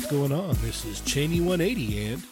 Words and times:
What's 0.00 0.12
going 0.12 0.32
on? 0.32 0.56
This 0.62 0.86
is 0.86 1.02
Cheney 1.02 1.40
180, 1.42 2.06
and 2.06 2.22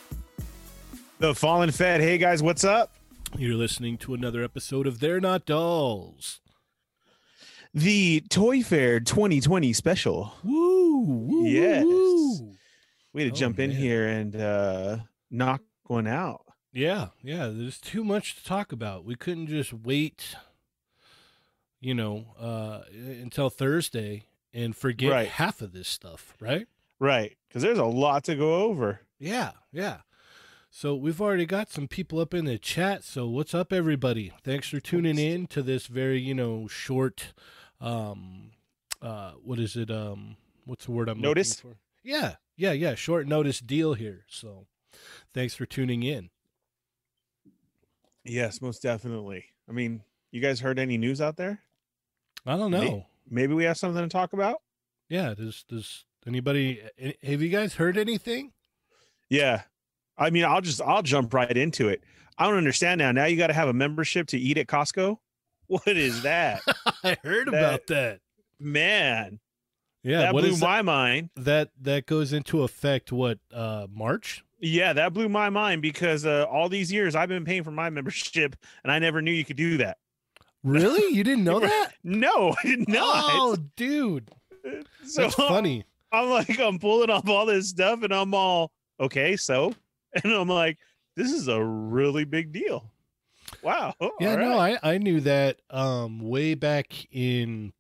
The 1.19 1.35
Fallen 1.35 1.71
Fed. 1.71 2.01
Hey 2.01 2.17
guys, 2.17 2.43
what's 2.43 2.65
up? 2.65 2.95
you're 3.37 3.57
listening 3.57 3.99
to 3.99 4.15
another 4.15 4.43
episode 4.43 4.87
of 4.87 5.01
They're 5.01 5.21
Not 5.21 5.45
Dolls. 5.45 6.41
The 7.75 8.23
Toy 8.31 8.63
Fair 8.63 9.01
2020 9.01 9.75
special. 9.75 10.33
Woo! 10.43 11.01
woo 11.03 11.45
Yes. 11.47 11.85
woo. 11.85 12.55
We 13.13 13.25
had 13.25 13.35
to 13.35 13.37
Oh, 13.37 13.39
jump 13.39 13.59
in 13.59 13.69
man. 13.69 13.79
here 13.79 14.09
and 14.09 14.35
uh 14.35 14.99
knock 15.31 15.61
one 15.89 16.07
out. 16.07 16.47
Yeah, 16.73 17.09
yeah. 17.23 17.49
There's 17.53 17.79
too 17.79 18.03
much 18.03 18.35
to 18.37 18.45
talk 18.45 18.73
about. 18.73 19.05
We 19.05 19.15
couldn't 19.15 19.49
just 19.49 19.75
wait, 19.75 20.37
you 21.81 21.93
know, 21.93 22.35
uh, 22.41 22.85
until 22.95 23.51
Thursday 23.51 24.25
and 24.55 24.75
forget 24.75 25.11
Right. 25.13 25.29
half 25.29 25.61
of 25.61 25.73
this 25.73 25.87
stuff, 25.89 26.33
right? 26.41 26.67
Right. 26.99 27.37
Because 27.49 27.63
there's 27.63 27.79
a 27.79 27.85
lot 27.85 28.25
to 28.25 28.35
go 28.35 28.63
over. 28.63 29.01
Yeah, 29.19 29.53
yeah. 29.73 29.99
So 30.71 30.95
we've 30.95 31.21
already 31.21 31.47
got 31.47 31.71
some 31.71 31.89
people 31.89 32.21
up 32.21 32.35
in 32.35 32.45
the 32.45 32.59
chat. 32.59 33.03
So 33.03 33.27
what's 33.27 33.55
up, 33.55 33.73
everybody? 33.73 34.33
Thanks 34.45 34.69
for 34.69 34.81
tuning 34.81 35.19
in 35.19 35.47
to 35.49 35.63
this 35.63 35.87
very, 35.87 36.21
you 36.21 36.35
know, 36.35 36.69
short, 36.69 37.33
um, 37.81 38.51
uh, 39.01 39.33
what 39.43 39.59
is 39.59 39.77
it? 39.77 39.91
Um, 39.91 40.37
what's 40.67 40.85
the 40.85 40.93
word 40.93 41.09
I'm 41.09 41.17
looking 41.17 41.23
Notice? 41.31 41.61
for? 41.61 41.79
Yeah, 42.03 42.35
yeah, 42.57 42.73
yeah. 42.73 42.95
Short 42.95 43.27
notice 43.27 43.61
deal 43.61 43.95
here. 43.95 44.25
So 44.29 44.67
thanks 45.33 45.55
for 45.55 45.65
tuning 45.67 46.03
in. 46.03 46.31
Yes, 48.25 48.61
most 48.61 48.83
definitely. 48.83 49.47
I 49.69 49.73
mean, 49.73 50.03
you 50.31 50.41
guys 50.41 50.61
heard 50.61 50.79
any 50.79 50.99
news 50.99 51.21
out 51.21 51.37
there? 51.37 51.61
I 52.47 52.57
don't 52.57 52.71
Me- 52.71 52.79
know. 52.85 53.07
Maybe 53.31 53.55
we 53.55 53.65
have 53.65 53.79
something 53.79 54.03
to 54.03 54.09
talk 54.09 54.33
about? 54.33 54.63
Yeah, 55.09 55.35
does 55.35 55.65
does 55.69 56.05
anybody 56.29 56.81
have 57.23 57.43
you 57.43 57.49
guys 57.49 57.75
heard 57.75 57.97
anything? 57.99 58.53
Yeah. 59.31 59.63
I 60.17 60.31
mean, 60.31 60.45
I'll 60.45 60.61
just 60.61 60.81
I'll 60.83 61.03
jump 61.03 61.33
right 61.35 61.57
into 61.57 61.89
it. 61.89 62.03
I 62.37 62.47
don't 62.47 62.57
understand 62.57 62.99
now. 63.01 63.11
Now 63.13 63.25
you 63.25 63.37
got 63.37 63.49
to 63.49 63.53
have 63.55 63.69
a 63.69 63.73
membership 63.73 64.29
to 64.29 64.39
eat 64.39 64.59
at 64.59 64.67
Costco. 64.67 65.19
What 65.69 65.87
is 65.89 66.23
that? 66.23 66.63
I 67.05 67.19
heard 67.23 67.49
That- 67.49 67.55
about 67.55 67.87
that. 67.89 68.21
Man, 68.59 69.39
Yeah, 70.03 70.21
that 70.21 70.35
what 70.35 70.41
blew 70.41 70.51
is 70.53 70.61
that? 70.61 70.67
my 70.67 70.81
mind. 70.83 71.29
that? 71.37 71.71
That 71.83 72.07
goes 72.07 72.33
into 72.33 72.63
effect 72.63 73.13
what 73.13 73.39
uh 73.53 73.87
March? 73.93 74.43
Yeah, 74.61 74.95
that 74.95 75.13
blew 75.13 75.29
my 75.29 75.51
mind 75.51 75.83
because 75.83 76.25
uh, 76.27 76.45
all 76.51 76.69
these 76.71 76.91
years 76.91 77.15
I've 77.15 77.29
been 77.29 77.45
paying 77.45 77.63
for 77.65 77.71
my 77.71 77.91
membership 77.99 78.57
and 78.83 78.91
I 78.91 78.99
never 78.99 79.21
knew 79.23 79.31
you 79.31 79.45
could 79.45 79.57
do 79.59 79.77
that. 79.77 79.99
Really? 80.65 81.15
You 81.15 81.23
didn't 81.23 81.45
know 81.45 81.61
that? 81.61 81.93
No, 82.03 82.55
I 82.59 82.67
did 82.67 82.89
not. 82.89 83.25
Oh, 83.29 83.57
dude, 83.77 84.31
so 85.05 85.23
that's 85.23 85.35
funny. 85.35 85.85
I'm 86.13 86.29
like, 86.31 86.59
I'm 86.59 86.79
pulling 86.79 87.11
off 87.11 87.29
all 87.29 87.47
this 87.47 87.69
stuff 87.69 88.03
and 88.03 88.13
I'm 88.13 88.35
all, 88.35 88.71
okay, 89.01 89.37
so, 89.37 89.75
and 90.25 90.33
I'm 90.33 90.49
like, 90.49 90.79
this 91.17 91.33
is 91.33 91.49
a 91.49 91.63
really 91.63 92.25
big 92.25 92.53
deal. 92.53 92.91
Wow. 93.63 93.95
Yeah, 94.21 94.31
all 94.33 94.37
no. 94.37 94.59
I 94.59 94.79
I 94.83 94.99
knew 94.99 95.21
that 95.21 95.61
um 95.71 96.21
way 96.21 96.55
back 96.55 97.07
in 97.11 97.73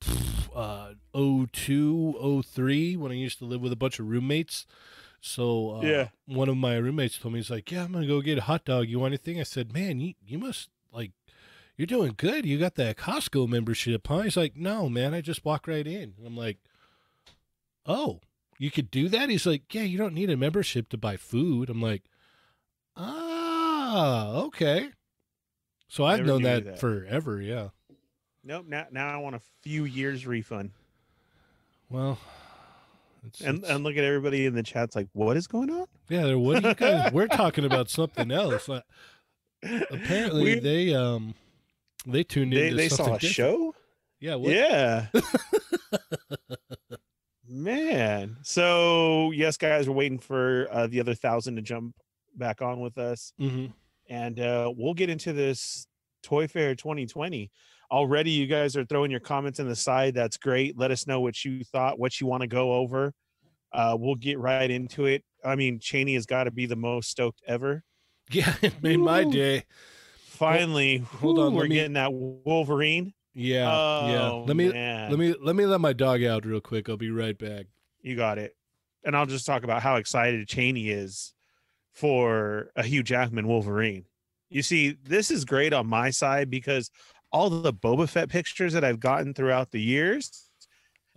uh 0.55 0.94
02, 1.15 2.43
03 2.43 2.97
when 2.97 3.12
I 3.12 3.15
used 3.15 3.39
to 3.39 3.44
live 3.44 3.61
with 3.61 3.72
a 3.72 3.77
bunch 3.77 3.99
of 3.99 4.09
roommates. 4.09 4.66
So 5.21 5.71
uh, 5.77 5.84
Yeah. 5.84 6.09
one 6.27 6.49
of 6.49 6.56
my 6.56 6.77
roommates 6.77 7.19
told 7.19 7.34
me 7.34 7.41
he's 7.41 7.50
like, 7.50 7.71
"Yeah, 7.71 7.84
I'm 7.84 7.93
gonna 7.93 8.06
go 8.06 8.21
get 8.21 8.39
a 8.39 8.43
hot 8.43 8.65
dog. 8.65 8.89
You 8.89 8.99
want 8.99 9.12
anything?" 9.12 9.39
I 9.39 9.45
said, 9.45 9.72
"Man, 9.72 10.00
you 10.00 10.15
you 10.27 10.39
must 10.39 10.71
like." 10.93 11.12
You're 11.77 11.87
doing 11.87 12.15
good. 12.16 12.45
You 12.45 12.59
got 12.59 12.75
that 12.75 12.97
Costco 12.97 13.47
membership, 13.49 14.05
huh? 14.09 14.22
He's 14.22 14.37
like, 14.37 14.56
no, 14.56 14.89
man, 14.89 15.15
I 15.15 15.21
just 15.21 15.45
walk 15.45 15.69
right 15.69 15.87
in. 15.87 16.15
And 16.19 16.27
I'm 16.27 16.37
like, 16.37 16.59
oh, 17.88 18.21
you 18.59 18.71
could 18.71 18.91
do 18.91 19.09
that? 19.09 19.28
He's 19.31 19.47
like, 19.47 19.72
yeah, 19.75 19.82
you 19.82 19.99
don't 19.99 20.15
need 20.15 20.31
a 20.31 20.37
membership 20.37 20.88
to 20.91 20.97
buy 20.99 21.16
food. 21.16 21.69
I'm 21.71 21.81
like, 21.82 22.04
ah, 22.97 24.34
okay. 24.43 24.91
So 25.88 26.04
I've 26.04 26.19
Never 26.19 26.28
known 26.28 26.43
that, 26.43 26.65
that. 26.65 26.78
forever. 26.81 27.41
Yeah. 27.41 27.69
Nope. 28.44 28.66
Now, 28.69 28.87
now 28.91 29.09
I 29.09 29.16
want 29.16 29.37
a 29.37 29.41
few 29.62 29.84
years 29.84 30.27
refund. 30.27 30.71
Well, 31.91 32.19
it's, 33.27 33.41
And 33.41 33.59
it's- 33.59 33.72
and 33.75 33.82
look 33.84 33.97
at 33.97 34.04
everybody 34.04 34.44
in 34.47 34.54
the 34.54 34.62
chat's 34.62 34.94
like, 34.94 35.09
what 35.12 35.37
is 35.37 35.47
going 35.47 35.71
on? 35.71 35.87
yeah, 36.09 36.34
what 36.34 36.65
are 36.65 36.69
you 36.69 36.75
guys? 36.75 37.12
we're 37.15 37.27
talking 37.28 37.65
about 37.65 37.88
something 37.91 38.31
else. 38.31 38.69
Like, 38.69 38.84
apparently, 39.62 40.43
We- 40.44 40.60
they 40.60 40.94
um 40.94 41.34
they 42.06 42.22
tuned 42.25 42.53
they 42.53 42.65
into 42.66 42.77
they 42.77 42.88
something 42.88 43.06
saw 43.06 43.15
a 43.15 43.19
different. 43.19 43.34
show. 43.34 43.75
Yeah. 44.21 44.34
What? 44.37 44.53
Yeah. 44.53 45.06
Man. 47.48 48.36
So 48.42 49.31
yes, 49.32 49.56
guys, 49.56 49.88
we're 49.88 49.94
waiting 49.94 50.19
for 50.19 50.69
uh, 50.70 50.86
the 50.86 51.00
other 51.00 51.14
thousand 51.14 51.56
to 51.56 51.62
jump 51.62 51.94
back 52.36 52.62
on 52.62 52.81
with 52.81 52.98
us, 52.98 53.32
hmm 53.38 53.66
and 54.10 54.41
uh, 54.41 54.72
we'll 54.75 54.94
get 54.94 55.10
into 55.10 55.34
this 55.34 55.86
Toy 56.22 56.48
Fair 56.48 56.75
2020. 56.75 57.50
Already, 57.91 58.31
you 58.31 58.47
guys 58.47 58.75
are 58.75 58.84
throwing 58.86 59.10
your 59.10 59.20
comments 59.20 59.60
in 59.60 59.69
the 59.69 59.76
side. 59.76 60.14
That's 60.14 60.38
great. 60.38 60.78
Let 60.78 60.91
us 60.91 61.06
know 61.06 61.20
what 61.20 61.44
you 61.44 61.62
thought, 61.64 61.98
what 61.98 62.19
you 62.19 62.26
want 62.26 62.41
to 62.41 62.47
go 62.47 62.72
over. 62.72 63.12
Uh, 63.70 63.97
we'll 63.98 64.15
get 64.15 64.38
right 64.38 64.70
into 64.70 65.04
it. 65.04 65.25
I 65.44 65.56
mean, 65.56 65.78
Cheney 65.78 66.15
has 66.15 66.25
got 66.25 66.44
to 66.44 66.50
be 66.50 66.65
the 66.65 66.76
most 66.76 67.10
stoked 67.10 67.42
ever. 67.47 67.82
Yeah, 68.30 68.54
it 68.62 68.82
made 68.82 68.98
my 68.98 69.25
day. 69.25 69.65
Finally, 70.26 70.98
hold 70.98 71.38
on, 71.38 71.54
we're 71.54 71.65
me- 71.65 71.75
getting 71.75 71.94
that 71.94 72.12
Wolverine. 72.12 73.12
Yeah, 73.38 74.06
yeah. 74.09 74.31
Oh, 74.31 74.44
Let 74.47 74.56
me 74.56 74.72
man. 74.72 75.10
let 75.10 75.19
me 75.19 75.34
let 75.41 75.54
me 75.54 75.65
let 75.65 75.81
my 75.81 75.93
dog 75.93 76.25
out 76.25 76.44
real 76.44 76.60
quick. 76.60 76.88
I'll 76.88 76.97
be 76.97 77.10
right 77.10 77.38
back. 77.38 77.66
You 78.03 78.16
got 78.16 78.38
it. 78.38 78.56
And 79.04 79.16
I'll 79.16 79.26
just 79.26 79.47
talk 79.47 79.62
about 79.62 79.81
how 79.81 79.94
excited 79.97 80.47
Cheney 80.49 80.88
is 80.91 81.34
for 81.94 82.71
a 82.77 82.82
Hugh 82.82 83.03
Jackman 83.03 83.47
Wolverine. 83.47 84.04
You 84.50 84.62
see, 84.62 84.97
this 85.04 85.31
is 85.31 85.44
great 85.44 85.72
on 85.72 85.87
my 85.87 86.10
side 86.10 86.50
because 86.50 86.91
all 87.31 87.48
the 87.50 87.72
Boba 87.72 88.09
Fett 88.09 88.28
pictures 88.28 88.72
that 88.72 88.84
I've 88.84 88.98
gotten 89.00 89.34
throughout 89.34 89.71
the 89.71 89.81
years, 89.81 90.48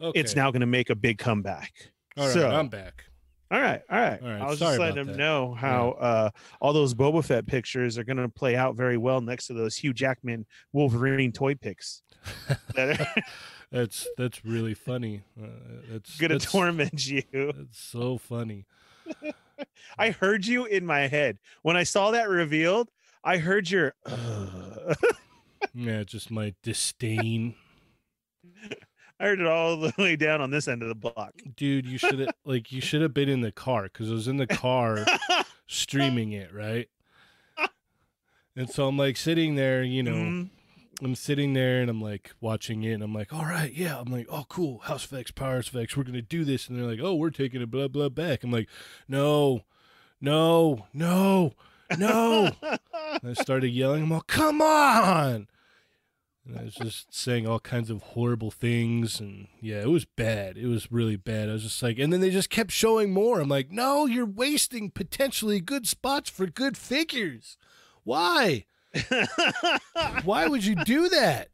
Okay. 0.01 0.19
it's 0.19 0.35
now 0.35 0.51
going 0.51 0.61
to 0.61 0.65
make 0.67 0.89
a 0.89 0.95
big 0.95 1.17
comeback. 1.17 1.71
All 2.17 2.25
right, 2.25 2.33
so- 2.33 2.49
I'm 2.51 2.67
back. 2.67 3.05
All 3.51 3.59
right, 3.59 3.81
all 3.89 3.99
right. 3.99 4.21
All 4.21 4.29
right, 4.29 4.41
I 4.41 4.45
was 4.49 4.59
sorry 4.59 4.71
just 4.71 4.79
letting 4.79 4.93
about 4.93 5.05
them 5.07 5.07
that. 5.07 5.17
know 5.17 5.53
how 5.53 5.91
uh, 5.99 6.29
all 6.61 6.71
those 6.71 6.93
Boba 6.93 7.23
Fett 7.23 7.45
pictures 7.45 7.97
are 7.97 8.03
going 8.05 8.17
to 8.17 8.29
play 8.29 8.55
out 8.55 8.75
very 8.75 8.97
well 8.97 9.19
next 9.19 9.47
to 9.47 9.53
those 9.53 9.75
Hugh 9.75 9.93
Jackman 9.93 10.45
Wolverine 10.71 11.33
toy 11.33 11.55
pics. 11.55 12.01
That's 13.71 14.05
that's 14.17 14.43
really 14.43 14.73
funny. 14.73 15.23
Uh, 15.41 15.47
that's 15.89 16.17
going 16.17 16.37
to 16.37 16.39
torment 16.39 17.07
you. 17.07 17.23
That's 17.31 17.79
so 17.79 18.17
funny. 18.17 18.65
I 19.97 20.11
heard 20.11 20.45
you 20.45 20.65
in 20.65 20.85
my 20.85 21.07
head 21.07 21.37
when 21.61 21.77
I 21.77 21.83
saw 21.83 22.11
that 22.11 22.27
revealed. 22.27 22.89
I 23.23 23.37
heard 23.37 23.69
your. 23.69 23.93
"Ugh." 24.05 24.97
Yeah, 25.73 26.03
just 26.03 26.29
my 26.31 26.53
disdain, 26.63 27.55
I 29.21 29.25
heard 29.25 29.39
it 29.39 29.45
all 29.47 29.77
the 29.77 29.93
way 29.99 30.15
down 30.15 30.41
on 30.41 30.49
this 30.49 30.67
end 30.67 30.81
of 30.81 30.89
the 30.89 30.95
block. 30.95 31.33
dude. 31.55 31.85
You 31.85 31.97
should 31.99 32.19
have 32.19 32.33
like 32.45 32.71
you 32.71 32.81
should 32.81 33.01
have 33.03 33.13
been 33.13 33.29
in 33.29 33.41
the 33.41 33.51
car 33.51 33.83
because 33.83 34.09
I 34.09 34.13
was 34.13 34.27
in 34.27 34.37
the 34.37 34.47
car 34.47 35.05
streaming 35.67 36.31
it, 36.31 36.51
right? 36.53 36.89
And 38.55 38.69
so 38.69 38.87
I'm 38.87 38.97
like 38.97 39.15
sitting 39.17 39.55
there, 39.55 39.83
you 39.83 40.03
know, 40.03 40.13
Mhm. 40.13 40.49
I'm 41.03 41.15
sitting 41.15 41.53
there 41.53 41.81
and 41.81 41.89
I'm 41.89 42.01
like 42.01 42.31
watching 42.41 42.83
it 42.83 42.91
and 42.93 43.01
I'm 43.03 43.13
like, 43.13 43.31
all 43.33 43.45
right, 43.45 43.73
yeah. 43.73 43.99
I'm 43.99 44.11
like, 44.11 44.27
oh, 44.29 44.45
cool. 44.49 44.79
House 44.79 45.05
of 45.05 45.13
X, 45.13 45.31
Powers 45.31 45.69
of 45.69 45.75
X, 45.75 45.95
we're 45.97 46.03
going 46.03 46.13
to 46.13 46.21
do 46.21 46.43
this. 46.43 46.67
And 46.67 46.77
they're 46.77 46.85
like, 46.85 46.99
oh, 47.01 47.15
we're 47.15 47.29
taking 47.31 47.61
a 47.61 47.67
blah, 47.67 47.87
blah 47.87 48.09
back. 48.09 48.43
I'm 48.43 48.51
like, 48.51 48.67
no, 49.07 49.61
no, 50.19 50.85
no, 50.93 51.53
no. 51.97 52.51
And 52.61 53.29
I 53.29 53.33
started 53.33 53.69
yelling, 53.69 54.03
I'm 54.03 54.11
all, 54.11 54.21
come 54.21 54.61
on. 54.61 55.47
And 56.51 56.59
I 56.59 56.63
was 56.65 56.75
just 56.75 57.13
saying 57.13 57.47
all 57.47 57.59
kinds 57.59 57.89
of 57.89 58.01
horrible 58.01 58.51
things. 58.51 59.19
And 59.19 59.47
yeah, 59.61 59.81
it 59.81 59.89
was 59.89 60.05
bad. 60.05 60.57
It 60.57 60.67
was 60.67 60.91
really 60.91 61.15
bad. 61.15 61.49
I 61.49 61.53
was 61.53 61.63
just 61.63 61.81
like, 61.81 61.97
and 61.97 62.11
then 62.11 62.19
they 62.19 62.29
just 62.29 62.49
kept 62.49 62.71
showing 62.71 63.13
more. 63.13 63.39
I'm 63.39 63.47
like, 63.47 63.71
no, 63.71 64.05
you're 64.05 64.25
wasting 64.25 64.91
potentially 64.91 65.61
good 65.61 65.87
spots 65.87 66.29
for 66.29 66.47
good 66.47 66.77
figures. 66.77 67.57
Why? 68.03 68.65
Why 70.23 70.47
would 70.47 70.65
you 70.65 70.75
do 70.83 71.07
that? 71.09 71.49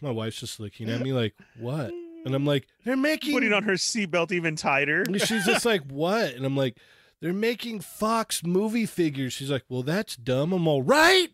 My 0.00 0.10
wife's 0.10 0.40
just 0.40 0.58
looking 0.58 0.88
at 0.88 1.02
me 1.02 1.12
like, 1.12 1.34
what? 1.58 1.90
And 2.24 2.34
I'm 2.34 2.46
like, 2.46 2.66
they're 2.84 2.96
making. 2.96 3.34
Putting 3.34 3.52
on 3.52 3.64
her 3.64 3.74
seatbelt 3.74 4.32
even 4.32 4.56
tighter. 4.56 5.04
She's 5.18 5.44
just 5.44 5.66
like, 5.66 5.82
what? 5.90 6.32
And 6.34 6.46
I'm 6.46 6.56
like, 6.56 6.78
they're 7.20 7.32
making 7.34 7.80
Fox 7.80 8.42
movie 8.42 8.86
figures. 8.86 9.34
She's 9.34 9.50
like, 9.50 9.64
well, 9.68 9.82
that's 9.82 10.16
dumb. 10.16 10.52
I'm 10.54 10.66
all 10.66 10.82
right. 10.82 11.28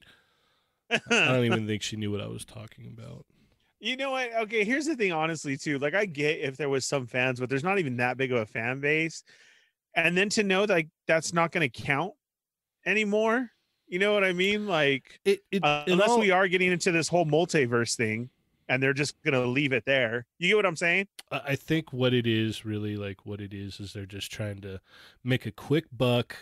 I 0.91 1.01
don't 1.11 1.45
even 1.45 1.67
think 1.69 1.83
she 1.83 1.97
knew 1.97 2.11
what 2.13 2.21
I 2.21 2.27
was 2.27 2.45
talking 2.45 2.87
about. 2.87 3.25
You 3.81 3.97
know 3.97 4.11
what? 4.13 4.33
Okay, 4.35 4.65
here's 4.65 4.87
the 4.87 4.97
thing, 4.97 5.13
honestly, 5.13 5.57
too. 5.57 5.79
Like, 5.79 5.95
I 5.95 6.07
get 6.07 6.41
if 6.41 6.57
there 6.57 6.69
was 6.69 6.87
some 6.87 7.07
fans, 7.07 7.41
but 7.41 7.49
there's 7.51 7.65
not 7.65 7.79
even 7.79 7.97
that 7.99 8.17
big 8.17 8.33
of 8.33 8.39
a 8.39 8.47
fan 8.47 8.81
base. 8.81 9.23
And 9.95 10.17
then 10.17 10.29
to 10.31 10.43
know 10.43 10.65
like 10.65 10.89
that's 11.07 11.33
not 11.33 11.53
going 11.53 11.69
to 11.69 11.83
count 11.83 12.13
anymore. 12.85 13.51
You 13.89 13.99
know 13.99 14.13
what 14.15 14.25
I 14.25 14.33
mean? 14.33 14.67
Like, 14.67 15.21
It, 15.25 15.41
it 15.53 15.63
uh, 15.65 15.85
unless 15.87 16.11
all- 16.11 16.21
we 16.21 16.31
are 16.31 16.49
getting 16.49 16.73
into 16.73 16.91
this 16.91 17.09
whole 17.09 17.25
multiverse 17.27 17.97
thing. 17.97 18.31
and 18.69 18.83
they're 18.83 18.93
just 18.93 19.15
gonna 19.23 19.45
leave 19.45 19.73
it 19.73 19.85
there. 19.87 20.27
You 20.41 20.49
get 20.49 20.57
what 20.57 20.67
I'm 20.67 20.75
saying? 20.77 21.07
I 21.31 21.41
I 21.51 21.57
think 21.57 21.93
what 21.93 22.13
it 22.13 22.27
is 22.27 22.65
really 22.65 22.97
like 22.97 23.25
what 23.25 23.41
it 23.41 23.55
is 23.55 23.79
is 23.79 23.93
they're 23.93 24.07
just 24.07 24.33
trying 24.33 24.61
to 24.63 24.81
make 25.23 25.47
a 25.47 25.53
quick 25.53 25.85
buck 25.93 26.35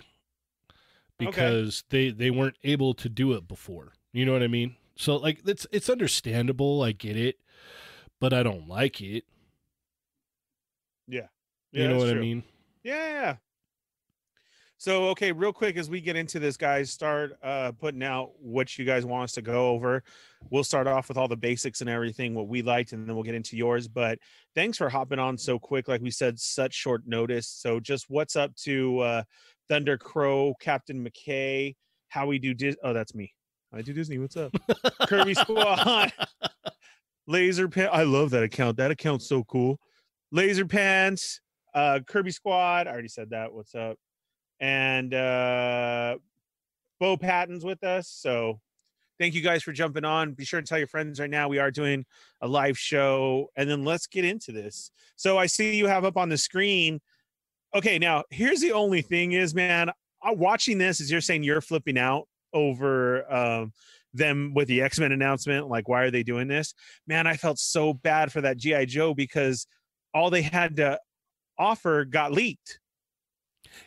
because 1.19 1.85
they 1.91 2.11
they 2.11 2.31
weren't 2.31 2.57
able 2.65 2.95
to 2.95 3.09
do 3.09 3.33
it 3.35 3.47
before. 3.47 3.93
You 4.15 4.25
know 4.25 4.33
what 4.33 4.45
I 4.45 4.49
mean? 4.49 4.77
So 4.97 5.17
like 5.17 5.41
it's 5.45 5.67
it's 5.73 5.91
understandable, 5.91 6.83
I 6.83 6.93
get 6.93 7.17
it, 7.17 7.37
but 8.21 8.33
I 8.33 8.45
don't 8.45 8.69
like 8.69 9.01
it. 9.01 9.25
Yeah. 11.09 11.27
you 11.73 11.89
know 11.89 11.99
what 11.99 12.09
I 12.09 12.15
mean? 12.15 12.45
Yeah, 12.85 12.95
yeah, 12.95 13.21
yeah. 13.21 13.37
So 14.79 15.09
okay, 15.09 15.33
real 15.33 15.53
quick 15.53 15.77
as 15.77 15.91
we 15.91 16.01
get 16.01 16.15
into 16.15 16.39
this, 16.39 16.57
guys, 16.57 16.93
start 16.93 17.37
uh 17.43 17.73
putting 17.73 18.05
out 18.05 18.31
what 18.39 18.79
you 18.79 18.85
guys 18.85 19.05
want 19.05 19.25
us 19.25 19.33
to 19.33 19.43
go 19.43 19.71
over. 19.71 20.05
We'll 20.49 20.63
start 20.63 20.87
off 20.87 21.09
with 21.09 21.17
all 21.17 21.27
the 21.27 21.37
basics 21.37 21.81
and 21.81 21.91
everything, 21.91 22.35
what 22.35 22.47
we 22.47 22.63
liked, 22.63 22.93
and 22.93 23.09
then 23.09 23.17
we'll 23.17 23.25
get 23.25 23.35
into 23.35 23.57
yours. 23.57 23.89
But 23.89 24.21
thanks 24.55 24.79
for 24.79 24.89
hopping 24.89 25.19
on 25.19 25.37
so 25.37 25.59
quick. 25.59 25.89
Like 25.89 26.03
we 26.03 26.13
said, 26.13 26.39
such 26.39 26.73
short 26.73 27.03
notice. 27.05 27.49
So 27.49 27.81
just 27.81 28.09
what's 28.09 28.37
up 28.37 28.55
to 28.59 29.01
uh 29.01 29.23
Thunder 29.69 29.99
Crow, 29.99 30.55
Captain 30.61 31.05
McKay, 31.05 31.75
how 32.11 32.29
we 32.29 32.39
do 32.39 32.55
Dis- 32.55 32.77
oh, 32.85 32.93
that's 32.93 33.13
me. 33.13 33.35
I 33.75 33.83
do 33.83 33.93
Disney. 33.93 34.19
What's 34.19 34.37
up? 34.37 34.55
Kirby 35.09 35.35
Squad. 35.35 36.13
Laser 37.27 37.69
Pen. 37.69 37.89
I 37.91 38.05
love 38.05 38.31
that 38.31 38.45
account. 38.45 38.77
That 38.77 38.93
account's 38.93 39.29
so 39.29 39.43
cool. 39.45 39.81
Laser 40.31 40.65
Pants, 40.65 41.41
uh, 41.75 42.01
Kirby 42.07 42.31
Squad. 42.31 42.87
I 42.87 42.93
already 42.93 43.09
said 43.09 43.31
that. 43.31 43.53
What's 43.53 43.75
up? 43.75 43.97
And 44.61 45.13
uh, 45.13 46.19
Bo 47.01 47.17
Patton's 47.17 47.65
with 47.65 47.83
us. 47.83 48.09
So 48.09 48.61
thank 49.19 49.35
you 49.35 49.43
guys 49.43 49.65
for 49.65 49.73
jumping 49.73 50.05
on. 50.05 50.35
Be 50.35 50.45
sure 50.45 50.61
to 50.61 50.67
tell 50.67 50.79
your 50.79 50.87
friends 50.87 51.19
right 51.19 51.31
now. 51.31 51.49
We 51.49 51.59
are 51.59 51.73
doing 51.73 52.05
a 52.43 52.47
live 52.47 52.79
show. 52.79 53.49
And 53.57 53.69
then 53.69 53.85
let's 53.85 54.07
get 54.07 54.25
into 54.25 54.53
this. 54.53 54.93
So 55.17 55.37
I 55.37 55.47
see 55.47 55.75
you 55.75 55.89
have 55.89 56.05
up 56.05 56.17
on 56.17 56.29
the 56.29 56.39
screen. 56.39 57.01
Okay, 57.75 57.99
now 57.99 58.23
here's 58.31 58.61
the 58.61 58.73
only 58.73 59.03
thing 59.03 59.33
is, 59.33 59.53
man, 59.53 59.91
I'm 60.23 60.39
watching 60.39 60.79
this 60.79 61.01
as 61.01 61.11
you're 61.11 61.21
saying 61.21 61.43
you're 61.43 61.61
flipping 61.61 61.99
out 61.99 62.29
over 62.55 63.31
um, 63.31 63.73
them 64.15 64.53
with 64.55 64.69
the 64.69 64.81
X-Men 64.81 65.13
announcement. 65.13 65.69
Like, 65.69 65.89
why 65.89 66.03
are 66.05 66.11
they 66.11 66.23
doing 66.23 66.49
this? 66.49 66.73
Man, 67.07 67.27
I 67.27 67.37
felt 67.37 67.59
so 67.59 67.93
bad 67.93 68.33
for 68.33 68.41
that 68.41 68.57
GI 68.57 68.87
Joe 68.87 69.13
because 69.13 69.67
all 70.15 70.31
they 70.31 70.43
had 70.43 70.77
to 70.77 70.99
offer 71.59 72.05
got 72.05 72.33
leaked. 72.33 72.79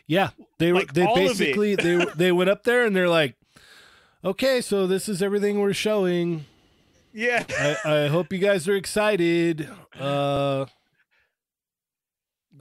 Yeah, 0.06 0.30
they 0.58 0.72
were 0.72 0.80
Like, 0.80 0.92
they 0.92 1.04
all 1.04 1.16
of 1.16 1.22
it. 1.22 1.26
basically 1.38 1.74
they 1.74 2.04
they 2.16 2.30
went 2.32 2.50
up 2.50 2.62
there 2.64 2.84
and 2.84 2.94
they're 2.94 3.08
like, 3.08 3.36
"Okay, 4.22 4.60
so 4.60 4.86
this 4.86 5.08
is 5.08 5.22
everything 5.22 5.58
we're 5.60 5.72
showing. 5.72 6.44
Yeah. 7.14 7.42
I, 7.84 8.04
I 8.04 8.06
hope 8.08 8.32
you 8.32 8.38
guys 8.38 8.68
are 8.68 8.76
excited. 8.76 9.68
Uh, 9.98 10.66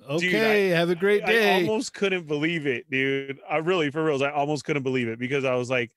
Dude, 0.08 0.34
okay, 0.34 0.70
have 0.70 0.90
a 0.90 0.96
great 0.96 1.26
day. 1.26 1.56
I 1.58 1.62
almost 1.62 1.94
couldn't 1.94 2.28
believe 2.28 2.66
it, 2.66 2.90
dude. 2.90 3.40
I 3.50 3.58
really, 3.58 3.92
for 3.92 4.04
reals, 4.04 4.22
I 4.22 4.32
almost 4.32 4.64
couldn't 4.66 4.84
believe 4.84 5.08
it 5.08 5.20
because 5.20 5.44
I 5.46 5.56
was 5.56 5.70
like, 5.70 5.92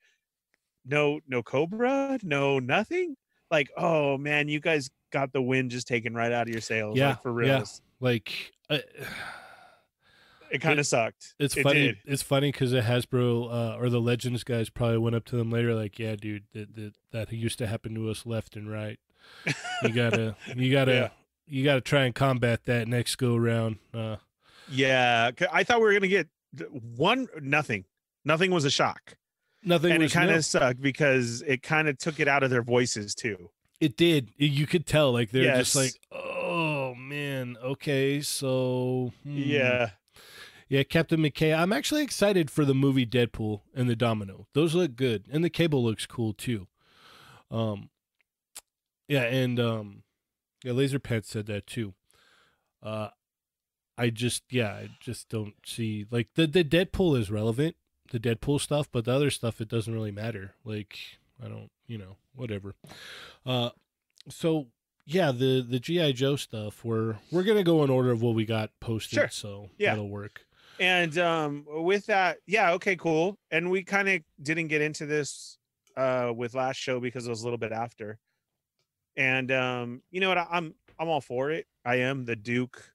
no, 0.85 1.19
no 1.27 1.41
Cobra, 1.43 2.19
no 2.23 2.59
nothing. 2.59 3.15
Like, 3.49 3.69
oh 3.77 4.17
man, 4.17 4.47
you 4.47 4.59
guys 4.59 4.89
got 5.11 5.31
the 5.33 5.41
wind 5.41 5.71
just 5.71 5.87
taken 5.87 6.13
right 6.13 6.31
out 6.31 6.47
of 6.47 6.53
your 6.53 6.61
sails. 6.61 6.97
Yeah, 6.97 7.09
like, 7.09 7.21
for 7.21 7.43
yeah. 7.43 7.55
reals. 7.57 7.81
like, 7.99 8.51
uh, 8.69 8.79
It 10.51 10.59
kind 10.59 10.79
of 10.79 10.85
sucked. 10.85 11.33
it's 11.39 11.55
It 11.55 11.63
funny. 11.63 11.79
did. 11.79 11.97
It's 12.05 12.21
funny 12.21 12.51
because 12.51 12.71
the 12.71 12.81
Hasbro 12.81 13.51
uh, 13.51 13.77
or 13.77 13.89
the 13.89 14.01
Legends 14.01 14.43
guys 14.43 14.69
probably 14.69 14.97
went 14.97 15.15
up 15.15 15.23
to 15.25 15.37
them 15.37 15.49
later, 15.49 15.73
like, 15.73 15.97
"Yeah, 15.97 16.15
dude, 16.17 16.43
that 16.53 16.75
that, 16.75 16.93
that 17.11 17.31
used 17.31 17.57
to 17.59 17.67
happen 17.67 17.95
to 17.95 18.09
us 18.09 18.25
left 18.25 18.55
and 18.57 18.69
right. 18.69 18.99
You 19.83 19.89
gotta, 19.93 20.35
you 20.55 20.71
gotta, 20.71 20.91
Yeah. 20.93 21.09
You 21.47 21.63
gotta 21.63 21.81
try 21.81 22.03
and 22.05 22.15
combat 22.15 22.65
that 22.65 22.87
next 22.87 23.15
go 23.15 23.35
round." 23.35 23.77
Uh, 23.93 24.17
Yeah, 24.69 25.31
I 25.51 25.63
thought 25.63 25.79
we 25.79 25.85
were 25.85 25.93
gonna 25.93 26.07
get 26.07 26.27
one 26.95 27.27
nothing. 27.41 27.85
Nothing 28.23 28.51
was 28.51 28.65
a 28.65 28.69
shock, 28.69 29.15
nothing 29.63 29.91
and 29.91 30.03
it 30.03 30.11
kind 30.11 30.29
of 30.31 30.45
sucked 30.45 30.81
because 30.81 31.41
it 31.41 31.61
kind 31.63 31.87
of 31.87 31.97
took 31.97 32.19
it 32.19 32.27
out 32.27 32.43
of 32.43 32.49
their 32.49 32.61
voices 32.61 33.15
too. 33.15 33.49
It 33.79 33.97
did. 33.97 34.29
You 34.37 34.67
could 34.67 34.85
tell, 34.85 35.11
like 35.11 35.31
they're 35.31 35.55
just 35.57 35.75
like, 35.75 35.93
"Oh 36.11 36.93
man, 36.95 37.57
okay, 37.63 38.21
so 38.21 39.11
hmm." 39.23 39.37
Yeah, 39.37 39.89
yeah." 40.69 40.83
Captain 40.83 41.19
McKay. 41.19 41.57
I'm 41.57 41.73
actually 41.73 42.03
excited 42.03 42.51
for 42.51 42.63
the 42.63 42.75
movie 42.75 43.07
Deadpool 43.07 43.61
and 43.73 43.89
the 43.89 43.95
Domino. 43.95 44.47
Those 44.53 44.75
look 44.75 44.95
good, 44.95 45.25
and 45.31 45.43
the 45.43 45.49
cable 45.49 45.83
looks 45.83 46.05
cool 46.05 46.33
too. 46.33 46.67
Um, 47.49 47.89
yeah, 49.07 49.23
and 49.23 49.59
um, 49.59 50.03
yeah, 50.63 50.71
Laser 50.73 50.99
Pet 50.99 51.25
said 51.25 51.45
that 51.47 51.67
too. 51.67 51.93
Uh, 52.83 53.09
I 53.97 54.09
just 54.09 54.43
yeah, 54.49 54.69
I 54.73 54.89
just 54.99 55.29
don't 55.29 55.53
see 55.65 56.05
like 56.09 56.29
the 56.35 56.47
the 56.47 56.63
Deadpool 56.63 57.17
is 57.19 57.29
relevant, 57.31 57.75
the 58.11 58.19
Deadpool 58.19 58.59
stuff, 58.59 58.87
but 58.91 59.05
the 59.05 59.13
other 59.13 59.29
stuff 59.29 59.61
it 59.61 59.67
doesn't 59.69 59.93
really 59.93 60.11
matter. 60.11 60.55
Like 60.63 60.97
I 61.43 61.47
don't, 61.47 61.69
you 61.87 61.97
know, 61.97 62.17
whatever. 62.35 62.75
Uh, 63.45 63.69
so 64.29 64.67
yeah, 65.05 65.31
the 65.31 65.65
the 65.67 65.79
GI 65.79 66.13
Joe 66.13 66.35
stuff. 66.35 66.83
We're 66.85 67.17
we're 67.31 67.43
gonna 67.43 67.63
go 67.63 67.83
in 67.83 67.89
order 67.89 68.11
of 68.11 68.21
what 68.21 68.33
we 68.35 68.45
got 68.45 68.71
posted, 68.79 69.17
Sure. 69.17 69.29
so 69.29 69.69
Yeah. 69.77 69.91
that'll 69.91 70.09
work. 70.09 70.45
and 70.79 71.17
um 71.17 71.65
with 71.67 72.05
that 72.07 72.37
yeah 72.47 72.71
okay 72.71 72.95
cool 72.95 73.37
and 73.51 73.69
we 73.69 73.83
kind 73.83 74.07
of 74.09 74.21
didn't 74.41 74.67
get 74.67 74.81
into 74.81 75.05
this 75.05 75.57
uh 75.97 76.31
with 76.35 76.55
last 76.55 76.77
show 76.77 76.99
because 76.99 77.27
it 77.27 77.29
was 77.29 77.41
a 77.41 77.43
little 77.43 77.57
bit 77.59 77.71
after 77.73 78.17
and 79.17 79.51
um 79.51 80.01
you 80.11 80.19
know 80.21 80.29
what 80.29 80.37
I, 80.37 80.47
i'm 80.51 80.73
i'm 80.99 81.09
all 81.09 81.21
for 81.21 81.51
it. 81.51 81.67
I 81.85 81.95
am 81.97 82.25
the 82.25 82.35
duke 82.35 82.91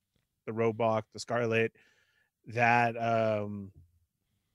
the 0.47 0.53
roadblock 0.53 1.03
the 1.13 1.19
scarlet 1.21 1.73
that 2.49 2.97
um 2.97 3.73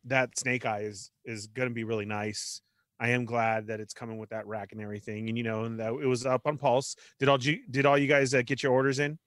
that 0.05 0.37
snake 0.37 0.65
eye 0.65 0.81
is 0.81 1.11
is 1.25 1.47
gonna 1.47 1.69
be 1.69 1.83
really 1.83 2.05
nice. 2.05 2.61
I 2.99 3.09
am 3.09 3.25
glad 3.25 3.67
that 3.67 3.79
it's 3.79 3.93
coming 3.93 4.17
with 4.19 4.29
that 4.29 4.45
rack 4.47 4.71
and 4.71 4.81
everything 4.81 5.27
and 5.27 5.37
you 5.37 5.43
know 5.43 5.63
and 5.65 5.79
that 5.79 5.91
it 5.93 6.05
was 6.07 6.25
up 6.25 6.45
on 6.45 6.57
pulse. 6.57 6.95
Did 7.19 7.29
all 7.29 7.39
you 7.39 7.59
did 7.69 7.85
all 7.85 7.97
you 7.97 8.07
guys 8.07 8.33
uh, 8.33 8.41
get 8.43 8.63
your 8.63 8.71
orders 8.73 8.99
in? 8.99 9.19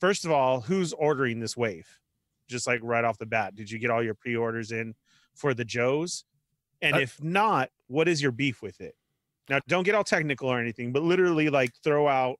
First 0.00 0.24
of 0.24 0.30
all 0.30 0.60
who's 0.60 0.92
ordering 0.92 1.38
this 1.40 1.56
wave? 1.56 1.86
Just 2.48 2.66
like 2.66 2.80
right 2.82 3.04
off 3.04 3.18
the 3.18 3.26
bat 3.26 3.54
did 3.54 3.70
you 3.70 3.78
get 3.78 3.90
all 3.90 4.02
your 4.02 4.14
pre-orders 4.14 4.72
in 4.72 4.94
for 5.34 5.54
the 5.54 5.64
joes? 5.64 6.24
And 6.82 6.96
I- 6.96 7.00
if 7.02 7.22
not 7.22 7.70
what 7.86 8.08
is 8.08 8.20
your 8.20 8.32
beef 8.32 8.60
with 8.60 8.80
it 8.80 8.94
now 9.48 9.60
don't 9.68 9.84
get 9.84 9.94
all 9.94 10.04
technical 10.04 10.48
or 10.48 10.58
anything 10.60 10.92
but 10.92 11.02
literally 11.02 11.48
like 11.48 11.72
throw 11.82 12.06
out 12.08 12.36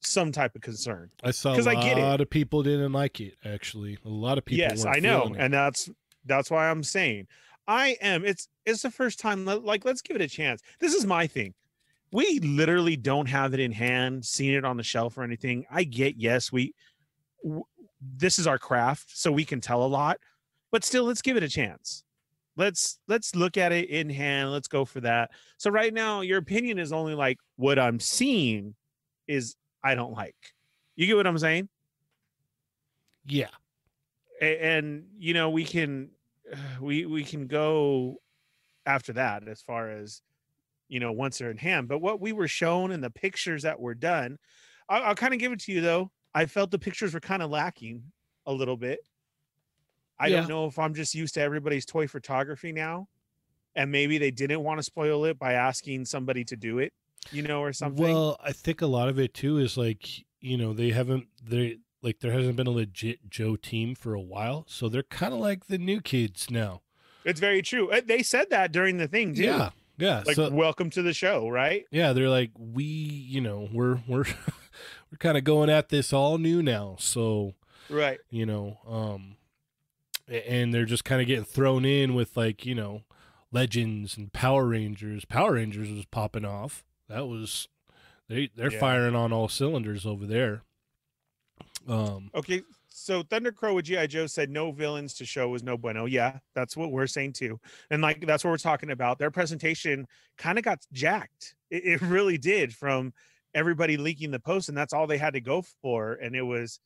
some 0.00 0.32
type 0.32 0.54
of 0.56 0.60
concern 0.62 1.10
I 1.22 1.30
saw 1.30 1.52
a 1.52 1.56
'Cause 1.56 1.66
I 1.66 1.74
get 1.74 1.96
it. 1.98 2.02
lot 2.02 2.20
of 2.20 2.28
people 2.28 2.62
didn't 2.64 2.92
like 2.92 3.20
it. 3.20 3.34
Actually, 3.44 3.98
a 4.04 4.08
lot 4.08 4.36
of 4.38 4.44
people. 4.44 4.58
yes 4.58 4.84
i 4.84 4.98
know 4.98 5.32
and 5.38 5.52
that's 5.52 5.88
that's 6.26 6.50
why 6.50 6.68
i'm 6.70 6.82
saying 6.82 7.26
i 7.68 7.96
am 8.00 8.24
it's 8.24 8.48
it's 8.66 8.82
the 8.82 8.90
first 8.90 9.18
time 9.20 9.44
like 9.44 9.84
let's 9.84 10.02
give 10.02 10.16
it 10.16 10.22
a 10.22 10.28
chance 10.28 10.60
this 10.80 10.94
is 10.94 11.06
my 11.06 11.26
thing 11.26 11.54
we 12.12 12.40
literally 12.40 12.96
don't 12.96 13.26
have 13.28 13.54
it 13.54 13.60
in 13.60 13.72
hand 13.72 14.24
seen 14.24 14.52
it 14.54 14.64
on 14.64 14.76
the 14.76 14.82
shelf 14.82 15.16
or 15.16 15.22
anything 15.22 15.64
i 15.70 15.84
get 15.84 16.16
yes 16.16 16.50
we 16.52 16.74
w- 17.44 17.64
this 18.16 18.38
is 18.40 18.46
our 18.48 18.58
craft 18.58 19.16
so 19.16 19.30
we 19.30 19.44
can 19.44 19.60
tell 19.60 19.84
a 19.84 19.86
lot 19.86 20.18
but 20.72 20.84
still 20.84 21.04
let's 21.04 21.22
give 21.22 21.36
it 21.36 21.42
a 21.44 21.48
chance 21.48 22.02
let's 22.56 22.98
let's 23.08 23.34
look 23.34 23.56
at 23.56 23.72
it 23.72 23.88
in 23.88 24.10
hand 24.10 24.52
let's 24.52 24.68
go 24.68 24.84
for 24.84 25.00
that. 25.00 25.30
So 25.58 25.70
right 25.70 25.92
now 25.92 26.20
your 26.20 26.38
opinion 26.38 26.78
is 26.78 26.92
only 26.92 27.14
like 27.14 27.38
what 27.56 27.78
i'm 27.78 28.00
seeing 28.00 28.74
is 29.26 29.56
i 29.82 29.94
don't 29.94 30.12
like. 30.12 30.36
You 30.96 31.06
get 31.06 31.16
what 31.16 31.26
i'm 31.26 31.38
saying? 31.38 31.68
Yeah, 33.26 33.48
A- 34.40 34.64
and 34.64 35.06
you 35.18 35.34
know 35.34 35.50
we 35.50 35.64
can 35.64 36.10
we 36.80 37.06
we 37.06 37.24
can 37.24 37.46
go 37.46 38.16
after 38.84 39.12
that 39.12 39.46
as 39.46 39.62
far 39.62 39.90
as 39.90 40.22
you 40.88 41.00
know 41.00 41.12
once 41.12 41.38
they're 41.38 41.50
in 41.50 41.56
hand. 41.56 41.88
But 41.88 42.00
what 42.00 42.20
we 42.20 42.32
were 42.32 42.48
shown 42.48 42.92
and 42.92 43.02
the 43.02 43.10
pictures 43.10 43.62
that 43.62 43.80
were 43.80 43.94
done 43.94 44.38
i'll, 44.88 45.02
I'll 45.04 45.14
kind 45.14 45.34
of 45.34 45.40
give 45.40 45.52
it 45.52 45.60
to 45.60 45.72
you 45.72 45.80
though. 45.80 46.10
I 46.34 46.46
felt 46.46 46.70
the 46.70 46.78
pictures 46.78 47.14
were 47.14 47.20
kind 47.20 47.42
of 47.42 47.50
lacking 47.50 48.02
a 48.46 48.52
little 48.52 48.76
bit 48.76 49.00
i 50.18 50.28
Yeah. 50.28 50.40
don't 50.40 50.48
know 50.48 50.66
if 50.66 50.78
i'm 50.78 50.94
just 50.94 51.14
used 51.14 51.34
to 51.34 51.40
everybody's 51.40 51.84
toy 51.86 52.06
photography 52.06 52.72
now 52.72 53.08
and 53.74 53.90
maybe 53.90 54.18
they 54.18 54.30
didn't 54.30 54.62
want 54.62 54.78
to 54.78 54.82
spoil 54.82 55.24
it 55.24 55.38
by 55.38 55.54
asking 55.54 56.04
somebody 56.04 56.44
to 56.44 56.56
do 56.56 56.78
it 56.78 56.92
you 57.30 57.42
know 57.42 57.60
or 57.60 57.72
something 57.72 58.02
Well, 58.04 58.36
I 58.42 58.50
think 58.52 58.82
a 58.82 58.86
lot 58.86 59.08
of 59.08 59.18
it 59.18 59.32
too 59.32 59.58
is 59.58 59.76
like 59.76 60.24
you 60.40 60.56
know 60.56 60.72
they 60.72 60.90
haven't 60.90 61.28
they 61.42 61.78
like 62.02 62.18
there 62.18 62.32
hasn't 62.32 62.56
been 62.56 62.66
a 62.66 62.70
legit 62.72 63.30
Joe 63.30 63.54
team 63.54 63.94
for 63.94 64.12
a 64.12 64.20
while, 64.20 64.64
so 64.68 64.88
they're 64.88 65.04
kind 65.04 65.32
of 65.32 65.38
like 65.38 65.66
the 65.66 65.78
new 65.78 66.00
kids 66.00 66.50
now. 66.50 66.82
it's 67.24 67.38
very 67.38 67.62
true 67.62 67.90
Uh, 67.92 68.00
they 68.04 68.22
said 68.24 68.50
that 68.50 68.72
during 68.72 68.96
the 68.96 69.06
thing 69.06 69.34
too 69.34 69.44
Yeah, 69.44 69.70
yeah. 69.98 70.22
like 70.26 70.34
so 70.34 70.50
welcome 70.50 70.90
to 70.90 71.02
the 71.02 71.12
show 71.14 71.48
right 71.48 71.84
yeah, 71.92 72.12
they're 72.12 72.28
like 72.28 72.50
we, 72.58 72.82
you 72.84 73.40
know, 73.40 73.68
we're 73.72 74.00
we're 74.08 74.24
we're 75.10 75.18
kind 75.20 75.38
of 75.38 75.44
going 75.44 75.70
at 75.70 75.88
this 75.90 76.12
all 76.12 76.38
new 76.38 76.60
now, 76.60 76.96
so 76.98 77.54
right 77.88 78.18
you 78.30 78.44
know, 78.46 78.78
um, 78.88 79.36
and 80.32 80.72
they're 80.72 80.84
just 80.84 81.04
kind 81.04 81.20
of 81.20 81.26
getting 81.26 81.44
thrown 81.44 81.84
in 81.84 82.14
with 82.14 82.36
like 82.36 82.64
you 82.66 82.74
know, 82.74 83.02
legends 83.50 84.16
and 84.16 84.32
Power 84.32 84.66
Rangers. 84.66 85.24
Power 85.24 85.52
Rangers 85.54 85.90
was 85.90 86.04
popping 86.06 86.44
off. 86.44 86.84
That 87.08 87.26
was 87.28 87.68
They 88.28 88.48
they're 88.54 88.72
Yeah. 88.72 88.78
firing 88.80 89.14
on 89.14 89.32
all 89.32 89.48
cylinders 89.48 90.06
over 90.06 90.26
there. 90.26 90.62
Um, 91.88 92.30
Okay, 92.34 92.62
so 92.88 93.22
Thundercrow 93.22 93.74
with 93.74 93.86
GI 93.86 94.06
Joe 94.06 94.26
said 94.26 94.50
no 94.50 94.70
villains 94.70 95.14
to 95.14 95.24
show 95.26 95.48
was 95.48 95.62
no 95.62 95.76
bueno. 95.76 96.06
Yeah, 96.06 96.38
that's 96.54 96.76
what 96.76 96.92
we're 96.92 97.06
saying 97.08 97.32
too, 97.34 97.60
and 97.90 98.00
like 98.00 98.24
that's 98.26 98.44
what 98.44 98.50
we're 98.50 98.58
talking 98.58 98.90
about. 98.90 99.18
Their 99.18 99.30
presentation 99.30 100.06
kind 100.38 100.58
of 100.58 100.64
got 100.64 100.78
jacked. 100.92 101.54
It, 101.70 101.84
it 101.84 102.00
really 102.02 102.38
did 102.38 102.74
from 102.74 103.12
everybody 103.54 103.96
leaking 103.96 104.30
the 104.30 104.40
post, 104.40 104.68
and 104.68 104.78
that's 104.78 104.92
all 104.92 105.06
they 105.06 105.18
had 105.18 105.34
to 105.34 105.40
go 105.40 105.62
for. 105.82 106.14
And 106.14 106.34
it 106.36 106.42
was 106.42 106.80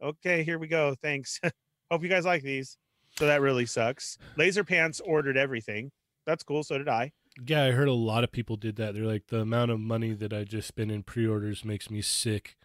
okay. 0.00 0.44
Here 0.44 0.58
we 0.58 0.68
go. 0.68 0.94
Thanks. 1.02 1.40
Hope 1.90 2.02
you 2.02 2.08
guys 2.08 2.24
like 2.24 2.42
these. 2.42 2.78
So 3.18 3.26
that 3.26 3.40
really 3.40 3.66
sucks. 3.66 4.18
Laser 4.36 4.64
Pants 4.64 5.00
ordered 5.00 5.36
everything. 5.36 5.90
That's 6.26 6.42
cool. 6.42 6.62
So 6.62 6.76
did 6.78 6.88
I. 6.88 7.12
yeah, 7.46 7.64
I 7.64 7.70
heard 7.70 7.88
a 7.88 7.92
lot 7.92 8.24
of 8.24 8.32
people 8.32 8.56
did 8.56 8.76
that. 8.76 8.94
They're 8.94 9.04
like, 9.04 9.26
the 9.28 9.40
amount 9.40 9.70
of 9.70 9.80
money 9.80 10.12
that 10.12 10.32
I 10.32 10.44
just 10.44 10.68
spent 10.68 10.90
in 10.90 11.02
pre-orders 11.02 11.64
makes 11.64 11.90
me 11.90 12.00
sick. 12.02 12.56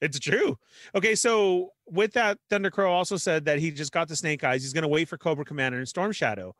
It's 0.00 0.18
true. 0.18 0.58
Okay, 0.94 1.14
so 1.14 1.70
with 1.86 2.12
that, 2.14 2.38
Thundercrow 2.50 2.88
also 2.88 3.16
said 3.18 3.44
that 3.44 3.58
he 3.58 3.70
just 3.70 3.92
got 3.92 4.08
the 4.08 4.16
snake 4.16 4.42
eyes. 4.42 4.62
He's 4.62 4.72
going 4.72 4.82
to 4.82 4.88
wait 4.88 5.08
for 5.08 5.18
Cobra 5.18 5.44
Commander 5.44 5.78
and 5.78 5.88
Storm 5.88 6.12
Shadow. 6.12 6.54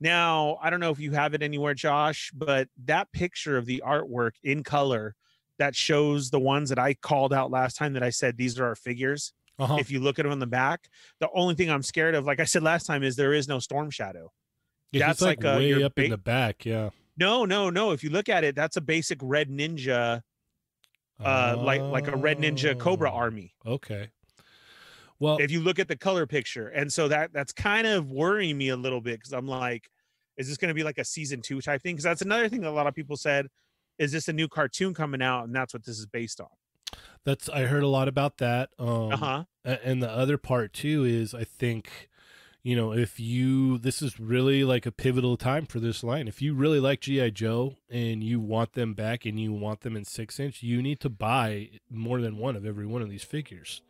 Now, 0.00 0.58
I 0.60 0.68
don't 0.68 0.80
know 0.80 0.90
if 0.90 0.98
you 0.98 1.12
have 1.12 1.32
it 1.32 1.42
anywhere, 1.42 1.74
Josh, 1.74 2.30
but 2.34 2.68
that 2.84 3.10
picture 3.12 3.56
of 3.56 3.66
the 3.66 3.82
artwork 3.86 4.32
in 4.42 4.62
color 4.62 5.14
that 5.58 5.74
shows 5.74 6.28
the 6.30 6.40
ones 6.40 6.68
that 6.68 6.78
I 6.78 6.94
called 6.94 7.32
out 7.32 7.50
last 7.50 7.76
time 7.76 7.92
that 7.94 8.02
I 8.02 8.10
said 8.10 8.36
these 8.36 8.58
are 8.58 8.66
our 8.66 8.74
figures. 8.74 9.32
Uh-huh. 9.58 9.76
If 9.78 9.90
you 9.90 10.00
look 10.00 10.18
at 10.18 10.22
them 10.22 10.32
on 10.32 10.38
the 10.38 10.46
back, 10.46 10.88
the 11.20 11.28
only 11.34 11.54
thing 11.54 11.70
I'm 11.70 11.82
scared 11.82 12.14
of, 12.14 12.24
like 12.24 12.40
I 12.40 12.44
said 12.44 12.62
last 12.62 12.86
time, 12.86 13.02
is 13.02 13.16
there 13.16 13.32
is 13.32 13.48
no 13.48 13.58
Storm 13.58 13.90
Shadow. 13.90 14.32
Yeah, 14.92 15.06
that's 15.06 15.20
like, 15.20 15.42
like, 15.44 15.54
uh, 15.54 15.58
way 15.58 15.68
your 15.68 15.84
up 15.84 15.98
in 15.98 16.10
the 16.10 16.18
back. 16.18 16.64
Yeah. 16.64 16.90
No, 17.16 17.44
no, 17.44 17.70
no. 17.70 17.92
If 17.92 18.02
you 18.02 18.10
look 18.10 18.28
at 18.28 18.44
it, 18.44 18.54
that's 18.56 18.76
a 18.76 18.80
basic 18.80 19.18
red 19.22 19.48
ninja, 19.48 20.22
uh, 21.24 21.56
like 21.58 21.80
like 21.82 22.08
a 22.08 22.16
red 22.16 22.38
ninja 22.38 22.78
Cobra 22.78 23.10
Oh, 23.10 23.16
army. 23.16 23.54
Okay. 23.66 24.08
Well, 25.18 25.36
if 25.38 25.52
you 25.52 25.60
look 25.60 25.78
at 25.78 25.86
the 25.86 25.96
color 25.96 26.26
picture 26.26 26.68
and 26.70 26.92
so 26.92 27.06
that 27.06 27.32
that's 27.32 27.52
kind 27.52 27.86
of 27.86 28.10
worrying 28.10 28.58
me 28.58 28.70
a 28.70 28.76
little 28.76 29.00
bit 29.00 29.20
because 29.20 29.32
i'm 29.32 29.46
like 29.46 29.88
is 30.36 30.48
this 30.48 30.56
going 30.56 30.70
to 30.70 30.74
be 30.74 30.82
like 30.82 30.98
a 30.98 31.04
season 31.04 31.40
two 31.40 31.60
type 31.60 31.80
thing 31.80 31.94
because 31.94 32.02
that's 32.02 32.22
another 32.22 32.48
thing 32.48 32.60
that 32.62 32.70
a 32.70 32.72
lot 32.72 32.88
of 32.88 32.94
people 32.94 33.16
said 33.16 33.46
is 33.98 34.10
this 34.10 34.26
a 34.26 34.32
new 34.32 34.48
cartoon 34.48 34.92
coming 34.92 35.22
out 35.22 35.44
and 35.44 35.54
that's 35.54 35.72
what 35.72 35.84
this 35.84 35.96
is 35.96 36.06
based 36.06 36.40
on 36.40 36.48
that's 37.24 37.48
I 37.48 37.62
heard 37.62 37.82
a 37.82 37.88
lot 37.88 38.08
about 38.08 38.38
that. 38.38 38.70
Um, 38.78 39.12
uh-huh 39.12 39.44
And 39.64 40.02
the 40.02 40.10
other 40.10 40.38
part 40.38 40.72
too 40.72 41.04
is 41.04 41.34
I 41.34 41.44
think, 41.44 42.08
you 42.62 42.74
know, 42.74 42.92
if 42.92 43.20
you 43.20 43.78
this 43.78 44.02
is 44.02 44.18
really 44.18 44.64
like 44.64 44.86
a 44.86 44.92
pivotal 44.92 45.36
time 45.36 45.66
for 45.66 45.78
this 45.80 46.02
line. 46.02 46.28
If 46.28 46.42
you 46.42 46.54
really 46.54 46.80
like 46.80 47.00
GI 47.00 47.30
Joe 47.32 47.76
and 47.88 48.22
you 48.24 48.40
want 48.40 48.72
them 48.72 48.94
back 48.94 49.24
and 49.24 49.38
you 49.38 49.52
want 49.52 49.80
them 49.80 49.96
in 49.96 50.04
six 50.04 50.40
inch, 50.40 50.62
you 50.62 50.82
need 50.82 51.00
to 51.00 51.08
buy 51.08 51.70
more 51.90 52.20
than 52.20 52.38
one 52.38 52.56
of 52.56 52.66
every 52.66 52.86
one 52.86 53.02
of 53.02 53.10
these 53.10 53.24
figures. 53.24 53.82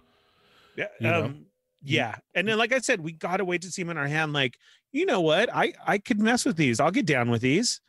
yeah 0.77 0.89
you 1.01 1.07
know? 1.09 1.25
um 1.25 1.47
yeah 1.85 2.17
and 2.35 2.47
then 2.47 2.57
like 2.59 2.73
i 2.73 2.79
said 2.79 3.01
we 3.01 3.13
gotta 3.13 3.45
wait 3.45 3.61
to 3.63 3.71
see 3.71 3.83
them 3.83 3.91
in 3.91 3.99
our 3.99 4.07
hand 4.07 4.33
like 4.33 4.57
you 4.93 5.05
know 5.05 5.21
what 5.21 5.53
i 5.53 5.73
i 5.85 5.99
could 5.99 6.21
mess 6.21 6.45
with 6.45 6.57
these 6.57 6.79
i'll 6.79 6.93
get 6.93 7.07
down 7.07 7.29
with 7.29 7.43
these 7.43 7.81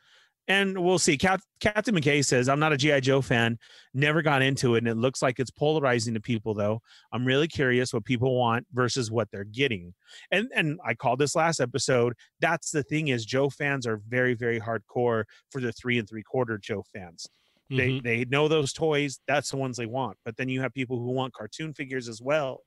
and 0.48 0.76
we'll 0.78 0.98
see. 0.98 1.16
Cap- 1.16 1.40
captain 1.60 1.94
mckay 1.94 2.24
says 2.24 2.48
i'm 2.48 2.60
not 2.60 2.72
a 2.72 2.76
gi 2.76 3.00
joe 3.00 3.20
fan. 3.22 3.58
Never 3.94 4.20
got 4.22 4.42
into 4.42 4.74
it 4.74 4.78
and 4.78 4.88
it 4.88 4.96
looks 4.96 5.22
like 5.22 5.38
it's 5.38 5.50
polarizing 5.50 6.14
to 6.14 6.20
people 6.20 6.52
though. 6.54 6.80
I'm 7.12 7.24
really 7.24 7.48
curious 7.48 7.92
what 7.94 8.04
people 8.04 8.38
want 8.38 8.66
versus 8.72 9.10
what 9.10 9.30
they're 9.30 9.44
getting. 9.44 9.94
And 10.30 10.48
and 10.54 10.78
i 10.84 10.94
called 10.94 11.18
this 11.18 11.34
last 11.34 11.60
episode 11.60 12.14
that's 12.40 12.70
the 12.70 12.82
thing 12.82 13.08
is 13.08 13.24
joe 13.24 13.48
fans 13.50 13.86
are 13.86 14.00
very 14.08 14.34
very 14.34 14.60
hardcore 14.60 15.24
for 15.50 15.60
the 15.60 15.72
three 15.72 15.98
and 15.98 16.08
three 16.08 16.22
quarter 16.22 16.58
joe 16.58 16.84
fans. 16.92 17.26
They 17.70 17.88
Mhm. 17.88 18.02
they 18.02 18.24
know 18.26 18.46
those 18.46 18.72
toys. 18.74 19.20
That's 19.26 19.50
the 19.50 19.56
ones 19.56 19.78
they 19.78 19.86
want. 19.86 20.18
But 20.24 20.36
then 20.36 20.50
you 20.50 20.60
have 20.60 20.74
people 20.74 20.98
who 20.98 21.12
want 21.12 21.32
cartoon 21.32 21.72
figures 21.72 22.08
as 22.10 22.20
well 22.20 22.60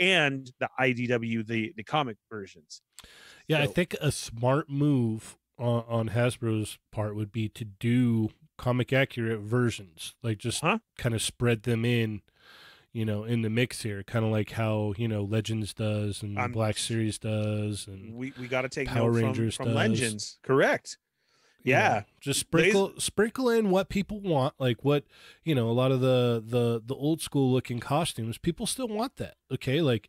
and 0.00 0.50
the 0.60 0.70
idw 0.80 1.46
the 1.46 1.72
the 1.76 1.84
comic 1.84 2.16
versions. 2.30 2.80
Yeah, 3.46 3.60
I 3.62 3.66
think 3.66 3.94
a 4.00 4.10
smart 4.10 4.70
move 4.70 5.36
on, 5.58 5.84
on 5.88 6.08
Hasbro's 6.10 6.78
part 6.92 7.14
would 7.16 7.32
be 7.32 7.48
to 7.50 7.64
do 7.64 8.30
comic 8.56 8.92
accurate 8.92 9.40
versions, 9.40 10.14
like 10.22 10.38
just 10.38 10.60
Huh? 10.62 10.78
kind 10.96 11.14
of 11.14 11.22
spread 11.22 11.62
them 11.64 11.84
in, 11.84 12.22
you 12.92 13.04
know, 13.04 13.24
in 13.24 13.42
the 13.42 13.50
mix 13.50 13.82
here, 13.82 14.02
kind 14.02 14.24
of 14.24 14.30
like 14.30 14.52
how 14.52 14.94
you 14.96 15.06
know 15.08 15.22
Legends 15.22 15.74
does 15.74 16.22
and 16.22 16.38
I'm- 16.38 16.52
Black 16.52 16.76
Series 16.78 17.18
does, 17.18 17.86
and 17.86 18.14
we 18.14 18.32
we 18.40 18.48
got 18.48 18.62
to 18.62 18.68
take 18.68 18.88
Power 18.88 19.12
from, 19.12 19.22
Rangers 19.22 19.56
from 19.56 19.66
does. 19.66 19.74
legends 19.74 20.38
correct 20.42 20.98
yeah 21.64 22.04
just 22.20 22.38
sprinkle 22.38 22.94
sprinkle 22.98 23.50
in 23.50 23.68
what 23.70 23.88
people 23.88 24.20
want, 24.20 24.54
like 24.58 24.84
what 24.84 25.04
you 25.44 25.54
know, 25.54 25.68
a 25.68 25.72
lot 25.72 25.90
of 25.92 26.00
the 26.00 26.42
the 26.44 26.80
the 26.84 26.94
old 26.94 27.20
school 27.20 27.50
looking 27.52 27.80
costumes, 27.80 28.38
people 28.38 28.64
still 28.66 28.88
want 28.88 29.16
that. 29.16 29.34
Okay, 29.52 29.80
like 29.82 30.08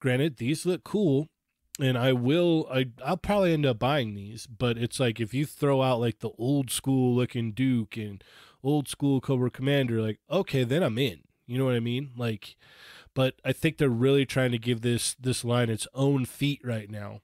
granted, 0.00 0.36
these 0.38 0.64
look 0.64 0.84
cool, 0.84 1.28
and 1.80 1.98
I 1.98 2.12
will 2.12 2.66
I 2.72 2.86
I'll 3.04 3.16
probably 3.16 3.52
end 3.52 3.66
up 3.66 3.78
buying 3.78 4.14
these, 4.14 4.46
but 4.46 4.78
it's 4.78 4.98
like 4.98 5.20
if 5.20 5.34
you 5.34 5.46
throw 5.46 5.82
out 5.82 6.00
like 6.00 6.20
the 6.20 6.30
old 6.38 6.70
school 6.70 7.14
looking 7.14 7.52
Duke 7.52 7.96
and 7.96 8.22
old 8.62 8.88
school 8.88 9.20
Cobra 9.20 9.50
Commander, 9.50 10.00
like 10.00 10.20
okay, 10.30 10.64
then 10.64 10.82
I'm 10.82 10.98
in. 10.98 11.20
You 11.46 11.58
know 11.58 11.64
what 11.64 11.74
I 11.74 11.80
mean? 11.80 12.10
Like, 12.16 12.56
but 13.14 13.34
I 13.44 13.52
think 13.52 13.78
they're 13.78 13.88
really 13.88 14.26
trying 14.26 14.52
to 14.52 14.58
give 14.58 14.80
this 14.80 15.14
this 15.20 15.44
line 15.44 15.70
its 15.70 15.86
own 15.94 16.24
feet 16.24 16.60
right 16.64 16.90
now, 16.90 17.20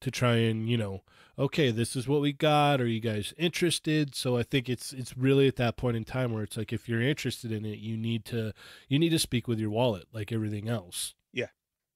to 0.00 0.10
try 0.10 0.36
and 0.36 0.68
you 0.68 0.76
know, 0.76 1.02
okay, 1.38 1.70
this 1.70 1.96
is 1.96 2.06
what 2.08 2.20
we 2.20 2.32
got. 2.32 2.80
Are 2.80 2.86
you 2.86 3.00
guys 3.00 3.34
interested? 3.36 4.14
So 4.14 4.36
I 4.36 4.42
think 4.42 4.68
it's 4.68 4.92
it's 4.92 5.18
really 5.18 5.48
at 5.48 5.56
that 5.56 5.76
point 5.76 5.96
in 5.96 6.04
time 6.04 6.32
where 6.32 6.44
it's 6.44 6.56
like 6.56 6.72
if 6.72 6.88
you're 6.88 7.02
interested 7.02 7.50
in 7.52 7.66
it, 7.66 7.78
you 7.78 7.96
need 7.96 8.24
to 8.26 8.52
you 8.88 8.98
need 8.98 9.10
to 9.10 9.18
speak 9.18 9.48
with 9.48 9.58
your 9.58 9.70
wallet, 9.70 10.06
like 10.12 10.32
everything 10.32 10.68
else. 10.68 11.14
yeah 11.32 11.48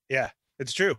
yeah, 0.08 0.30
it's 0.58 0.72
true 0.72 0.96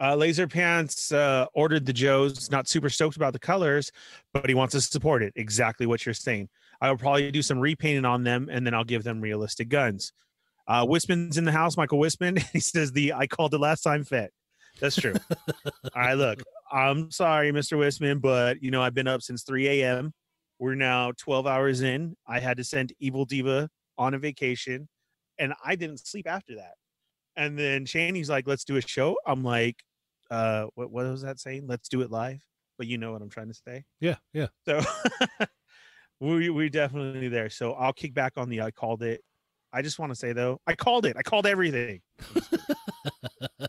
uh 0.00 0.14
laser 0.14 0.46
pants 0.46 1.12
uh 1.12 1.46
ordered 1.54 1.86
the 1.86 1.92
joes 1.92 2.50
not 2.50 2.68
super 2.68 2.90
stoked 2.90 3.16
about 3.16 3.32
the 3.32 3.38
colors 3.38 3.92
but 4.32 4.48
he 4.48 4.54
wants 4.54 4.72
to 4.72 4.80
support 4.80 5.22
it 5.22 5.32
exactly 5.36 5.86
what 5.86 6.04
you're 6.04 6.14
saying. 6.14 6.48
I 6.80 6.90
will 6.90 6.98
probably 6.98 7.30
do 7.30 7.42
some 7.42 7.58
repainting 7.58 8.04
on 8.04 8.24
them 8.24 8.48
and 8.50 8.66
then 8.66 8.74
i'll 8.74 8.84
give 8.84 9.04
them 9.04 9.20
realistic 9.20 9.68
guns. 9.68 10.12
Uh 10.66 10.84
wisman's 10.84 11.38
in 11.38 11.44
the 11.44 11.52
house 11.52 11.76
michael 11.76 11.98
wisman 11.98 12.38
he 12.52 12.60
says 12.60 12.92
the 12.92 13.12
i 13.12 13.26
called 13.26 13.54
it 13.54 13.58
last 13.58 13.82
time 13.82 14.04
fit 14.04 14.32
that's 14.80 14.96
true. 14.96 15.14
All 15.64 15.72
right 15.94 16.14
look 16.14 16.42
i'm 16.72 17.10
sorry 17.10 17.52
mr 17.52 17.78
wisman 17.78 18.20
but 18.20 18.62
you 18.62 18.70
know 18.70 18.82
i've 18.82 18.94
been 18.94 19.06
up 19.06 19.22
since 19.22 19.44
3 19.44 19.68
a.m 19.68 20.12
we're 20.58 20.74
now 20.76 21.12
12 21.18 21.46
hours 21.46 21.82
in. 21.82 22.16
I 22.26 22.38
had 22.38 22.56
to 22.58 22.64
send 22.64 22.92
evil 23.00 23.24
diva 23.24 23.68
on 23.98 24.14
a 24.14 24.18
vacation 24.18 24.88
and 25.38 25.52
i 25.64 25.76
didn't 25.76 26.04
sleep 26.04 26.26
after 26.28 26.56
that 26.56 26.74
and 27.36 27.58
then 27.58 27.84
Shaney's 27.84 28.30
like, 28.30 28.46
let's 28.46 28.64
do 28.64 28.76
a 28.76 28.80
show. 28.80 29.16
I'm 29.26 29.42
like, 29.42 29.82
uh, 30.30 30.66
what, 30.74 30.90
what 30.90 31.06
was 31.06 31.22
that 31.22 31.38
saying? 31.38 31.66
Let's 31.66 31.88
do 31.88 32.00
it 32.00 32.10
live. 32.10 32.42
But 32.76 32.86
you 32.86 32.98
know 32.98 33.12
what 33.12 33.22
I'm 33.22 33.30
trying 33.30 33.48
to 33.48 33.54
say. 33.54 33.84
Yeah, 34.00 34.16
yeah. 34.32 34.48
So 34.66 34.80
we 36.20 36.50
we 36.50 36.68
definitely 36.68 37.28
there. 37.28 37.48
So 37.50 37.72
I'll 37.72 37.92
kick 37.92 38.14
back 38.14 38.32
on 38.36 38.48
the 38.48 38.62
I 38.62 38.70
called 38.72 39.02
it. 39.02 39.20
I 39.72 39.82
just 39.82 39.98
want 39.98 40.10
to 40.10 40.16
say 40.16 40.32
though, 40.32 40.60
I 40.66 40.74
called 40.74 41.06
it. 41.06 41.16
I 41.16 41.22
called 41.22 41.46
everything. 41.46 42.00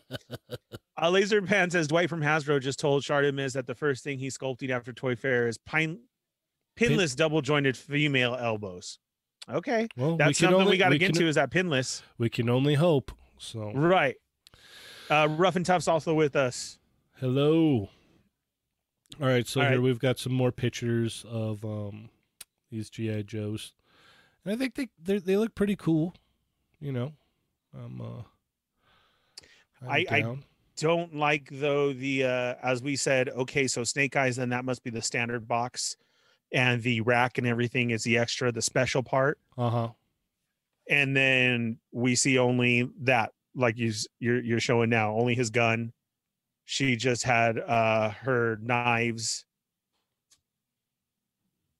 uh, 1.00 1.10
Laser 1.10 1.42
Pan 1.42 1.70
says 1.70 1.86
Dwight 1.86 2.08
from 2.08 2.20
Hasbro 2.20 2.60
just 2.60 2.80
told 2.80 3.02
Shardon 3.02 3.34
Miz 3.34 3.52
that 3.52 3.66
the 3.66 3.74
first 3.74 4.02
thing 4.02 4.18
he 4.18 4.30
sculpted 4.30 4.70
after 4.70 4.92
Toy 4.92 5.14
Fair 5.14 5.46
is 5.46 5.58
pine 5.58 6.00
pinless 6.76 7.14
double 7.14 7.42
jointed 7.42 7.76
female 7.76 8.34
elbows. 8.34 8.98
Okay. 9.50 9.88
Well, 9.96 10.16
That's 10.16 10.40
we 10.40 10.46
something 10.46 10.60
only 10.60 10.72
we 10.72 10.78
got 10.78 10.90
to 10.90 10.98
get 10.98 11.12
can, 11.12 11.22
to 11.22 11.28
is 11.28 11.36
that 11.36 11.50
pinless. 11.50 12.02
We 12.18 12.28
can 12.28 12.50
only 12.50 12.74
hope. 12.74 13.12
So 13.38 13.72
Right. 13.72 14.16
Uh, 15.10 15.28
Rough 15.30 15.56
and 15.56 15.64
Tough's 15.64 15.86
also 15.88 16.14
with 16.14 16.34
us. 16.36 16.78
hello. 17.18 17.88
All 19.20 19.26
right, 19.28 19.46
so 19.46 19.60
All 19.60 19.66
here 19.68 19.76
right. 19.76 19.82
we've 19.82 19.98
got 20.00 20.18
some 20.18 20.32
more 20.32 20.50
pictures 20.52 21.24
of 21.28 21.64
um 21.64 22.10
these 22.70 22.90
GI 22.90 23.22
Joes, 23.22 23.72
and 24.44 24.52
I 24.52 24.56
think 24.56 24.74
they 24.74 25.18
they 25.18 25.36
look 25.36 25.54
pretty 25.54 25.76
cool. 25.76 26.14
You 26.80 26.92
know, 26.92 27.12
I'm 27.74 28.00
uh, 28.00 28.22
I'm 29.82 29.90
I- 29.90 30.06
I- 30.10 30.36
Don't 30.78 31.14
like 31.14 31.48
though 31.50 31.92
the 31.94 32.24
uh, 32.24 32.54
as 32.62 32.82
we 32.82 32.96
said. 32.96 33.28
Okay, 33.30 33.66
so 33.68 33.82
Snake 33.84 34.14
Eyes, 34.16 34.36
then 34.36 34.50
that 34.50 34.64
must 34.66 34.82
be 34.84 34.90
the 34.90 35.00
standard 35.00 35.46
box, 35.48 35.96
and 36.52 36.82
the 36.82 37.00
rack 37.02 37.38
and 37.38 37.46
everything 37.46 37.90
is 37.92 38.02
the 38.02 38.18
extra, 38.18 38.52
the 38.52 38.60
special 38.60 39.02
part. 39.02 39.38
uh 39.56 39.70
huh. 39.70 39.88
And 40.88 41.16
then 41.16 41.78
we 41.92 42.14
see 42.14 42.38
only 42.38 42.88
that, 43.02 43.32
like 43.54 43.76
you 43.78 43.92
you're, 44.20 44.40
you're 44.42 44.60
showing 44.60 44.90
now, 44.90 45.12
only 45.16 45.34
his 45.34 45.50
gun. 45.50 45.92
She 46.64 46.96
just 46.96 47.22
had 47.24 47.58
uh 47.58 48.10
her 48.10 48.58
knives. 48.62 49.44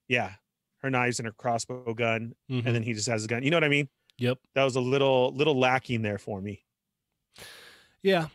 Yeah, 0.08 0.32
her 0.78 0.90
knives 0.90 1.18
and 1.18 1.26
her 1.26 1.32
crossbow 1.32 1.92
gun, 1.94 2.34
Mhm. 2.50 2.64
and 2.66 2.74
then 2.74 2.82
he 2.82 2.92
just 2.92 3.08
has 3.08 3.24
a 3.24 3.28
gun. 3.28 3.42
You 3.42 3.50
know 3.50 3.56
what 3.56 3.64
I 3.64 3.68
mean? 3.68 3.88
Yep. 4.18 4.38
That 4.54 4.64
was 4.64 4.76
a 4.76 4.80
little 4.80 5.32
little 5.34 5.58
lacking 5.58 6.02
there 6.02 6.18
for 6.18 6.40
me. 6.40 6.64
Yeah. 8.02 8.28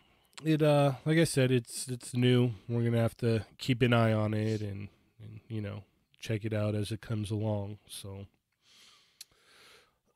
It 0.44 0.62
uh 0.62 0.94
like 1.06 1.18
I 1.18 1.24
said, 1.24 1.52
it's 1.52 1.88
it's 1.88 2.14
new. 2.14 2.52
We're 2.68 2.84
gonna 2.84 3.02
have 3.02 3.18
to 3.18 3.46
keep 3.58 3.82
an 3.82 3.94
eye 3.94 4.12
on 4.14 4.34
it 4.34 4.62
and, 4.62 4.90
and 5.22 5.40
you 5.48 5.62
know, 5.62 5.84
check 6.20 6.46
it 6.46 6.54
out 6.54 6.76
as 6.76 6.92
it 6.92 7.02
comes 7.02 7.32
along. 7.32 7.78
So 7.88 8.26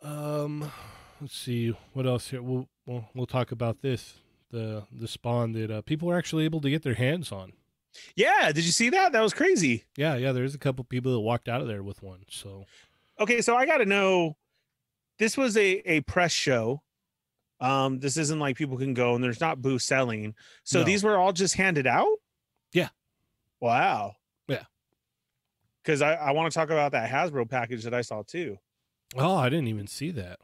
let's 0.04 1.36
see 1.36 1.76
what 1.94 2.06
else 2.06 2.30
here. 2.30 2.42
We'll 2.42 2.68
we'll, 2.86 3.06
we'll 3.14 3.26
talk 3.26 3.52
about 3.52 3.82
this 3.82 4.16
the 4.52 4.84
the 4.92 5.08
spawn 5.08 5.54
that 5.54 5.72
uh, 5.72 5.82
people 5.82 6.08
were 6.08 6.18
actually 6.18 6.46
able 6.46 6.62
to 6.62 6.70
get 6.70 6.84
their 6.84 6.94
hands 6.96 7.32
on. 7.32 7.54
Yeah, 8.16 8.52
did 8.52 8.66
you 8.66 8.72
see 8.72 8.90
that? 8.90 9.14
That 9.14 9.22
was 9.22 9.34
crazy. 9.34 9.86
Yeah, 9.96 10.16
yeah. 10.16 10.34
There's 10.34 10.54
a 10.54 10.58
couple 10.60 10.84
people 10.84 11.14
that 11.14 11.20
walked 11.22 11.48
out 11.48 11.62
of 11.62 11.68
there 11.68 11.82
with 11.84 12.04
one. 12.04 12.24
So 12.30 12.66
Okay, 13.20 13.42
so 13.42 13.56
I 13.56 13.66
got 13.66 13.78
to 13.78 13.86
know. 13.86 14.36
This 15.18 15.38
was 15.38 15.56
a 15.56 15.76
a 15.90 16.02
press 16.02 16.34
show. 16.34 16.82
Um, 17.62 18.00
this 18.00 18.18
isn't 18.18 18.38
like 18.38 18.58
people 18.58 18.78
can 18.78 18.94
go 18.94 19.16
and 19.16 19.24
there's 19.24 19.40
not 19.40 19.62
booth 19.62 19.82
selling. 19.82 20.36
So 20.66 20.80
No. 20.80 20.86
these 20.86 21.06
were 21.06 21.16
all 21.18 21.32
just 21.32 21.56
handed 21.56 21.88
out. 21.88 22.18
Yeah. 22.74 22.90
Wow. 23.62 24.16
Yeah. 24.50 24.64
Because 25.82 26.02
I 26.02 26.16
I 26.16 26.32
want 26.32 26.52
to 26.52 26.54
talk 26.60 26.70
about 26.70 26.92
that 26.92 27.10
Hasbro 27.10 27.50
package 27.50 27.84
that 27.86 27.94
I 27.94 28.02
saw 28.02 28.24
too. 28.24 28.58
Oh, 29.18 29.36
I 29.36 29.50
didn't 29.50 29.68
even 29.68 29.88
see 29.88 30.12
that. 30.12 30.40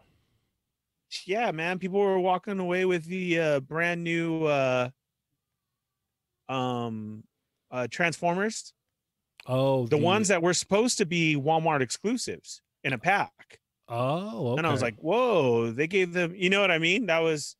Yeah, 1.26 1.52
man. 1.52 1.80
People 1.80 2.00
were 2.00 2.20
walking 2.20 2.60
away 2.60 2.86
with 2.86 3.06
the 3.06 3.40
uh, 3.40 3.60
brand 3.60 4.04
new 4.04 4.46
uh, 4.46 4.90
um, 6.48 7.24
uh, 7.70 7.88
Transformers, 7.90 8.74
Oh, 9.48 9.88
the 9.88 9.98
ones 9.98 10.28
that 10.28 10.42
were 10.42 10.54
supposed 10.54 10.98
to 11.00 11.06
be 11.06 11.36
Walmart 11.36 11.82
exclusives 11.82 12.62
in 12.84 12.94
a 12.94 12.98
pack. 12.98 13.60
Oh, 13.88 14.50
okay. 14.50 14.60
And 14.60 14.68
I 14.68 14.72
was 14.72 14.82
like, 14.82 14.96
whoa, 14.98 15.72
they 15.72 15.88
gave 15.88 16.14
them, 16.14 16.34
you 16.36 16.50
know 16.50 16.62
what 16.62 16.72
I 16.72 16.78
mean? 16.78 17.08
That 17.08 17.20
was, 17.20 17.56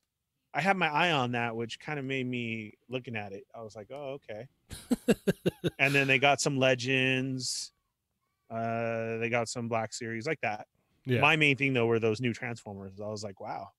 I 0.54 0.62
had 0.62 0.78
my 0.78 0.88
eye 0.88 1.12
on 1.12 1.32
that, 1.32 1.56
which 1.56 1.80
kind 1.80 1.98
of 1.98 2.06
made 2.06 2.26
me 2.26 2.74
looking 2.88 3.16
at 3.16 3.32
it. 3.32 3.46
I 3.56 3.62
was 3.62 3.76
like, 3.76 3.88
oh, 3.92 4.20
okay. 4.20 4.48
and 5.80 5.94
then 5.94 6.08
they 6.08 6.20
got 6.20 6.40
some 6.40 6.58
legends. 6.58 7.72
Uh, 8.50 9.18
they 9.18 9.30
got 9.30 9.50
some 9.50 9.68
Black 9.68 9.94
Series 9.94 10.28
like 10.28 10.42
that. 10.42 10.68
Yeah, 11.06 11.22
My 11.22 11.36
main 11.36 11.56
thing 11.58 11.74
though 11.74 11.86
were 11.88 12.00
those 12.00 12.22
new 12.22 12.34
Transformers. 12.34 13.00
I 13.02 13.08
was 13.08 13.24
like, 13.24 13.40
wow. 13.40 13.70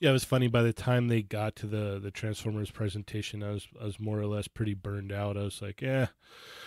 yeah. 0.00 0.10
It 0.10 0.12
was 0.12 0.24
funny. 0.24 0.48
By 0.48 0.62
the 0.62 0.72
time 0.72 1.08
they 1.08 1.22
got 1.22 1.56
to 1.56 1.66
the 1.66 1.98
the 1.98 2.10
Transformers 2.10 2.70
presentation, 2.70 3.42
I 3.42 3.50
was 3.50 3.66
I 3.80 3.84
was 3.84 3.98
more 4.00 4.18
or 4.20 4.26
less 4.26 4.48
pretty 4.48 4.74
burned 4.74 5.12
out. 5.12 5.36
I 5.36 5.42
was 5.42 5.60
like, 5.62 5.80
yeah, 5.80 6.08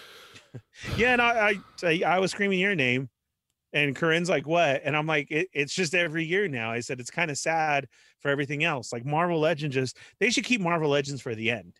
Yeah, 0.97 1.13
and 1.13 1.21
I, 1.21 1.55
I 1.83 2.01
I 2.05 2.19
was 2.19 2.31
screaming 2.31 2.59
your 2.59 2.75
name, 2.75 3.09
and 3.73 3.95
Corinne's 3.95 4.29
like, 4.29 4.47
"What?" 4.47 4.81
And 4.83 4.95
I'm 4.97 5.05
like, 5.07 5.29
it, 5.29 5.47
"It's 5.53 5.73
just 5.73 5.93
every 5.93 6.25
year 6.25 6.47
now." 6.47 6.71
I 6.71 6.79
said, 6.79 6.99
"It's 6.99 7.11
kind 7.11 7.29
of 7.31 7.37
sad 7.37 7.87
for 8.19 8.29
everything 8.29 8.63
else. 8.63 8.91
Like 8.91 9.05
Marvel 9.05 9.39
Legends, 9.39 9.75
just 9.75 9.97
they 10.19 10.29
should 10.31 10.43
keep 10.43 10.61
Marvel 10.61 10.89
Legends 10.89 11.21
for 11.21 11.35
the 11.35 11.51
end." 11.51 11.73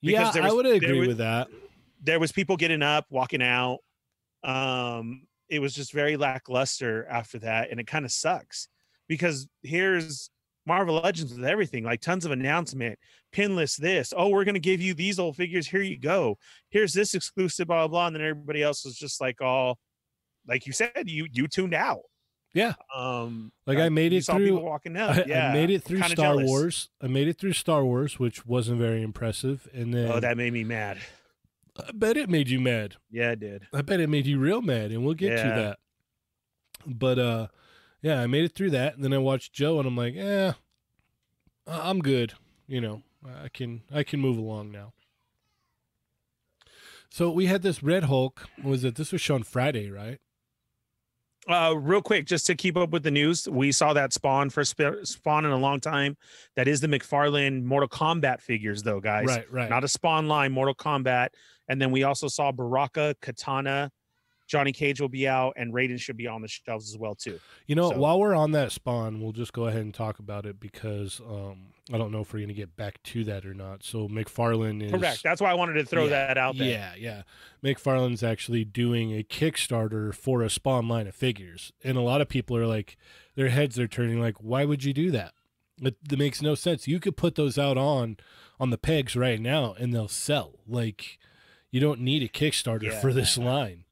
yeah. 0.00 0.30
There 0.32 0.42
I 0.42 0.52
would 0.52 0.66
agree 0.66 0.98
was- 1.00 1.08
with 1.08 1.18
that. 1.18 1.48
There 2.02 2.20
was 2.20 2.32
people 2.32 2.56
getting 2.58 2.82
up, 2.82 3.06
walking 3.08 3.40
out. 3.42 3.78
Um, 4.42 5.26
it 5.48 5.58
was 5.60 5.74
just 5.74 5.92
very 5.92 6.16
lackluster 6.16 7.06
after 7.08 7.38
that, 7.40 7.70
and 7.70 7.78
it 7.80 7.86
kind 7.86 8.04
of 8.04 8.12
sucks 8.12 8.68
because 9.08 9.46
here's 9.62 10.30
Marvel 10.66 10.94
Legends 10.96 11.34
with 11.34 11.44
everything, 11.44 11.84
like 11.84 12.00
tons 12.00 12.24
of 12.24 12.30
announcement, 12.32 12.98
pinless 13.32 13.76
this. 13.76 14.14
Oh, 14.16 14.28
we're 14.28 14.44
gonna 14.44 14.58
give 14.58 14.80
you 14.80 14.94
these 14.94 15.18
old 15.18 15.36
figures. 15.36 15.66
Here 15.68 15.82
you 15.82 15.98
go. 15.98 16.38
Here's 16.70 16.92
this 16.94 17.14
exclusive, 17.14 17.66
blah 17.66 17.86
blah. 17.86 17.88
blah. 17.88 18.06
And 18.08 18.16
then 18.16 18.22
everybody 18.22 18.62
else 18.62 18.84
was 18.84 18.96
just 18.96 19.20
like 19.20 19.40
all, 19.42 19.78
like 20.48 20.66
you 20.66 20.72
said, 20.72 20.90
you 21.06 21.26
you 21.30 21.48
tuned 21.48 21.74
out. 21.74 22.00
Yeah. 22.54 22.74
Um, 22.94 23.50
Like 23.66 23.78
I 23.78 23.88
made 23.88 24.12
it 24.12 24.24
saw 24.24 24.36
through. 24.36 24.44
people 24.46 24.64
walking 24.64 24.96
out. 24.96 25.10
I, 25.18 25.24
yeah, 25.26 25.48
I 25.48 25.52
made 25.52 25.70
it 25.70 25.82
through 25.82 25.98
Star 26.02 26.14
jealous. 26.14 26.46
Wars. 26.48 26.88
I 27.02 27.08
made 27.08 27.26
it 27.28 27.36
through 27.36 27.52
Star 27.54 27.84
Wars, 27.84 28.18
which 28.20 28.46
wasn't 28.46 28.78
very 28.78 29.02
impressive. 29.02 29.68
And 29.74 29.92
then 29.92 30.10
Oh, 30.10 30.20
that 30.20 30.36
made 30.36 30.52
me 30.52 30.62
mad. 30.64 30.98
I 31.76 31.90
bet 31.92 32.16
it 32.16 32.28
made 32.30 32.48
you 32.48 32.60
mad. 32.60 32.96
Yeah, 33.10 33.32
it 33.32 33.40
did. 33.40 33.66
I 33.72 33.82
bet 33.82 34.00
it 34.00 34.08
made 34.08 34.26
you 34.26 34.38
real 34.38 34.62
mad, 34.62 34.92
and 34.92 35.04
we'll 35.04 35.14
get 35.14 35.36
to 35.36 35.48
that. 35.48 35.78
But 36.86 37.18
uh, 37.18 37.46
yeah, 38.02 38.20
I 38.20 38.26
made 38.26 38.44
it 38.44 38.54
through 38.54 38.70
that, 38.70 38.94
and 38.94 39.02
then 39.02 39.12
I 39.12 39.18
watched 39.18 39.52
Joe, 39.52 39.78
and 39.78 39.88
I'm 39.88 39.96
like, 39.96 40.14
eh, 40.16 40.52
I- 41.66 41.90
I'm 41.90 42.00
good. 42.00 42.34
You 42.68 42.80
know, 42.80 43.02
I 43.26 43.48
can 43.48 43.82
I 43.92 44.04
can 44.04 44.20
move 44.20 44.38
along 44.38 44.70
now. 44.70 44.92
So 47.10 47.30
we 47.30 47.46
had 47.46 47.62
this 47.62 47.82
Red 47.82 48.04
Hulk. 48.04 48.46
Was 48.62 48.84
it 48.84 48.96
this 48.96 49.12
was 49.12 49.20
shown 49.20 49.42
Friday, 49.42 49.90
right? 49.90 50.18
Uh, 51.46 51.74
real 51.76 52.00
quick, 52.00 52.24
just 52.26 52.46
to 52.46 52.54
keep 52.54 52.74
up 52.74 52.88
with 52.88 53.02
the 53.02 53.10
news, 53.10 53.46
we 53.46 53.70
saw 53.70 53.92
that 53.92 54.14
Spawn 54.14 54.48
for 54.48 54.64
sp- 54.64 55.04
Spawn 55.04 55.44
in 55.44 55.50
a 55.50 55.58
long 55.58 55.78
time. 55.78 56.16
That 56.56 56.66
is 56.66 56.80
the 56.80 56.86
McFarlane 56.86 57.62
Mortal 57.64 57.88
Kombat 57.88 58.40
figures, 58.40 58.82
though, 58.82 58.98
guys. 58.98 59.26
right, 59.26 59.44
right. 59.52 59.68
Not 59.68 59.84
a 59.84 59.88
Spawn 59.88 60.26
line, 60.26 60.52
Mortal 60.52 60.74
Kombat. 60.74 61.28
And 61.68 61.80
then 61.80 61.90
we 61.90 62.02
also 62.02 62.28
saw 62.28 62.52
Baraka, 62.52 63.14
Kitana, 63.22 63.90
Johnny 64.46 64.72
Cage 64.72 65.00
will 65.00 65.08
be 65.08 65.26
out, 65.26 65.54
and 65.56 65.72
Raiden 65.72 65.98
should 65.98 66.18
be 66.18 66.26
on 66.26 66.42
the 66.42 66.48
shelves 66.48 66.92
as 66.92 66.98
well 66.98 67.14
too. 67.14 67.40
You 67.66 67.74
know, 67.74 67.90
So- 67.90 67.98
while 67.98 68.20
we're 68.20 68.34
on 68.34 68.52
that 68.52 68.72
spawn, 68.72 69.20
we'll 69.20 69.32
just 69.32 69.52
go 69.54 69.66
ahead 69.66 69.80
and 69.80 69.94
talk 69.94 70.18
about 70.18 70.44
it 70.44 70.60
because 70.60 71.20
um, 71.20 71.68
I 71.92 71.96
don't 71.96 72.12
know 72.12 72.20
if 72.20 72.32
we're 72.32 72.40
going 72.40 72.48
to 72.48 72.54
get 72.54 72.76
back 72.76 73.02
to 73.04 73.24
that 73.24 73.46
or 73.46 73.54
not. 73.54 73.82
So 73.84 74.06
McFarlane 74.06 74.82
is 74.82 74.92
Correct. 74.92 75.22
That's 75.22 75.40
why 75.40 75.50
I 75.50 75.54
wanted 75.54 75.74
to 75.74 75.86
throw 75.86 76.04
Yeah, 76.04 76.10
that 76.26 76.36
out 76.38 76.58
there. 76.58 76.68
Yeah, 76.68 76.92
yeah. 76.98 77.22
McFarlane's 77.62 78.22
actually 78.22 78.66
doing 78.66 79.12
a 79.18 79.22
Kickstarter 79.22 80.14
for 80.14 80.42
a 80.42 80.50
Spawn 80.50 80.88
line 80.88 81.06
of 81.06 81.14
figures, 81.14 81.72
and 81.82 81.96
a 81.96 82.02
lot 82.02 82.20
of 82.20 82.28
people 82.28 82.54
are 82.56 82.66
like, 82.66 82.98
their 83.36 83.48
heads 83.48 83.78
are 83.78 83.88
turning. 83.88 84.20
Like, 84.20 84.36
why 84.38 84.66
would 84.66 84.84
you 84.84 84.92
do 84.92 85.10
that? 85.12 85.32
It, 85.80 85.96
that 86.08 86.18
makes 86.18 86.42
no 86.42 86.54
sense. 86.54 86.86
You 86.86 87.00
could 87.00 87.16
put 87.16 87.34
those 87.34 87.58
out 87.58 87.78
on 87.78 88.18
on 88.60 88.68
the 88.70 88.78
pegs 88.78 89.16
right 89.16 89.40
now, 89.40 89.74
and 89.78 89.92
they'll 89.92 90.06
sell. 90.06 90.60
Like, 90.68 91.18
you 91.74 91.80
don't 91.80 91.98
need 91.98 92.22
a 92.22 92.28
Kickstarter 92.28 92.84
Yeah. 92.84 93.00
for 93.00 93.12
this 93.12 93.36
line. 93.52 93.82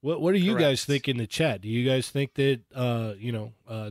What 0.00 0.20
What 0.20 0.32
do 0.32 0.38
you 0.40 0.58
guys 0.58 0.84
think 0.84 1.06
in 1.08 1.16
the 1.16 1.26
chat? 1.26 1.60
Do 1.60 1.68
you 1.68 1.88
guys 1.88 2.10
think 2.10 2.34
that 2.34 2.60
uh, 2.74 3.14
you 3.18 3.30
know, 3.30 3.52
uh, 3.68 3.90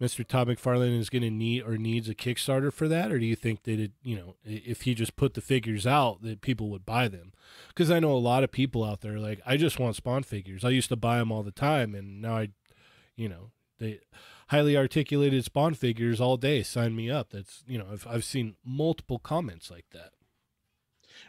Mr. 0.00 0.26
Todd 0.26 0.48
McFarlane 0.48 0.98
is 0.98 1.10
going 1.10 1.22
to 1.22 1.30
need 1.30 1.62
or 1.62 1.78
needs 1.78 2.08
a 2.08 2.14
Kickstarter 2.14 2.72
for 2.72 2.88
that, 2.88 3.12
or 3.12 3.20
do 3.20 3.24
you 3.26 3.36
think 3.36 3.62
that 3.62 3.78
it, 3.78 3.92
you 4.02 4.16
know, 4.16 4.34
if 4.44 4.82
he 4.82 4.94
just 4.96 5.14
put 5.14 5.34
the 5.34 5.40
figures 5.40 5.86
out, 5.86 6.22
that 6.22 6.40
people 6.40 6.70
would 6.70 6.84
buy 6.84 7.06
them? 7.06 7.32
Because 7.68 7.88
I 7.88 8.00
know 8.00 8.10
a 8.12 8.18
lot 8.18 8.42
of 8.42 8.50
people 8.50 8.82
out 8.82 9.00
there 9.00 9.20
like, 9.20 9.40
I 9.46 9.56
just 9.56 9.78
want 9.78 9.94
Spawn 9.94 10.24
figures. 10.24 10.64
I 10.64 10.70
used 10.70 10.88
to 10.88 10.96
buy 10.96 11.18
them 11.18 11.30
all 11.30 11.44
the 11.44 11.52
time, 11.52 11.94
and 11.94 12.20
now 12.20 12.36
I, 12.38 12.48
you 13.16 13.28
know, 13.28 13.50
they 13.78 14.00
highly 14.48 14.76
articulated 14.76 15.44
Spawn 15.44 15.74
figures 15.74 16.20
all 16.20 16.36
day. 16.36 16.64
Sign 16.64 16.96
me 16.96 17.08
up. 17.08 17.30
That's 17.30 17.62
you 17.68 17.78
know, 17.78 17.86
I've 17.92 18.06
I've 18.08 18.24
seen 18.24 18.56
multiple 18.64 19.20
comments 19.20 19.70
like 19.70 19.86
that. 19.92 20.10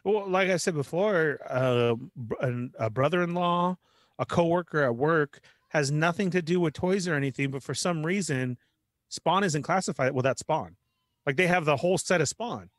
Well, 0.04 0.30
like 0.30 0.50
I 0.50 0.58
said 0.58 0.76
before, 0.76 1.40
uh, 1.50 1.96
a 2.80 2.90
brother-in-law, 2.90 3.78
a 4.20 4.26
coworker 4.26 4.84
at 4.84 4.96
work 4.96 5.40
has 5.70 5.92
nothing 5.92 6.30
to 6.32 6.42
do 6.42 6.60
with 6.60 6.74
toys 6.74 7.08
or 7.08 7.16
anything, 7.16 7.50
but 7.52 7.64
for 7.64 7.74
some 7.74 8.06
reason, 8.06 8.58
Spawn 9.10 9.44
isn't 9.44 9.64
classified. 9.64 10.14
Well, 10.14 10.22
that's 10.22 10.42
Spawn. 10.42 10.76
Like 11.26 11.36
they 11.36 11.48
have 11.48 11.66
the 11.66 11.78
whole 11.78 11.98
set 11.98 12.22
of 12.22 12.28
Spawn. 12.28 12.70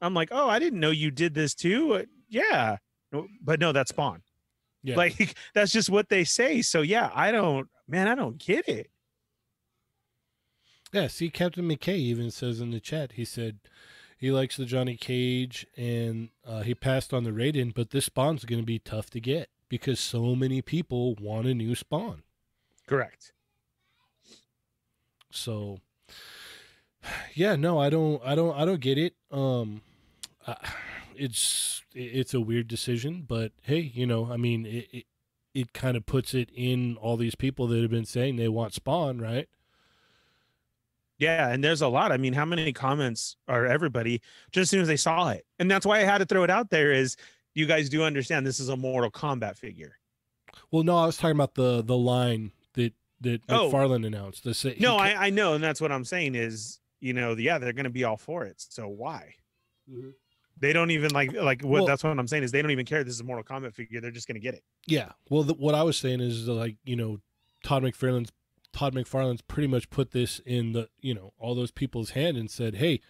I'm 0.00 0.14
like, 0.14 0.28
oh, 0.30 0.48
I 0.48 0.58
didn't 0.58 0.80
know 0.80 0.90
you 0.90 1.10
did 1.10 1.34
this 1.34 1.54
too. 1.54 1.94
Uh, 1.94 2.02
yeah, 2.28 2.76
but 3.42 3.60
no, 3.60 3.72
that's 3.72 3.90
Spawn. 3.90 4.22
Yeah, 4.84 4.94
Like 4.94 5.34
that's 5.54 5.72
just 5.72 5.90
what 5.90 6.08
they 6.08 6.22
say. 6.22 6.62
So 6.62 6.82
yeah, 6.82 7.10
I 7.12 7.32
don't, 7.32 7.68
man, 7.88 8.06
I 8.06 8.14
don't 8.14 8.38
get 8.38 8.68
it. 8.68 8.88
Yeah, 10.92 11.08
see, 11.08 11.30
Captain 11.30 11.68
McKay 11.68 11.96
even 11.96 12.30
says 12.30 12.60
in 12.60 12.70
the 12.70 12.78
chat, 12.78 13.12
he 13.12 13.24
said 13.24 13.58
he 14.18 14.30
likes 14.32 14.56
the 14.56 14.64
Johnny 14.64 14.96
Cage 14.96 15.66
and 15.76 16.30
uh, 16.44 16.62
he 16.62 16.74
passed 16.74 17.14
on 17.14 17.24
the 17.24 17.30
Raiden, 17.30 17.72
but 17.72 17.90
this 17.90 18.06
Spawn's 18.06 18.44
going 18.44 18.60
to 18.60 18.66
be 18.66 18.80
tough 18.80 19.10
to 19.10 19.20
get 19.20 19.48
because 19.68 20.00
so 20.00 20.34
many 20.34 20.60
people 20.60 21.14
want 21.20 21.46
a 21.46 21.54
new 21.54 21.74
Spawn. 21.74 22.22
Correct. 22.86 23.32
So, 25.30 25.78
yeah, 27.34 27.54
no, 27.54 27.78
I 27.78 27.90
don't, 27.90 28.20
I 28.24 28.34
don't, 28.34 28.58
I 28.58 28.64
don't 28.64 28.80
get 28.80 28.98
it. 28.98 29.14
Um, 29.30 29.82
I, 30.46 30.56
it's 31.14 31.82
it's 31.94 32.34
a 32.34 32.40
weird 32.40 32.68
decision, 32.68 33.24
but 33.26 33.52
hey, 33.62 33.80
you 33.94 34.06
know, 34.06 34.30
I 34.32 34.36
mean, 34.36 34.66
it 34.66 34.88
it, 34.92 35.04
it 35.54 35.72
kind 35.72 35.96
of 35.96 36.06
puts 36.06 36.32
it 36.34 36.50
in 36.54 36.96
all 36.96 37.16
these 37.16 37.34
people 37.34 37.66
that 37.68 37.82
have 37.82 37.90
been 37.90 38.04
saying 38.04 38.36
they 38.36 38.48
want 38.48 38.74
Spawn, 38.74 39.20
right? 39.20 39.48
Yeah, 41.18 41.48
and 41.48 41.62
there's 41.64 41.82
a 41.82 41.88
lot. 41.88 42.12
I 42.12 42.16
mean, 42.16 42.32
how 42.32 42.44
many 42.44 42.72
comments 42.72 43.36
are 43.48 43.66
everybody 43.66 44.22
just 44.52 44.62
as 44.64 44.70
soon 44.70 44.80
as 44.82 44.88
they 44.88 44.96
saw 44.96 45.30
it? 45.30 45.44
And 45.58 45.70
that's 45.70 45.84
why 45.84 45.98
I 46.00 46.04
had 46.04 46.18
to 46.18 46.26
throw 46.26 46.44
it 46.44 46.50
out 46.50 46.70
there 46.70 46.92
is 46.92 47.16
you 47.54 47.66
guys 47.66 47.88
do 47.88 48.04
understand 48.04 48.46
this 48.46 48.60
is 48.60 48.68
a 48.68 48.76
Mortal 48.76 49.10
Kombat 49.10 49.56
figure. 49.56 49.98
Well, 50.70 50.84
no, 50.84 50.96
I 50.96 51.06
was 51.06 51.16
talking 51.16 51.36
about 51.36 51.54
the 51.54 51.82
the 51.82 51.96
line 51.96 52.52
that 52.74 52.92
that 53.22 53.42
Oh. 53.48 53.68
McFarlane 53.70 54.06
announced. 54.06 54.44
The 54.44 54.76
No, 54.78 54.96
I, 54.96 55.26
I 55.26 55.30
know, 55.30 55.54
and 55.54 55.64
that's 55.64 55.80
what 55.80 55.90
I'm 55.90 56.04
saying 56.04 56.36
is, 56.36 56.78
you 57.00 57.12
know, 57.14 57.34
yeah, 57.36 57.58
they're 57.58 57.72
gonna 57.72 57.90
be 57.90 58.04
all 58.04 58.16
for 58.16 58.44
it. 58.44 58.56
So 58.68 58.86
why? 58.86 59.34
Mm-hmm. 59.90 60.10
They 60.60 60.72
don't 60.72 60.90
even 60.92 61.10
like 61.12 61.32
like 61.32 61.62
what 61.62 61.70
Well- 61.70 61.86
that's 61.86 62.04
what 62.04 62.16
I'm 62.18 62.28
saying 62.28 62.44
is 62.44 62.52
they 62.52 62.62
don't 62.62 62.70
even 62.70 62.86
care 62.86 63.02
this 63.02 63.14
is 63.14 63.20
a 63.20 63.24
Mortal 63.24 63.44
Kombat 63.44 63.74
figure. 63.74 64.00
They're 64.00 64.10
just 64.12 64.28
gonna 64.28 64.38
get 64.40 64.54
it. 64.54 64.62
yeah. 64.86 65.10
Well, 65.30 65.42
the, 65.42 65.54
what 65.54 65.74
I 65.74 65.82
was 65.82 65.96
saying 65.96 66.20
is 66.20 66.46
like 66.46 66.76
you 66.84 66.94
know, 66.96 67.18
Todd 67.64 67.82
McFarlane's 67.82 68.30
Todd 68.72 68.94
McFarlane's 68.94 69.42
pretty 69.42 69.66
much 69.66 69.90
put 69.90 70.10
this 70.12 70.40
in 70.46 70.72
the 70.72 70.88
you 71.00 71.14
know 71.14 71.32
all 71.38 71.54
those 71.54 71.70
people's 71.70 72.10
hand 72.10 72.36
and 72.36 72.50
said, 72.50 72.76
hey, 72.76 73.00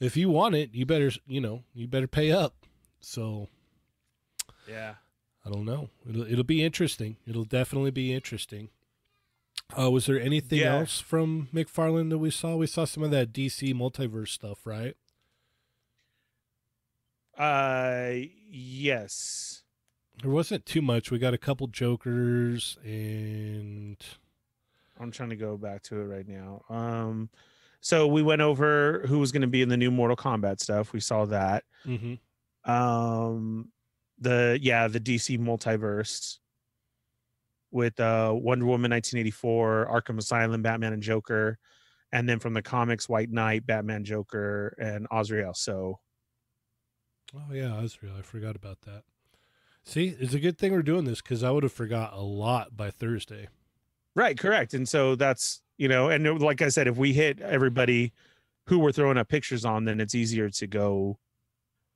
if 0.00 0.16
you 0.16 0.28
want 0.30 0.54
it, 0.54 0.74
you 0.74 0.86
better 0.86 1.10
you 1.26 1.40
know 1.40 1.64
you 1.74 1.86
better 1.88 2.06
pay 2.08 2.30
up. 2.30 2.54
So 3.00 3.48
Yeah. 4.68 4.94
I 5.46 5.50
don't 5.50 5.64
know. 5.64 5.88
It'll 6.08 6.30
it'll 6.30 6.44
be 6.44 6.62
interesting. 6.62 7.16
It'll 7.26 7.44
definitely 7.44 7.90
be 7.90 8.12
interesting. 8.12 8.68
Uh, 9.78 9.90
was 9.90 10.06
there 10.06 10.20
anything 10.20 10.60
Yeah. 10.60 10.78
else 10.80 11.00
from 11.00 11.48
McFarlane 11.52 12.10
that 12.10 12.18
we 12.18 12.30
saw? 12.30 12.56
We 12.56 12.66
saw 12.66 12.84
some 12.84 13.02
of 13.02 13.10
that 13.10 13.32
DC 13.32 13.72
multiverse 13.74 14.28
stuff, 14.28 14.66
right? 14.66 14.94
Uh, 17.36 18.26
yes. 18.50 19.62
There 20.22 20.30
wasn't 20.30 20.66
too 20.66 20.82
much. 20.82 21.10
We 21.10 21.18
got 21.18 21.34
a 21.34 21.38
couple 21.38 21.66
Jokers 21.68 22.76
and 22.84 23.96
I'm 25.00 25.10
trying 25.10 25.30
to 25.30 25.36
go 25.36 25.56
back 25.56 25.82
to 25.84 26.00
it 26.00 26.04
right 26.04 26.26
now. 26.26 26.62
Um, 26.68 27.30
so 27.80 28.06
we 28.08 28.22
went 28.22 28.42
over 28.42 29.04
who 29.06 29.18
was 29.20 29.30
going 29.32 29.42
to 29.42 29.46
be 29.48 29.62
in 29.62 29.68
the 29.68 29.76
new 29.76 29.90
Mortal 29.90 30.16
Kombat 30.16 30.60
stuff. 30.60 30.92
We 30.92 31.00
saw 31.00 31.24
that. 31.26 31.64
Mhm. 31.84 32.18
Um, 32.64 33.72
the 34.18 34.58
yeah, 34.60 34.88
the 34.88 35.00
DC 35.00 35.38
multiverse 35.38 36.38
with 37.70 38.00
uh 38.00 38.32
Wonder 38.34 38.66
Woman 38.66 38.90
1984, 38.90 39.88
Arkham 39.90 40.18
Asylum, 40.18 40.62
Batman 40.62 40.92
and 40.92 41.02
Joker, 41.02 41.58
and 42.12 42.28
then 42.28 42.38
from 42.38 42.54
the 42.54 42.62
comics, 42.62 43.08
White 43.08 43.30
Knight, 43.30 43.66
Batman, 43.66 44.04
Joker, 44.04 44.74
and 44.78 45.06
Azrael. 45.12 45.54
So 45.54 46.00
oh 47.34 47.52
yeah, 47.52 47.80
Azrael. 47.80 48.14
I 48.18 48.22
forgot 48.22 48.56
about 48.56 48.80
that. 48.82 49.04
See, 49.84 50.08
it's 50.08 50.34
a 50.34 50.40
good 50.40 50.58
thing 50.58 50.72
we're 50.72 50.82
doing 50.82 51.04
this 51.04 51.22
because 51.22 51.42
I 51.42 51.50
would 51.50 51.62
have 51.62 51.72
forgot 51.72 52.12
a 52.12 52.20
lot 52.20 52.76
by 52.76 52.90
Thursday. 52.90 53.48
Right, 54.18 54.36
correct. 54.36 54.74
And 54.74 54.88
so 54.88 55.14
that's, 55.14 55.62
you 55.76 55.86
know, 55.86 56.08
and 56.08 56.40
like 56.40 56.60
I 56.60 56.70
said, 56.70 56.88
if 56.88 56.96
we 56.96 57.12
hit 57.12 57.40
everybody 57.40 58.12
who 58.66 58.80
we're 58.80 58.90
throwing 58.90 59.16
up 59.16 59.28
pictures 59.28 59.64
on, 59.64 59.84
then 59.84 60.00
it's 60.00 60.12
easier 60.16 60.50
to 60.50 60.66
go 60.66 61.20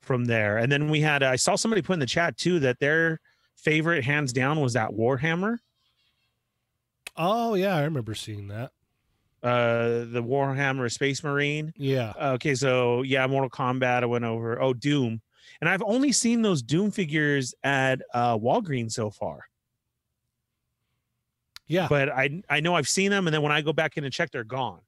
from 0.02 0.26
there. 0.26 0.58
And 0.58 0.70
then 0.70 0.88
we 0.88 1.00
had, 1.00 1.24
I 1.24 1.34
saw 1.34 1.56
somebody 1.56 1.82
put 1.82 1.94
in 1.94 1.98
the 1.98 2.06
chat 2.06 2.36
too 2.36 2.60
that 2.60 2.78
their 2.78 3.18
favorite, 3.56 4.04
hands 4.04 4.32
down, 4.32 4.60
was 4.60 4.74
that 4.74 4.90
Warhammer, 4.90 5.58
Oh 7.16 7.54
yeah, 7.54 7.74
I 7.74 7.82
remember 7.82 8.14
seeing 8.14 8.46
that. 8.48 8.70
uh, 9.42 10.06
the 10.12 10.22
Warhammer 10.24 10.90
Space 10.92 11.24
Marine. 11.24 11.72
Yeah. 11.76 12.12
Okay, 12.34 12.54
so 12.54 13.02
yeah, 13.02 13.26
Mortal 13.26 13.50
Kombat, 13.50 14.04
I 14.04 14.06
went 14.06 14.24
over. 14.24 14.62
Oh, 14.62 14.72
Doom. 14.72 15.20
And 15.60 15.68
I've 15.68 15.82
only 15.82 16.12
seen 16.12 16.42
those 16.42 16.62
Doom 16.62 16.92
figures 16.92 17.52
at 17.64 18.00
uh, 18.14 18.38
Walgreens 18.38 18.92
so 18.92 19.10
far. 19.10 19.40
Yeah. 21.72 21.88
but 21.88 22.10
I 22.10 22.42
I 22.50 22.60
know 22.60 22.74
I've 22.74 22.88
seen 22.88 23.10
them, 23.10 23.26
and 23.26 23.32
then 23.34 23.40
when 23.42 23.50
I 23.52 23.62
go 23.62 23.72
back 23.72 23.96
in 23.96 24.04
and 24.04 24.12
check, 24.12 24.30
they're 24.30 24.44
gone. 24.44 24.80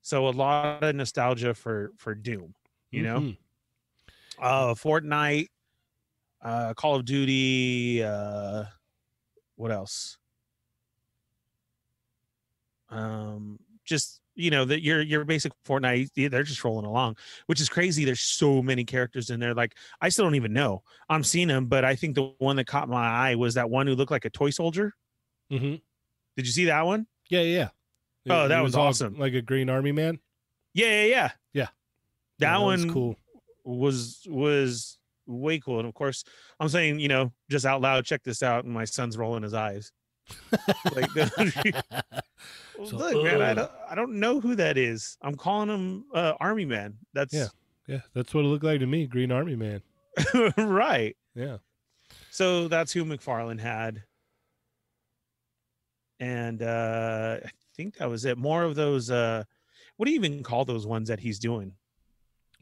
So 0.00 0.28
a 0.28 0.30
lot 0.30 0.82
of 0.82 0.94
nostalgia 0.94 1.54
for 1.54 1.92
for 1.96 2.14
Doom, 2.14 2.54
you 2.90 3.02
know. 3.02 3.20
Mhm. 3.20 3.36
Uh, 4.38 4.74
Fortnite, 4.74 5.48
uh, 6.40 6.74
Call 6.74 6.96
of 6.96 7.04
Duty, 7.04 8.02
uh, 8.02 8.64
what 9.56 9.70
else? 9.70 10.18
Um, 12.90 13.58
just 13.84 14.20
you 14.34 14.50
know 14.50 14.64
that 14.64 14.82
your 14.82 15.00
your 15.02 15.24
basic 15.24 15.52
Fortnite, 15.64 16.30
they're 16.30 16.42
just 16.42 16.62
rolling 16.64 16.86
along, 16.86 17.16
which 17.46 17.60
is 17.60 17.68
crazy. 17.68 18.04
There's 18.04 18.20
so 18.20 18.62
many 18.62 18.84
characters 18.84 19.30
in 19.30 19.40
there. 19.40 19.54
Like 19.54 19.76
I 20.00 20.08
still 20.10 20.24
don't 20.24 20.34
even 20.36 20.52
know. 20.52 20.82
I'm 21.08 21.24
seeing 21.24 21.48
them, 21.48 21.66
but 21.66 21.84
I 21.84 21.94
think 21.96 22.14
the 22.14 22.32
one 22.38 22.56
that 22.56 22.66
caught 22.66 22.88
my 22.88 23.06
eye 23.06 23.34
was 23.34 23.54
that 23.54 23.68
one 23.70 23.86
who 23.86 23.94
looked 23.94 24.10
like 24.12 24.24
a 24.24 24.30
toy 24.30 24.50
soldier. 24.50 24.94
Mhm. 25.52 25.80
Did 26.36 26.46
you 26.46 26.52
see 26.52 26.64
that 26.66 26.82
one? 26.86 27.06
Yeah, 27.28 27.42
yeah. 27.42 27.68
Oh, 28.30 28.48
that 28.48 28.62
was 28.62 28.74
all 28.74 28.88
awesome. 28.88 29.18
Like 29.18 29.34
a 29.34 29.42
Green 29.42 29.68
Army 29.68 29.92
man. 29.92 30.18
Yeah, 30.74 30.86
yeah, 30.86 31.04
yeah. 31.04 31.30
Yeah. 31.52 31.68
That, 32.38 32.52
Yeah, 32.52 32.58
was 32.58 32.84
one 32.84 32.92
cool. 32.94 33.16
was 33.64 34.26
was 34.28 34.98
way 35.26 35.58
cool. 35.58 35.78
And 35.78 35.88
of 35.88 35.94
course, 35.94 36.24
I'm 36.58 36.68
saying, 36.68 37.00
you 37.00 37.08
know, 37.08 37.32
just 37.50 37.66
out 37.66 37.80
loud, 37.80 38.04
check 38.04 38.22
this 38.22 38.42
out. 38.42 38.64
And 38.64 38.72
my 38.72 38.84
son's 38.84 39.16
rolling 39.18 39.42
his 39.42 39.54
eyes. 39.54 39.92
Like, 40.94 41.10
So, 41.10 42.02
look, 42.96 43.24
man, 43.24 43.42
I 43.42 43.50
uh, 43.50 43.54
don't, 43.54 43.70
I 43.90 43.94
don't 43.94 44.14
know 44.20 44.40
who 44.40 44.54
that 44.56 44.78
is. 44.78 45.16
I'm 45.22 45.34
calling 45.34 45.68
him 45.68 46.04
uh, 46.14 46.34
Army 46.40 46.64
Man. 46.64 46.96
That's 47.12 47.34
Yeah. 47.34 47.48
Yeah, 47.88 48.00
that's 48.14 48.32
what 48.32 48.44
it 48.44 48.48
looked 48.48 48.64
like 48.64 48.78
to 48.80 48.86
me. 48.86 49.06
Green 49.06 49.32
Army 49.32 49.56
man. 49.56 49.82
right. 50.56 51.16
Yeah. 51.34 51.58
So 52.30 52.68
that's 52.68 52.92
who 52.92 53.04
McFarlane 53.04 53.58
had. 53.58 54.04
And 56.22 56.62
uh 56.62 57.38
I 57.44 57.50
think 57.76 57.96
that 57.96 58.08
was 58.08 58.24
it. 58.24 58.38
More 58.38 58.62
of 58.62 58.74
those 58.76 59.10
uh 59.10 59.42
what 59.96 60.06
do 60.06 60.12
you 60.12 60.18
even 60.18 60.42
call 60.42 60.64
those 60.64 60.86
ones 60.86 61.08
that 61.08 61.20
he's 61.20 61.38
doing 61.38 61.72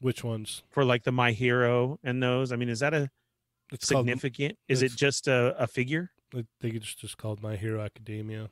Which 0.01 0.25
ones? 0.25 0.63
for 0.71 0.85
like 0.85 1.05
the 1.05 1.13
My 1.13 1.33
Hero 1.33 1.99
and 2.03 2.23
those? 2.23 2.53
I 2.53 2.57
mean, 2.57 2.69
is 2.71 2.81
that 2.81 2.95
a 2.95 3.11
It's 3.73 3.89
called. 3.91 4.07
significant? 4.07 4.59
Is 4.69 4.83
it 4.83 4.93
just 4.97 5.29
a, 5.29 5.55
a 5.63 5.67
figure? 5.67 6.11
I 6.35 6.45
think 6.61 6.75
it's 6.75 6.95
just 6.95 7.19
called 7.19 7.43
My 7.43 7.57
Hero 7.57 7.81
Academia. 7.83 8.49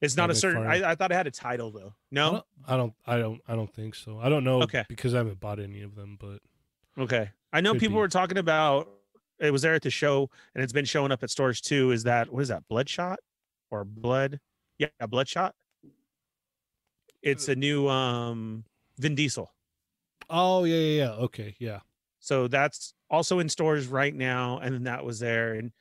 It's 0.00 0.16
not 0.16 0.30
a 0.30 0.34
certain. 0.34 0.64
I, 0.66 0.90
I 0.90 0.94
thought 0.94 1.10
it 1.10 1.14
had 1.14 1.26
a 1.26 1.30
title 1.30 1.70
though. 1.70 1.94
I 1.96 2.00
No. 2.12 2.30
don't, 2.32 2.44
I 2.68 2.76
don't. 2.76 2.94
I 3.06 3.18
don't. 3.18 3.40
I 3.48 3.56
don't 3.56 3.72
think 3.74 3.94
so. 3.94 4.20
I 4.20 4.28
don't 4.28 4.44
know. 4.44 4.62
Okay. 4.62 4.84
Because 4.88 5.14
I 5.14 5.18
haven't 5.18 5.40
bought 5.40 5.58
any 5.58 5.80
of 5.82 5.94
them, 5.96 6.18
but 6.20 6.40
Okay. 7.02 7.30
I 7.52 7.60
know 7.62 7.72
people 7.72 7.96
be. 7.96 8.00
were 8.00 8.08
talking 8.08 8.38
about. 8.38 8.88
It 9.38 9.50
was 9.52 9.62
there 9.62 9.74
at 9.74 9.82
the 9.82 9.90
show, 9.90 10.30
and 10.54 10.62
it's 10.62 10.72
been 10.72 10.84
showing 10.84 11.12
up 11.12 11.22
at 11.22 11.30
stores 11.30 11.60
too. 11.60 11.90
Is 11.90 12.04
that 12.04 12.30
what 12.32 12.40
is 12.42 12.48
that? 12.48 12.68
Bloodshot 12.68 13.18
or 13.70 13.84
blood? 13.84 14.40
Yeah, 14.78 14.88
Bloodshot. 15.08 15.54
It's 17.22 17.48
a 17.48 17.56
new 17.56 17.88
um 17.88 18.64
Vin 18.98 19.14
Diesel. 19.14 19.52
oh 20.30 20.64
yeah, 20.64 20.76
yeah, 20.76 21.04
yeah. 21.04 21.10
Okay, 21.24 21.56
yeah. 21.58 21.80
So 22.20 22.48
that's 22.48 22.94
also 23.10 23.38
in 23.38 23.48
stores 23.48 23.86
right 23.86 24.14
now, 24.14 24.58
and 24.58 24.74
then 24.74 24.84
that 24.84 25.04
was 25.04 25.18
there, 25.20 25.54
and 25.54 25.72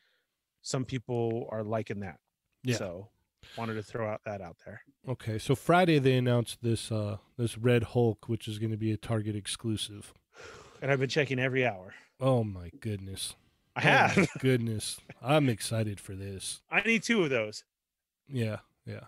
some 0.62 0.86
people 0.86 1.48
are 1.52 1.64
liking 1.64 2.00
that. 2.02 2.20
Yeah. 2.64 2.78
So 2.78 3.10
wanted 3.58 3.76
to 3.76 3.84
throw 3.84 4.10
out 4.10 4.22
that 4.26 4.42
out 4.42 4.58
there. 4.66 4.82
Okay, 5.08 5.38
so 5.38 5.56
Friday 5.56 6.00
they 6.00 6.18
announced 6.18 6.60
this 6.64 6.92
uh 6.92 7.18
this 7.38 7.58
Red 7.58 7.84
Hulk, 7.84 8.28
which 8.28 8.48
is 8.48 8.58
going 8.60 8.72
to 8.72 8.78
be 8.78 8.92
a 8.92 8.98
Target 8.98 9.36
exclusive. 9.36 10.14
And 10.82 10.92
I've 10.92 11.00
been 11.00 11.10
checking 11.10 11.40
every 11.40 11.66
hour. 11.66 11.94
Oh 12.20 12.44
my 12.44 12.72
goodness! 12.80 13.36
I 13.76 13.80
Oh 13.80 13.84
have. 13.84 14.30
goodness, 14.40 15.00
I'm 15.22 15.48
excited 15.50 16.00
for 16.00 16.16
this. 16.16 16.62
I 16.72 16.82
need 16.82 17.04
two 17.04 17.24
of 17.24 17.30
those. 17.30 17.64
Yeah, 18.32 18.58
yeah. 18.86 19.02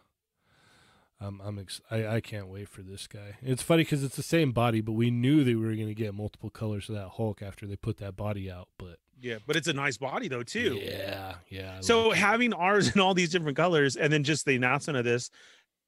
Um, 1.20 1.42
I'm 1.44 1.58
ex- 1.58 1.82
I, 1.90 2.06
I 2.08 2.22
can't 2.22 2.48
wait 2.48 2.70
for 2.70 2.84
this 2.84 3.08
guy. 3.08 3.38
It's 3.42 3.64
funny 3.64 3.82
because 3.84 4.04
it's 4.04 4.16
the 4.16 4.22
same 4.24 4.52
body, 4.52 4.82
but 4.82 4.92
we 4.92 5.10
knew 5.10 5.44
they 5.44 5.56
were 5.56 5.74
going 5.74 5.88
to 5.88 5.96
get 5.96 6.14
multiple 6.14 6.52
colors 6.52 6.90
of 6.90 6.96
that 6.96 7.10
Hulk 7.18 7.42
after 7.42 7.66
they 7.66 7.76
put 7.76 7.98
that 7.98 8.16
body 8.16 8.52
out. 8.52 8.68
But 8.78 9.00
Yeah, 9.20 9.38
but 9.48 9.56
it's 9.56 9.68
a 9.68 9.74
nice 9.74 9.98
body 9.98 10.28
though 10.28 10.44
too. 10.44 10.80
yeah, 10.80 11.36
yeah. 11.50 11.78
I 11.80 11.82
So 11.82 12.10
like 12.10 12.18
it. 12.18 12.20
having 12.22 12.54
ours 12.54 12.94
in 12.94 13.02
all 13.02 13.16
these 13.16 13.32
different 13.32 13.58
colors, 13.58 13.96
and 13.96 14.14
then 14.14 14.24
just 14.24 14.46
the 14.46 14.56
announcement 14.56 14.98
of 15.00 15.06
this, 15.06 15.32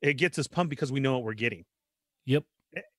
it 0.02 0.16
gets 0.16 0.40
us 0.40 0.48
pumped 0.48 0.72
because 0.72 0.92
we 0.92 1.00
know 1.00 1.14
what 1.14 1.24
we're 1.24 1.34
getting. 1.36 1.66
yep, 2.26 2.44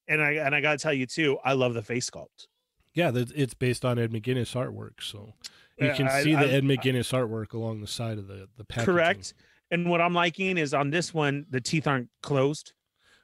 And 0.06 0.22
I 0.22 0.32
and 0.34 0.54
I 0.54 0.60
gotta 0.60 0.78
tell 0.78 0.92
you 0.94 1.06
too, 1.06 1.38
I 1.44 1.54
love 1.54 1.74
the 1.74 1.82
face 1.82 2.08
sculpt. 2.08 2.46
yeah, 2.94 3.10
that 3.10 3.32
it's 3.34 3.54
based 3.54 3.84
on 3.84 3.98
Ed 3.98 4.12
McGuinness 4.12 4.54
artwork, 4.54 5.02
so 5.02 5.34
you 5.78 5.92
can 5.94 6.06
I- 6.06 6.22
see 6.22 6.36
I- 6.36 6.44
the 6.46 6.52
Ed 6.52 6.62
McGuinness 6.62 7.12
artwork 7.12 7.54
along 7.54 7.80
the 7.80 7.88
side 7.88 8.18
of 8.18 8.28
the 8.28 8.48
the 8.56 8.64
packaging. 8.64 8.84
Correct. 8.94 9.34
And 9.70 9.88
what 9.88 10.00
I'm 10.00 10.14
liking 10.14 10.58
is 10.58 10.74
on 10.74 10.90
this 10.90 11.14
one, 11.14 11.46
the 11.50 11.60
teeth 11.60 11.86
aren't 11.86 12.08
closed. 12.22 12.72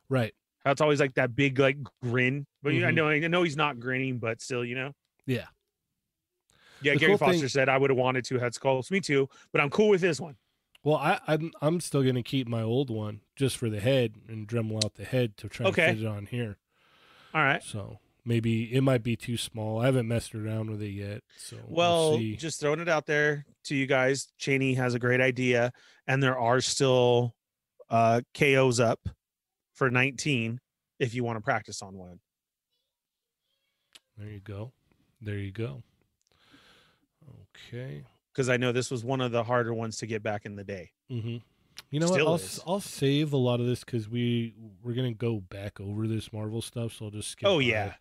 Right. 0.08 0.32
It's 0.64 0.80
always 0.80 1.00
like 1.00 1.14
that 1.14 1.34
big 1.36 1.58
like 1.58 1.78
grin. 2.02 2.46
But 2.62 2.72
you 2.74 2.84
I 2.84 2.88
mm-hmm. 2.88 2.96
know 2.96 3.08
I 3.08 3.18
know 3.20 3.42
he's 3.42 3.56
not 3.56 3.78
grinning, 3.78 4.18
but 4.18 4.40
still, 4.40 4.64
you 4.64 4.74
know. 4.74 4.92
Yeah. 5.26 5.46
Yeah, 6.82 6.92
The 6.94 6.98
Gary 6.98 7.10
cool 7.12 7.18
Foster 7.18 7.40
thing- 7.40 7.48
said 7.48 7.68
I 7.68 7.78
would 7.78 7.90
have 7.90 7.98
wanted 7.98 8.24
two 8.24 8.38
head 8.38 8.54
skulls. 8.54 8.90
Me 8.90 9.00
too, 9.00 9.28
but 9.52 9.60
I'm 9.60 9.70
cool 9.70 9.88
with 9.88 10.00
this 10.00 10.20
one. 10.20 10.36
Well, 10.84 10.96
I, 10.96 11.18
I'm 11.26 11.52
I'm 11.60 11.80
still 11.80 12.04
gonna 12.04 12.22
keep 12.22 12.46
my 12.46 12.62
old 12.62 12.90
one 12.90 13.20
just 13.34 13.56
for 13.56 13.68
the 13.68 13.80
head 13.80 14.14
and 14.28 14.46
Dremel 14.46 14.84
out 14.84 14.94
the 14.94 15.04
head 15.04 15.36
to 15.38 15.48
try 15.48 15.66
Okay. 15.66 15.88
and 15.88 15.98
fit 15.98 16.06
it 16.06 16.08
on 16.08 16.26
here. 16.26 16.58
All 17.34 17.42
right. 17.42 17.62
So 17.62 17.98
maybe 18.26 18.74
it 18.74 18.82
might 18.82 19.02
be 19.02 19.16
too 19.16 19.36
small. 19.38 19.80
I 19.80 19.86
haven't 19.86 20.08
messed 20.08 20.34
around 20.34 20.68
with 20.70 20.82
it 20.82 20.90
yet. 20.90 21.22
So 21.38 21.56
Well, 21.68 22.18
we'll 22.18 22.36
just 22.36 22.60
throwing 22.60 22.80
it 22.80 22.88
out 22.88 23.06
there 23.06 23.46
to 23.64 23.74
you 23.74 23.86
guys. 23.86 24.26
Cheney 24.36 24.74
has 24.74 24.94
a 24.94 24.98
great 24.98 25.20
idea, 25.20 25.72
and 26.06 26.22
there 26.22 26.38
are 26.38 26.60
still 26.60 27.34
uh, 27.88 28.20
KOs 28.34 28.80
up 28.80 29.08
for 29.74 29.90
19 29.90 30.60
if 30.98 31.14
you 31.14 31.24
want 31.24 31.38
to 31.38 31.42
practice 31.42 31.80
on 31.80 31.96
one. 31.96 32.18
There 34.18 34.28
you 34.28 34.40
go. 34.40 34.72
There 35.20 35.36
you 35.36 35.52
go. 35.52 35.82
Okay. 37.72 38.04
Because 38.32 38.48
I 38.48 38.56
know 38.56 38.72
this 38.72 38.90
was 38.90 39.04
one 39.04 39.20
of 39.20 39.32
the 39.32 39.44
harder 39.44 39.72
ones 39.72 39.98
to 39.98 40.06
get 40.06 40.22
back 40.22 40.44
in 40.44 40.56
the 40.56 40.64
day. 40.64 40.90
Mm-hmm. 41.10 41.36
You 41.90 42.00
know 42.00 42.06
Still 42.06 42.24
what? 42.24 42.30
I'll 42.30 42.34
is. 42.36 42.60
I'll 42.66 42.80
save 42.80 43.32
a 43.32 43.36
lot 43.36 43.60
of 43.60 43.66
this 43.66 43.80
because 43.80 44.08
we 44.08 44.54
we're 44.82 44.94
gonna 44.94 45.12
go 45.12 45.40
back 45.40 45.78
over 45.80 46.06
this 46.06 46.32
Marvel 46.32 46.62
stuff. 46.62 46.94
So 46.94 47.06
I'll 47.06 47.10
just 47.10 47.30
skip. 47.30 47.46
Oh 47.46 47.58
by- 47.58 47.64
yeah. 47.64 47.94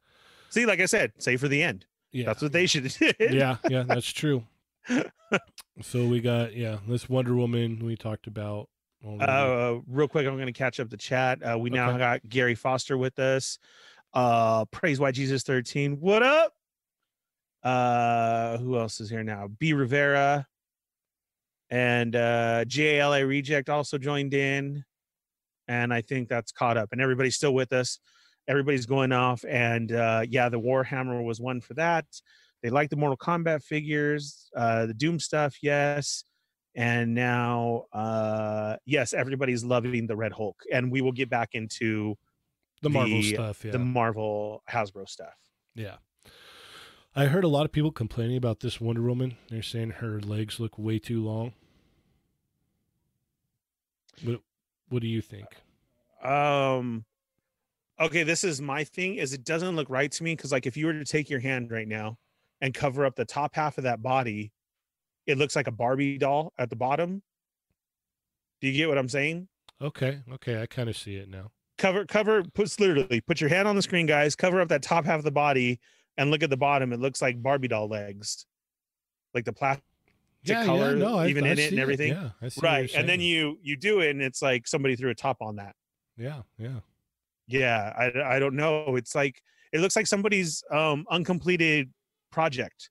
See, 0.55 0.65
like 0.65 0.79
I 0.79 0.85
said, 0.85 1.11
save 1.17 1.41
for 1.41 1.49
the 1.49 1.61
end. 1.61 1.85
yeah. 2.13 2.27
That's 2.27 2.41
what 2.41 2.53
they 2.53 2.65
should 2.65 2.89
yeah, 3.19 3.57
yeah, 3.69 3.83
that's 3.83 4.09
true. 4.09 4.41
so 5.81 6.07
we 6.07 6.21
got 6.21 6.55
yeah, 6.55 6.77
this 6.87 7.09
Wonder 7.09 7.35
Woman 7.35 7.83
we 7.83 7.97
talked 7.97 8.25
about. 8.25 8.69
already. 9.05 9.29
Uh, 9.29 9.81
real 9.85 10.07
quick, 10.07 10.25
I'm 10.25 10.35
going 10.35 10.45
to 10.45 10.53
catch 10.53 10.79
up 10.79 10.89
the 10.89 10.95
chat. 10.95 11.43
Uh, 11.43 11.57
we 11.59 11.69
now 11.71 11.89
Okay. 11.89 11.97
got 11.97 12.29
Gary 12.29 12.55
Foster 12.55 12.97
with 12.97 13.19
us. 13.19 13.59
Uh, 14.13 14.63
praise 14.71 14.97
why 14.97 15.11
Jesus 15.11 15.43
13. 15.43 15.97
What 15.99 16.23
up? 16.23 16.53
Uh, 17.61 18.57
who 18.59 18.77
else 18.77 19.01
is 19.01 19.09
here 19.09 19.23
now? 19.25 19.49
B 19.59 19.73
Rivera 19.73 20.47
and 21.69 22.15
uh, 22.15 22.63
JLA 22.65 23.27
Reject 23.27 23.69
also 23.69 23.97
joined 23.97 24.33
in. 24.33 24.85
and 25.67 25.93
I 25.93 25.99
think 25.99 26.29
that's 26.29 26.53
caught 26.53 26.77
up. 26.77 26.89
And 26.93 27.01
everybody's 27.01 27.35
still 27.35 27.53
with 27.53 27.73
us. 27.73 27.99
Everybody's 28.47 28.86
going 28.86 29.12
off, 29.12 29.43
and 29.47 29.91
uh, 29.91 30.23
yeah, 30.29 30.49
the 30.49 30.60
Warhammer 30.60 31.23
was 31.23 31.39
one 31.41 31.62
for 31.62 31.73
that. 31.75 32.05
They 32.62 32.69
like 32.69 32.89
the 32.89 32.95
Mortal 32.95 33.17
Kombat 33.17 33.63
figures, 33.63 34.49
uh, 34.55 34.86
the 34.88 34.93
Doom 34.93 35.19
stuff, 35.19 35.58
yes. 35.62 36.23
And 36.75 37.13
now, 37.13 37.86
uh, 37.93 38.75
yes, 38.86 39.13
everybody's 39.13 39.63
loving 39.63 40.08
the 40.08 40.15
Red 40.15 40.34
Hulk, 40.34 40.62
and 40.71 40.91
we 40.91 41.01
will 41.01 41.12
get 41.13 41.29
back 41.29 41.49
into 41.53 42.17
The 42.81 42.89
Marvel 42.89 43.21
The- 43.21 43.34
stuff, 43.34 43.63
yeah. 43.65 43.71
the 43.71 43.79
Marvel 43.79 44.62
Hasbro 44.69 45.08
stuff. 45.10 45.36
yeah. 45.73 45.95
I 47.17 47.27
heard 47.27 47.45
a 47.45 47.47
lot 47.47 47.63
of 47.63 47.71
people 47.71 47.93
complaining 47.93 48.36
about 48.36 48.60
this 48.60 48.81
Wonder 48.81 49.01
Woman. 49.01 49.38
They're 49.49 49.62
saying 49.62 49.91
her 50.01 50.19
legs 50.19 50.60
look 50.60 50.77
way 50.77 50.99
too 50.99 51.23
long. 51.23 51.53
What 54.23 54.41
what 54.89 55.01
do 55.01 55.08
you 55.08 55.21
think? 55.21 55.45
Um, 56.21 57.05
okay, 57.99 58.23
this 58.23 58.43
is 58.43 58.62
my 58.62 58.84
thing. 58.84 59.15
Is 59.15 59.34
it 59.34 59.43
doesn't 59.43 59.75
look 59.75 59.89
right 59.89 60.12
to 60.12 60.23
me 60.23 60.36
because 60.36 60.51
like 60.51 60.65
if 60.65 60.75
you 60.77 60.86
were 60.88 60.93
to 60.93 61.05
take 61.05 61.29
your 61.29 61.39
hand 61.39 61.71
right 61.71 61.88
now 61.88 62.17
and 62.62 62.73
cover 62.73 63.05
up 63.05 63.15
the 63.15 63.25
top 63.25 63.55
half 63.55 63.77
of 63.77 63.84
that 63.84 64.01
body, 64.01 64.51
it 65.27 65.38
looks 65.38 65.55
like 65.55 65.67
a 65.67 65.71
Barbie 65.71 66.17
doll 66.17 66.53
at 66.58 66.69
the 66.69 66.75
bottom. 66.75 67.21
Do 68.62 68.67
you 68.67 68.73
get 68.77 68.88
what 68.89 68.97
I'm 68.97 69.10
saying? 69.10 69.47
Okay, 69.81 70.21
okay, 70.34 70.62
I 70.62 70.65
kind 70.65 70.89
of 70.89 70.95
see 70.97 71.15
it 71.15 71.29
now. 71.29 71.51
Cover, 71.77 72.05
cover, 72.05 72.43
puts 72.43 72.79
literally 72.79 73.19
put 73.19 73.41
your 73.41 73.49
hand 73.49 73.67
on 73.67 73.75
the 73.75 73.81
screen, 73.81 74.05
guys. 74.05 74.36
Cover 74.36 74.62
up 74.62 74.69
that 74.69 74.81
top 74.81 75.03
half 75.05 75.17
of 75.19 75.25
the 75.25 75.31
body 75.31 75.79
and 76.17 76.31
look 76.31 76.41
at 76.43 76.49
the 76.49 76.55
bottom. 76.58 76.93
It 76.93 77.01
looks 77.01 77.21
like 77.21 77.43
Barbie 77.43 77.67
doll 77.67 77.89
legs, 77.89 78.45
like 79.34 79.43
the 79.43 79.51
plastic 79.51 79.84
color 80.47 80.95
I- 81.05 81.27
even 81.27 81.43
I 81.43 81.49
in 81.51 81.60
it 81.60 81.71
and 81.71 81.79
everything. 81.79 82.13
Yeah, 82.13 82.29
I 82.41 82.47
see 82.47 82.62
right. 82.62 82.89
And 82.95 83.10
then 83.10 83.19
you 83.19 83.58
you 83.62 83.75
do 83.75 83.99
it, 83.99 84.12
and 84.12 84.21
it's 84.21 84.41
like 84.41 84.67
somebody 84.67 84.95
threw 84.95 85.10
a 85.10 85.15
top 85.15 85.41
on 85.41 85.58
that. 85.58 85.75
yeah, 86.17 86.43
yeah, 86.58 86.79
yeah 87.47 87.93
i 87.97 88.36
i 88.36 88.39
don't 88.39 88.55
know 88.55 88.95
it's 88.95 89.13
like 89.13 89.41
it 89.71 89.79
looks 89.79 89.95
like 89.95 90.08
somebody's 90.08 90.63
um 90.71 91.05
uncompleted 91.12 91.91
project. 92.31 92.89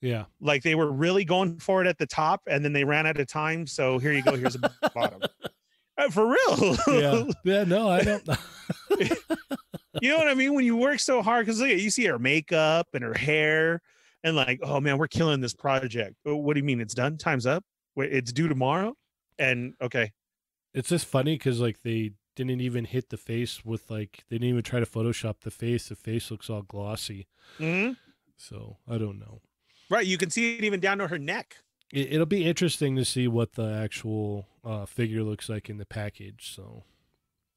Yeah. 0.00 0.24
like 0.38 0.62
they 0.62 0.74
were 0.74 0.92
really 0.92 1.24
going 1.24 1.58
for 1.58 1.80
it 1.80 1.86
at 1.86 1.96
the 1.96 2.06
top 2.06 2.42
and 2.46 2.62
then 2.62 2.74
they 2.74 2.84
ran 2.84 3.06
out 3.06 3.18
of 3.18 3.26
time 3.26 3.66
so 3.66 3.98
here 3.98 4.12
you 4.12 4.22
go 4.22 4.36
here's 4.36 4.54
a 4.54 4.58
bottom. 4.94 5.22
Uh, 5.96 6.10
for 6.10 6.28
real? 6.28 6.76
Yeah, 6.88 7.24
yeah. 7.44 7.64
No, 7.64 7.88
I 7.88 8.02
don't. 8.02 8.28
you 10.02 10.10
know 10.10 10.18
what 10.18 10.28
i 10.28 10.34
mean? 10.34 10.52
When 10.52 10.66
you 10.66 10.76
work 10.76 11.00
so 11.00 11.22
hard 11.22 11.46
because 11.46 11.58
look 11.58 11.70
at 11.70 11.80
you 11.80 11.90
see 11.90 12.04
her 12.04 12.18
makeup 12.18 12.88
and 12.92 13.02
her 13.02 13.14
hair 13.14 13.80
and 14.24 14.36
like 14.36 14.60
oh 14.62 14.78
man 14.78 14.98
we're 14.98 15.08
killing 15.08 15.40
this 15.40 15.54
project. 15.54 16.16
What 16.24 16.52
do 16.52 16.60
you 16.60 16.64
mean 16.64 16.82
it's 16.82 16.94
done? 16.94 17.16
Time's 17.16 17.46
up? 17.46 17.64
Wait, 17.96 18.12
it's 18.12 18.32
due 18.32 18.48
tomorrow? 18.48 18.94
And 19.38 19.72
okay. 19.80 20.12
It's 20.74 20.90
just 20.90 21.06
funny 21.06 21.38
because 21.38 21.60
like 21.60 21.78
they 21.82 22.12
didn't 22.34 22.60
even 22.60 22.84
hit 22.86 23.10
the 23.10 23.16
face 23.16 23.64
with 23.64 23.90
like 23.90 24.24
they 24.28 24.36
didn't 24.36 24.48
even 24.48 24.62
try 24.62 24.80
to 24.80 24.86
Photoshop 24.86 25.40
the 25.40 25.50
face. 25.50 25.88
The 25.88 25.96
face 25.96 26.30
looks 26.30 26.48
all 26.50 26.62
glossy. 26.62 27.26
Mhm. 27.58 27.96
So 28.36 28.78
I 28.88 28.98
don't 28.98 29.18
know. 29.18 29.40
right 29.90 30.06
you 30.06 30.18
can 30.18 30.30
see 30.30 30.56
it 30.56 30.64
even 30.64 30.80
down 30.80 30.98
to 30.98 31.08
her 31.08 31.18
neck 31.18 31.58
It, 31.92 32.12
it'll 32.14 32.26
be 32.26 32.44
interesting 32.46 32.96
to 32.96 33.04
see 33.04 33.28
what 33.28 33.52
the 33.52 33.70
actual 33.70 34.46
uh, 34.64 34.86
figure 34.86 35.22
looks 35.22 35.48
like 35.48 35.68
in 35.68 35.76
the 35.78 35.86
package. 35.86 36.50
So 36.54 36.84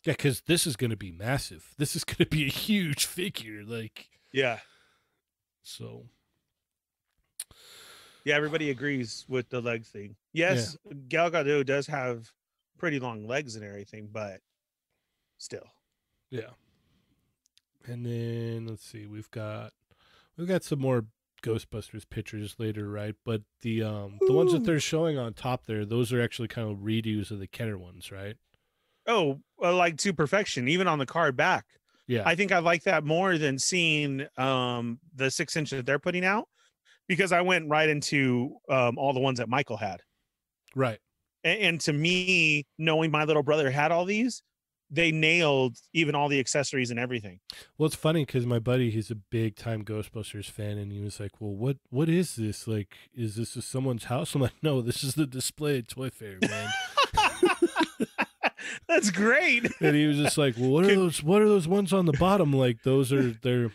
yeah, 0.03 0.13
because 0.13 0.41
this 0.41 0.67
is 0.67 0.75
going 0.75 0.91
to 0.91 0.97
be 0.97 1.11
massive. 1.11 1.73
This 1.77 1.95
is 1.95 2.03
going 2.03 2.17
to 2.17 2.25
be 2.27 2.45
a 2.45 2.49
huge 2.49 3.05
figure. 3.05 3.63
Like 3.65 4.09
yeah 4.31 4.59
so. 5.63 6.05
Yeah, 8.25 8.35
everybody 8.35 8.69
agrees 8.71 9.25
with 9.29 9.47
the 9.49 9.61
leg 9.61 9.85
thing. 9.85 10.15
Yes, 10.33 10.77
Gal 11.07 11.31
Gadot 11.31 11.65
does 11.65 11.87
have 11.87 12.29
pretty 12.77 12.99
long 12.99 13.25
legs 13.25 13.55
and 13.55 13.63
everything, 13.63 14.09
but 14.11 14.41
still. 15.37 15.67
Yeah. 16.29 16.51
And 17.85 18.05
then 18.05 18.67
let's 18.67 18.85
see, 18.85 19.05
we've 19.05 19.31
got 19.31 19.71
we've 20.37 20.47
got 20.47 20.63
some 20.63 20.79
more 20.79 21.05
Ghostbusters 21.43 22.09
pictures 22.09 22.55
later, 22.57 22.89
right? 22.89 23.15
But 23.23 23.43
the 23.61 23.83
um 23.83 24.17
the 24.27 24.33
ones 24.33 24.51
that 24.51 24.65
they're 24.65 24.79
showing 24.79 25.17
on 25.17 25.33
top 25.33 25.65
there, 25.65 25.85
those 25.85 26.11
are 26.11 26.21
actually 26.21 26.47
kind 26.49 26.69
of 26.69 26.79
redos 26.79 27.31
of 27.31 27.39
the 27.39 27.47
Kenner 27.47 27.77
ones, 27.77 28.11
right? 28.11 28.35
Oh, 29.07 29.39
well, 29.57 29.75
like 29.75 29.97
to 29.97 30.13
perfection, 30.13 30.67
even 30.67 30.87
on 30.87 30.99
the 30.99 31.05
card 31.05 31.37
back. 31.37 31.65
Yeah. 32.07 32.23
I 32.25 32.35
think 32.35 32.51
I 32.51 32.59
like 32.59 32.83
that 32.83 33.03
more 33.05 33.37
than 33.37 33.57
seeing 33.59 34.27
um 34.37 34.99
the 35.15 35.31
six 35.31 35.55
inch 35.55 35.69
that 35.71 35.85
they're 35.85 35.99
putting 35.99 36.25
out 36.25 36.47
because 37.07 37.31
I 37.31 37.41
went 37.41 37.69
right 37.69 37.87
into 37.87 38.57
um 38.69 38.97
all 38.97 39.13
the 39.13 39.19
ones 39.21 39.39
that 39.39 39.47
Michael 39.49 39.77
had. 39.77 40.01
right. 40.75 40.99
And, 41.43 41.59
and 41.61 41.81
to 41.81 41.93
me, 41.93 42.65
knowing 42.77 43.11
my 43.11 43.23
little 43.23 43.43
brother 43.43 43.69
had 43.69 43.91
all 43.91 44.03
these, 44.05 44.41
they 44.89 45.11
nailed 45.11 45.77
even 45.93 46.15
all 46.15 46.29
the 46.29 46.39
accessories 46.39 46.91
and 46.91 46.99
everything. 46.99 47.39
Well, 47.77 47.87
it's 47.87 47.95
funny 47.95 48.25
because 48.25 48.45
my 48.45 48.59
buddy, 48.59 48.89
he's 48.89 49.11
a 49.11 49.15
big 49.15 49.55
time 49.55 49.83
Ghostbusters 49.83 50.49
fan, 50.49 50.77
and 50.77 50.91
he 50.91 51.01
was 51.01 51.19
like, 51.19 51.31
"Well, 51.39 51.53
what 51.53 51.77
what 51.89 52.09
is 52.09 52.35
this? 52.35 52.67
Like, 52.67 52.95
is 53.13 53.35
this 53.35 53.53
just 53.53 53.69
someone's 53.69 54.05
house?" 54.05 54.35
I'm 54.35 54.41
like, 54.41 54.53
"No, 54.61 54.81
this 54.81 55.03
is 55.03 55.15
the 55.15 55.25
display 55.25 55.79
at 55.79 55.87
Toy 55.87 56.09
Fair, 56.09 56.37
man." 56.41 56.71
That's 58.87 59.11
great. 59.11 59.65
and 59.81 59.95
he 59.95 60.05
was 60.05 60.17
just 60.17 60.37
like, 60.37 60.55
"Well, 60.57 60.69
what 60.69 60.85
are 60.85 60.95
those? 60.95 61.21
What 61.21 61.41
are 61.41 61.47
those 61.47 61.67
ones 61.67 61.93
on 61.93 62.05
the 62.05 62.13
bottom? 62.13 62.53
Like, 62.53 62.83
those 62.83 63.11
are 63.11 63.31
they're 63.31 63.71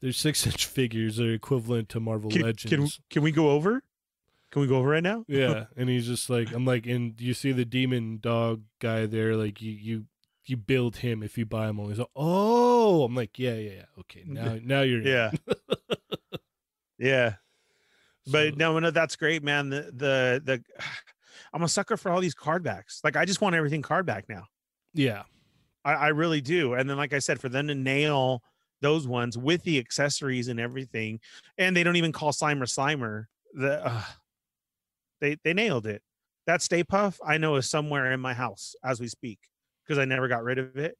they're 0.00 0.12
six 0.12 0.46
inch 0.46 0.66
figures. 0.66 1.16
They're 1.16 1.32
equivalent 1.32 1.88
to 1.90 2.00
Marvel 2.00 2.30
Can, 2.30 2.42
Legends." 2.42 2.96
can, 2.96 3.04
can 3.10 3.22
we 3.22 3.32
go 3.32 3.50
over? 3.50 3.82
Can 4.50 4.62
we 4.62 4.68
go 4.68 4.76
over 4.76 4.88
right 4.88 5.02
now? 5.02 5.24
yeah, 5.28 5.66
and 5.76 5.88
he's 5.88 6.06
just 6.06 6.28
like, 6.28 6.52
"I'm 6.52 6.64
like, 6.64 6.86
and 6.86 7.20
you 7.20 7.34
see 7.34 7.52
the 7.52 7.64
demon 7.64 8.18
dog 8.20 8.62
guy 8.80 9.06
there? 9.06 9.36
Like, 9.36 9.60
you 9.62 9.72
you 9.72 10.04
you 10.44 10.56
build 10.56 10.96
him 10.96 11.22
if 11.22 11.38
you 11.38 11.46
buy 11.46 11.68
him." 11.68 11.78
He's 11.88 11.98
like, 11.98 12.08
"Oh," 12.16 13.04
I'm 13.04 13.14
like, 13.14 13.38
"Yeah, 13.38 13.54
yeah, 13.54 13.70
yeah. 13.70 13.84
Okay, 14.00 14.24
now 14.26 14.58
now 14.62 14.80
you're. 14.82 15.02
Yeah. 15.02 15.30
yeah. 16.98 17.34
But 18.26 18.50
So- 18.52 18.56
no, 18.56 18.78
no, 18.78 18.90
that's 18.90 19.16
great, 19.16 19.42
man. 19.42 19.70
The 19.70 19.82
the 19.94 20.42
the 20.44 20.62
I'm 21.52 21.62
a 21.62 21.68
sucker 21.68 21.96
for 21.96 22.10
all 22.10 22.20
these 22.20 22.34
card 22.34 22.62
backs. 22.62 23.00
Like 23.02 23.16
I 23.16 23.24
just 23.24 23.40
want 23.40 23.54
everything 23.54 23.82
card 23.82 24.06
back 24.06 24.28
now. 24.28 24.44
yeah, 24.94 25.22
I, 25.84 25.94
I 25.94 26.08
really 26.08 26.40
do. 26.40 26.74
And 26.74 26.88
then, 26.88 26.96
like 26.96 27.12
I 27.12 27.18
said, 27.18 27.40
for 27.40 27.48
them 27.48 27.66
to 27.68 27.74
nail 27.74 28.42
those 28.82 29.06
ones 29.06 29.36
with 29.36 29.62
the 29.64 29.78
accessories 29.78 30.48
and 30.48 30.58
everything, 30.60 31.20
and 31.58 31.76
they 31.76 31.82
don't 31.82 31.96
even 31.96 32.12
call 32.12 32.32
Slimer 32.32 32.62
Slimer. 32.66 33.24
The 33.54 33.84
uh, 33.86 34.02
they 35.20 35.36
they 35.44 35.52
nailed 35.54 35.86
it. 35.86 36.02
That 36.46 36.62
Stay 36.62 36.82
Puft 36.84 37.18
I 37.24 37.38
know 37.38 37.56
is 37.56 37.68
somewhere 37.68 38.10
in 38.12 38.20
my 38.20 38.34
house 38.34 38.74
as 38.84 39.00
we 39.00 39.08
speak 39.08 39.38
because 39.84 39.98
I 39.98 40.04
never 40.04 40.26
got 40.28 40.42
rid 40.42 40.58
of 40.58 40.76
it. 40.76 40.96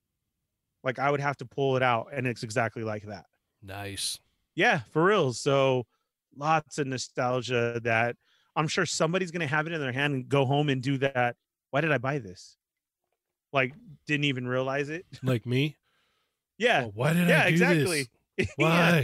Like 0.85 0.99
I 0.99 1.11
would 1.11 1.21
have 1.21 1.37
to 1.39 1.45
pull 1.47 1.77
it 1.77 1.83
out, 1.83 2.09
and 2.15 2.27
it's 2.27 2.43
exactly 2.43 2.83
like 2.85 3.05
that. 3.05 3.27
nice. 3.63 4.19
Yeah, 4.55 4.81
for 4.93 5.05
real. 5.05 5.33
So 5.33 5.87
lots 6.37 6.79
of 6.79 6.87
nostalgia 6.87 7.81
that 7.85 8.17
I'm 8.57 8.69
sure 8.69 8.85
somebody's 8.85 9.31
gonna 9.31 9.47
have 9.47 9.67
it 9.67 9.73
in 9.73 9.81
their 9.81 9.93
hand 9.93 10.15
and 10.15 10.29
go 10.29 10.45
home 10.45 10.69
and 10.69 10.83
do 10.83 10.99
that. 10.99 11.37
Why 11.71 11.81
did 11.81 11.93
I 11.93 11.99
buy 11.99 12.19
this? 12.19 12.57
Like, 13.53 13.75
didn't 14.07 14.25
even 14.25 14.47
realize 14.47 14.89
it. 14.91 15.07
Like 15.23 15.47
me. 15.47 15.77
Yeah, 16.59 16.85
Oh, 16.87 16.93
why 16.95 17.13
did 17.15 17.29
yeah, 17.29 17.41
I 17.43 17.45
do 17.47 17.51
exactly. 17.51 18.09
this? 18.37 18.49
Yeah. 18.59 19.03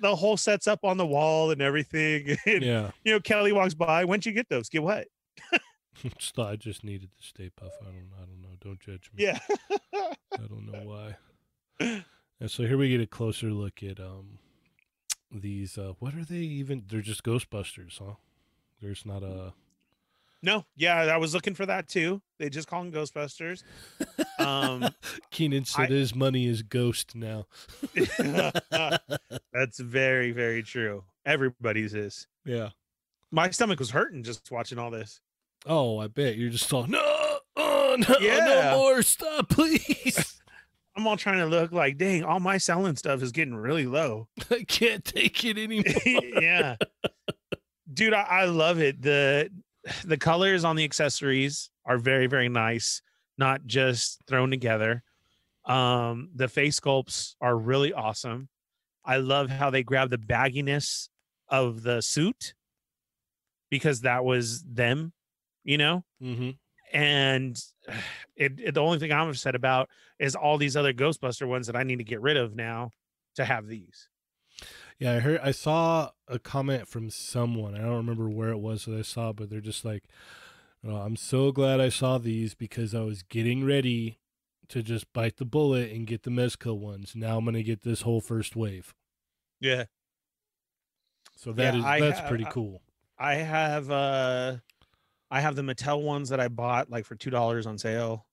The 0.00 0.16
whole 0.16 0.36
set's 0.36 0.66
up 0.66 0.84
on 0.84 0.96
the 0.96 1.06
wall 1.06 1.50
and 1.50 1.60
everything. 1.60 2.36
And, 2.46 2.62
yeah. 2.62 2.90
You 3.04 3.12
know, 3.14 3.20
Kelly 3.20 3.52
walks 3.52 3.74
by. 3.74 4.04
When'd 4.04 4.24
you 4.26 4.32
get 4.32 4.48
those? 4.48 4.68
Get 4.68 4.82
what? 4.82 5.08
I 6.38 6.56
just 6.56 6.84
needed 6.84 7.10
the 7.16 7.22
Stay 7.22 7.50
Puft. 7.50 7.72
I 7.82 7.86
don't. 7.86 8.10
I 8.16 8.24
don't 8.24 8.42
know. 8.42 8.56
Don't 8.60 8.80
judge 8.80 9.10
me. 9.14 9.24
Yeah. 9.24 9.38
I 9.94 10.46
don't 10.48 10.70
know 10.70 10.82
why. 10.84 11.16
And 12.40 12.50
so 12.50 12.64
here 12.64 12.76
we 12.76 12.90
get 12.90 13.00
a 13.00 13.06
closer 13.06 13.50
look 13.50 13.82
at 13.82 13.98
um 14.00 14.38
these. 15.30 15.78
uh 15.78 15.92
What 15.98 16.14
are 16.14 16.24
they 16.24 16.36
even? 16.36 16.84
They're 16.88 17.00
just 17.00 17.22
Ghostbusters, 17.22 17.98
huh? 17.98 18.14
There's 18.80 19.06
not 19.06 19.22
a. 19.22 19.54
no, 20.42 20.64
yeah, 20.76 20.96
I 20.96 21.16
was 21.16 21.32
looking 21.34 21.54
for 21.54 21.64
that 21.66 21.88
too. 21.88 22.20
They 22.38 22.50
just 22.50 22.68
call 22.68 22.82
them 22.84 22.92
Ghostbusters. 22.92 23.62
Um, 24.46 24.88
Keenan 25.30 25.64
said 25.64 25.90
I- 25.92 25.94
his 25.94 26.14
money 26.14 26.46
is 26.46 26.62
ghost 26.62 27.14
now. 27.14 27.46
that's 29.52 29.78
very, 29.78 30.32
very 30.32 30.62
true. 30.62 31.04
Everybody's 31.24 31.94
is. 31.94 32.26
yeah. 32.44 32.70
My 33.32 33.50
stomach 33.50 33.80
was 33.80 33.90
hurting 33.90 34.22
just 34.22 34.50
watching 34.52 34.78
all 34.78 34.90
this. 34.90 35.20
Oh, 35.66 35.98
I 35.98 36.06
bet 36.06 36.36
you're 36.36 36.50
just 36.50 36.72
all 36.72 36.86
no. 36.86 37.02
Oh 37.56 37.96
no! 38.08 38.14
Yeah. 38.20 38.38
No 38.44 38.78
more! 38.78 39.02
Stop, 39.02 39.48
please! 39.50 40.40
I'm 40.96 41.06
all 41.06 41.16
trying 41.16 41.38
to 41.38 41.46
look 41.46 41.72
like, 41.72 41.98
dang, 41.98 42.22
all 42.22 42.38
my 42.38 42.58
selling 42.58 42.94
stuff 42.96 43.22
is 43.22 43.32
getting 43.32 43.54
really 43.54 43.86
low. 43.86 44.28
I 44.50 44.64
can't 44.68 45.04
take 45.04 45.44
it 45.44 45.58
anymore. 45.58 46.40
yeah. 46.40 46.76
Dude, 47.92 48.14
I, 48.14 48.22
I 48.22 48.44
love 48.44 48.78
it. 48.80 49.02
The 49.02 49.50
the 50.04 50.16
colors 50.16 50.64
on 50.64 50.76
the 50.76 50.84
accessories 50.84 51.70
are 51.84 51.98
very, 51.98 52.26
very 52.28 52.48
nice, 52.48 53.02
not 53.38 53.66
just 53.66 54.20
thrown 54.26 54.50
together. 54.50 55.02
Um, 55.64 56.30
the 56.34 56.48
face 56.48 56.78
sculpts 56.78 57.34
are 57.40 57.56
really 57.56 57.92
awesome. 57.92 58.48
I 59.04 59.18
love 59.18 59.50
how 59.50 59.70
they 59.70 59.82
grab 59.82 60.10
the 60.10 60.18
bagginess 60.18 61.08
of 61.48 61.82
the 61.82 62.00
suit 62.00 62.54
because 63.70 64.02
that 64.02 64.24
was 64.24 64.62
them, 64.62 65.12
you 65.64 65.78
know? 65.78 66.04
hmm 66.20 66.50
and 66.92 67.60
it, 68.36 68.60
it 68.60 68.74
the 68.74 68.80
only 68.80 68.98
thing 68.98 69.12
I'm 69.12 69.28
upset 69.28 69.54
about 69.54 69.88
is 70.18 70.34
all 70.34 70.56
these 70.56 70.76
other 70.76 70.92
Ghostbuster 70.92 71.46
ones 71.46 71.66
that 71.66 71.76
I 71.76 71.82
need 71.82 71.98
to 71.98 72.04
get 72.04 72.20
rid 72.20 72.36
of 72.36 72.54
now 72.54 72.90
to 73.34 73.44
have 73.44 73.66
these. 73.66 74.08
Yeah, 74.98 75.14
I 75.14 75.18
heard 75.18 75.40
I 75.42 75.50
saw 75.50 76.10
a 76.26 76.38
comment 76.38 76.88
from 76.88 77.10
someone. 77.10 77.74
I 77.74 77.82
don't 77.82 77.96
remember 77.96 78.30
where 78.30 78.50
it 78.50 78.58
was 78.58 78.86
that 78.86 78.98
I 78.98 79.02
saw, 79.02 79.32
but 79.32 79.50
they're 79.50 79.60
just 79.60 79.84
like, 79.84 80.04
oh, 80.86 80.96
"I'm 80.96 81.16
so 81.16 81.52
glad 81.52 81.80
I 81.80 81.88
saw 81.88 82.18
these 82.18 82.54
because 82.54 82.94
I 82.94 83.00
was 83.00 83.22
getting 83.22 83.64
ready 83.64 84.18
to 84.68 84.82
just 84.82 85.12
bite 85.12 85.36
the 85.36 85.44
bullet 85.44 85.90
and 85.92 86.06
get 86.06 86.22
the 86.24 86.30
Mezco 86.30 86.76
ones. 86.76 87.14
Now 87.14 87.38
I'm 87.38 87.44
gonna 87.44 87.62
get 87.62 87.82
this 87.82 88.02
whole 88.02 88.20
first 88.20 88.56
wave." 88.56 88.94
Yeah. 89.60 89.86
So 91.36 91.52
that 91.52 91.74
Yeah, 91.74 91.80
is 91.80 91.84
I 91.84 92.00
that's 92.00 92.20
ha- 92.20 92.28
pretty 92.28 92.44
cool. 92.50 92.82
I 93.18 93.34
have 93.36 93.90
uh 93.90 94.58
I 95.30 95.40
have 95.40 95.56
the 95.56 95.62
Mattel 95.62 96.02
ones 96.02 96.28
that 96.30 96.40
I 96.40 96.48
bought 96.48 96.90
like 96.90 97.04
for 97.04 97.16
two 97.16 97.30
dollars 97.30 97.66
on 97.66 97.78
sale. 97.78 98.26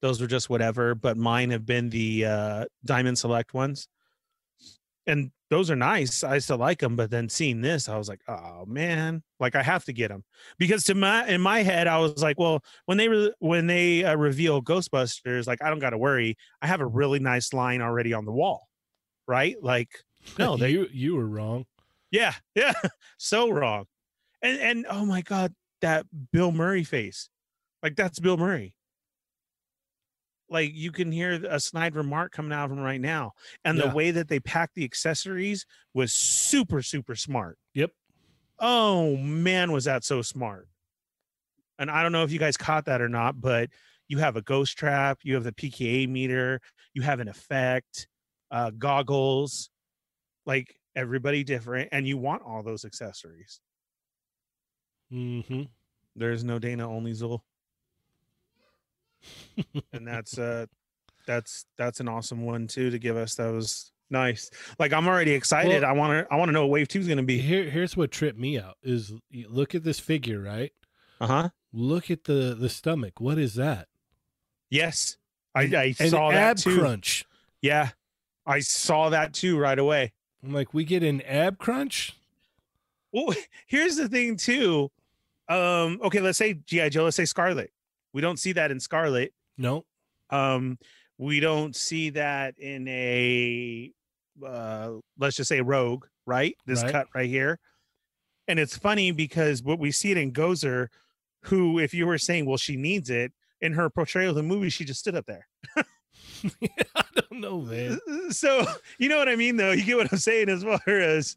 Those 0.00 0.20
were 0.20 0.26
just 0.26 0.50
whatever, 0.50 0.94
but 0.94 1.16
mine 1.16 1.50
have 1.50 1.66
been 1.66 1.90
the 1.90 2.26
uh 2.26 2.66
Diamond 2.84 3.18
Select 3.18 3.54
ones. 3.54 3.88
And 5.06 5.30
those 5.54 5.70
are 5.70 5.76
nice. 5.76 6.24
I 6.24 6.38
still 6.38 6.56
like 6.56 6.80
them, 6.80 6.96
but 6.96 7.12
then 7.12 7.28
seeing 7.28 7.60
this, 7.60 7.88
I 7.88 7.96
was 7.96 8.08
like, 8.08 8.20
oh 8.26 8.64
man, 8.66 9.22
like 9.38 9.54
I 9.54 9.62
have 9.62 9.84
to 9.84 9.92
get 9.92 10.08
them 10.08 10.24
because 10.58 10.82
to 10.84 10.96
my 10.96 11.24
in 11.28 11.40
my 11.40 11.62
head, 11.62 11.86
I 11.86 11.98
was 11.98 12.20
like, 12.20 12.40
well, 12.40 12.58
when 12.86 12.98
they 12.98 13.06
re- 13.06 13.32
when 13.38 13.68
they 13.68 14.02
uh, 14.02 14.16
reveal 14.16 14.60
Ghostbusters, 14.60 15.46
like 15.46 15.62
I 15.62 15.70
don't 15.70 15.78
got 15.78 15.90
to 15.90 15.98
worry. 15.98 16.36
I 16.60 16.66
have 16.66 16.80
a 16.80 16.86
really 16.86 17.20
nice 17.20 17.52
line 17.52 17.82
already 17.82 18.12
on 18.12 18.24
the 18.24 18.32
wall, 18.32 18.66
right? 19.28 19.54
Like, 19.62 19.90
no, 20.40 20.56
they 20.56 20.70
you 20.70 20.88
you 20.92 21.14
were 21.14 21.28
wrong. 21.28 21.66
yeah, 22.10 22.34
yeah, 22.56 22.72
so 23.16 23.48
wrong. 23.48 23.84
And 24.42 24.58
and 24.58 24.86
oh 24.90 25.04
my 25.04 25.22
god, 25.22 25.54
that 25.82 26.04
Bill 26.32 26.50
Murray 26.50 26.82
face. 26.82 27.28
Like 27.80 27.94
that's 27.94 28.18
Bill 28.18 28.36
Murray. 28.36 28.74
Like 30.54 30.70
you 30.72 30.92
can 30.92 31.10
hear 31.12 31.32
a 31.32 31.58
snide 31.58 31.96
remark 31.96 32.30
coming 32.32 32.52
out 32.52 32.66
of 32.66 32.70
him 32.70 32.78
right 32.78 33.00
now. 33.00 33.32
And 33.64 33.76
Yeah. 33.76 33.88
the 33.88 33.94
way 33.94 34.12
that 34.12 34.28
they 34.28 34.38
packed 34.40 34.76
the 34.76 34.84
accessories 34.84 35.66
was 35.92 36.12
super, 36.12 36.80
super 36.80 37.16
smart. 37.16 37.58
Yep. 37.74 37.90
Oh 38.60 39.16
man, 39.16 39.72
was 39.72 39.84
that 39.84 40.04
so 40.04 40.22
smart. 40.22 40.68
And 41.78 41.90
I 41.90 42.04
don't 42.04 42.12
know 42.12 42.22
if 42.22 42.30
you 42.30 42.38
guys 42.38 42.56
caught 42.56 42.84
that 42.84 43.00
or 43.02 43.08
not, 43.08 43.40
but 43.40 43.68
you 44.06 44.18
have 44.18 44.36
a 44.36 44.42
ghost 44.42 44.78
trap, 44.78 45.18
you 45.24 45.34
have 45.34 45.42
the 45.42 45.50
PKE 45.52 46.08
meter, 46.08 46.60
you 46.94 47.02
have 47.02 47.18
an 47.18 47.26
effect, 47.26 48.06
uh, 48.52 48.70
goggles, 48.70 49.70
like 50.46 50.76
everybody 50.94 51.42
different, 51.42 51.88
and 51.90 52.06
you 52.06 52.16
want 52.16 52.42
all 52.42 52.62
those 52.62 52.84
accessories. 52.84 53.60
Mm-hmm. 55.12 55.62
There's 56.14 56.44
no 56.44 56.60
Dana 56.60 56.88
only 56.88 57.10
Zuul. 57.10 57.40
And 59.92 60.06
that's 60.06 60.38
uh 60.38 60.66
that's 61.26 61.66
that's 61.78 62.00
an 62.00 62.08
awesome 62.08 62.44
one 62.44 62.66
too 62.66 62.90
to 62.90 62.98
give 62.98 63.16
us. 63.16 63.34
That 63.36 63.50
was 63.52 63.92
nice. 64.10 64.50
Like 64.78 64.92
i'm 64.92 65.06
already 65.08 65.32
excited. 65.32 65.82
Well- 65.82 65.90
i 65.90 65.92
want 65.92 66.28
to 66.28 66.34
i 66.34 66.36
want 66.36 66.48
to 66.48 66.52
know 66.52 66.62
what 66.66 66.70
wave 66.70 66.88
two 66.88 67.00
is 67.00 67.06
going 67.06 67.16
to 67.18 67.22
be. 67.24 67.38
Here 67.38 67.64
here's 67.70 67.96
what 67.96 68.10
tripped 68.10 68.38
me 68.38 68.58
out 68.58 68.76
is 68.82 69.12
look 69.48 69.74
at 69.74 69.84
this 69.84 69.98
figure, 70.00 70.40
right? 70.40 70.72
uh-huh. 71.20 71.48
Look 71.72 72.10
at 72.10 72.24
the 72.24 72.54
the 72.58 72.68
stomach. 72.68 73.20
What 73.20 73.38
is 73.38 73.54
that? 73.54 73.88
yes. 74.70 75.16
I, 75.56 75.62
I 75.62 75.94
An 76.00 76.10
saw 76.10 76.30
ab 76.32 76.56
that 76.56 76.58
too. 76.58 76.78
crunch. 76.80 77.24
yeah. 77.62 77.90
I 78.44 78.58
saw 78.58 79.08
that 79.10 79.32
too 79.32 79.56
right 79.56 79.78
away. 79.78 80.12
I'm 80.44 80.52
like, 80.52 80.74
we 80.74 80.84
get 80.84 81.02
an 81.04 81.22
ab 81.22 81.58
crunch? 81.58 82.12
well 83.12 83.32
here's 83.66 83.94
the 83.96 84.08
thing 84.08 84.36
too. 84.36 84.90
Um 85.48 86.00
okay 86.02 86.20
let's 86.20 86.38
say 86.38 86.54
gi 86.54 86.90
joe 86.90 87.04
let's 87.04 87.16
say 87.16 87.24
scarlet 87.24 87.70
we 88.14 88.20
don't 88.22 88.38
see 88.38 88.52
that 88.52 88.70
in 88.70 88.80
scarlet 88.80 89.34
No. 89.58 89.84
um 90.30 90.78
we 91.18 91.40
don't 91.40 91.76
see 91.76 92.10
that 92.10 92.58
in 92.58 92.88
a 92.88 93.92
uh 94.44 94.92
let's 95.18 95.36
just 95.36 95.48
say 95.48 95.60
rogue 95.60 96.06
right 96.26 96.56
this 96.66 96.82
Right. 96.82 96.92
cut 96.92 97.06
right 97.14 97.28
here 97.28 97.58
and 98.48 98.58
it's 98.58 98.76
funny 98.76 99.10
because 99.10 99.62
what 99.62 99.78
we 99.78 99.90
see 99.92 100.10
it 100.12 100.16
in 100.16 100.32
gozer 100.32 100.88
who 101.44 101.78
if 101.78 101.92
you 101.92 102.06
were 102.06 102.18
saying 102.18 102.46
well 102.46 102.56
she 102.56 102.76
needs 102.76 103.10
it 103.10 103.32
in 103.60 103.72
her 103.74 103.90
portrayal 103.90 104.30
of 104.30 104.36
the 104.36 104.42
movie 104.42 104.70
she 104.70 104.84
just 104.84 105.00
stood 105.00 105.14
up 105.14 105.26
there 105.26 105.46
I 106.96 107.04
don't 107.14 107.40
know, 107.40 107.60
man. 107.60 107.98
so 108.30 108.64
you 108.98 109.08
know 109.08 109.18
what 109.18 109.28
i 109.28 109.36
mean 109.36 109.56
though 109.56 109.72
you 109.72 109.84
get 109.84 109.96
what 109.96 110.12
i'm 110.12 110.18
saying 110.18 110.48
as 110.48 110.62
far 110.62 110.80
as 110.86 111.36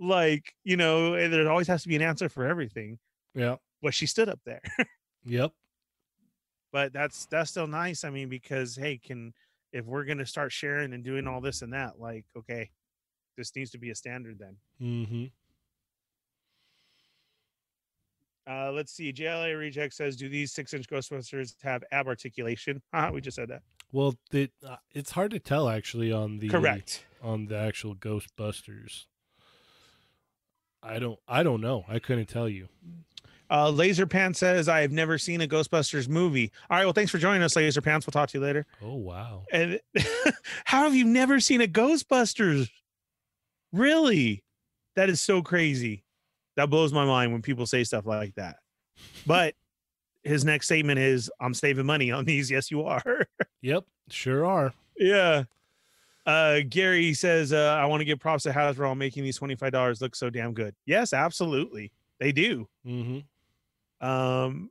like 0.00 0.52
you 0.64 0.76
know 0.76 1.12
there 1.28 1.48
always 1.50 1.66
has 1.68 1.82
to 1.82 1.88
be 1.88 1.96
an 1.96 2.02
answer 2.02 2.28
for 2.28 2.44
everything 2.46 2.98
Yeah. 3.34 3.56
but 3.82 3.94
she 3.94 4.06
stood 4.06 4.28
up 4.28 4.40
there 4.44 4.60
Yep. 5.26 5.52
But 6.74 6.92
that's 6.92 7.26
that's 7.26 7.50
still 7.50 7.68
nice 7.68 8.02
i 8.04 8.10
mean 8.10 8.28
because 8.28 8.74
hey 8.74 8.98
can 8.98 9.32
if 9.72 9.86
we're 9.86 10.04
going 10.04 10.18
to 10.18 10.26
start 10.26 10.50
sharing 10.50 10.92
and 10.92 11.04
doing 11.04 11.26
all 11.28 11.40
this 11.40 11.62
and 11.62 11.72
that 11.72 12.00
like 12.00 12.24
okay 12.36 12.68
this 13.38 13.54
needs 13.54 13.70
to 13.70 13.78
be 13.78 13.90
a 13.90 13.94
standard 13.94 14.38
then 14.38 14.56
Mm-hmm. 14.82 15.26
uh 18.50 18.72
let's 18.72 18.92
see 18.92 19.12
jla 19.12 19.56
reject 19.56 19.94
says 19.94 20.16
do 20.16 20.28
these 20.28 20.52
six 20.52 20.74
inch 20.74 20.88
ghostbusters 20.88 21.54
have 21.62 21.84
ab 21.92 22.08
articulation 22.08 22.82
uh 22.92 23.08
we 23.14 23.20
just 23.20 23.36
said 23.36 23.48
that 23.48 23.62
Well, 23.92 24.16
it, 24.32 24.50
uh, 24.66 24.76
it's 24.92 25.12
hard 25.12 25.30
to 25.30 25.38
tell 25.38 25.68
actually 25.68 26.10
on 26.12 26.38
the 26.40 26.48
correct 26.48 27.04
on 27.22 27.46
the 27.46 27.56
actual 27.56 27.94
Ghostbusters. 27.94 29.06
I 30.82 30.98
don't 30.98 31.20
I 31.28 31.42
don't 31.44 31.60
know. 31.60 31.84
I 31.88 32.00
couldn't 32.00 32.26
tell 32.28 32.48
you. 32.48 32.68
Uh 33.50 33.68
laser 33.70 34.06
pants 34.06 34.38
says 34.38 34.68
i 34.68 34.80
have 34.80 34.90
never 34.92 35.18
seen 35.18 35.40
a 35.42 35.46
ghostbusters 35.46 36.08
movie. 36.08 36.50
All 36.70 36.76
right 36.78 36.84
well 36.84 36.92
thanks 36.92 37.10
for 37.10 37.18
joining 37.18 37.42
us 37.42 37.56
laser 37.56 37.80
pants. 37.82 38.06
We'll 38.06 38.12
talk 38.12 38.28
to 38.30 38.38
you 38.38 38.44
later. 38.44 38.66
Oh 38.82 38.94
wow. 38.96 39.42
and 39.52 39.80
how 40.64 40.84
have 40.84 40.94
you 40.94 41.04
never 41.04 41.40
seen 41.40 41.60
a 41.60 41.66
ghostbusters? 41.66 42.68
Really? 43.72 44.42
That 44.96 45.08
is 45.10 45.20
so 45.20 45.42
crazy. 45.42 46.04
That 46.56 46.70
blows 46.70 46.92
my 46.92 47.04
mind 47.04 47.32
when 47.32 47.42
people 47.42 47.66
say 47.66 47.82
stuff 47.84 48.06
like 48.06 48.34
that. 48.36 48.56
But 49.26 49.54
his 50.22 50.44
next 50.44 50.66
statement 50.66 50.98
is 50.98 51.30
i'm 51.40 51.52
saving 51.54 51.84
money 51.86 52.10
on 52.10 52.24
these. 52.24 52.50
Yes 52.54 52.70
you 52.70 52.82
are. 52.84 53.26
Yep, 53.62 53.84
sure 54.10 54.46
are. 54.46 54.72
yeah. 54.96 55.44
Uh 56.26 56.60
gary 56.68 57.12
says 57.12 57.52
uh 57.52 57.76
i 57.78 57.84
want 57.84 58.00
to 58.00 58.04
give 58.06 58.18
props 58.20 58.44
to 58.44 58.50
hasbro 58.50 58.90
on 58.90 58.96
making 58.98 59.22
these 59.24 59.38
$25 59.38 60.00
look 60.00 60.16
so 60.16 60.30
damn 60.30 60.54
good. 60.54 60.74
Yes 60.86 61.12
absolutely. 61.12 61.92
They 62.20 62.30
do. 62.32 62.68
Mm-hmm. 62.86 63.18
Um 64.04 64.70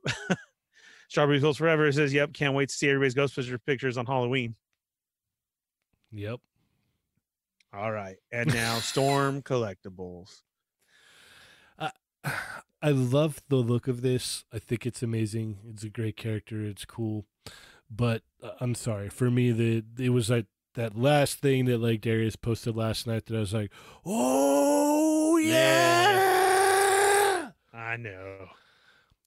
strawberry 1.08 1.40
Hills 1.40 1.56
forever 1.56 1.90
says 1.92 2.12
yep 2.12 2.32
can't 2.32 2.54
wait 2.54 2.68
to 2.68 2.74
see 2.74 2.88
everybody's 2.88 3.14
ghostbusters 3.14 3.58
pictures 3.66 3.96
on 3.98 4.06
halloween 4.06 4.54
Yep. 6.12 6.40
all 7.72 7.90
right 7.90 8.16
and 8.32 8.52
now 8.54 8.78
storm 8.78 9.42
collectibles 9.42 10.42
I 12.82 12.90
love 12.90 13.42
the 13.48 13.56
look 13.56 13.88
of 13.88 14.02
this. 14.02 14.44
I 14.52 14.58
think 14.58 14.84
it's 14.84 15.02
amazing. 15.02 15.58
It's 15.70 15.84
a 15.84 15.88
great 15.88 16.16
character. 16.16 16.62
It's 16.64 16.84
cool. 16.84 17.24
But 17.90 18.22
uh, 18.42 18.50
I'm 18.60 18.74
sorry. 18.74 19.08
For 19.08 19.30
me, 19.30 19.52
the 19.52 19.84
it 19.98 20.10
was 20.10 20.28
like 20.30 20.46
that 20.74 20.96
last 20.96 21.38
thing 21.38 21.64
that 21.66 21.78
like 21.78 22.00
Darius 22.00 22.36
posted 22.36 22.76
last 22.76 23.06
night 23.06 23.26
that 23.26 23.36
I 23.36 23.40
was 23.40 23.54
like, 23.54 23.70
"Oh 24.04 25.36
yeah!" 25.38 26.72
I 27.72 27.96
know. 27.96 28.48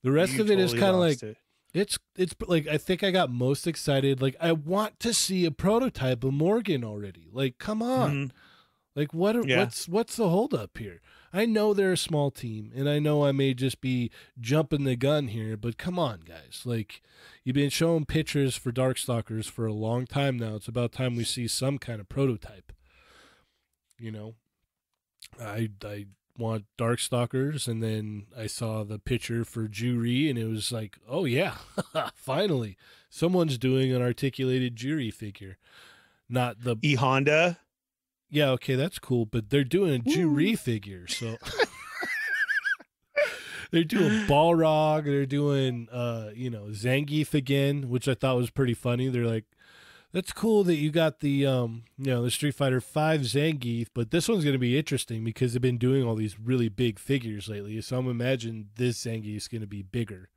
The 0.03 0.11
rest 0.11 0.33
You 0.33 0.41
of 0.41 0.51
it 0.51 0.59
is 0.59 0.71
totally 0.71 0.79
kind 0.81 0.93
of 0.95 1.01
like 1.01 1.23
it. 1.23 1.37
it's 1.73 1.97
it's 2.15 2.35
like 2.47 2.67
I 2.67 2.77
think 2.77 3.03
I 3.03 3.11
got 3.11 3.29
most 3.31 3.67
excited. 3.67 4.21
Like 4.21 4.35
I 4.39 4.51
want 4.51 4.99
to 5.01 5.13
see 5.13 5.45
a 5.45 5.51
prototype 5.51 6.23
of 6.23 6.33
Morrigan 6.33 6.83
already. 6.83 7.27
Like 7.31 7.57
come 7.57 7.81
on. 7.81 8.11
Mhm. 8.27 8.31
Like 8.95 9.13
what 9.13 9.35
are, 9.35 9.45
Yeah. 9.45 9.59
what's 9.59 9.87
what's 9.87 10.15
the 10.15 10.29
holdup 10.29 10.77
here? 10.77 11.01
I 11.33 11.45
know 11.45 11.73
they're 11.73 11.91
a 11.91 11.97
small 11.97 12.31
team 12.31 12.71
and 12.75 12.87
I 12.89 12.99
know 12.99 13.25
I 13.25 13.31
may 13.31 13.53
just 13.53 13.81
be 13.81 14.09
jumping 14.39 14.85
the 14.85 14.95
gun 14.95 15.27
here, 15.27 15.55
but 15.57 15.77
come 15.77 15.99
on 15.99 16.21
guys. 16.21 16.61
Like 16.65 17.01
you've 17.43 17.53
been 17.55 17.69
showing 17.69 18.05
pictures 18.05 18.55
for 18.55 18.71
Darkstalkers 18.71 19.45
for 19.49 19.65
a 19.65 19.73
long 19.73 20.05
time 20.07 20.37
now. 20.37 20.55
It's 20.55 20.67
about 20.67 20.93
time 20.93 21.15
we 21.15 21.23
see 21.25 21.47
some 21.47 21.77
kind 21.77 21.99
of 21.99 22.07
prototype. 22.09 22.71
You 23.99 24.11
know. 24.11 24.35
I 25.39 25.69
I 25.83 26.05
want 26.37 26.65
Darkstalkers 26.77 27.67
and 27.67 27.81
then 27.81 28.27
I 28.37 28.47
saw 28.47 28.83
the 28.83 28.99
picture 28.99 29.43
for 29.43 29.67
Juri 29.67 30.29
and 30.29 30.37
it 30.37 30.45
was 30.45 30.71
like, 30.71 30.97
"Oh 31.07 31.25
yeah, 31.25 31.55
finally 32.15 32.77
someone's 33.09 33.57
doing 33.57 33.93
an 33.93 34.01
articulated 34.01 34.75
Juri 34.75 35.11
figure." 35.11 35.57
Not 36.29 36.63
the 36.63 36.75
E 36.81 36.95
Honda. 36.95 37.59
yeah, 38.29 38.49
okay, 38.51 38.75
that's 38.75 38.99
cool, 38.99 39.25
but 39.25 39.49
they're 39.49 39.63
doing 39.63 40.03
a. 40.05 40.09
Juri 40.09 40.55
figure, 40.55 41.07
so 41.07 41.37
they're 43.71 43.83
doing 43.83 44.25
Balrog, 44.27 45.05
they're 45.05 45.25
doing 45.25 45.87
uh, 45.91 46.29
you 46.35 46.49
know, 46.49 46.65
Zangief 46.71 47.33
again, 47.33 47.89
which 47.89 48.07
I 48.07 48.13
thought 48.13 48.37
was 48.37 48.49
pretty 48.49 48.73
funny. 48.73 49.09
They're 49.09 49.25
like, 49.25 49.45
That's 50.17 50.33
cool 50.33 50.63
that 50.63 50.77
you 50.77 50.89
got 50.89 51.19
the 51.19 51.45
um, 51.45 51.83
you 51.95 52.07
know, 52.07 52.23
the 52.23 52.31
Street 52.31 52.55
Fighter 52.55 52.81
Five 52.81 53.21
Zangief, 53.21 53.89
but 53.93 54.09
this 54.09 54.27
one's 54.27 54.43
gonna 54.43 54.57
be 54.57 54.75
interesting 54.75 55.23
because 55.23 55.53
they've 55.53 55.61
been 55.61 55.77
doing 55.77 56.03
all 56.03 56.15
these 56.15 56.39
really 56.39 56.69
big 56.69 56.97
figures 56.97 57.47
lately. 57.47 57.79
So 57.81 57.99
I'm 57.99 58.09
imagining 58.09 58.69
this 58.77 59.05
Zangief's 59.05 59.47
gonna 59.47 59.67
be 59.67 59.83
bigger. 59.83 60.29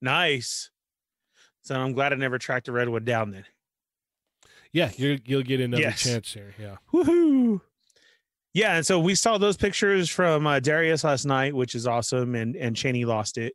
Nice. 0.00 0.70
So 1.62 1.74
I'm 1.74 1.92
glad 1.92 2.12
I 2.12 2.14
never 2.14 2.38
tracked 2.38 2.68
a 2.68 2.72
redwood 2.72 3.04
down 3.04 3.32
then. 3.32 3.46
Yeah, 4.70 4.92
you 4.96 5.18
you'll 5.24 5.42
get 5.42 5.58
another 5.60 5.82
Yes. 5.82 6.04
chance 6.04 6.32
here. 6.32 6.54
Yeah. 6.56 6.76
Woohoo! 6.92 7.62
Yeah, 8.52 8.76
and 8.76 8.86
so 8.86 9.00
we 9.00 9.16
saw 9.16 9.38
those 9.38 9.56
pictures 9.56 10.08
from 10.08 10.46
uh, 10.46 10.60
Darius 10.60 11.02
last 11.02 11.24
night, 11.24 11.52
which 11.52 11.74
is 11.74 11.84
awesome, 11.84 12.36
and 12.36 12.54
and 12.54 12.76
Cheney 12.76 13.06
lost 13.06 13.38
it, 13.38 13.54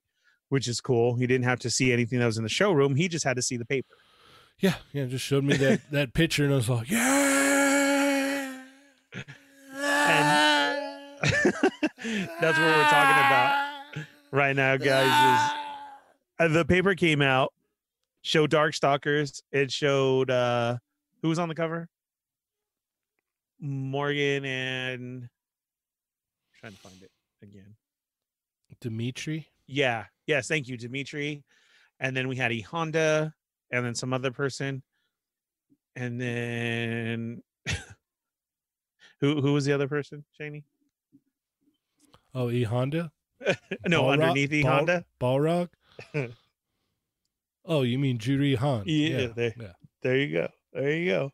which 0.50 0.68
is 0.68 0.82
cool. 0.82 1.16
He 1.16 1.28
didn't 1.28 1.46
have 1.46 1.60
to 1.60 1.70
see 1.70 1.94
anything 1.94 2.20
that 2.20 2.26
was 2.26 2.38
in 2.38 2.44
the 2.44 2.50
showroom; 2.50 2.96
he 2.96 3.08
just 3.08 3.24
had 3.24 3.38
to 3.38 3.42
see 3.42 3.56
the 3.56 3.64
paper. 3.64 3.96
Yeah, 4.60 4.76
yeah, 4.92 5.06
just 5.06 5.26
showed 5.26 5.44
me 5.44 5.56
that 5.58 5.82
that 5.92 6.14
picture 6.14 6.44
and 6.44 6.54
I 6.54 6.58
was 6.58 6.70
like, 6.70 6.90
yeah. 6.90 7.30
That's 11.22 12.58
what 12.58 12.66
we're 12.66 12.90
talking 12.90 13.26
about 13.26 14.06
right 14.32 14.56
now, 14.56 14.78
guys. 14.78 15.52
Is 16.40 16.40
uh, 16.40 16.48
the 16.48 16.66
paper 16.66 16.96
came 16.96 17.22
out, 17.22 17.54
showed 18.22 18.52
Darkstalkers. 18.52 19.42
It 19.52 19.72
showed 19.72 20.30
uh 20.30 20.78
who 21.22 21.30
was 21.30 21.40
on 21.40 21.50
the 21.50 21.56
cover? 21.56 21.88
Morrigan 23.60 24.46
and 24.46 25.30
trying 26.60 26.74
to 26.74 26.80
find 26.80 27.02
it 27.02 27.12
again. 27.42 27.76
Demitri. 28.82 29.48
Yeah. 29.68 30.06
Yes. 30.26 30.48
Thank 30.48 30.68
you, 30.68 30.78
Demitri. 30.78 31.44
And 32.00 32.16
then 32.16 32.30
we 32.30 32.38
had 32.38 32.54
E 32.54 32.62
Honda 32.62 33.34
and 33.72 33.86
then 33.86 33.96
some 33.96 34.14
other 34.14 34.32
person. 34.32 34.82
And 35.96 36.20
then 36.22 37.42
who 39.22 39.42
who 39.42 39.54
was 39.54 39.66
the 39.66 39.74
other 39.74 39.88
person, 39.88 40.24
Shaney? 40.40 40.64
Oh, 42.34 42.50
E 42.50 42.64
Honda. 42.64 43.12
No, 43.88 44.04
Balrog- 44.04 44.14
underneath 44.14 44.54
E 44.54 44.64
Bal- 44.64 44.72
Honda. 44.76 45.06
Balrog. 45.20 45.70
oh, 47.66 47.82
you 47.82 47.98
mean 48.00 48.18
Juri 48.18 48.56
Han? 48.56 48.84
Yeah, 48.86 49.28
there- 49.28 49.54
yeah. 49.60 49.72
There 50.02 50.18
you 50.18 50.34
go. 50.34 50.48
There 50.74 50.92
you 50.94 51.10
go. 51.12 51.32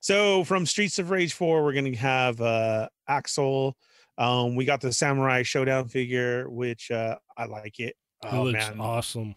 So 0.00 0.44
from 0.44 0.66
Streets 0.66 0.98
of 0.98 1.10
Rage 1.10 1.32
4, 1.32 1.62
we're 1.62 1.72
gonna 1.72 1.96
have 1.96 2.40
uh 2.40 2.88
Axel. 3.08 3.76
Um, 4.18 4.54
we 4.56 4.64
got 4.64 4.80
the 4.80 4.92
Samurai 4.92 5.42
Shodown 5.42 5.90
figure, 5.90 6.48
which 6.50 6.90
uh 6.90 7.16
I 7.36 7.44
like 7.46 7.78
it. 7.80 7.94
Oh 8.24 8.44
looks 8.44 8.68
man. 8.70 8.80
awesome. 8.80 9.34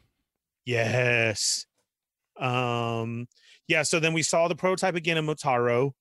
Yes. 0.65 1.65
Um, 2.39 3.27
yeah, 3.67 3.83
so 3.83 3.99
then 3.99 4.13
we 4.13 4.23
saw 4.23 4.47
the 4.47 4.55
prototype 4.55 4.95
again 4.95 5.17
in 5.17 5.25
Motaro. 5.25 5.91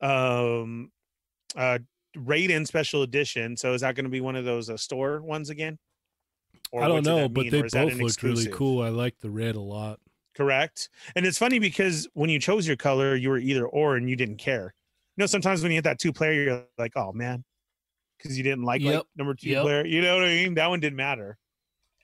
Um 0.00 0.90
uh 1.56 1.78
Raiden 2.16 2.66
special 2.66 3.02
edition. 3.02 3.56
So 3.56 3.74
is 3.74 3.80
that 3.82 3.94
gonna 3.94 4.08
be 4.08 4.20
one 4.20 4.36
of 4.36 4.44
those 4.44 4.70
uh, 4.70 4.76
store 4.76 5.20
ones 5.20 5.50
again? 5.50 5.78
Or 6.72 6.82
I 6.82 6.88
don't 6.88 7.04
know, 7.04 7.28
but 7.28 7.50
they 7.50 7.60
or 7.60 7.66
is 7.66 7.72
that 7.72 7.86
both 7.86 8.00
looked 8.00 8.22
really 8.22 8.48
cool. 8.48 8.82
I 8.82 8.88
like 8.88 9.18
the 9.20 9.30
red 9.30 9.54
a 9.54 9.60
lot. 9.60 10.00
correct 10.36 10.90
and 11.14 11.24
it's 11.24 11.38
funny 11.38 11.58
because 11.58 12.06
when 12.12 12.28
you 12.28 12.38
chose 12.38 12.66
your 12.66 12.76
color 12.76 13.14
you 13.16 13.30
were 13.30 13.38
either 13.38 13.66
or 13.66 13.96
and 13.96 14.10
you 14.10 14.16
didn't 14.16 14.36
care 14.36 14.74
you 15.16 15.22
know 15.22 15.26
sometimes 15.26 15.62
when 15.62 15.72
you 15.72 15.76
hit 15.76 15.84
that 15.84 15.98
two 15.98 16.12
player 16.12 16.32
you're 16.42 16.64
like 16.76 16.92
oh 16.94 17.10
man 17.12 17.42
because 18.18 18.36
you 18.36 18.44
didn't 18.44 18.62
like, 18.64 18.82
like 18.82 19.02
number 19.16 19.34
two 19.34 19.48
Yep. 19.48 19.62
player 19.62 19.86
you 19.86 20.02
know 20.02 20.16
what 20.16 20.24
i 20.24 20.28
mean 20.28 20.54
that 20.54 20.68
one 20.68 20.78
didn't 20.80 20.96
matter 20.96 21.38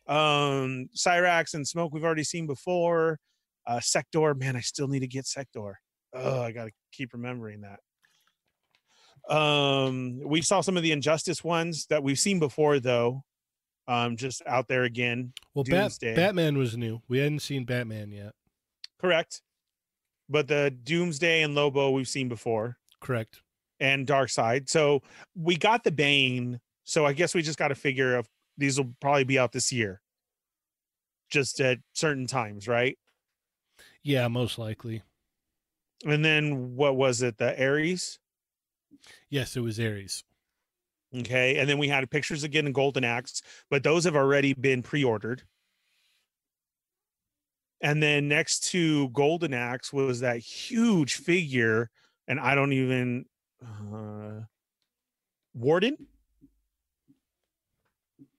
um 0.06 0.88
cyrax 0.96 1.52
and 1.52 1.68
smoke 1.68 1.92
we've 1.92 2.04
already 2.04 2.24
seen 2.24 2.46
before 2.46 3.18
uh 3.66 3.80
Sektor 3.80 4.34
man 4.34 4.56
i 4.56 4.60
still 4.60 4.88
need 4.88 5.00
to 5.00 5.06
get 5.06 5.26
Sektor. 5.26 5.78
Oh 6.14 6.42
i 6.42 6.52
gotta 6.52 6.70
keep 6.92 7.12
remembering 7.12 7.62
that. 7.62 7.78
Um 9.28 10.20
we 10.24 10.42
saw 10.42 10.60
some 10.60 10.76
of 10.76 10.82
the 10.82 10.92
injustice 10.92 11.44
ones 11.44 11.86
that 11.86 12.02
we've 12.02 12.18
seen 12.18 12.38
before 12.40 12.80
though 12.80 13.22
um 13.88 14.16
just 14.16 14.42
out 14.46 14.68
there 14.68 14.82
again 14.84 15.32
Well, 15.54 15.64
Bat- 15.64 15.98
Batman 16.00 16.56
was 16.58 16.76
new. 16.76 17.00
We 17.08 17.18
hadn't 17.18 17.40
seen 17.40 17.64
Batman 17.64 18.10
yet. 18.12 18.32
correct. 19.00 19.42
But 20.28 20.48
the 20.48 20.70
doomsday 20.70 21.42
and 21.42 21.54
lobo 21.54 21.90
we've 21.90 22.08
seen 22.08 22.28
before. 22.28 22.78
Correct. 23.00 23.40
and 23.80 24.06
Darkseid. 24.06 24.68
So 24.70 25.02
we 25.34 25.56
got 25.56 25.84
the 25.84 25.90
bane 25.92 26.60
so 26.84 27.06
i 27.06 27.12
guess 27.12 27.32
we 27.34 27.42
just 27.42 27.58
got 27.58 27.68
to 27.68 27.76
figure 27.76 28.18
if 28.18 28.26
these 28.58 28.76
will 28.78 28.92
probably 29.00 29.24
be 29.24 29.38
out 29.38 29.52
this 29.52 29.70
year. 29.72 30.00
Just 31.30 31.60
at 31.60 31.78
certain 31.94 32.26
times 32.26 32.66
right 32.68 32.98
Yeah, 34.02 34.28
most 34.28 34.58
likely. 34.58 35.02
and 36.04 36.24
then 36.24 36.74
what 36.74 36.96
was 36.96 37.22
it 37.22 37.38
the 37.38 37.58
aries 37.58 38.18
Yes, 39.28 39.56
it 39.56 39.60
was 39.60 39.78
Aries. 39.78 40.24
okay 41.14 41.58
and 41.58 41.68
then 41.68 41.78
we 41.78 41.88
had 41.88 42.10
pictures 42.10 42.42
again 42.44 42.66
in 42.66 42.72
golden 42.72 43.04
axe 43.04 43.42
but 43.70 43.82
those 43.82 44.04
have 44.04 44.16
already 44.16 44.52
been 44.54 44.82
pre-ordered 44.82 45.42
and 47.80 48.02
then 48.02 48.28
next 48.28 48.64
to 48.70 49.08
golden 49.10 49.52
axe 49.54 49.92
was 49.92 50.20
that 50.20 50.38
huge 50.38 51.14
figure 51.16 51.90
and 52.26 52.40
i 52.40 52.54
don't 52.54 52.72
even 52.72 53.24
uh 53.64 54.40
warden 55.54 55.96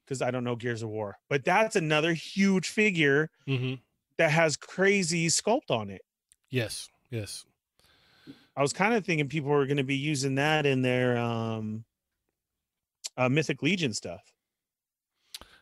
because 0.04 0.22
i 0.22 0.32
don't 0.32 0.44
know 0.44 0.56
gears 0.56 0.82
of 0.82 0.90
war 0.90 1.18
but 1.30 1.46
that's 1.46 1.76
another 1.76 2.14
huge 2.14 2.68
figure 2.70 3.30
Mm-hmm. 3.48 3.76
That 4.18 4.32
has 4.32 4.56
crazy 4.58 5.28
sculpt 5.28 5.70
on 5.72 5.90
it 5.90 6.02
Yes. 6.50 6.90
Yes. 7.10 7.46
i 8.56 8.62
was 8.62 8.74
kind 8.74 8.94
of 8.94 9.06
thinking 9.06 9.28
people 9.30 9.50
were 9.50 9.66
going 9.66 9.78
to 9.78 9.84
be 9.84 9.96
using 9.98 10.36
that 10.36 10.66
in 10.66 10.82
their 10.82 11.18
um 11.18 11.84
uh, 13.18 13.30
mythic 13.30 13.62
legion 13.62 13.94
stuff 13.94 14.34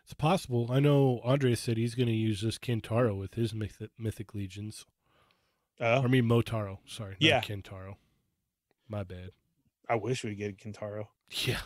It's 0.04 0.14
possible. 0.14 0.68
I 0.72 0.80
know 0.80 1.22
Andre 1.24 1.56
said 1.56 1.78
he's 1.78 1.96
going 1.96 2.08
to 2.08 2.14
use 2.14 2.42
this 2.42 2.58
Kintaro 2.58 3.18
with 3.18 3.34
his 3.36 3.54
mythic, 3.54 3.90
mythic 3.98 4.34
legions. 4.34 4.86
uh, 5.80 6.02
I 6.04 6.08
mean 6.08 6.26
Motaro. 6.26 6.78
Sorry, 6.86 7.12
not 7.12 7.22
Yeah. 7.22 7.42
Kintaro. 7.42 7.96
My 8.90 9.04
bad. 9.04 9.32
i 9.90 9.96
wish 9.96 10.24
we'd 10.24 10.38
get 10.38 10.58
kintaro 10.58 11.08
Yeah. 11.46 11.62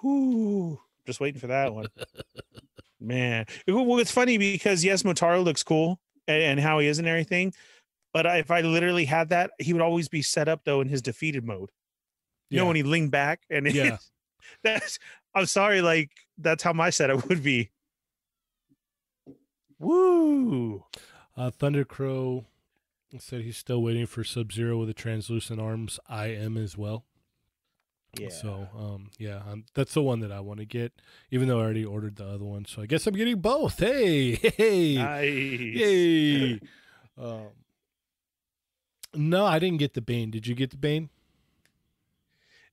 Whew, 0.00 0.80
just 1.06 1.20
waiting 1.20 1.40
for 1.40 1.46
that 1.48 1.72
one. 1.74 1.86
Man, 3.00 3.46
well, 3.66 3.98
it's 4.00 4.10
funny 4.10 4.38
because 4.38 4.84
yes, 4.84 5.04
Motaro 5.04 5.44
looks 5.44 5.62
cool 5.62 6.00
and, 6.26 6.42
and 6.42 6.60
how 6.60 6.80
he 6.80 6.88
is 6.88 6.98
and 6.98 7.06
everything, 7.06 7.52
but 8.12 8.26
I, 8.26 8.38
if 8.38 8.50
I 8.50 8.60
literally 8.62 9.04
had 9.04 9.28
that, 9.28 9.52
he 9.58 9.72
would 9.72 9.82
always 9.82 10.08
be 10.08 10.22
set 10.22 10.48
up 10.48 10.62
though 10.64 10.80
in 10.80 10.88
his 10.88 11.02
defeated 11.02 11.44
mode. 11.44 11.70
You 12.50 12.58
know 12.58 12.66
when 12.66 12.76
he 12.76 12.82
leaned 12.82 13.10
back 13.10 13.42
and 13.50 13.72
Yeah. 13.72 13.98
that's. 14.64 14.98
I'm 15.34 15.46
sorry, 15.46 15.82
like 15.82 16.10
that's 16.38 16.62
how 16.62 16.72
my 16.72 16.90
setup 16.90 17.28
would 17.28 17.42
be. 17.42 17.70
Woo! 19.78 20.84
Uh, 21.36 21.50
Thunder 21.50 21.84
Crow 21.84 22.46
said 23.18 23.42
he's 23.42 23.56
still 23.56 23.82
waiting 23.82 24.06
for 24.06 24.24
Sub 24.24 24.52
Zero 24.52 24.78
with 24.78 24.88
the 24.88 24.94
translucent 24.94 25.60
arms. 25.60 26.00
I 26.08 26.26
am 26.28 26.56
as 26.56 26.76
well. 26.76 27.04
Yeah. 28.18 28.28
So, 28.30 28.68
um, 28.76 29.10
yeah, 29.18 29.42
um, 29.50 29.64
that's 29.74 29.94
the 29.94 30.02
one 30.02 30.20
that 30.20 30.32
I 30.32 30.40
want 30.40 30.60
to 30.60 30.66
get, 30.66 30.92
even 31.30 31.48
though 31.48 31.58
I 31.58 31.62
already 31.62 31.84
ordered 31.84 32.16
the 32.16 32.26
other 32.26 32.44
one. 32.44 32.64
So 32.64 32.82
I 32.82 32.86
guess 32.86 33.06
I'm 33.06 33.14
getting 33.14 33.40
both. 33.40 33.78
Hey, 33.78 34.34
hey, 34.34 34.94
nice. 34.96 35.24
yay! 35.24 36.60
um, 37.18 37.48
no, 39.14 39.44
I 39.46 39.58
didn't 39.58 39.78
get 39.78 39.94
the 39.94 40.00
Bane. 40.00 40.30
Did 40.30 40.46
you 40.46 40.54
get 40.54 40.70
the 40.70 40.76
Bane? 40.76 41.10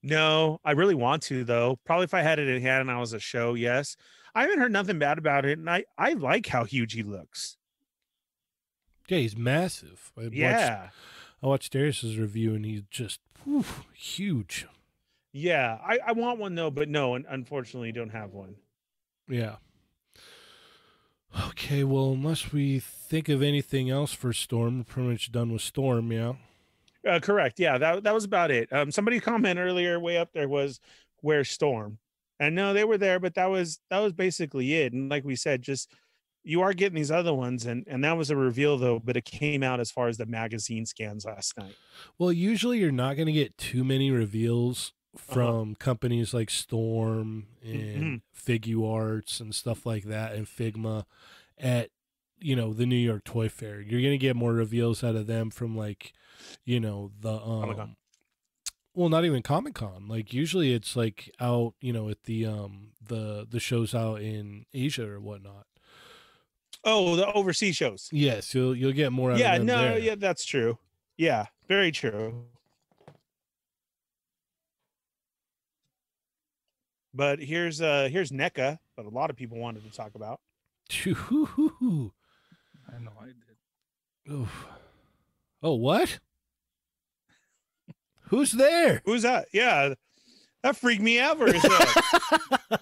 No, 0.02 0.60
I 0.64 0.72
really 0.72 0.94
want 0.94 1.22
to 1.24 1.42
though. 1.42 1.78
Probably 1.84 2.04
if 2.04 2.14
I 2.14 2.22
had 2.22 2.38
it 2.38 2.48
in 2.48 2.62
hand 2.62 2.82
and 2.82 2.90
I 2.90 3.00
was 3.00 3.12
a 3.12 3.18
show, 3.18 3.54
yes. 3.54 3.96
I 4.34 4.42
haven't 4.42 4.58
heard 4.58 4.72
nothing 4.72 4.98
bad 4.98 5.18
about 5.18 5.46
it, 5.46 5.58
and 5.58 5.68
I 5.68 5.84
I 5.96 6.12
like 6.12 6.46
how 6.46 6.64
huge 6.64 6.92
he 6.92 7.02
looks. 7.02 7.56
Yeah, 9.08 9.18
he's 9.18 9.36
massive. 9.36 10.12
I 10.16 10.24
Watched, 10.24 10.34
Yeah, 10.34 10.88
I 11.42 11.46
watched 11.46 11.72
Darius's 11.72 12.18
review, 12.18 12.54
and 12.54 12.64
he's 12.64 12.82
just 12.90 13.20
whew, 13.44 13.64
huge. 13.94 14.66
Yeah. 15.36 15.78
I 15.84 15.98
I 16.06 16.12
want 16.12 16.38
one 16.38 16.54
though, 16.54 16.70
but 16.70 16.88
no, 16.88 17.14
un- 17.14 17.26
unfortunately, 17.28 17.92
don't 17.92 18.10
have 18.10 18.32
one. 18.32 18.56
Yeah. 19.28 19.56
Okay, 21.48 21.84
well, 21.84 22.12
unless 22.12 22.52
we 22.52 22.78
think 22.80 23.28
of 23.28 23.42
anything 23.42 23.90
else 23.90 24.12
for 24.12 24.32
Storm, 24.32 24.78
we're 24.78 24.84
pretty 24.84 25.10
much 25.10 25.32
done 25.32 25.52
with 25.52 25.60
Storm, 25.60 26.10
yeah. 26.10 26.34
Uh, 27.06 27.20
correct. 27.20 27.60
Yeah, 27.60 27.76
that 27.78 28.04
that 28.04 28.14
was 28.14 28.24
about 28.24 28.50
it. 28.50 28.72
Um, 28.72 28.90
somebody 28.90 29.20
comment 29.20 29.58
earlier, 29.58 30.00
way 30.00 30.16
up 30.16 30.30
there 30.32 30.48
was 30.48 30.80
where 31.20 31.44
Storm, 31.44 31.98
and 32.40 32.54
no, 32.54 32.72
they 32.72 32.84
were 32.84 32.98
there, 32.98 33.20
but 33.20 33.34
that 33.34 33.46
was 33.46 33.80
that 33.90 33.98
was 33.98 34.12
basically 34.12 34.74
it. 34.74 34.92
And 34.92 35.10
like 35.10 35.24
we 35.24 35.36
said, 35.36 35.62
just 35.62 35.92
you 36.42 36.62
are 36.62 36.72
getting 36.72 36.96
these 36.96 37.10
other 37.10 37.34
ones, 37.34 37.66
and 37.66 37.84
and 37.86 38.02
that 38.04 38.16
was 38.16 38.30
a 38.30 38.36
reveal 38.36 38.78
though, 38.78 38.98
but 38.98 39.16
it 39.16 39.24
came 39.24 39.62
out 39.62 39.80
as 39.80 39.90
far 39.90 40.08
as 40.08 40.16
the 40.16 40.26
magazine 40.26 40.86
scans 40.86 41.26
last 41.26 41.58
night. 41.58 41.76
Well, 42.18 42.32
usually 42.32 42.78
you're 42.78 42.90
not 42.90 43.16
going 43.16 43.26
to 43.26 43.32
get 43.32 43.58
too 43.58 43.84
many 43.84 44.10
reveals 44.10 44.92
Uh-huh. 45.16 45.34
from 45.34 45.74
companies 45.76 46.32
like 46.34 46.50
Storm 46.50 47.46
Mm-hmm. 47.66 48.00
and 48.02 48.20
Figuarts 48.36 49.40
and 49.40 49.54
stuff 49.54 49.84
like 49.84 50.04
that 50.04 50.34
and 50.34 50.46
Figma 50.46 51.04
at 51.58 51.90
you 52.38 52.54
know 52.54 52.72
the 52.72 52.86
New 52.86 52.94
York 52.96 53.24
Toy 53.24 53.48
Fair. 53.48 53.80
You're 53.80 54.00
to 54.00 54.18
get 54.18 54.36
more 54.36 54.52
reveals 54.52 55.02
out 55.02 55.16
of 55.16 55.26
them 55.26 55.50
from 55.50 55.76
like 55.76 56.12
you 56.64 56.78
know 56.80 57.10
the 57.20 57.32
um 57.40 57.96
well 58.94 59.08
not 59.08 59.24
even 59.24 59.42
Comic 59.42 59.74
Con. 59.74 60.06
Like 60.08 60.32
usually 60.32 60.72
it's 60.72 60.94
like 60.96 61.30
out, 61.40 61.74
you 61.80 61.92
know, 61.92 62.08
at 62.08 62.24
the 62.24 62.46
um 62.46 62.92
the 63.04 63.46
the 63.50 63.58
shows 63.60 63.94
out 63.94 64.20
in 64.20 64.66
Asia 64.72 65.08
or 65.10 65.18
whatnot. 65.20 65.66
Oh, 66.84 67.16
the 67.16 67.26
overseas 67.32 67.74
shows. 67.76 68.08
Yes, 68.12 68.54
you'll 68.54 68.76
you'll 68.76 68.92
get 68.92 69.12
more. 69.12 69.32
Out 69.32 69.38
Yeah, 69.38 69.58
no, 69.58 69.78
there. 69.78 69.98
yeah, 69.98 70.14
that's 70.14 70.44
true. 70.44 70.78
Yeah, 71.16 71.46
very 71.68 71.90
true. 71.90 72.44
But 77.16 77.38
here's 77.40 77.80
uh 77.80 78.08
here's 78.12 78.30
NECA 78.30 78.78
that 78.96 79.06
a 79.06 79.08
lot 79.08 79.30
of 79.30 79.36
people 79.36 79.58
wanted 79.58 79.90
to 79.90 79.96
talk 79.96 80.14
about. 80.14 80.40
I 82.94 82.98
know 83.00 83.12
I 83.20 83.26
did. 83.26 84.32
Oof. 84.32 84.66
Oh, 85.62 85.74
what? 85.74 86.18
Who's 88.28 88.52
there? 88.52 89.00
Who's 89.06 89.22
that? 89.22 89.46
Yeah, 89.52 89.94
that 90.62 90.76
freaked 90.76 91.02
me 91.02 91.18
out 91.18 91.38
for 91.38 91.46
a 91.46 91.58
second. 91.58 92.02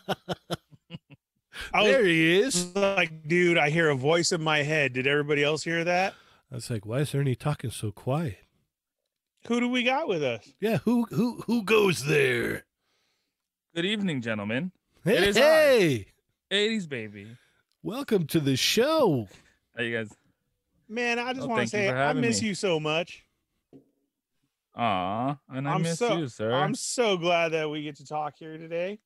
Was 1.73 1.87
there 1.87 2.05
he 2.05 2.41
is. 2.41 2.75
like, 2.77 3.27
dude, 3.27 3.59
I 3.59 3.71
hear 3.71 3.89
a 3.89 3.97
voice 3.97 4.33
in 4.33 4.43
my 4.43 4.63
head. 4.63 4.93
Did 4.93 5.07
everybody 5.07 5.43
else 5.43 5.65
hear 5.65 5.83
that? 5.85 6.15
I 6.51 6.55
was 6.57 6.71
like, 6.71 6.87
why 6.87 6.99
is 6.99 7.15
Ernie 7.15 7.35
talking 7.35 7.71
so 7.71 7.91
quiet? 7.91 8.39
Who 9.49 9.61
do 9.61 9.69
we 9.69 9.83
got 9.83 10.09
with 10.09 10.23
us? 10.23 10.53
Yeah, 10.61 10.79
who 10.79 11.05
who 11.11 11.43
who 11.47 11.63
goes 11.63 12.05
there? 12.07 12.65
Good 13.75 13.85
evening, 13.87 14.21
gentlemen. 14.21 14.73
Hey, 15.05 15.17
It 15.17 15.23
is 15.25 15.37
I. 15.37 16.07
80s 16.53 16.89
baby. 16.89 17.27
welcome 17.83 18.27
to 18.29 18.41
the 18.41 18.57
show. 18.57 19.29
How 19.77 19.83
you 19.83 19.97
guys? 19.97 20.11
Man, 20.89 21.19
I 21.19 21.33
just 21.33 21.45
Oh, 21.47 21.49
want 21.49 21.63
to 21.63 21.69
say 21.69 21.89
I 21.91 22.13
miss 22.13 22.41
me. 22.41 22.49
you 22.49 22.55
so 22.55 22.79
much. 22.79 23.25
Aw, 24.77 25.37
and 25.51 25.69
I 25.69 25.73
I'm 25.73 25.83
miss 25.83 25.99
so- 25.99 26.17
you, 26.19 26.29
sir. 26.29 26.53
I'm 26.53 26.75
so 26.75 27.17
glad 27.17 27.51
that 27.51 27.69
we 27.71 27.83
get 27.83 27.97
to 27.97 28.05
talk 28.07 28.35
here 28.39 28.59
today, 28.59 28.99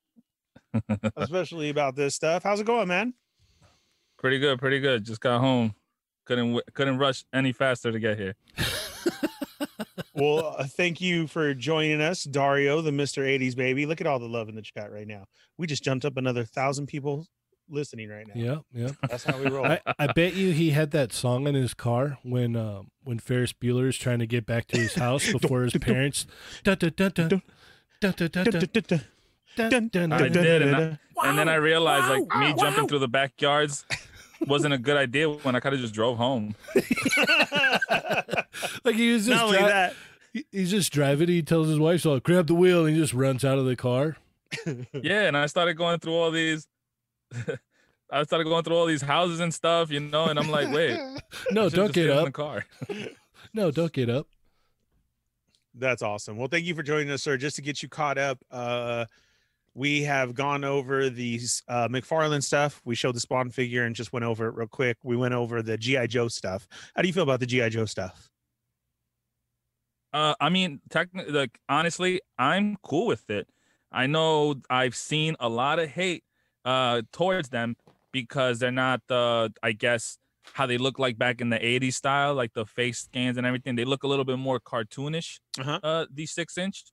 especially 1.16 1.68
about 1.70 1.94
this 1.94 2.14
stuff. 2.14 2.42
How's 2.42 2.60
it 2.60 2.66
going, 2.66 2.88
man? 2.88 3.14
pretty 4.18 4.38
good, 4.40 4.58
pretty 4.58 4.80
good. 4.80 5.04
Just 5.04 5.20
got 5.20 5.40
home. 5.40 5.74
Couldn't 6.26 6.60
couldn't 6.74 6.98
rush 6.98 7.24
any 7.32 7.52
faster 7.52 7.92
to 7.92 7.98
get 7.98 8.18
here. 8.18 8.34
Well, 10.18 10.56
uh, 10.58 10.64
thank 10.64 11.00
you 11.00 11.26
for 11.26 11.54
joining 11.54 12.00
us, 12.00 12.24
Dario, 12.24 12.80
the 12.80 12.90
Mr. 12.90 13.22
80s 13.22 13.56
baby. 13.56 13.86
Look 13.86 14.00
at 14.00 14.06
all 14.06 14.18
the 14.18 14.28
love 14.28 14.48
in 14.48 14.54
the 14.56 14.62
chat 14.62 14.90
right 14.92 15.06
now. 15.06 15.24
We 15.56 15.66
just 15.66 15.84
jumped 15.84 16.04
up 16.04 16.16
another 16.16 16.44
thousand 16.44 16.86
people 16.86 17.26
listening 17.68 18.08
right 18.08 18.26
now. 18.26 18.34
Yeah, 18.34 18.56
yeah. 18.72 18.90
That's 19.08 19.24
how 19.24 19.38
we 19.38 19.48
roll. 19.48 19.66
I, 19.66 19.80
I 19.98 20.12
bet 20.12 20.34
you 20.34 20.52
he 20.52 20.70
had 20.70 20.90
that 20.92 21.12
song 21.12 21.46
in 21.46 21.54
his 21.54 21.74
car 21.74 22.18
when 22.22 22.56
uh, 22.56 22.82
when 23.04 23.18
Ferris 23.18 23.52
Bueller 23.52 23.88
is 23.88 23.96
trying 23.96 24.18
to 24.18 24.26
get 24.26 24.44
back 24.46 24.66
to 24.68 24.78
his 24.78 24.94
house 24.94 25.30
before 25.32 25.62
his 25.62 25.74
parents. 25.80 26.26
Dun, 26.64 26.78
dun, 26.78 26.92
dun, 26.96 27.12
dun. 27.14 27.28
Dun, 28.00 28.14
dun, 28.16 28.30
dun, 28.30 28.44
dun. 28.44 29.00
Dun, 29.56 29.88
dun, 29.88 30.12
I 30.12 30.18
dun, 30.18 30.32
did, 30.32 30.58
dun. 30.60 30.68
and 30.68 30.76
I- 30.76 30.98
and 31.24 31.36
then 31.36 31.48
I 31.48 31.56
realized 31.56 32.08
like 32.08 32.40
me 32.40 32.52
wow, 32.52 32.62
jumping 32.62 32.84
wow. 32.84 32.86
through 32.86 32.98
the 33.00 33.08
backyards 33.08 33.84
wasn't 34.46 34.74
a 34.74 34.78
good 34.78 34.96
idea 34.96 35.28
when 35.28 35.54
I 35.56 35.60
kind 35.60 35.74
of 35.74 35.80
just 35.80 35.94
drove 35.94 36.16
home. 36.18 36.54
like 38.84 38.94
he 38.96 39.12
was 39.12 39.26
just 39.26 39.36
Not 39.36 39.44
only 39.46 39.58
dri- 39.58 39.66
that, 39.68 39.94
he- 40.32 40.46
he's 40.52 40.70
just 40.70 40.92
driving. 40.92 41.28
He 41.28 41.42
tells 41.42 41.68
his 41.68 41.78
wife, 41.78 42.00
"So 42.02 42.18
grab 42.20 42.46
the 42.46 42.54
wheel," 42.54 42.86
and 42.86 42.94
he 42.94 43.00
just 43.00 43.14
runs 43.14 43.44
out 43.44 43.58
of 43.58 43.66
the 43.66 43.76
car. 43.76 44.16
Yeah, 44.92 45.22
and 45.26 45.36
I 45.36 45.46
started 45.46 45.74
going 45.74 45.98
through 46.00 46.14
all 46.14 46.30
these. 46.30 46.66
I 48.10 48.22
started 48.22 48.44
going 48.44 48.64
through 48.64 48.76
all 48.76 48.86
these 48.86 49.02
houses 49.02 49.40
and 49.40 49.52
stuff, 49.52 49.90
you 49.90 50.00
know, 50.00 50.24
and 50.26 50.38
I'm 50.38 50.50
like, 50.50 50.72
wait, 50.72 50.92
I 50.98 51.18
No, 51.50 51.64
should've 51.68 51.72
don't 51.74 51.86
just 51.88 51.94
get 51.94 52.02
stayed 52.04 52.10
in 52.12 52.18
up. 52.18 52.24
the 52.24 52.30
car. 52.32 52.64
No, 53.52 53.70
don't 53.70 53.92
get 53.92 54.08
up. 54.08 54.26
That's 55.74 56.00
awesome. 56.00 56.38
Well, 56.38 56.48
thank 56.48 56.64
you 56.64 56.74
for 56.74 56.82
joining 56.82 57.10
us, 57.10 57.22
sir. 57.22 57.36
Just 57.36 57.56
to 57.56 57.62
get 57.62 57.82
you 57.82 57.88
caught 57.90 58.16
up, 58.16 58.38
uh, 58.50 59.04
we 59.74 60.02
have 60.02 60.34
gone 60.34 60.64
over 60.64 61.08
these 61.08 61.62
uh, 61.68 61.88
McFarlane 61.88 62.42
stuff. 62.42 62.80
We 62.84 62.94
showed 62.94 63.14
the 63.14 63.20
Spawn 63.20 63.50
figure 63.50 63.84
and 63.84 63.94
just 63.94 64.12
went 64.12 64.24
over 64.24 64.48
it 64.48 64.54
real 64.54 64.66
quick. 64.66 64.96
We 65.02 65.16
went 65.16 65.34
over 65.34 65.62
the 65.62 65.78
GI 65.78 66.08
Joe 66.08 66.28
stuff. 66.28 66.66
How 66.96 67.02
do 67.02 67.08
you 67.08 67.14
feel 67.14 67.22
about 67.22 67.40
the 67.40 67.46
GI 67.46 67.70
Joe 67.70 67.84
stuff? 67.84 68.28
Uh, 70.12 70.34
I 70.40 70.48
mean, 70.48 70.80
technically, 70.90 71.32
like 71.32 71.60
honestly, 71.68 72.20
I'm 72.38 72.76
cool 72.82 73.06
with 73.06 73.28
it. 73.30 73.48
I 73.92 74.06
know 74.06 74.56
I've 74.68 74.96
seen 74.96 75.36
a 75.40 75.48
lot 75.48 75.78
of 75.78 75.88
hate 75.90 76.24
uh 76.64 77.02
towards 77.12 77.50
them 77.50 77.76
because 78.12 78.58
they're 78.58 78.70
not 78.70 79.00
the, 79.06 79.52
I 79.62 79.72
guess, 79.72 80.18
how 80.54 80.66
they 80.66 80.78
look 80.78 80.98
like 80.98 81.18
back 81.18 81.40
in 81.40 81.50
the 81.50 81.58
'80s 81.58 81.94
style, 81.94 82.34
like 82.34 82.54
the 82.54 82.64
face 82.64 83.00
scans 83.00 83.36
and 83.36 83.46
everything. 83.46 83.76
They 83.76 83.84
look 83.84 84.02
a 84.02 84.08
little 84.08 84.24
bit 84.24 84.38
more 84.38 84.58
cartoonish. 84.58 85.40
Uh-huh. 85.58 85.80
Uh, 85.82 86.06
these 86.12 86.32
six 86.32 86.56
inch, 86.56 86.84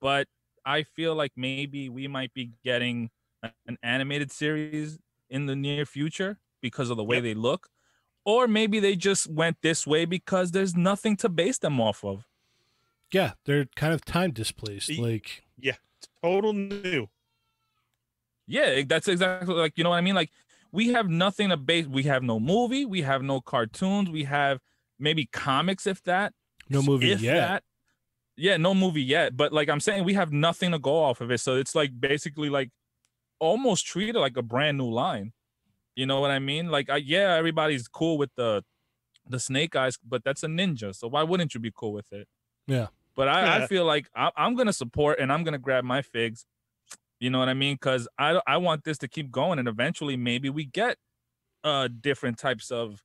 but 0.00 0.26
I 0.66 0.82
feel 0.82 1.14
like 1.14 1.32
maybe 1.36 1.88
we 1.88 2.08
might 2.08 2.32
be 2.34 2.50
getting 2.64 3.10
an 3.66 3.76
animated 3.82 4.32
series 4.32 4.98
in 5.28 5.46
the 5.46 5.54
near 5.56 5.84
future 5.84 6.38
because 6.60 6.90
of 6.90 6.96
the 6.96 7.04
way 7.04 7.16
Yep. 7.16 7.22
they 7.24 7.34
look, 7.34 7.68
or 8.24 8.48
maybe 8.48 8.80
they 8.80 8.96
just 8.96 9.26
went 9.26 9.58
this 9.62 9.86
way 9.86 10.04
because 10.06 10.52
there's 10.52 10.74
nothing 10.74 11.16
to 11.18 11.28
base 11.28 11.58
them 11.58 11.80
off 11.80 12.04
of. 12.04 12.26
Yeah, 13.12 13.32
they're 13.44 13.66
kind 13.76 13.92
of 13.92 14.04
time 14.04 14.30
displaced. 14.32 14.90
Like, 14.98 15.44
yeah, 15.58 15.76
Total 16.22 16.52
new. 16.52 17.08
Yeah, 18.46 18.82
that's 18.86 19.08
exactly 19.08 19.54
like 19.54 19.76
you 19.76 19.84
know 19.84 19.90
what 19.90 19.96
I 19.96 20.00
mean. 20.02 20.14
Like 20.14 20.30
we 20.72 20.88
have 20.92 21.08
nothing 21.08 21.48
to 21.50 21.56
base. 21.56 21.86
We 21.86 22.02
have 22.04 22.22
no 22.22 22.38
movie. 22.40 22.84
We 22.84 23.02
have 23.02 23.22
no 23.22 23.40
cartoons. 23.40 24.10
We 24.10 24.24
have 24.24 24.60
maybe 24.98 25.26
comics, 25.26 25.86
if 25.86 26.02
that. 26.04 26.32
no 26.68 26.82
movie 26.82 27.12
if 27.12 27.20
yet. 27.20 27.34
That. 27.34 27.62
Yeah, 28.36 28.56
no 28.56 28.74
movie 28.74 29.02
yet. 29.02 29.36
But 29.36 29.52
like 29.52 29.68
I'm 29.68 29.80
saying, 29.80 30.04
we 30.04 30.14
have 30.14 30.32
nothing 30.32 30.72
to 30.72 30.78
go 30.78 30.96
off 30.96 31.20
of 31.20 31.30
it. 31.30 31.38
So 31.38 31.56
it's 31.56 31.74
like 31.74 31.98
basically 31.98 32.50
like 32.50 32.70
almost 33.38 33.86
treated 33.86 34.16
like 34.16 34.36
a 34.36 34.42
brand 34.42 34.78
new 34.78 34.90
line. 34.90 35.32
You 35.94 36.06
know 36.06 36.20
what 36.20 36.32
I 36.32 36.40
mean? 36.40 36.70
Like, 36.70 36.90
I, 36.90 36.96
yeah, 36.96 37.34
everybody's 37.34 37.86
cool 37.86 38.18
with 38.18 38.30
the 38.36 38.64
the 39.28 39.38
Snake 39.38 39.74
Eyes, 39.76 39.96
but 40.04 40.24
that's 40.24 40.42
a 40.42 40.48
ninja. 40.48 40.94
So 40.94 41.08
why 41.08 41.22
wouldn't 41.22 41.54
you 41.54 41.60
be 41.60 41.72
cool 41.74 41.92
with 41.92 42.12
it? 42.12 42.26
Yeah. 42.66 42.88
But 43.14 43.28
I, 43.28 43.42
Yeah. 43.44 43.64
I 43.64 43.66
feel 43.68 43.84
like 43.84 44.08
I, 44.14 44.30
I'm 44.36 44.56
gonna 44.56 44.72
support 44.72 45.20
and 45.20 45.32
I'm 45.32 45.44
gonna 45.44 45.58
grab 45.58 45.84
my 45.84 46.02
figs. 46.02 46.44
You 47.20 47.30
know 47.30 47.38
what 47.38 47.48
I 47.48 47.54
mean? 47.54 47.76
Because 47.76 48.08
I 48.18 48.40
I 48.46 48.56
want 48.56 48.82
this 48.84 48.98
to 48.98 49.08
keep 49.08 49.30
going, 49.30 49.60
and 49.60 49.68
eventually 49.68 50.16
maybe 50.16 50.50
we 50.50 50.64
get 50.64 50.98
uh 51.62 51.88
different 52.00 52.38
types 52.38 52.72
of 52.72 53.03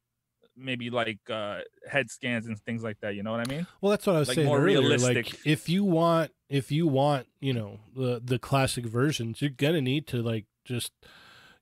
maybe 0.59 0.89
like 0.89 1.19
uh 1.29 1.59
head 1.89 2.09
scans 2.09 2.45
and 2.47 2.59
things 2.59 2.83
like 2.83 2.99
that. 3.01 3.15
You 3.15 3.23
know 3.23 3.31
what 3.31 3.39
I 3.47 3.49
mean? 3.49 3.67
Well, 3.81 3.89
that's 3.91 4.05
what 4.05 4.15
I 4.15 4.19
was 4.19 4.27
like, 4.27 4.35
saying 4.35 4.47
more 4.47 4.59
earlier. 4.59 4.79
realistic. 4.79 5.25
Like, 5.33 5.47
if 5.47 5.69
you 5.69 5.83
want, 5.83 6.31
if 6.49 6.71
you 6.71 6.87
want, 6.87 7.27
you 7.39 7.53
know, 7.53 7.79
the 7.95 8.21
the 8.23 8.39
classic 8.39 8.85
versions, 8.85 9.41
you're 9.41 9.49
gonna 9.51 9.81
need 9.81 10.05
to 10.07 10.21
like 10.21 10.45
just, 10.65 10.91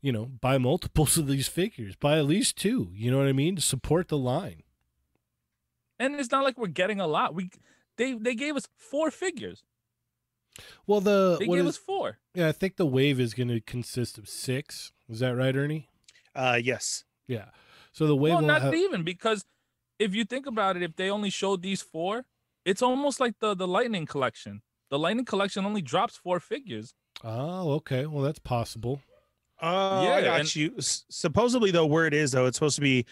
you 0.02 0.12
know, 0.12 0.26
buy 0.26 0.58
multiples 0.58 1.18
of 1.18 1.28
these 1.28 1.48
figures. 1.48 1.95
Buy 1.95 2.18
at 2.18 2.26
least 2.26 2.58
two. 2.58 2.89
You 2.93 3.12
know 3.12 3.18
what 3.18 3.28
I 3.28 3.34
mean? 3.34 3.56
To 3.56 3.62
support 3.62 4.08
the 4.10 4.18
line. 4.18 4.64
And 6.00 6.16
it's 6.16 6.32
not 6.32 6.43
like 6.43 6.58
we're 6.58 6.68
getting 6.68 7.00
a 7.00 7.08
lot. 7.08 7.34
We 7.34 7.50
they 7.98 8.14
they 8.14 8.36
gave 8.36 8.56
us 8.56 8.68
four 8.78 9.12
figures. 9.12 9.64
Well, 10.88 11.02
the 11.02 11.38
They 11.39 11.45
what 11.45 11.58
gave 11.58 11.66
is- 11.66 11.76
us 11.76 11.78
four. 11.78 12.18
yeah, 12.34 12.48
I 12.48 12.52
think 12.52 12.78
the 12.78 12.86
wave 12.86 13.20
is 13.20 13.34
gonna 13.34 13.62
consist 13.62 14.18
of 14.18 14.28
six. 14.28 14.91
Is 15.10 15.20
that 15.20 15.36
right, 15.36 15.56
Ernie? 15.56 15.89
Uh, 16.36 16.60
yes. 16.62 17.04
Yeah. 17.28 17.45
So 17.98 18.06
the 18.06 18.16
wave 18.16 18.34
Well, 18.34 18.41
will 18.41 18.48
not 18.48 18.62
have, 18.62 18.76
even 18.76 19.02
because 19.02 19.43
if 19.98 20.14
you 20.14 20.24
think 20.24 20.45
about 20.45 20.78
it, 20.78 20.84
if 20.84 20.95
they 20.95 21.10
only 21.10 21.32
showed 21.32 21.64
these 21.64 21.82
four, 21.82 22.26
it's 22.64 22.84
almost 22.84 23.20
like 23.20 23.34
the 23.39 23.56
the 23.56 23.68
Lightning 23.68 24.06
collection. 24.06 24.62
The 24.91 25.00
Lightning 25.00 25.26
collection 25.26 25.66
only 25.66 25.82
drops 25.82 26.16
four 26.16 26.39
figures. 26.39 26.93
Oh, 27.24 27.72
okay. 27.78 28.06
Well, 28.06 28.22
that's 28.24 28.38
possible. 28.38 29.02
Uh, 29.60 30.02
Yeah, 30.06 30.14
I 30.14 30.22
got 30.22 30.39
and- 30.41 30.56
you. 30.56 30.76
S- 30.78 31.06
supposedly, 31.10 31.72
though, 31.72 31.88
where 31.88 32.06
it 32.06 32.14
is 32.14 32.34
though, 32.34 32.45
it's 32.45 32.58
supposed 32.58 32.76
to 32.76 32.82
be 32.82 33.04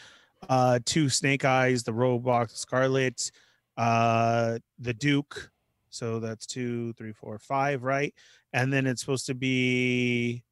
uh 0.50 0.78
two 0.86 1.10
Snake 1.10 1.44
Eyes, 1.46 1.82
the 1.82 1.94
Robot 1.94 2.52
Scarlet, 2.52 3.32
uh, 3.78 4.60
the 4.78 4.94
Duke. 4.94 5.50
So 5.90 6.20
that's 6.20 6.46
two, 6.46 6.94
three, 6.94 7.12
four, 7.14 7.40
five, 7.40 7.82
right? 7.84 8.14
And 8.54 8.72
then 8.72 8.86
it's 8.86 9.02
supposed 9.02 9.26
to 9.26 9.34
be 9.34 10.44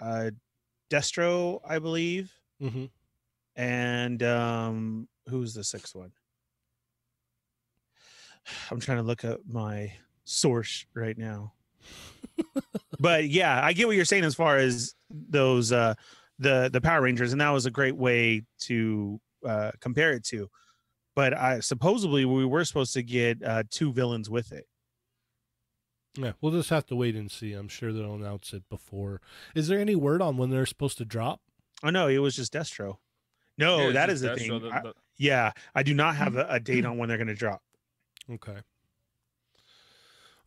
uh 0.00 0.30
Destro, 0.88 1.60
I 1.68 1.78
believe, 1.78 2.32
Mm-hmm. 2.62 2.86
And 3.60 4.22
um, 4.22 5.06
who's 5.28 5.52
the 5.52 5.62
sixth 5.62 5.94
one? 5.94 6.12
I'm 8.70 8.80
trying 8.80 8.96
to 8.96 9.04
look 9.04 9.22
up 9.22 9.40
my 9.46 9.92
source 10.24 10.86
right 10.94 11.16
now. 11.16 11.52
but 13.00 13.28
yeah, 13.28 13.62
I 13.62 13.74
get 13.74 13.86
what 13.86 13.96
you're 13.96 14.06
saying 14.06 14.24
as 14.24 14.34
far 14.34 14.56
as 14.56 14.94
those 15.10 15.72
uh 15.72 15.94
the 16.38 16.70
the 16.72 16.80
Power 16.80 17.02
Rangers, 17.02 17.32
and 17.32 17.40
that 17.40 17.50
was 17.50 17.66
a 17.66 17.70
great 17.70 17.96
way 17.96 18.44
to 18.60 19.20
uh 19.46 19.72
compare 19.80 20.12
it 20.12 20.24
to. 20.26 20.48
But 21.14 21.36
I 21.36 21.60
supposedly 21.60 22.24
we 22.24 22.46
were 22.46 22.64
supposed 22.64 22.94
to 22.94 23.02
get 23.02 23.42
uh 23.44 23.64
two 23.70 23.92
villains 23.92 24.30
with 24.30 24.52
it. 24.52 24.66
Yeah, 26.16 26.32
we'll 26.40 26.52
just 26.52 26.70
have 26.70 26.86
to 26.86 26.96
wait 26.96 27.14
and 27.14 27.30
see. 27.30 27.52
I'm 27.52 27.68
sure 27.68 27.92
they'll 27.92 28.14
announce 28.14 28.54
it 28.54 28.62
before. 28.70 29.20
Is 29.54 29.68
there 29.68 29.78
any 29.78 29.96
word 29.96 30.22
on 30.22 30.38
when 30.38 30.48
they're 30.48 30.66
supposed 30.66 30.96
to 30.98 31.04
drop? 31.04 31.40
Oh 31.82 31.90
no, 31.90 32.08
it 32.08 32.18
was 32.18 32.36
just 32.36 32.54
Destro. 32.54 32.96
No, 33.60 33.78
Yeah, 33.78 33.84
Oh, 33.86 33.92
that 33.92 34.10
it's 34.10 34.16
is 34.16 34.20
the 34.22 34.36
thing. 34.36 34.58
the- 34.60 34.70
I- 34.70 34.92
yeah, 35.18 35.52
I 35.74 35.82
do 35.82 35.94
not 35.94 36.16
have 36.16 36.32
mm-hmm. 36.32 36.50
a, 36.50 36.54
a 36.56 36.60
date 36.60 36.84
on 36.84 36.96
when 36.98 37.08
they're 37.08 37.18
gonna 37.18 37.34
drop. 37.34 37.62
Okay. 38.28 38.58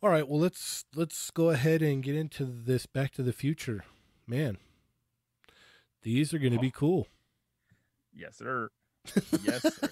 All 0.02 0.10
right. 0.10 0.28
Well, 0.28 0.38
let's 0.40 0.84
let's 0.94 1.30
go 1.30 1.48
ahead 1.50 1.80
and 1.80 2.02
get 2.02 2.14
into 2.14 2.44
this 2.44 2.84
Back 2.84 3.12
to 3.12 3.22
the 3.22 3.32
Future. 3.32 3.84
Man, 4.26 4.58
these 6.02 6.34
are 6.34 6.38
going 6.38 6.52
to 6.52 6.58
be 6.58 6.70
cool. 6.70 7.06
Yes, 8.12 8.36
sir. 8.36 8.68
Yes, 9.42 9.62
sir. 9.62 9.88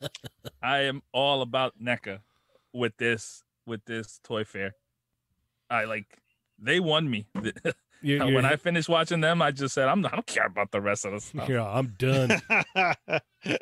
I 0.62 0.80
am 0.80 1.02
all 1.12 1.40
about 1.42 1.82
NECA 1.82 2.20
with 2.74 2.96
this 2.98 3.42
with 3.66 3.84
this 3.86 4.20
toy 4.22 4.44
fair. 4.44 4.74
I 5.70 5.84
like 5.84 6.18
they 6.58 6.80
won 6.80 7.08
me. 7.10 7.26
You're, 8.00 8.20
when 8.24 8.32
you're- 8.34 8.44
I 8.46 8.56
finished 8.56 8.88
watching 8.88 9.20
them, 9.20 9.42
I 9.42 9.50
just 9.50 9.74
said 9.74 9.88
I'm 9.88 10.04
I 10.06 10.10
don't 10.10 10.26
care 10.26 10.46
about 10.46 10.70
the 10.70 10.80
rest 10.80 11.04
of 11.04 11.12
the 11.12 11.20
stuff. 11.20 11.48
yeah, 11.48 11.66
I'm 11.66 11.94
done. 11.98 12.40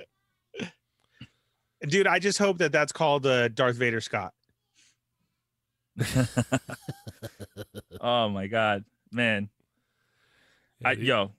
Dude, 1.89 2.07
I 2.07 2.19
just 2.19 2.39
hope 2.39 2.59
that 2.59 2.73
that's 2.73 2.93
called 2.93 3.27
uh, 3.27 3.49
Darth 3.49 3.77
Vader 3.77 4.01
Scott. 4.01 4.33
oh 8.01 8.29
my 8.29 8.47
god, 8.47 8.85
man. 9.13 9.49
I, 10.85 10.93
Yeah, 10.93 11.03
yo, 11.03 11.31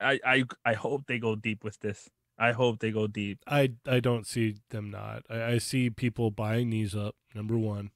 I 0.00 0.20
I 0.24 0.44
I 0.64 0.74
hope 0.74 1.06
they 1.06 1.18
go 1.18 1.34
deep 1.36 1.64
with 1.64 1.80
this. 1.80 2.10
I 2.38 2.52
hope 2.52 2.80
they 2.80 2.90
go 2.90 3.06
deep. 3.06 3.38
I 3.46 3.72
I 3.86 4.00
don't 4.00 4.26
see 4.26 4.56
them 4.70 4.90
not. 4.90 5.24
I, 5.30 5.42
I 5.52 5.58
see 5.58 5.88
people 5.90 6.30
buying 6.30 6.70
these 6.70 6.94
up. 6.94 7.14
Number 7.34 7.56
one, 7.56 7.90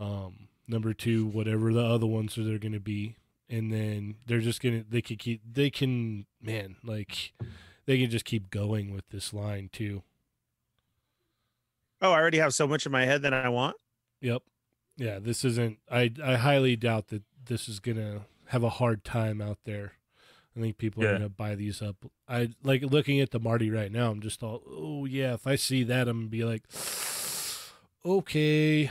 um, 0.00 0.48
number 0.68 0.94
two, 0.94 1.26
whatever 1.26 1.72
the 1.72 1.84
other 1.84 2.06
ones 2.06 2.38
are 2.38 2.44
they're 2.44 2.58
gonna 2.58 2.80
be, 2.80 3.16
and 3.48 3.72
then 3.72 4.16
they're 4.26 4.40
just 4.40 4.60
gonna 4.60 4.84
they 4.88 5.02
could 5.02 5.18
keep 5.18 5.40
they 5.50 5.70
can 5.70 6.26
man 6.42 6.76
like 6.84 7.32
they 7.86 7.98
can 7.98 8.10
just 8.10 8.24
keep 8.24 8.50
going 8.50 8.92
with 8.92 9.08
this 9.10 9.32
line 9.32 9.70
too. 9.72 10.02
Oh, 12.02 12.12
I 12.12 12.18
already 12.20 12.38
have 12.38 12.54
so 12.54 12.66
much 12.66 12.84
in 12.84 12.92
my 12.92 13.04
head 13.04 13.22
that 13.22 13.32
I 13.32 13.48
want. 13.48 13.76
Yep. 14.20 14.42
Yeah, 14.96 15.18
this 15.18 15.44
isn't. 15.44 15.78
I 15.90 16.12
I 16.22 16.34
highly 16.36 16.76
doubt 16.76 17.08
that 17.08 17.22
this 17.46 17.68
is 17.68 17.80
gonna 17.80 18.22
have 18.46 18.62
a 18.62 18.70
hard 18.70 19.04
time 19.04 19.40
out 19.40 19.58
there. 19.64 19.92
I 20.56 20.60
think 20.60 20.78
people 20.78 21.04
are 21.04 21.12
gonna 21.12 21.28
buy 21.28 21.54
these 21.54 21.82
up. 21.82 21.96
I 22.28 22.50
like 22.62 22.82
looking 22.82 23.20
at 23.20 23.30
the 23.30 23.38
Marty 23.38 23.70
right 23.70 23.92
now. 23.92 24.10
I'm 24.10 24.20
just 24.20 24.42
all, 24.42 24.62
oh 24.66 25.04
yeah. 25.04 25.34
If 25.34 25.46
I 25.46 25.56
see 25.56 25.84
that, 25.84 26.08
I'm 26.08 26.20
gonna 26.20 26.28
be 26.28 26.44
like, 26.44 26.62
okay. 28.04 28.90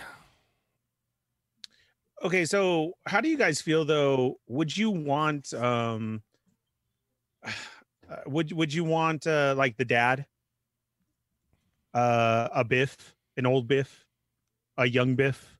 Okay, 2.26 2.44
so 2.44 2.94
how 3.06 3.22
do 3.22 3.30
you 3.30 3.38
guys 3.38 3.62
feel 3.62 3.86
though? 3.86 4.40
Would 4.48 4.76
you 4.76 4.90
want 4.90 5.54
um 5.54 6.24
uh, 7.46 7.52
would 8.26 8.52
would 8.52 8.74
you 8.74 8.84
want 8.84 9.28
uh 9.28 9.54
like 9.56 9.78
the 9.78 9.86
dad? 9.86 10.26
Uh 11.94 12.50
a 12.52 12.64
Biff, 12.64 13.14
an 13.38 13.46
old 13.46 13.68
Biff, 13.68 14.08
a 14.76 14.88
young 14.88 15.14
Biff, 15.16 15.60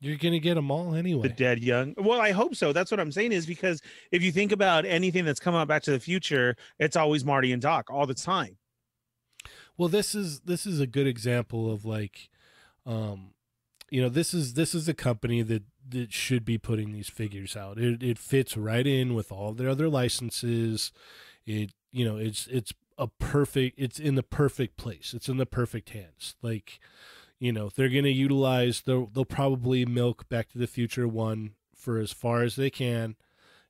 You're 0.00 0.16
gonna 0.16 0.38
get 0.38 0.54
them 0.54 0.70
all 0.70 0.94
anyway. 0.94 1.26
the 1.26 1.34
dead 1.34 1.58
young. 1.58 1.92
Well, 1.98 2.20
I 2.20 2.30
hope 2.30 2.54
so. 2.54 2.72
That's 2.72 2.92
what 2.92 3.00
I'm 3.00 3.10
saying 3.10 3.32
is 3.32 3.44
because 3.44 3.82
if 4.12 4.22
you 4.22 4.30
think 4.30 4.52
about 4.52 4.84
anything 4.86 5.24
that's 5.24 5.40
come 5.40 5.56
out 5.56 5.66
back 5.66 5.82
to 5.82 5.90
the 5.90 5.98
future, 5.98 6.54
it's 6.78 6.94
always 6.94 7.24
Marty 7.24 7.50
and 7.50 7.60
Doc 7.60 7.90
all 7.90 8.06
the 8.06 8.14
time. 8.14 8.58
Well, 9.76 9.88
this 9.88 10.14
is 10.14 10.38
this 10.42 10.66
is 10.66 10.78
a 10.78 10.86
good 10.86 11.08
example 11.08 11.68
of 11.68 11.84
like, 11.84 12.30
um, 12.86 13.34
you 13.90 14.00
know, 14.00 14.08
this 14.08 14.32
is 14.32 14.54
this 14.54 14.72
is 14.72 14.88
a 14.88 14.94
company 14.94 15.42
that 15.42 15.64
that 15.88 16.12
should 16.12 16.44
be 16.44 16.58
putting 16.58 16.92
these 16.92 17.08
figures 17.08 17.56
out. 17.56 17.78
It 17.78 18.02
it 18.02 18.18
fits 18.18 18.56
right 18.56 18.86
in 18.86 19.14
with 19.14 19.30
all 19.30 19.52
their 19.52 19.68
other 19.68 19.88
licenses. 19.88 20.92
It 21.44 21.72
you 21.92 22.04
know 22.04 22.16
it's 22.16 22.46
it's 22.48 22.72
a 22.98 23.08
perfect. 23.08 23.78
It's 23.78 23.98
in 23.98 24.14
the 24.14 24.22
perfect 24.22 24.76
place. 24.76 25.12
It's 25.14 25.28
in 25.28 25.36
the 25.36 25.46
perfect 25.46 25.90
hands. 25.90 26.36
Like, 26.42 26.80
you 27.38 27.52
know, 27.52 27.68
they're 27.68 27.88
gonna 27.88 28.08
utilize. 28.08 28.82
They'll 28.82 29.06
they'll 29.06 29.24
probably 29.24 29.84
milk 29.84 30.28
Back 30.28 30.50
to 30.50 30.58
the 30.58 30.66
Future 30.66 31.06
one 31.08 31.52
for 31.74 31.98
as 31.98 32.12
far 32.12 32.42
as 32.42 32.56
they 32.56 32.70
can, 32.70 33.16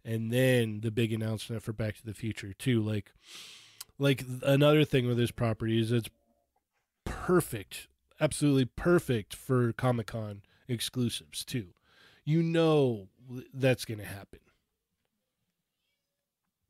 and 0.05 0.33
then 0.33 0.81
the 0.81 0.91
big 0.91 1.13
announcement 1.13 1.63
for 1.63 1.73
Back 1.73 1.97
to 1.97 2.07
the 2.07 2.15
Future 2.15 2.53
too. 2.53 2.81
Like 2.81 3.13
like 3.99 4.25
another 4.43 4.85
thing 4.85 5.07
with 5.07 5.17
this 5.17 5.31
property 5.31 5.81
is 5.81 5.93
it's 5.93 6.11
perfect 7.05 7.89
absolutely 8.21 8.65
perfect 8.65 9.35
for 9.35 9.73
comic-con 9.73 10.43
exclusives 10.69 11.45
too 11.45 11.69
you 12.27 12.43
know 12.43 13.09
that's 13.55 13.87
going 13.87 13.99
to 14.01 14.05
happen 14.07 14.41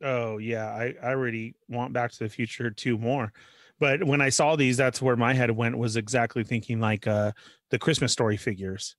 Oh 0.03 0.39
yeah, 0.39 0.67
I, 0.67 0.95
I 1.03 1.11
already 1.11 1.55
want 1.69 1.93
Back 1.95 2.13
to 2.13 2.19
the 2.19 2.29
Future 2.29 2.71
two 2.71 2.99
more. 2.99 3.33
But 3.79 4.05
when 4.05 4.21
I 4.21 4.29
saw 4.29 4.57
these, 4.57 4.77
that's 4.77 5.01
where 5.03 5.17
my 5.17 5.35
head 5.35 5.51
went 5.51 5.79
was 5.79 5.97
exactly 5.97 6.45
thinking 6.45 6.81
like 6.81 7.07
uh 7.07 7.33
the 7.71 7.79
Christmas 7.79 8.13
story 8.13 8.37
figures. 8.37 8.97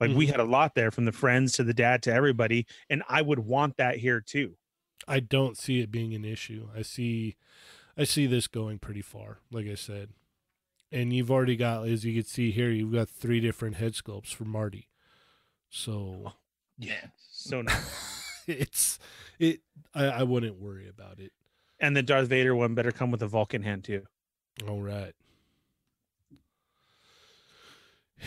Like 0.00 0.12
we 0.12 0.26
had 0.26 0.40
a 0.40 0.44
lot 0.44 0.74
there 0.74 0.90
from 0.90 1.04
the 1.06 1.12
friends 1.12 1.52
to 1.54 1.64
the 1.64 1.74
dad 1.74 2.02
to 2.04 2.12
everybody, 2.12 2.66
and 2.90 3.02
I 3.08 3.22
would 3.22 3.40
want 3.40 3.76
that 3.78 3.96
here 3.98 4.20
too. 4.20 4.56
i 5.08 5.20
don't 5.20 5.58
see 5.58 5.80
it 5.80 5.90
being 5.90 6.14
an 6.14 6.24
issue 6.26 6.68
i 6.76 6.82
see 6.82 7.36
i 7.96 8.04
see 8.04 8.26
this 8.28 8.48
going 8.48 8.78
pretty 8.78 9.02
far 9.02 9.40
like 9.52 9.66
i 9.66 9.74
said 9.76 10.10
and 10.92 11.12
you've 11.14 11.30
already 11.32 11.56
got 11.56 11.88
as 11.88 12.04
you 12.04 12.14
can 12.14 12.24
see 12.28 12.52
here 12.52 12.70
you've 12.70 12.92
got 12.92 13.08
three 13.10 13.40
different 13.40 13.76
head 13.76 13.94
sculpts 13.94 14.34
for 14.34 14.44
marty 14.44 14.89
so 15.70 16.22
oh, 16.26 16.32
Yeah. 16.78 17.06
So 17.30 17.62
nice. 17.62 18.44
it's 18.46 18.98
it 19.38 19.60
I, 19.94 20.04
I 20.06 20.22
wouldn't 20.22 20.60
worry 20.60 20.88
about 20.88 21.18
it 21.18 21.32
and 21.80 21.96
the 21.96 22.02
Darth 22.02 22.28
Vader 22.28 22.54
one 22.54 22.74
better 22.74 22.92
come 22.92 23.10
with 23.10 23.22
a 23.22 23.26
Vulcan 23.26 23.62
hand 23.62 23.84
too. 23.84 24.02
All 24.68 24.82
right. 24.82 25.14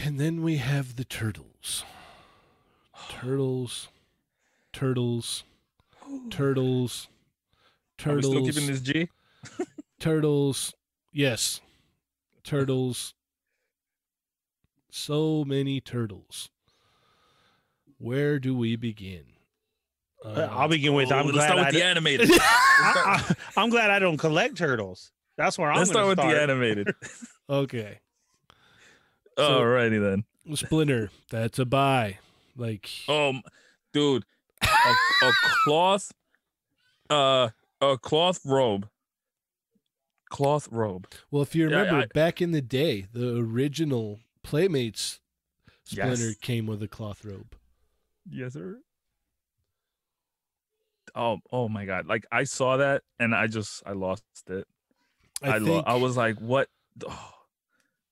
And 0.04 0.20
then 0.20 0.42
we 0.42 0.58
have 0.58 0.96
the 0.96 1.06
turtles. 1.06 1.84
Turtles. 3.10 3.90
Turtles. 4.72 5.44
Turtles. 6.32 7.08
We 8.06 8.22
still 8.22 8.34
Turtles. 8.34 8.50
keeping 8.50 8.68
this 8.68 8.82
G? 8.82 9.10
Turtles. 10.00 10.74
Yes. 11.12 11.62
Turtles. 12.44 13.14
So 14.90 15.44
many 15.46 15.80
turtles. 15.80 16.50
Where 18.04 18.38
do 18.38 18.54
we 18.56 18.76
begin? 18.76 19.24
Uh, 20.26 20.48
I'll 20.52 20.68
begin 20.68 20.94
with. 20.94 21.10
Oh, 21.12 21.16
I'm 21.16 21.32
glad. 21.32 21.46
start 21.46 21.60
I 21.60 21.64
with 21.66 21.74
the 21.74 21.80
don't- 21.80 21.90
animated. 21.90 22.30
I, 22.32 23.36
am 23.58 23.70
glad 23.70 23.90
I 23.92 24.00
don't 24.00 24.18
collect 24.18 24.58
turtles. 24.58 25.12
That's 25.38 25.58
where 25.58 25.70
I'm 25.70 25.76
going. 25.76 25.80
Let's 25.80 25.92
start 25.92 26.08
with 26.10 26.18
start. 26.20 26.34
the 26.34 26.42
animated. 26.42 26.88
okay. 27.50 28.00
So- 29.38 29.62
Alrighty 29.62 30.02
then. 30.02 30.56
Splinter. 30.58 31.10
That's 31.32 31.60
a 31.60 31.66
buy. 31.66 32.20
Like 32.58 32.90
Um, 33.08 33.42
dude, 33.94 34.26
a, 34.62 34.68
a 35.26 35.32
cloth, 35.64 36.12
uh, 37.10 37.50
a 37.82 37.98
cloth 37.98 38.42
robe, 38.46 38.90
cloth 40.30 40.68
robe. 40.72 41.08
Well, 41.32 41.42
if 41.42 41.56
you 41.56 41.70
Yeah, 41.70 41.78
remember 41.78 42.02
I- 42.02 42.06
back 42.14 42.42
in 42.42 42.52
the 42.52 42.62
day, 42.62 43.08
the 43.14 43.38
original 43.40 44.20
Playmates 44.44 45.20
Splinter 45.86 46.28
Yes. 46.28 46.36
came 46.42 46.66
with 46.68 46.84
a 46.84 46.88
cloth 46.90 47.24
robe. 47.24 47.56
Yes, 48.30 48.54
sir. 48.54 48.80
Oh, 51.16 51.40
oh 51.52 51.70
my 51.70 51.86
God! 51.86 52.08
Like 52.08 52.26
I 52.32 52.44
saw 52.44 52.78
that 52.78 53.04
and 53.20 53.36
I 53.36 53.48
just 53.48 53.84
I 53.86 53.92
lost 53.92 54.24
it. 54.48 54.66
I, 55.42 55.50
I 55.50 55.54
think, 55.54 55.68
lo- 55.68 55.84
I 55.86 55.96
was 55.96 56.18
like, 56.18 56.40
what? 56.40 56.70
Oh, 57.08 57.34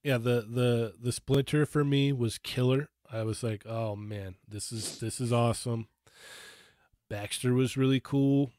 yeah, 0.03 0.17
the 0.17 0.45
the 0.47 0.93
the 1.01 1.11
Splinter 1.11 1.65
for 1.65 1.83
me 1.83 2.11
was 2.11 2.37
killer. 2.37 2.89
I 3.11 3.23
was 3.23 3.41
like, 3.43 3.65
oh 3.65 3.95
man, 3.95 4.35
this 4.47 4.71
is 4.71 4.99
this 4.99 5.19
is 5.19 5.33
awesome. 5.33 5.87
Baxter 7.09 7.53
was 7.53 7.75
really 7.75 7.99
cool, 7.99 8.51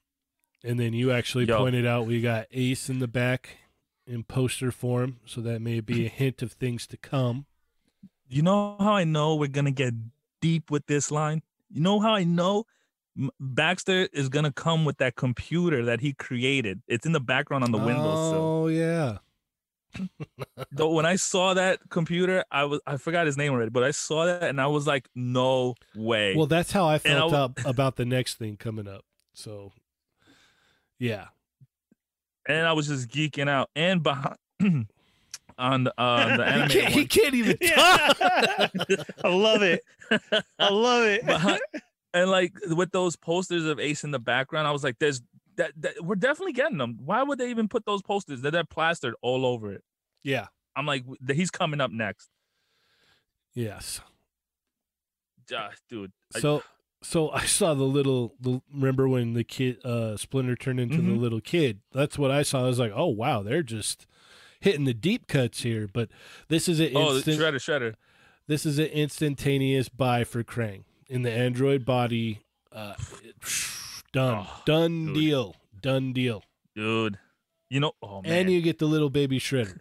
and 0.64 0.78
then 0.80 0.92
you 0.92 1.12
actually 1.12 1.44
Yo. 1.44 1.58
pointed 1.58 1.86
out 1.86 2.06
we 2.06 2.20
got 2.20 2.46
Ace 2.50 2.88
in 2.90 2.98
the 2.98 3.08
back 3.08 3.58
in 4.06 4.24
poster 4.24 4.72
form, 4.72 5.20
so 5.24 5.40
that 5.40 5.62
may 5.62 5.80
be 5.80 6.04
a 6.06 6.08
hint 6.08 6.42
of 6.42 6.52
things 6.52 6.86
to 6.88 6.96
come. 6.96 7.46
you 8.28 8.42
know 8.42 8.76
how 8.80 8.94
I 8.94 9.04
know 9.04 9.36
we're 9.36 9.46
gonna 9.48 9.70
get 9.70 9.94
deep 10.42 10.70
with 10.70 10.84
this 10.86 11.10
line? 11.10 11.40
You 11.70 11.80
know 11.80 12.00
how 12.00 12.14
I 12.14 12.24
know 12.24 12.64
Baxter 13.40 14.08
is 14.12 14.28
gonna 14.28 14.52
come 14.52 14.84
with 14.84 14.98
that 14.98 15.16
computer 15.16 15.86
that 15.86 16.00
he 16.00 16.12
created. 16.12 16.82
It's 16.86 17.06
in 17.06 17.12
the 17.12 17.20
background 17.20 17.64
on 17.64 17.72
the 17.72 17.78
windowsill. 17.78 18.42
Oh 18.42 18.68
yeah, 18.68 19.18
Though 20.70 20.90
when 20.90 21.04
I 21.06 21.16
saw 21.16 21.54
that 21.54 21.80
computer, 21.90 22.44
I 22.50 22.64
was 22.64 22.80
I 22.86 22.96
forgot 22.96 23.26
his 23.26 23.36
name 23.36 23.52
already, 23.52 23.70
but 23.70 23.84
I 23.84 23.90
saw 23.90 24.24
that 24.26 24.42
and 24.44 24.60
I 24.60 24.66
was 24.66 24.86
like, 24.86 25.08
no 25.14 25.74
way. 25.94 26.34
well 26.34 26.46
that's 26.46 26.72
how 26.72 26.86
I 26.86 26.98
felt 26.98 27.32
up 27.32 27.58
about 27.64 27.96
the 27.96 28.04
next 28.04 28.38
thing 28.38 28.56
coming 28.56 28.88
up. 28.88 29.04
So, 29.34 29.72
yeah, 30.98 31.26
and 32.46 32.66
I 32.66 32.72
was 32.72 32.88
just 32.88 33.08
geeking 33.08 33.48
out. 33.48 33.70
And 33.76 34.02
behind 34.02 34.36
on 35.62 35.84
the 35.84 35.94
uh 35.98 36.36
the 36.38 36.44
he, 36.52 36.68
can't, 36.68 36.92
he 36.92 37.04
can't 37.06 37.34
even 37.34 37.56
talk. 37.58 38.18
Yeah. 38.20 38.68
I 39.24 39.28
love 39.28 39.62
it. 39.62 39.82
I 40.58 40.68
love 40.70 41.04
it. 41.04 41.24
behind, 41.24 41.60
and 42.12 42.30
like 42.30 42.52
with 42.68 42.90
those 42.92 43.16
posters 43.16 43.64
of 43.64 43.78
Ace 43.80 44.04
in 44.04 44.10
the 44.10 44.18
background, 44.18 44.66
I 44.68 44.72
was 44.72 44.84
like, 44.84 44.98
"There's 44.98 45.22
that, 45.56 45.72
that 45.80 46.04
we're 46.04 46.16
definitely 46.16 46.52
getting 46.52 46.78
them. 46.78 46.98
Why 47.04 47.22
would 47.22 47.38
they 47.38 47.50
even 47.50 47.68
put 47.68 47.84
those 47.86 48.02
posters? 48.02 48.40
They're, 48.42 48.50
they're 48.50 48.64
plastered 48.64 49.14
all 49.22 49.46
over 49.46 49.72
it." 49.72 49.82
yeah. 50.22 50.46
I'm 50.74 50.86
like, 50.86 51.04
"He's 51.30 51.50
coming 51.50 51.80
up 51.82 51.90
next, 51.90 52.28
Yes. 53.54 54.00
Ah, 55.54 55.70
dude." 55.88 56.12
I- 56.34 56.40
So 56.40 56.62
So 57.02 57.30
I 57.30 57.44
saw 57.46 57.74
the 57.74 57.82
little. 57.84 58.34
The, 58.40 58.62
remember 58.72 59.08
when 59.08 59.34
the 59.34 59.44
kid 59.44 59.84
uh, 59.84 60.16
Splinter 60.16 60.54
turned 60.56 60.80
into 60.80 60.96
the 60.98 61.12
Mhm. 61.12 61.20
little 61.20 61.40
kid? 61.40 61.80
That's 61.92 62.16
what 62.18 62.30
I 62.30 62.42
saw. 62.42 62.60
I 62.60 62.68
was 62.68 62.78
like, 62.78 62.92
oh 62.94 63.08
wow, 63.08 63.42
they're 63.42 63.62
just 63.64 64.06
hitting 64.62 64.84
the 64.86 64.94
deep 64.94 65.26
cuts 65.26 65.62
here. 65.62 65.86
But 65.92 66.08
this 66.48 66.68
is 66.68 66.80
an 66.80 66.92
Oh, 66.96 67.14
instant. 67.16 67.38
shredder, 67.38 67.56
shredder. 67.56 67.94
this 68.46 68.64
is 68.64 68.78
an 68.78 68.86
instantaneous 68.86 69.88
buy 69.90 70.24
for 70.24 70.42
Krang 70.42 70.84
in 71.08 71.22
the 71.22 71.30
android 71.30 71.84
body. 71.84 72.40
Uh, 72.72 72.94
done, 74.12 74.46
Oh, 74.48 74.62
done 74.64 75.06
dude. 75.06 75.14
deal, 75.14 75.56
done 75.80 76.12
deal. 76.12 76.42
dude. 76.74 77.18
You 77.68 77.80
know, 77.80 77.92
oh 78.02 78.22
man, 78.22 78.32
And 78.32 78.50
you 78.52 78.60
get 78.62 78.78
the 78.78 78.86
little 78.86 79.10
baby 79.10 79.38
shredder. 79.38 79.80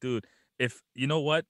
dude. 0.00 0.26
If 0.58 0.82
you 0.94 1.06
know 1.06 1.20
what, 1.20 1.44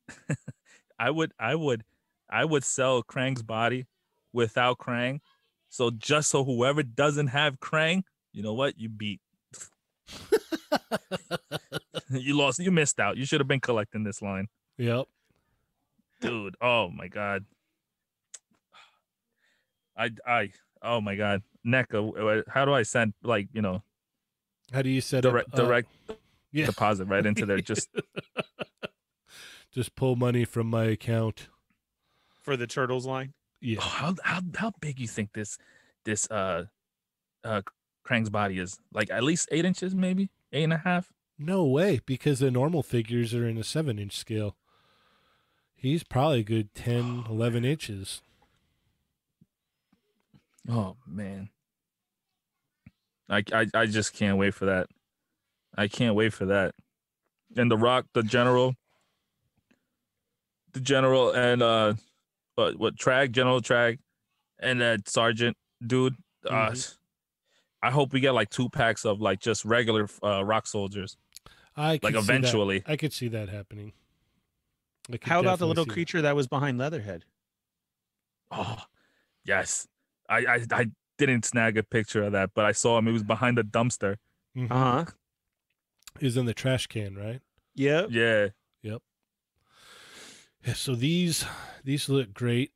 I 0.99 1.11
would, 1.11 1.33
I 1.39 1.55
would, 1.55 1.85
I 2.31 2.45
would 2.45 2.65
sell 2.65 3.03
Krang's 3.03 3.43
body 3.43 3.87
without 4.33 4.79
Krang. 4.79 5.21
So 5.69 5.91
just 5.91 6.31
so 6.31 6.45
whoever 6.45 6.83
doesn't 6.83 7.29
have 7.29 7.61
Krang, 7.61 8.03
you 8.33 8.43
know 8.43 8.55
what, 8.55 8.79
you 8.79 8.89
beat. 8.89 9.21
you 12.21 12.37
lost. 12.37 12.59
You 12.59 12.71
missed 12.71 12.99
out. 13.01 13.17
You 13.17 13.25
should 13.25 13.41
have 13.41 13.49
been 13.49 13.61
collecting 13.61 14.05
this 14.05 14.21
line, 14.23 14.49
Yep. 14.79 15.07
dude. 16.21 16.57
Oh 16.61 16.89
my 16.91 17.09
god. 17.09 17.45
I, 19.97 20.11
I, 20.27 20.51
oh 20.83 21.01
my 21.01 21.17
god, 21.17 21.43
NECA. 21.67 22.45
How 22.49 22.65
do 22.65 22.73
I 22.73 22.83
send 22.83 23.15
like 23.23 23.49
you 23.53 23.61
know 23.63 23.83
How 24.73 24.83
do 24.83 24.89
you 24.91 25.01
set 25.01 25.23
direct 25.23 25.53
up? 25.53 25.59
uh, 25.61 25.63
direct 25.65 25.89
yeah. 26.53 26.67
deposit 26.67 27.05
right 27.07 27.25
into 27.25 27.45
there? 27.47 27.61
Just 27.61 27.89
Just 29.73 29.95
pull 29.97 30.17
money 30.17 30.45
from 30.45 30.67
my 30.69 30.85
account. 30.85 31.49
for 32.43 32.57
the 32.57 32.67
turtles 32.67 33.07
line. 33.07 33.33
Yeah. 33.61 33.79
Oh, 33.81 33.85
how 33.89 34.15
how 34.25 34.41
how 34.57 34.73
big 34.81 34.99
you 34.99 35.07
think 35.09 35.33
this 35.35 35.57
this 36.05 36.31
uh 36.31 36.65
uh 37.45 37.63
Krang's 38.07 38.31
body 38.31 38.59
is? 38.59 38.79
Like 38.93 39.11
at 39.11 39.23
least 39.23 39.49
eight 39.53 39.65
inches, 39.65 39.95
maybe 39.95 40.31
eight 40.53 40.65
and 40.65 40.73
a 40.73 40.79
half. 40.79 41.13
No 41.39 41.65
way, 41.65 42.01
because 42.07 42.39
the 42.39 42.51
normal 42.51 42.83
figures 42.83 43.35
are 43.35 43.47
in 43.49 43.59
a 43.59 43.65
seven 43.65 43.99
inch 43.99 44.17
scale. 44.17 44.57
He's 45.75 46.05
probably 46.05 46.41
a 46.41 46.45
good 46.45 46.75
10, 46.75 47.25
11 47.29 47.65
inches. 47.65 48.23
Oh 50.71 50.97
man, 51.07 51.49
I 53.29 53.43
I 53.53 53.67
I 53.75 53.87
just 53.87 54.15
can't 54.15 54.39
wait 54.39 54.55
for 54.55 54.67
that. 54.67 54.87
I 55.77 55.89
can't 55.89 56.15
wait 56.15 56.33
for 56.33 56.47
that. 56.47 56.77
And 57.57 57.69
the 57.69 57.77
Rock, 57.77 58.07
the 58.15 58.23
General, 58.23 58.77
the 60.73 60.81
General, 60.81 61.33
and 61.33 61.61
uh, 61.63 61.95
what 62.55 62.79
what 62.79 62.95
Traag, 62.97 63.33
General 63.33 63.61
Traag, 63.61 63.99
and 64.61 64.81
that 64.81 65.09
Sergeant 65.09 65.57
dude. 65.85 66.15
Uh, 66.49 66.71
Mhm. 66.71 66.97
I 67.83 67.91
hope 67.91 68.13
we 68.13 68.21
get 68.21 68.33
like 68.33 68.51
two 68.51 68.69
packs 68.69 69.05
of 69.05 69.21
like 69.21 69.41
just 69.41 69.65
regular 69.65 70.09
uh, 70.23 70.45
Rock 70.45 70.67
soldiers, 70.67 71.17
I 71.77 71.99
could 71.99 72.05
like 72.05 72.15
see 72.15 72.21
that- 72.21 72.23
eventually. 72.39 72.83
I 72.87 72.97
could 72.97 73.13
see 73.13 73.29
that 73.29 73.49
happening. 73.49 73.93
I 75.13 75.19
How 75.23 75.41
about 75.41 75.59
the 75.59 75.67
little 75.67 75.85
see 75.85 75.89
that. 75.89 75.95
creature 75.95 76.23
that 76.23 76.37
was 76.37 76.47
behind 76.47 76.79
Leatherhead? 76.79 77.25
Oh, 78.53 78.79
yes. 79.45 79.89
I, 80.29 80.39
I 80.47 80.61
I 80.73 80.87
didn't 81.19 81.45
snag 81.45 81.77
a 81.77 81.83
picture 81.83 82.23
of 82.23 82.33
that, 82.33 82.51
but 82.55 82.65
I 82.65 82.73
saw 82.73 82.99
him. 82.99 83.07
He 83.07 83.13
was 83.13 83.25
behind 83.25 83.59
the 83.59 83.65
dumpster. 83.65 84.17
Mhm. 84.57 84.71
Uh 84.71 84.75
huh. 84.75 85.05
Is 86.21 86.37
in 86.37 86.47
the 86.47 86.55
trash 86.55 86.87
can, 86.87 87.17
right? 87.17 87.41
Yep. 87.75 88.09
Yeah. 88.11 88.49
Yeah, 90.65 90.75
so 90.75 90.95
these 90.95 91.45
these 91.83 92.09
look 92.09 92.33
great. 92.33 92.73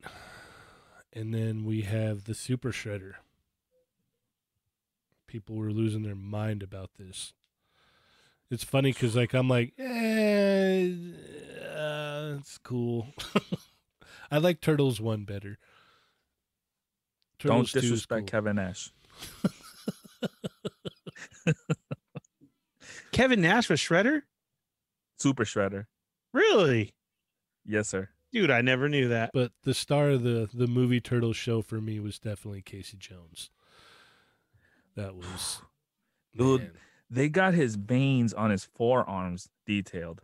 And 1.13 1.33
then 1.33 1.63
we 1.63 1.81
have 1.83 2.25
the 2.25 2.33
Super 2.35 2.71
Shredder. 2.71 3.13
People 5.27 5.55
were 5.55 5.71
losing 5.71 6.03
their 6.03 6.15
mind 6.15 6.63
about 6.63 6.91
this. 6.97 7.33
It's 8.49 8.63
funny 8.63 8.91
because 8.93 9.15
like 9.15 9.33
I'm 9.33 9.49
like, 9.49 9.73
eh, 9.77 10.89
uh, 11.75 12.35
it's 12.39 12.57
cool. 12.59 13.07
I 14.31 14.37
like 14.39 14.61
Turtles 14.61 14.99
one 15.01 15.25
better. 15.25 15.57
Turtles 17.39 17.71
Don't 17.73 17.81
disrespect 17.81 18.21
cool. 18.21 18.39
Kevin 18.39 18.55
Nash. 18.55 18.91
Kevin 23.11 23.41
Nash 23.41 23.69
was 23.69 23.79
Shredder. 23.79 24.21
Super 25.17 25.43
Shredder. 25.45 25.85
Really, 26.33 26.93
Yes, 27.65 27.87
sir. 27.89 28.09
dude? 28.31 28.51
I 28.51 28.61
never 28.61 28.87
knew 28.87 29.07
that. 29.09 29.31
But 29.33 29.51
the 29.63 29.73
star 29.73 30.09
of 30.11 30.23
the 30.23 30.49
the 30.53 30.67
movie 30.67 31.01
Turtles 31.01 31.35
show 31.37 31.61
for 31.61 31.81
me 31.81 31.99
was 31.99 32.19
definitely 32.19 32.61
Casey 32.61 32.97
Jones. 32.97 33.49
That 34.97 35.15
was 35.15 35.61
Dude. 36.35 36.71
They 37.09 37.29
got 37.29 37.53
his 37.53 37.75
veins 37.75 38.33
on 38.33 38.49
his 38.49 38.65
forearms 38.65 39.47
detailed. 39.65 40.21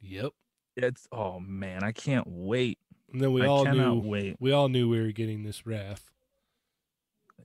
Yep. 0.00 0.32
It's 0.76 1.06
oh 1.12 1.40
man, 1.40 1.82
I 1.82 1.92
can't 1.92 2.26
wait. 2.26 2.78
And 3.12 3.20
then 3.20 3.32
we 3.32 3.42
I 3.42 3.46
all 3.46 3.64
cannot 3.64 4.02
knew 4.02 4.08
wait. 4.08 4.36
we 4.40 4.52
all 4.52 4.68
knew 4.68 4.88
we 4.88 5.00
were 5.00 5.12
getting 5.12 5.42
this 5.42 5.66
Wrath. 5.66 6.10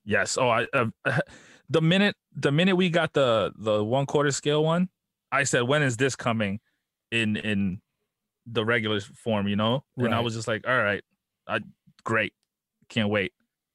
Yes. 0.06 0.38
Oh, 0.38 0.50
I 0.50 0.68
uh, 0.74 0.86
the 1.70 1.82
minute 1.82 2.16
the 2.36 2.52
minute 2.52 2.76
we 2.76 2.90
got 2.90 3.14
the 3.14 3.52
the 3.58 3.84
one 3.84 4.06
quarter 4.06 4.32
scale 4.32 4.64
one, 4.64 4.90
I 5.32 5.44
said, 5.44 5.64
when 5.64 5.82
is 5.82 5.98
this 5.98 6.16
coming 6.16 6.60
in 7.12 7.36
in 7.36 7.82
the 8.46 8.64
regular 8.64 9.00
form? 9.02 9.48
You 9.48 9.56
know, 9.56 9.84
and 9.98 10.14
I 10.14 10.20
was 10.20 10.36
just 10.36 10.48
like, 10.48 10.68
all 10.68 10.78
right, 10.78 11.04
I 11.48 11.62
great, 12.04 12.34
can't 12.90 13.10
wait. 13.10 13.34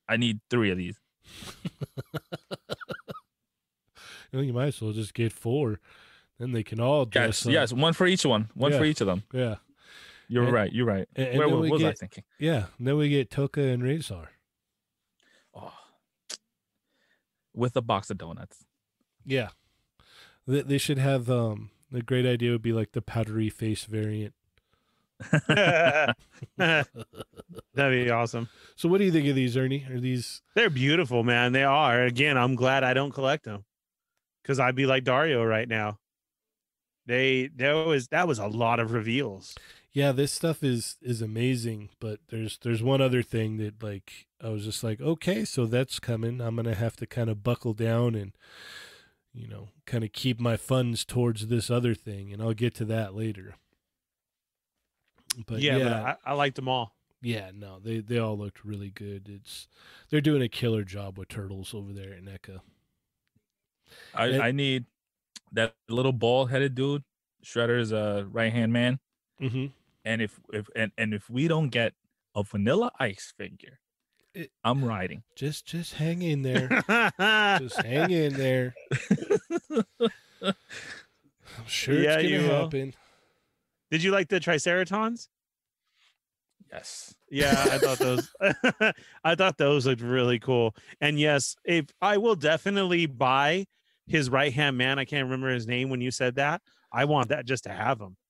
I 0.08 0.16
need 0.16 0.40
three 0.48 0.70
of 0.70 0.78
these. 0.78 0.98
You, 4.34 4.40
know, 4.40 4.46
you 4.46 4.52
might 4.52 4.66
as 4.66 4.80
well 4.82 4.90
just 4.92 5.14
get 5.14 5.32
four. 5.32 5.78
Then 6.40 6.50
they 6.50 6.64
can 6.64 6.80
all 6.80 7.04
dress 7.04 7.44
Yes, 7.44 7.46
up. 7.46 7.52
yes, 7.52 7.72
one 7.72 7.92
for 7.92 8.04
each 8.08 8.26
one, 8.26 8.50
one 8.54 8.72
for 8.72 8.84
each 8.84 9.00
of 9.00 9.06
them. 9.06 9.22
Yeah. 9.32 9.56
You're 10.26 10.44
And- 10.44 10.52
right. 10.52 10.72
You're 10.72 10.86
right. 10.86 11.06
And, 11.14 11.28
and 11.28 11.38
Where 11.38 11.46
then 11.46 11.56
wa- 11.56 11.62
we 11.62 11.70
was 11.70 11.84
I 11.84 11.92
thinking? 11.92 12.24
yeah. 12.40 12.66
And 12.78 12.88
then 12.88 12.96
we 12.96 13.08
get 13.08 13.30
Tokka 13.30 13.72
and 13.72 13.82
Rahzar. 13.84 14.26
Oh, 15.54 15.72
with 17.54 17.76
a 17.76 17.82
box 17.82 18.10
of 18.10 18.18
donuts. 18.18 18.64
Yeah. 19.24 19.50
They, 20.48 20.62
they 20.62 20.78
should 20.78 20.98
have 20.98 21.30
um 21.30 21.70
the 21.92 22.02
great 22.02 22.26
idea 22.26 22.50
would 22.50 22.62
be 22.62 22.72
like 22.72 22.90
the 22.90 23.02
powdery 23.02 23.50
face 23.50 23.84
variant. 23.84 24.34
That'd 26.56 26.86
be 27.76 28.10
awesome. 28.10 28.48
So 28.74 28.88
what 28.88 28.98
do 28.98 29.04
you 29.04 29.12
think 29.12 29.28
of 29.28 29.36
these, 29.36 29.56
Ernie? 29.56 29.86
Are 29.88 30.00
these 30.00 30.42
They're 30.56 30.70
beautiful, 30.70 31.22
man. 31.22 31.52
They 31.52 31.62
are. 31.62 32.02
Again, 32.02 32.36
I'm 32.36 32.56
glad 32.56 32.82
I 32.82 32.94
don't 32.94 33.12
collect 33.12 33.44
them 33.44 33.64
because 34.44 34.60
I'd 34.60 34.76
be 34.76 34.86
like 34.86 35.02
Dario 35.04 35.42
right 35.42 35.66
now. 35.68 35.98
They 37.06 37.48
there 37.54 37.76
was 37.76 38.08
that 38.08 38.28
was 38.28 38.38
a 38.38 38.46
lot 38.46 38.78
of 38.78 38.92
reveals. 38.92 39.56
Yeah, 39.92 40.12
this 40.12 40.32
stuff 40.32 40.62
is 40.62 40.96
is 41.02 41.20
amazing, 41.22 41.90
but 42.00 42.20
there's 42.30 42.58
there's 42.62 42.82
one 42.82 43.00
other 43.00 43.22
thing 43.22 43.56
that 43.58 43.82
like 43.82 44.26
I 44.42 44.48
was 44.50 44.64
just 44.64 44.84
like, 44.84 45.00
okay, 45.00 45.44
so 45.44 45.66
that's 45.66 45.98
coming. 46.00 46.40
I'm 46.40 46.56
gonna 46.56 46.74
have 46.74 46.96
to 46.96 47.06
kind 47.06 47.30
of 47.30 47.42
buckle 47.42 47.74
down 47.74 48.14
and 48.14 48.32
you 49.32 49.48
know, 49.48 49.70
kind 49.84 50.04
of 50.04 50.12
keep 50.12 50.38
my 50.40 50.56
funds 50.56 51.04
towards 51.04 51.48
this 51.48 51.68
other 51.70 51.94
thing, 51.94 52.32
and 52.32 52.40
I'll 52.40 52.54
get 52.54 52.74
to 52.76 52.84
that 52.86 53.14
later. 53.14 53.56
But 55.46 55.60
yeah, 55.60 55.76
yeah, 55.76 55.84
but 55.84 55.92
I, 55.92 56.16
I 56.30 56.34
liked 56.34 56.56
them 56.56 56.68
all. 56.68 56.94
yeah, 57.20 57.50
no, 57.52 57.78
they 57.80 57.98
they 58.00 58.18
all 58.18 58.38
looked 58.38 58.64
really 58.64 58.90
good. 58.90 59.28
It's 59.28 59.66
they're 60.10 60.20
doing 60.20 60.42
a 60.42 60.48
killer 60.48 60.84
job 60.84 61.18
with 61.18 61.28
turtles 61.28 61.74
over 61.74 61.92
there 61.92 62.12
at 62.12 62.22
NECA. 62.24 62.60
I, 64.14 64.26
It- 64.26 64.40
I 64.40 64.52
need 64.52 64.84
that 65.52 65.74
little 65.88 66.12
bald 66.12 66.50
headed 66.50 66.74
dude, 66.74 67.04
Shredder's 67.44 67.92
uh, 67.92 68.24
right 68.30 68.52
hand 68.52 68.72
man. 68.72 68.98
Mm-hmm. 69.40 69.66
And 70.04 70.22
if 70.22 70.38
if 70.52 70.68
and, 70.76 70.92
and 70.98 71.14
if 71.14 71.28
we 71.30 71.48
don't 71.48 71.68
get 71.70 71.92
a 72.34 72.42
vanilla 72.42 72.90
ice 72.98 73.32
figure, 73.36 73.78
It- 74.34 74.50
I'm 74.64 74.84
riding. 74.84 75.22
Just 75.36 75.66
just 75.66 75.94
hang 75.94 76.22
in 76.22 76.42
there. 76.42 76.68
just 77.60 77.80
hang 77.82 78.10
in 78.10 78.34
there. 78.34 78.74
I'm 80.42 80.54
sure 81.66 81.94
Yeah, 81.94 82.18
it's 82.18 82.30
gonna 82.30 82.48
will. 82.52 82.64
happen. 82.64 82.94
Did 83.90 84.02
you 84.02 84.10
like 84.10 84.28
the 84.28 84.40
Triceratons? 84.40 85.28
Yes. 86.72 87.14
Yeah, 87.30 87.52
I 87.70 87.78
thought 87.78 87.98
those 87.98 88.28
I 89.24 89.34
thought 89.36 89.58
those 89.58 89.86
looked 89.86 90.00
really 90.02 90.38
cool. 90.38 90.74
And 91.00 91.18
yes, 91.18 91.54
if 91.64 91.86
I 92.00 92.16
will 92.18 92.34
definitely 92.34 93.06
buy 93.06 93.66
his 94.06 94.28
right 94.30 94.52
hand 94.52 94.76
man, 94.76 94.98
I 94.98 95.04
can't 95.04 95.24
remember 95.24 95.48
his 95.50 95.66
name 95.66 95.88
when 95.90 96.00
you 96.00 96.10
said 96.10 96.36
that. 96.36 96.62
I 96.92 97.04
want 97.06 97.28
that 97.30 97.46
just 97.46 97.64
to 97.64 97.70
have 97.70 98.00
him. 98.00 98.16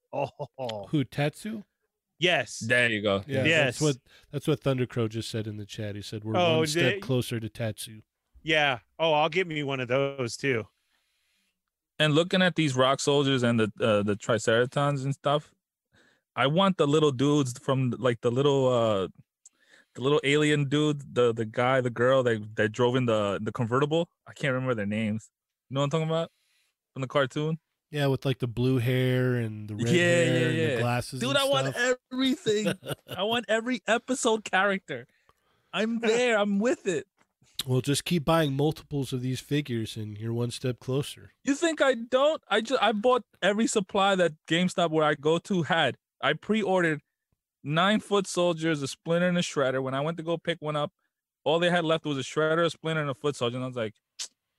Oh 0.56 0.86
Who 0.90 1.02
Tatsu? 1.04 1.62
yes. 2.18 2.58
There 2.60 2.88
you 2.88 3.02
go. 3.02 3.24
Yeah, 3.26 3.44
Yes. 3.44 3.64
that's 3.64 3.80
what 3.80 3.96
that's 4.32 4.46
what 4.46 4.60
Thundercrow 4.60 5.08
just 5.08 5.28
said 5.30 5.46
in 5.46 5.56
the 5.56 5.66
chat. 5.66 5.96
He 5.96 6.02
said 6.02 6.22
we're 6.24 6.36
Oh, 6.36 6.58
one 6.58 6.66
step 6.68 6.94
did- 6.94 7.02
closer 7.02 7.40
to 7.40 7.48
Tatsu. 7.48 8.00
Yeah. 8.42 8.78
Oh, 8.98 9.12
I'll 9.12 9.28
get 9.28 9.46
me 9.48 9.62
one 9.64 9.80
of 9.80 9.88
those 9.88 10.36
too. 10.36 10.66
And 11.98 12.14
looking 12.14 12.42
at 12.42 12.56
these 12.56 12.74
rock 12.76 13.00
soldiers 13.00 13.42
and 13.42 13.58
the 13.58 13.72
uh, 13.80 14.02
the 14.02 14.16
triceratons 14.16 15.04
and 15.04 15.14
stuff, 15.14 15.52
I 16.36 16.46
want 16.46 16.76
the 16.76 16.86
little 16.86 17.12
dudes 17.12 17.58
from 17.58 17.94
like 17.98 18.20
the 18.20 18.30
little 18.30 18.68
uh 18.68 19.08
the 19.94 20.00
little 20.02 20.20
alien 20.24 20.68
dude, 20.68 21.02
the 21.14 21.32
the 21.32 21.44
guy, 21.44 21.80
the 21.80 21.90
girl 21.90 22.22
that 22.24 22.56
that 22.56 22.70
drove 22.72 22.96
in 22.96 23.06
the 23.06 23.38
the 23.42 23.52
convertible. 23.52 24.08
I 24.28 24.32
can't 24.32 24.52
remember 24.54 24.74
their 24.74 24.86
names. 24.86 25.30
Know 25.74 25.80
what 25.80 25.84
I'm 25.86 25.90
talking 25.90 26.08
about? 26.08 26.30
From 26.92 27.02
the 27.02 27.08
cartoon. 27.08 27.58
Yeah, 27.90 28.06
with 28.06 28.24
like 28.24 28.38
the 28.38 28.46
blue 28.46 28.78
hair 28.78 29.34
and 29.34 29.68
the 29.68 29.74
red 29.74 29.88
Yeah, 29.88 30.02
hair 30.02 30.52
yeah, 30.52 30.62
and 30.62 30.72
the 30.72 30.82
glasses. 30.82 31.20
Dude, 31.20 31.36
I 31.36 31.44
want 31.48 31.74
everything. 31.76 32.72
I 33.16 33.24
want 33.24 33.46
every 33.48 33.82
episode 33.88 34.44
character. 34.44 35.08
I'm 35.72 35.98
there. 36.00 36.38
I'm 36.38 36.60
with 36.60 36.86
it. 36.86 37.08
Well, 37.66 37.80
just 37.80 38.04
keep 38.04 38.24
buying 38.24 38.56
multiples 38.56 39.12
of 39.12 39.20
these 39.20 39.40
figures, 39.40 39.96
and 39.96 40.16
you're 40.16 40.32
one 40.32 40.52
step 40.52 40.78
closer. 40.78 41.32
You 41.42 41.56
think 41.56 41.82
I 41.82 41.94
don't? 41.94 42.40
I 42.48 42.60
just 42.60 42.80
I 42.80 42.92
bought 42.92 43.24
every 43.42 43.66
supply 43.66 44.14
that 44.14 44.34
GameStop 44.46 44.90
where 44.90 45.04
I 45.04 45.14
go 45.14 45.38
to 45.38 45.64
had. 45.64 45.96
I 46.22 46.34
pre-ordered 46.34 47.00
nine 47.64 47.98
foot 47.98 48.28
soldiers, 48.28 48.80
a 48.80 48.86
splinter, 48.86 49.26
and 49.26 49.38
a 49.38 49.42
shredder. 49.42 49.82
When 49.82 49.94
I 49.94 50.02
went 50.02 50.18
to 50.18 50.22
go 50.22 50.38
pick 50.38 50.58
one 50.60 50.76
up, 50.76 50.92
all 51.42 51.58
they 51.58 51.70
had 51.70 51.84
left 51.84 52.04
was 52.04 52.16
a 52.16 52.22
shredder, 52.22 52.64
a 52.64 52.70
splinter, 52.70 53.00
and 53.00 53.10
a 53.10 53.14
foot 53.14 53.34
soldier. 53.34 53.56
And 53.56 53.64
I 53.64 53.66
was 53.66 53.76
like, 53.76 53.94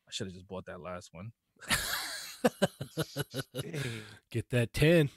I 0.08 0.12
should 0.12 0.28
have 0.28 0.34
just 0.34 0.48
bought 0.48 0.66
that 0.66 0.82
last 0.82 1.12
one. 1.14 1.32
Get 4.32 4.50
that 4.52 4.74
ten. 4.74 5.10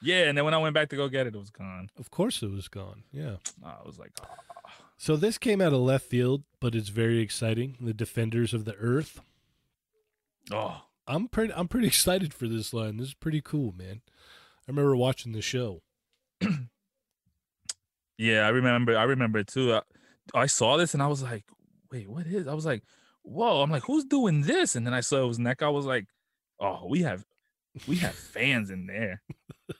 Yeah, 0.00 0.24
and 0.24 0.36
then 0.36 0.44
when 0.44 0.54
I 0.54 0.58
went 0.58 0.74
back 0.74 0.88
to 0.90 0.96
go 0.96 1.08
get 1.08 1.28
it, 1.28 1.34
it 1.34 1.38
was 1.38 1.50
gone. 1.50 1.88
Of 1.96 2.10
course, 2.10 2.42
it 2.42 2.50
was 2.50 2.66
gone. 2.66 3.04
Yeah. 3.12 3.36
I 3.64 3.76
was 3.86 4.00
like, 4.00 4.10
"Ah." 4.20 4.26
So 4.96 5.16
this 5.16 5.38
came 5.38 5.60
out 5.60 5.72
of 5.72 5.80
left 5.80 6.06
field, 6.06 6.42
but 6.60 6.74
it's 6.74 6.88
very 6.88 7.18
exciting. 7.18 7.76
The 7.80 7.94
Defenders 7.94 8.52
of 8.52 8.64
the 8.64 8.74
Earth. 8.76 9.20
oh, 10.52 10.82
I'm 11.06 11.28
pretty. 11.28 11.52
I'm 11.54 11.68
pretty 11.68 11.86
excited 11.86 12.34
for 12.34 12.48
this 12.48 12.72
line. 12.72 12.96
This 12.96 13.08
is 13.08 13.14
pretty 13.14 13.40
cool, 13.40 13.72
man. 13.76 14.02
I 14.06 14.70
remember 14.70 14.96
watching 14.96 15.32
the 15.32 15.42
show. 15.42 15.82
yeah, 18.18 18.40
I 18.40 18.48
remember. 18.48 18.96
I 18.96 19.04
remember 19.04 19.38
it 19.38 19.48
too. 19.48 19.74
I, 19.74 19.82
I 20.34 20.46
saw 20.46 20.76
this 20.76 20.94
and 20.94 21.02
I 21.02 21.08
was 21.08 21.22
like, 21.22 21.44
wait, 21.90 22.08
what 22.08 22.26
is? 22.26 22.46
I 22.46 22.54
was 22.54 22.66
like, 22.66 22.82
whoa. 23.22 23.62
I'm 23.62 23.70
like, 23.70 23.84
who's 23.84 24.04
doing 24.04 24.42
this? 24.42 24.76
And 24.76 24.86
then 24.86 24.94
I 24.94 25.00
saw 25.00 25.22
it 25.22 25.28
was 25.28 25.38
NECA. 25.38 25.62
I 25.62 25.68
was 25.68 25.86
like, 25.86 26.06
oh, 26.60 26.86
we 26.88 27.02
have, 27.02 27.24
we 27.86 27.96
have 27.96 28.14
fans 28.14 28.70
in 28.70 28.86
there. 28.86 29.22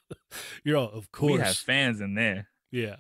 You're 0.65 0.77
all, 0.79 0.91
of 0.91 1.13
course. 1.13 1.33
We 1.33 1.39
have 1.39 1.57
fans 1.57 2.01
in 2.01 2.15
there. 2.15 2.49
Yeah. 2.71 2.97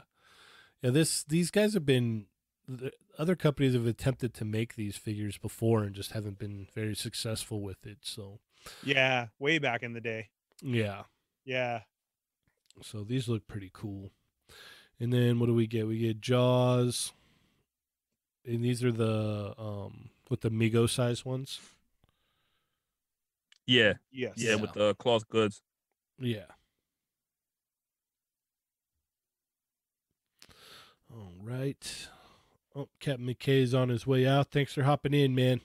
Yeah, 0.82 0.90
this 0.90 1.22
these 1.24 1.50
guys 1.52 1.74
have 1.74 1.86
been 1.86 2.26
the 2.66 2.92
other 3.18 3.36
companies 3.36 3.74
have 3.74 3.86
attempted 3.86 4.34
to 4.34 4.44
make 4.44 4.74
these 4.74 4.96
figures 4.96 5.38
before 5.38 5.82
and 5.84 5.94
just 5.94 6.10
haven't 6.12 6.38
been 6.38 6.66
very 6.74 6.94
successful 6.96 7.60
with 7.60 7.86
it. 7.86 7.98
So, 8.02 8.40
Yeah, 8.82 9.28
way 9.38 9.58
back 9.58 9.82
in 9.82 9.92
the 9.92 10.00
day. 10.00 10.30
yeah. 10.60 11.02
Yeah. 11.44 11.82
So 12.82 13.04
these 13.04 13.28
look 13.28 13.46
pretty 13.46 13.70
cool. 13.72 14.10
And 14.98 15.12
then 15.12 15.38
what 15.38 15.46
do 15.46 15.54
we 15.54 15.66
get? 15.66 15.86
We 15.86 15.98
get 15.98 16.20
Jaws. 16.20 17.12
And 18.44 18.64
these 18.64 18.82
are 18.82 18.92
the 18.92 19.54
um 19.58 20.10
with 20.32 20.40
the 20.40 20.50
Mego 20.50 20.88
size 20.88 21.26
ones. 21.26 21.60
Yeah, 23.66 23.92
Yes. 24.10 24.32
yeah, 24.38 24.54
with 24.54 24.72
the 24.72 24.94
cloth 24.94 25.28
goods. 25.28 25.60
Yeah. 26.18 26.46
All 31.14 31.34
right. 31.42 32.08
Oh, 32.74 32.88
Captain 32.98 33.26
McKay's 33.26 33.74
on 33.74 33.90
his 33.90 34.06
way 34.06 34.26
out. 34.26 34.50
Thanks 34.50 34.72
for 34.72 34.84
hopping 34.84 35.12
in, 35.12 35.34
man. 35.34 35.60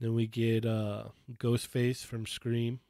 Then 0.00 0.14
we 0.14 0.26
get 0.26 0.66
uh 0.66 1.04
Ghostface 1.38 2.04
from 2.04 2.26
Scream. 2.26 2.80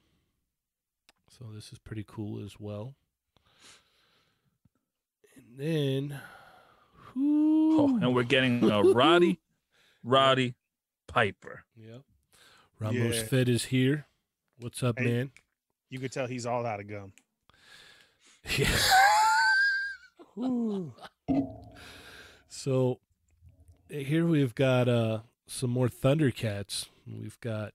So 1.28 1.44
this 1.54 1.70
is 1.70 1.78
pretty 1.78 2.04
cool 2.08 2.42
as 2.42 2.58
well. 2.58 2.94
And 5.36 5.58
then 5.58 6.20
Oh, 7.14 7.98
and 8.00 8.14
we're 8.14 8.22
getting 8.24 8.68
a 8.70 8.82
Roddy, 8.82 9.38
Roddy 10.06 10.54
Piper. 11.08 11.64
Yep. 11.76 12.02
Ramos 12.78 13.16
Yeah. 13.16 13.24
Fed 13.24 13.48
is 13.48 13.64
here. 13.66 14.06
What's 14.58 14.82
up, 14.82 14.98
Hey. 14.98 15.04
man? 15.04 15.32
You 15.90 15.98
could 15.98 16.12
tell 16.12 16.26
he's 16.28 16.46
all 16.46 16.64
out 16.64 16.78
of 16.80 16.86
gum. 16.88 17.12
Yeah. 18.56 18.78
so 22.48 23.00
eh, 23.90 24.02
here 24.04 24.24
we've 24.26 24.54
got 24.54 24.88
uh 24.88 25.20
some 25.46 25.70
more 25.70 25.88
Thundercats. 25.88 26.86
We've 27.06 27.40
got 27.40 27.72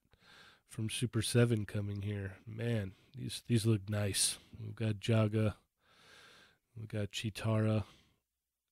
from 0.68 0.88
Super 0.88 1.20
7 1.20 1.66
coming 1.66 2.02
here. 2.02 2.36
Man, 2.46 2.92
these 3.16 3.42
these 3.46 3.66
look 3.66 3.90
nice. 3.90 4.38
We've 4.58 4.74
got 4.76 4.94
Jaga. 5.00 5.54
We've 6.76 6.88
got 6.88 7.12
Cheetara. 7.12 7.84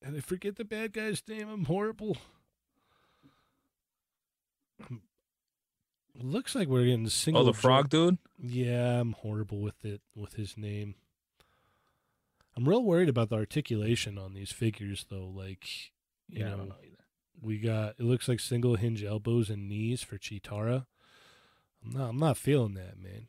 And 0.01 0.17
I 0.17 0.19
forget 0.21 0.55
the 0.55 0.65
bad 0.65 0.93
guy's 0.93 1.21
name. 1.27 1.47
I'm 1.47 1.65
horrible. 1.65 2.17
Looks 6.19 6.55
like 6.55 6.67
we're 6.67 6.85
getting 6.85 7.07
single. 7.09 7.41
Oh, 7.43 7.45
the 7.45 7.51
jo- 7.53 7.57
frog 7.59 7.89
dude. 7.89 8.17
yeah, 8.37 8.99
I'm 8.99 9.13
horrible 9.13 9.59
with 9.61 9.83
it 9.85 10.01
with 10.15 10.33
his 10.33 10.57
name. 10.57 10.95
I'm 12.55 12.67
real 12.67 12.83
worried 12.83 13.07
about 13.09 13.29
the 13.29 13.37
articulation 13.37 14.17
on 14.17 14.33
these 14.33 14.51
figures 14.51 15.05
though. 15.09 15.27
Like, 15.33 15.65
you 16.27 16.39
Yeah, 16.41 16.47
I 16.47 16.49
know, 16.51 16.57
don't 16.57 16.69
know 16.69 16.75
either. 16.83 17.05
we 17.41 17.59
got 17.59 17.91
it 17.97 18.01
looks 18.03 18.27
like 18.27 18.39
single 18.41 18.75
hinge 18.75 19.03
elbows 19.03 19.49
and 19.49 19.69
knees 19.69 20.01
for 20.03 20.17
Cheetara. 20.17 20.85
I'm 21.83 21.91
not 21.91 22.09
I'm 22.09 22.19
not 22.19 22.37
feeling 22.37 22.73
that, 22.73 22.99
man. 23.01 23.27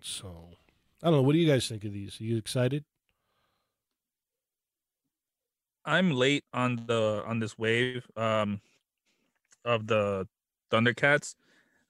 So, 0.00 0.48
I 1.02 1.06
don't 1.06 1.16
know. 1.16 1.22
What 1.22 1.32
do 1.34 1.38
you 1.38 1.46
guys 1.46 1.68
think 1.68 1.84
of 1.84 1.92
these? 1.92 2.18
Are 2.20 2.24
you 2.24 2.38
excited? 2.38 2.84
I'm 5.84 6.12
late 6.12 6.44
on 6.52 6.76
the 6.86 7.22
on 7.26 7.38
this 7.40 7.56
wave 7.58 8.06
um 8.16 8.60
of 9.64 9.86
the 9.86 10.26
Thundercats. 10.70 11.34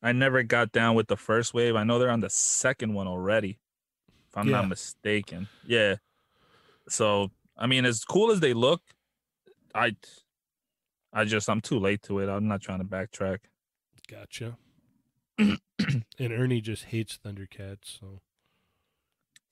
I 0.03 0.13
never 0.13 0.43
got 0.43 0.73
down 0.73 0.95
with 0.95 1.09
the 1.09 1.17
first 1.17 1.53
wave. 1.53 1.77
I 1.77 1.85
know 1.85 1.99
they're 1.99 2.11
on 2.11 2.21
the 2.21 2.31
second 2.31 2.95
one 2.95 3.07
already, 3.07 3.59
if 4.29 4.37
I'm 4.37 4.49
Yeah. 4.49 4.57
not 4.57 4.69
mistaken. 4.69 5.49
Yeah. 5.67 5.97
So 6.89 7.31
I 7.57 7.67
mean, 7.67 7.85
as 7.85 8.05
cool 8.05 8.31
as 8.31 8.41
they 8.41 8.55
look, 8.55 8.81
I 9.75 9.95
I 11.13 11.25
just 11.25 11.49
I'm 11.51 11.61
too 11.61 11.79
late 11.79 12.03
to 12.05 12.21
it. 12.21 12.29
I'm 12.29 12.49
not 12.49 12.61
trying 12.63 12.79
to 12.79 12.85
backtrack. 12.85 13.39
Gotcha. 14.09 14.57
and 15.39 15.61
Ernie 16.19 16.61
just 16.61 16.85
hates 16.85 17.19
Thundercats, 17.25 17.99
so 18.01 18.21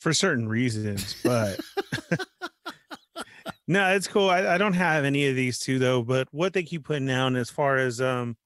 for 0.01 0.13
certain 0.13 0.49
reasons, 0.49 1.17
but 1.25 1.61
no, 3.69 3.89
it's 3.91 4.09
cool. 4.09 4.31
I, 4.31 4.55
I 4.55 4.59
don't 4.59 4.73
have 4.73 5.05
any 5.05 5.29
of 5.29 5.37
these 5.37 5.59
two 5.59 5.79
though, 5.79 6.03
but 6.03 6.27
what 6.33 6.55
they 6.55 6.63
keep 6.63 6.85
putting 6.85 7.07
down 7.07 7.37
as 7.37 7.51
far 7.51 7.77
as 7.77 8.01
um 8.01 8.37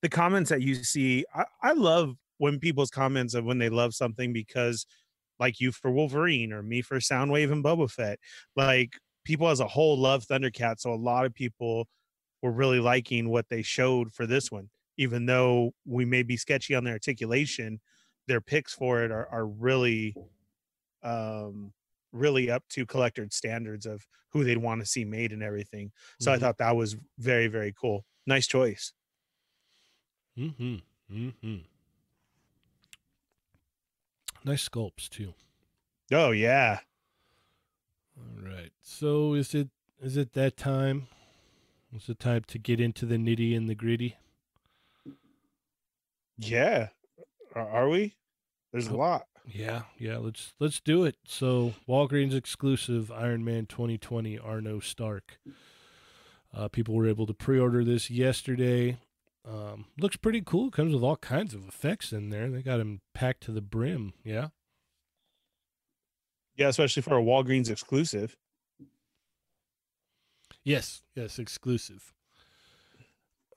the 0.00 0.08
comments 0.08 0.50
that 0.50 0.62
you 0.62 0.74
see, 0.74 1.24
I, 1.34 1.44
I 1.62 1.72
love 1.74 2.16
when 2.38 2.58
people's 2.58 2.90
comments 2.90 3.34
of 3.34 3.44
when 3.44 3.58
they 3.58 3.68
love 3.68 3.94
something 3.94 4.32
because 4.32 4.86
like 5.38 5.60
you 5.60 5.72
for 5.72 5.90
Wolverine 5.90 6.52
or 6.52 6.62
me 6.62 6.82
for 6.82 6.98
Soundwave 6.98 7.52
and 7.52 7.62
Boba 7.62 7.90
Fett, 7.90 8.18
like 8.56 8.94
people 9.24 9.48
as 9.48 9.60
a 9.60 9.68
whole 9.68 9.98
love 9.98 10.24
Thundercat. 10.24 10.80
So 10.80 10.92
a 10.92 10.96
lot 10.96 11.26
of 11.26 11.34
people 11.34 11.86
were 12.42 12.50
really 12.50 12.80
liking 12.80 13.28
what 13.28 13.48
they 13.50 13.62
showed 13.62 14.12
for 14.12 14.26
this 14.26 14.50
one, 14.50 14.70
even 14.96 15.26
though 15.26 15.72
we 15.84 16.04
may 16.06 16.22
be 16.22 16.36
sketchy 16.36 16.74
on 16.74 16.82
their 16.82 16.94
articulation, 16.94 17.78
their 18.26 18.40
picks 18.40 18.72
for 18.74 19.02
it 19.02 19.10
are, 19.12 19.28
are 19.28 19.46
really 19.46 20.16
um 21.02 21.72
really 22.12 22.50
up 22.50 22.62
to 22.68 22.84
collector 22.86 23.26
standards 23.30 23.86
of 23.86 24.06
who 24.30 24.44
they'd 24.44 24.58
want 24.58 24.80
to 24.80 24.86
see 24.86 25.04
made 25.04 25.32
and 25.32 25.42
everything 25.42 25.90
so 26.20 26.30
i 26.32 26.36
Mhm. 26.36 26.40
thought 26.40 26.58
that 26.58 26.76
was 26.76 26.96
very 27.18 27.46
very 27.48 27.72
cool 27.72 28.04
nice 28.26 28.46
choice 28.46 28.92
Mm-hmm. 30.38 30.76
Mm-hmm. 31.12 31.56
Nice 34.44 34.68
sculpts 34.68 35.08
too. 35.08 35.34
oh 36.12 36.30
yeah 36.30 36.80
All 38.16 38.42
right. 38.42 38.72
So 38.82 39.34
is 39.34 39.54
it 39.54 39.68
is 40.00 40.16
it 40.16 40.32
that 40.32 40.56
time? 40.56 41.06
Is 41.94 42.08
it 42.08 42.18
time 42.18 42.44
to 42.46 42.58
get 42.58 42.80
into 42.80 43.04
the 43.06 43.16
nitty 43.16 43.54
and 43.56 43.68
the 43.68 43.74
gritty? 43.74 44.16
yeah 46.38 46.88
are, 47.54 47.68
are 47.68 47.88
we 47.88 48.14
there's 48.72 48.88
a 48.88 48.92
Oh. 48.92 48.96
lot 48.96 49.26
Yeah, 49.46 49.82
yeah. 49.98 50.18
Let's 50.18 50.54
let's 50.60 50.80
do 50.80 51.04
it. 51.04 51.16
So 51.24 51.74
Walgreens 51.88 52.34
exclusive 52.34 53.10
Iron 53.10 53.44
Man 53.44 53.66
2020 53.66 54.38
Arno 54.38 54.80
Stark. 54.80 55.38
Uh, 56.54 56.68
people 56.68 56.94
were 56.94 57.08
able 57.08 57.26
to 57.26 57.34
pre-order 57.34 57.82
this 57.82 58.10
yesterday. 58.10 58.98
Um, 59.48 59.86
looks 59.98 60.16
pretty 60.16 60.42
cool. 60.42 60.70
Comes 60.70 60.94
with 60.94 61.02
all 61.02 61.16
kinds 61.16 61.54
of 61.54 61.66
effects 61.66 62.12
in 62.12 62.30
there. 62.30 62.50
They 62.50 62.62
got 62.62 62.78
him 62.78 63.00
packed 63.14 63.42
to 63.44 63.52
the 63.52 63.62
brim. 63.62 64.12
Yeah. 64.22 64.48
yeah 66.56 66.68
especially 66.68 67.02
for 67.02 67.18
a 67.18 67.22
walgreens 67.22 67.70
exclusive 67.70 68.36
Yes, 70.64 71.02
yes, 71.14 71.38
exclusive. 71.38 72.14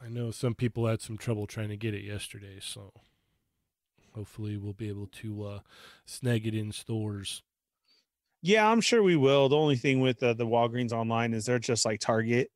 I 0.01 0.09
know 0.09 0.31
some 0.31 0.55
people 0.55 0.87
had 0.87 1.01
some 1.01 1.17
trouble 1.17 1.45
trying 1.45 1.69
to 1.69 1.77
get 1.77 1.93
it 1.93 2.03
yesterday, 2.03 2.57
so 2.59 2.91
hopefully 4.15 4.57
we'll 4.57 4.73
be 4.73 4.89
able 4.89 5.07
to 5.07 5.43
uh, 5.43 5.59
snag 6.05 6.47
it 6.47 6.55
in 6.55 6.71
stores. 6.71 7.43
Yeah, 8.41 8.69
I'm 8.69 8.81
sure 8.81 9.03
we 9.03 9.15
will. 9.15 9.49
The 9.49 9.57
only 9.57 9.75
thing 9.75 9.99
with 9.99 10.19
the, 10.19 10.33
the 10.33 10.45
Walgreens 10.45 10.91
online 10.91 11.33
is 11.33 11.45
they're 11.45 11.59
just 11.59 11.85
like 11.85 11.99
Target 11.99 12.49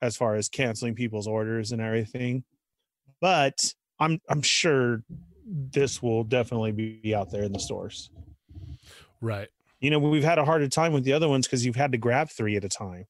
as 0.00 0.16
far 0.16 0.34
as 0.34 0.48
canceling 0.48 0.94
people's 0.94 1.26
orders 1.26 1.72
and 1.72 1.80
everything. 1.80 2.44
But 3.20 3.74
I'm 3.98 4.20
I'm 4.28 4.42
sure 4.42 5.02
this 5.46 6.02
will 6.02 6.24
definitely 6.24 6.72
be 6.72 7.14
out 7.14 7.30
there 7.30 7.44
in 7.44 7.52
the 7.52 7.60
stores. 7.60 8.10
Right. 9.20 9.48
You 9.80 9.90
know, 9.90 9.98
we've 9.98 10.24
had 10.24 10.38
a 10.38 10.44
harder 10.44 10.68
time 10.68 10.92
with 10.92 11.04
the 11.04 11.12
other 11.12 11.28
ones 11.28 11.46
because 11.46 11.64
you've 11.64 11.76
had 11.76 11.92
to 11.92 11.98
grab 11.98 12.30
three 12.30 12.56
at 12.56 12.64
a 12.64 12.68
time. 12.68 13.06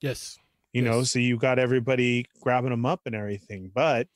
Yes. 0.00 0.38
You 0.72 0.82
know, 0.82 1.02
so 1.02 1.18
you've 1.18 1.40
got 1.40 1.58
everybody 1.58 2.26
grabbing 2.40 2.70
them 2.70 2.86
up 2.86 3.02
and 3.06 3.14
everything. 3.14 3.70
But 3.74 4.08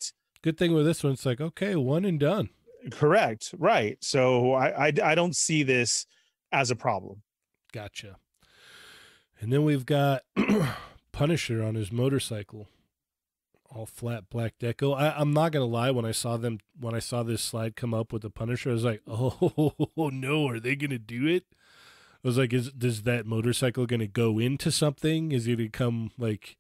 Good 0.47 0.59
thing 0.59 0.75
with 0.75 0.87
this 0.87 1.03
one, 1.03 1.15
it's 1.15 1.27
like 1.27 1.41
okay, 1.41 1.75
one 1.75 2.05
and 2.05 2.21
done. 2.21 2.51
Correct, 2.91 3.55
right? 3.59 3.97
So 4.03 4.53
I 4.53 4.87
I, 4.87 4.93
I 5.03 5.15
don't 5.15 5.37
see 5.37 5.63
this 5.63 6.07
as 6.53 6.71
a 6.71 6.77
problem. 6.77 7.23
Gotcha. 7.73 8.17
And 9.41 9.53
then 9.53 9.65
we've 9.65 9.87
got 9.87 10.23
Punisher 11.13 11.63
on 11.63 11.75
his 11.75 11.93
motorcycle, 11.93 12.69
all 13.71 13.87
flat 13.87 14.31
black 14.31 14.55
deco. 14.59 14.97
I, 14.97 15.15
I'm 15.17 15.33
not 15.33 15.53
gonna 15.53 15.67
lie. 15.67 15.91
When 15.91 16.05
I 16.05 16.13
saw 16.13 16.37
them, 16.37 16.59
when 16.79 16.95
I 16.95 17.01
saw 17.01 17.23
this 17.23 17.43
slide 17.43 17.77
come 17.77 17.93
up 17.93 18.13
with 18.13 18.23
the 18.23 18.31
Punisher, 18.31 18.71
I 18.71 18.75
was 18.75 18.85
like, 18.85 19.03
"Oh 19.07 20.11
no, 20.13 20.49
are 20.49 20.61
they 20.61 20.77
gonna 20.77 20.99
do 20.99 21.27
it?" 21.27 21.45
I 22.25 22.29
was 22.29 22.39
like, 22.39 22.53
"Is 22.53 22.73
does 22.73 23.03
that 23.03 23.27
motorcycle 23.27 23.87
gonna 23.87 24.07
go 24.07 24.39
into 24.39 24.71
something? 24.71 25.33
Is 25.33 25.47
it 25.47 25.57
gonna 25.57 25.69
come 25.69 26.11
like, 26.19 26.57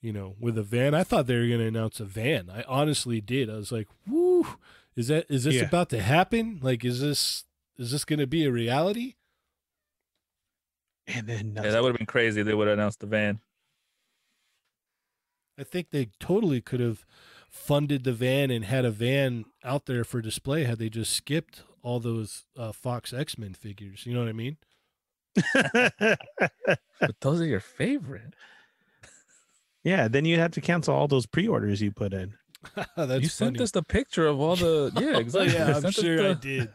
you 0.00 0.12
know, 0.12 0.34
with 0.40 0.56
a 0.56 0.62
van?" 0.62 0.94
I 0.94 1.04
thought 1.04 1.26
they 1.26 1.36
were 1.36 1.48
gonna 1.48 1.68
announce 1.68 2.00
a 2.00 2.04
van. 2.06 2.48
I 2.50 2.62
honestly 2.66 3.20
did. 3.20 3.50
I 3.50 3.56
was 3.56 3.70
like, 3.72 3.88
"Woo, 4.06 4.46
is 4.98 5.08
that 5.08 5.24
is 5.30 5.44
this 5.44 5.54
Yeah. 5.54 5.62
about 5.64 5.88
to 5.90 6.02
happen? 6.02 6.58
Like, 6.62 6.84
is 6.84 7.00
this 7.00 7.44
is 7.78 7.90
this 7.92 8.04
gonna 8.04 8.26
be 8.26 8.44
a 8.44 8.50
reality?" 8.52 9.14
And 11.06 11.26
then 11.26 11.54
Yeah, 11.56 11.70
that 11.70 11.82
would 11.82 11.90
have 11.92 11.96
been 11.98 12.06
crazy. 12.06 12.42
They 12.42 12.52
would 12.54 12.68
have 12.68 12.76
announced 12.78 13.00
the 13.00 13.06
van. 13.06 13.40
I 15.58 15.64
think 15.64 15.90
they 15.90 16.10
totally 16.20 16.60
could 16.60 16.80
have 16.80 17.04
funded 17.48 18.04
the 18.04 18.12
van 18.12 18.50
and 18.50 18.64
had 18.64 18.84
a 18.84 18.90
van 18.90 19.46
out 19.64 19.86
there 19.86 20.04
for 20.04 20.20
display 20.20 20.64
had 20.64 20.78
they 20.78 20.88
just 20.90 21.12
skipped 21.12 21.62
all 21.82 21.98
those 21.98 22.44
uh, 22.56 22.72
Fox 22.72 23.12
X 23.12 23.38
Men 23.38 23.54
figures. 23.54 24.04
You 24.06 24.14
know 24.14 24.20
what 24.20 24.28
I 24.28 24.32
mean? 24.32 24.56
But 27.00 27.20
those 27.20 27.40
are 27.40 27.46
your 27.46 27.60
favorite. 27.60 28.34
yeah, 29.84 30.08
then 30.08 30.24
you'd 30.24 30.40
have 30.40 30.50
to 30.52 30.60
cancel 30.60 30.94
all 30.94 31.06
those 31.08 31.26
pre-orders 31.26 31.80
you 31.80 31.92
put 31.92 32.12
in. 32.12 32.34
That's 32.96 33.22
you 33.22 33.28
sent 33.28 33.56
funny. 33.56 33.62
us 33.64 33.70
the 33.70 33.82
picture 33.82 34.26
of 34.26 34.40
all 34.40 34.56
the 34.56 34.92
yeah 35.00 35.18
exactly. 35.18 35.54
yeah, 35.54 35.66
I'm 35.68 35.74
sent 35.74 35.86
us 35.86 35.94
sure 35.94 36.30
I 36.30 36.34
did. 36.34 36.68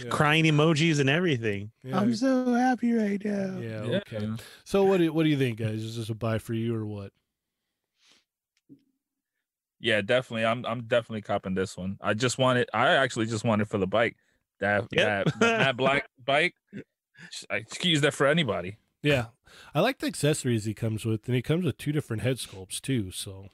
Yeah. 0.00 0.10
Crying 0.10 0.44
emojis 0.44 1.00
and 1.00 1.10
everything. 1.10 1.72
Yeah. 1.82 1.98
I'm 1.98 2.14
so 2.14 2.52
happy 2.52 2.92
right 2.92 3.20
now. 3.24 3.58
Yeah, 3.58 3.84
Yeah. 3.84 4.00
Okay. 4.12 4.30
So 4.64 4.84
what 4.84 4.98
do 4.98 5.12
what 5.12 5.24
do 5.24 5.28
you 5.30 5.36
think, 5.38 5.58
guys? 5.58 5.82
Is 5.82 5.96
this 5.96 6.08
a 6.08 6.14
buy 6.14 6.38
for 6.38 6.54
you 6.54 6.74
or 6.74 6.86
what? 6.86 7.10
Yeah, 9.80 10.00
definitely. 10.00 10.44
I'm 10.46 10.64
I'm 10.64 10.82
definitely 10.82 11.22
copping 11.22 11.54
this 11.54 11.76
one. 11.76 11.98
I 12.00 12.14
just 12.14 12.38
want 12.38 12.58
it. 12.58 12.68
I 12.72 12.90
actually 12.90 13.26
just 13.26 13.44
want 13.44 13.62
it 13.62 13.68
for 13.68 13.78
the 13.78 13.86
bike. 13.86 14.16
That 14.60 14.86
Yep. 14.92 15.24
that, 15.26 15.40
that 15.40 15.76
Black 15.76 16.08
bike. 16.24 16.54
I 17.50 17.60
could 17.62 17.84
use 17.84 18.00
that 18.02 18.14
for 18.14 18.26
anybody. 18.26 18.76
Yeah, 19.02 19.26
I 19.74 19.80
like 19.80 19.98
the 19.98 20.06
accessories 20.06 20.64
he 20.64 20.74
comes 20.74 21.04
with, 21.04 21.26
and 21.26 21.34
he 21.34 21.42
comes 21.42 21.64
with 21.64 21.76
two 21.78 21.90
different 21.90 22.22
head 22.22 22.36
sculpts 22.36 22.80
too. 22.80 23.10
So 23.10 23.48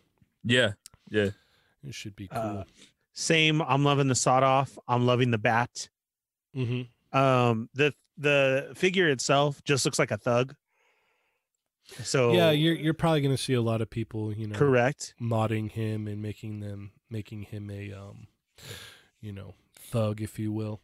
Yeah, 0.45 0.73
yeah. 1.11 1.31
it 1.87 1.95
should 1.95 2.17
be 2.17 2.29
cool. 2.29 2.41
Uh, 2.41 2.65
Same. 3.13 3.61
I'm 3.63 3.85
loving 3.85 4.09
the 4.09 4.15
sawed 4.15 4.43
off. 4.43 4.79
I'm 4.87 5.07
loving 5.07 5.31
the 5.31 5.39
bat. 5.39 5.89
hmm 6.55 6.83
Um, 7.13 7.69
the 7.75 7.93
the 8.17 8.73
figure 8.75 9.09
itself 9.09 9.63
just 9.65 9.85
looks 9.85 9.99
like 9.99 10.11
a 10.11 10.17
thug. 10.19 10.55
So 12.03 12.33
Yeah, 12.33 12.51
you're 12.51 12.75
you're 12.75 12.95
probably 12.95 13.21
going 13.23 13.37
to 13.37 13.43
see 13.43 13.55
a 13.55 13.63
lot 13.63 13.81
of 13.81 13.89
people, 13.91 14.33
you 14.33 14.47
know, 14.47 14.57
correct. 14.57 15.15
modding 15.21 15.71
him 15.71 16.07
and 16.07 16.21
making 16.21 16.61
them 16.61 16.93
making 17.11 17.43
him 17.43 17.71
a 17.71 17.93
um 17.93 18.27
you 19.21 19.33
know 19.33 19.55
thug 19.75 20.21
if 20.21 20.39
you 20.39 20.53
will 20.53 20.83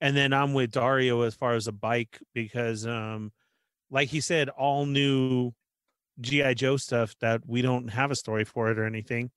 And 0.00 0.16
then 0.16 0.32
I'm 0.32 0.54
with 0.54 0.70
Dario 0.70 1.22
as 1.22 1.34
far 1.34 1.54
as 1.54 1.66
a 1.66 1.72
bike 1.72 2.20
because 2.32 2.86
um 2.86 3.32
like 3.90 4.08
he 4.08 4.20
said, 4.20 4.48
all 4.50 4.86
new 4.86 5.52
GI 6.20 6.54
Joe 6.54 6.76
stuff 6.76 7.14
that 7.20 7.42
we 7.46 7.62
don't 7.62 7.88
have 7.88 8.10
a 8.10 8.16
story 8.16 8.44
for 8.44 8.70
it 8.70 8.78
or 8.78 8.84
anything. 8.84 9.30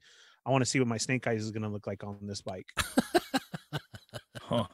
I 0.46 0.52
want 0.52 0.64
to 0.64 0.70
see 0.70 0.80
what 0.80 0.88
my 0.88 0.98
Snake 0.98 1.28
Eyes 1.28 1.44
is 1.44 1.52
going 1.52 1.64
to 1.64 1.70
look 1.70 1.88
like 1.88 2.04
on 2.04 2.18
this 2.24 2.42
bike. 2.42 2.68
Huh. 4.44 4.66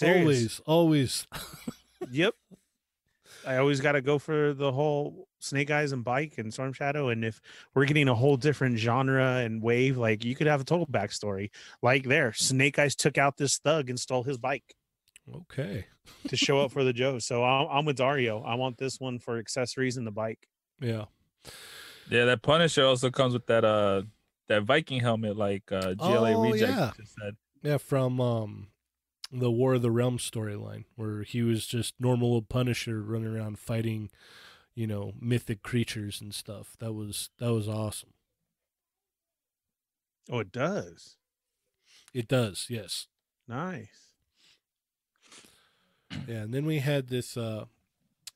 Always 0.00 0.60
always 0.64 1.26
yep. 2.12 2.34
I 3.44 3.56
always 3.56 3.80
got 3.80 3.92
to 3.92 4.00
go 4.00 4.20
for 4.20 4.54
the 4.54 4.70
whole 4.70 5.26
Snake 5.40 5.72
Eyes 5.72 5.90
and 5.90 6.04
bike 6.04 6.34
and 6.38 6.52
Storm 6.54 6.72
Shadow. 6.72 7.08
And 7.08 7.24
if 7.24 7.40
we're 7.74 7.84
getting 7.84 8.08
a 8.08 8.14
whole 8.14 8.36
different 8.36 8.78
genre 8.78 9.38
and 9.38 9.60
wave, 9.60 9.96
like 9.96 10.24
you 10.24 10.36
could 10.36 10.46
have 10.46 10.60
a 10.60 10.64
total 10.64 10.86
backstory. 10.86 11.50
Like 11.82 12.04
there, 12.04 12.32
Snake 12.32 12.78
Eyes 12.78 12.94
took 12.94 13.18
out 13.18 13.36
this 13.36 13.58
thug 13.58 13.90
and 13.90 13.98
stole 13.98 14.22
his 14.22 14.38
bike 14.38 14.76
okay 15.34 15.86
to 16.28 16.36
show 16.36 16.60
up 16.60 16.72
for 16.72 16.84
the 16.84 16.92
Joe. 16.92 17.18
So 17.18 17.44
I'm, 17.44 17.66
I'm 17.70 17.84
with 17.84 17.96
Dario. 17.96 18.42
I 18.42 18.54
want 18.54 18.78
this 18.78 19.00
one 19.00 19.18
for 19.18 19.38
accessories 19.38 19.96
and 19.96 20.06
the 20.06 20.12
bike. 20.12 20.46
yeah 20.80 21.06
Yeah, 22.10 22.26
that 22.26 22.42
Punisher 22.42 22.84
also 22.84 23.10
comes 23.10 23.32
with 23.32 23.46
that 23.46 23.64
uh 23.64 24.02
that 24.48 24.62
Viking 24.64 25.00
helmet, 25.00 25.36
like 25.36 25.70
uh 25.72 25.94
GLA 25.94 26.34
Oh, 26.34 26.40
Reject 26.40 26.70
yeah. 26.70 26.90
just 26.96 27.14
said. 27.20 27.36
yeah 27.62 27.78
from 27.78 28.20
um 28.20 28.68
the 29.32 29.50
war 29.50 29.74
of 29.74 29.82
the 29.82 29.90
realm 29.90 30.18
storyline 30.18 30.84
where 30.96 31.22
he 31.22 31.42
was 31.42 31.66
just 31.66 31.94
normal 31.98 32.28
old 32.34 32.48
punisher 32.48 33.02
running 33.02 33.34
around 33.34 33.58
fighting 33.58 34.10
you 34.74 34.86
know 34.86 35.12
mythic 35.20 35.62
creatures 35.62 36.20
and 36.20 36.34
stuff 36.34 36.76
that 36.78 36.92
was 36.92 37.30
that 37.38 37.52
was 37.52 37.68
awesome 37.68 38.10
Oh, 40.30 40.38
it 40.38 40.52
does. 40.52 41.16
it 42.12 42.28
does 42.28 42.66
yes 42.68 43.08
Nice. 43.48 44.14
Yeah, 46.28 46.36
and 46.42 46.54
then 46.54 46.64
we 46.64 46.78
had 46.78 47.08
this 47.08 47.36
uh 47.36 47.64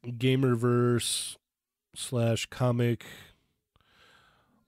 Gamerverse 0.05 1.37
slash 1.95 2.47
comic 2.47 3.05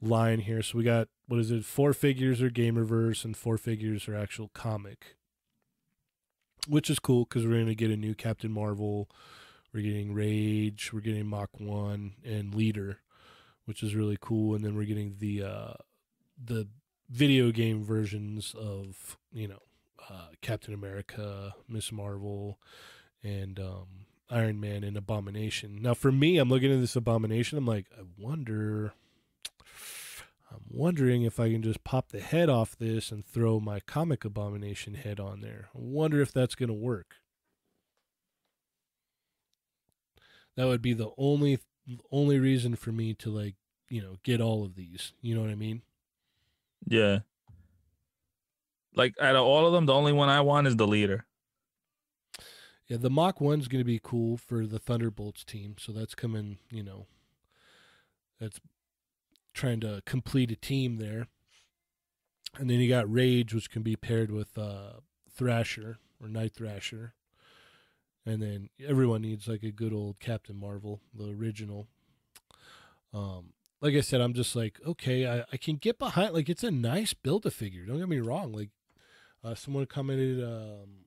line 0.01 0.41
here. 0.41 0.63
So 0.63 0.79
we 0.79 0.85
got 0.85 1.09
what 1.27 1.41
is 1.41 1.51
it? 1.51 1.65
Four 1.65 1.93
figures 1.93 2.43
are 2.43 2.51
Gamerverse 2.51 3.25
and 3.25 3.37
four 3.37 3.59
figures 3.59 4.09
are 4.09 4.17
actual 4.17 4.51
comic. 4.55 5.17
Which 6.69 6.91
is 6.91 6.99
cool 6.99 7.25
because 7.25 7.47
we're 7.47 7.59
gonna 7.59 7.75
get 7.75 7.91
a 7.91 7.97
new 7.97 8.15
Captain 8.15 8.53
Marvel, 8.53 9.09
we're 9.73 9.83
getting 9.83 10.13
Rage, 10.13 10.93
we're 10.93 11.01
getting 11.01 11.27
Mach 11.27 11.51
One 11.59 12.13
and 12.25 12.55
Leader, 12.55 13.01
which 13.65 13.83
is 13.83 13.95
really 13.95 14.19
cool. 14.21 14.55
And 14.55 14.65
then 14.65 14.77
we're 14.77 14.85
getting 14.85 15.17
the 15.19 15.43
uh 15.43 15.75
the 16.43 16.69
video 17.11 17.51
game 17.51 17.83
versions 17.83 18.55
of, 18.57 19.19
you 19.33 19.49
know, 19.49 19.63
uh, 20.09 20.29
Captain 20.41 20.73
America, 20.73 21.55
Miss 21.69 21.93
Marvel, 21.93 22.59
and 23.23 23.59
um, 23.59 24.07
Iron 24.31 24.61
Man 24.61 24.85
and 24.85 24.97
Abomination. 24.97 25.81
Now, 25.83 25.95
for 25.95 26.13
me, 26.13 26.39
I'm 26.39 26.49
looking 26.49 26.73
at 26.73 26.81
this 26.81 26.97
Abomination. 26.97 27.59
I'm 27.59 27.67
like, 27.67 27.87
I 27.99 28.03
wonder. 28.17 28.95
I'm 30.51 30.65
wondering 30.69 31.23
if 31.23 31.39
I 31.39 31.51
can 31.51 31.63
just 31.63 31.85
pop 31.85 32.09
the 32.09 32.21
head 32.21 32.49
off 32.49 32.77
this 32.77 33.13
and 33.13 33.25
throw 33.25 33.61
my 33.61 33.81
comic 33.81 34.25
Abomination 34.25 34.95
head 34.95 35.21
on 35.21 35.41
there. 35.41 35.69
I 35.75 35.79
wonder 35.79 36.21
if 36.21 36.33
that's 36.33 36.55
going 36.55 36.69
to 36.69 36.75
work. 36.75 37.17
That 40.57 40.67
would 40.67 40.83
be 40.83 40.93
the 40.93 41.11
only 41.17 41.59
only 42.11 42.39
reason 42.39 42.77
for 42.77 42.93
me 42.93 43.15
to 43.15 43.31
like, 43.31 43.55
you 43.89 44.01
know, 44.01 44.17
get 44.23 44.41
all 44.41 44.65
of 44.65 44.75
these. 44.75 45.13
You 45.21 45.35
know 45.35 45.41
what 45.41 45.51
I 45.51 45.57
mean? 45.57 45.83
Yeah. 46.87 47.21
Like 48.95 49.15
out 49.21 49.37
of 49.37 49.45
all 49.45 49.67
of 49.67 49.73
them, 49.73 49.87
the 49.87 49.95
only 49.95 50.13
one 50.13 50.29
I 50.29 50.41
want 50.41 50.67
is 50.67 50.77
the 50.77 50.87
leader. 50.87 51.27
Yeah, 52.87 52.97
the 52.97 53.11
Mach 53.11 53.39
1's 53.39 53.69
going 53.69 53.81
to 53.81 53.85
be 53.85 54.01
cool 54.03 54.37
for 54.37 54.67
the 54.67 54.81
Thunderbolts 54.81 55.45
team. 55.45 55.77
So 55.79 55.93
that's 55.93 56.17
coming, 56.17 56.59
you 56.73 56.83
know, 56.83 57.07
that's 58.41 58.61
trying 59.55 59.81
to 59.81 60.03
complete 60.07 60.51
a 60.51 60.57
team 60.57 60.97
there. 60.97 61.27
And 62.59 62.69
then 62.69 62.81
you 62.81 62.89
got 62.89 63.11
Rage, 63.11 63.55
which 63.55 63.71
can 63.71 63.83
be 63.83 63.97
paired 63.97 64.31
with 64.31 64.59
uh, 64.59 64.95
Thrasher 65.33 65.99
or 66.21 66.29
Night 66.29 66.55
Thrasher. 66.55 67.15
And 68.27 68.43
then 68.43 68.69
everyone 68.87 69.23
needs 69.23 69.49
like 69.49 69.63
a 69.63 69.71
good 69.71 69.93
old 69.93 70.21
Captain 70.21 70.57
Marvel, 70.59 71.01
the 71.15 71.31
original. 71.31 71.87
Um, 73.15 73.53
like 73.81 73.95
I 73.95 74.01
said, 74.03 74.21
I'm 74.21 74.35
just 74.35 74.55
like, 74.55 74.79
okay, 74.87 75.27
I, 75.27 75.45
I 75.53 75.57
can 75.57 75.77
get 75.77 75.99
behind. 75.99 76.35
Like, 76.35 76.49
it's 76.49 76.65
a 76.65 76.71
nice 76.71 77.15
build 77.15 77.47
a 77.47 77.51
figure. 77.51 77.87
Don't 77.87 77.99
get 77.99 78.09
me 78.09 78.21
wrong. 78.21 78.53
Like, 78.53 78.71
uh, 79.43 79.55
someone 79.55 79.87
commented, 79.87 80.45
um, 80.45 81.07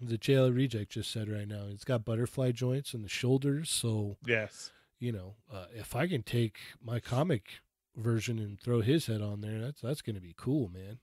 the 0.00 0.16
JL 0.16 0.54
Reject 0.54 0.92
just 0.92 1.10
said 1.10 1.28
right 1.28 1.48
now, 1.48 1.64
it's 1.70 1.84
got 1.84 2.04
butterfly 2.04 2.52
joints 2.52 2.94
in 2.94 3.02
the 3.02 3.08
shoulders. 3.08 3.68
So, 3.68 4.16
Yes. 4.24 4.70
You 5.04 5.12
know, 5.12 5.34
uh, 5.52 5.66
if 5.74 5.94
I 5.94 6.06
can 6.06 6.22
take 6.22 6.56
my 6.82 6.98
comic 6.98 7.60
version 7.94 8.38
and 8.38 8.58
throw 8.58 8.80
his 8.80 9.06
head 9.06 9.20
on 9.20 9.42
there, 9.42 9.60
that's 9.60 9.82
that's 9.82 10.02
going 10.02 10.16
to 10.16 10.22
be 10.22 10.34
cool, 10.36 10.68
man. 10.68 10.98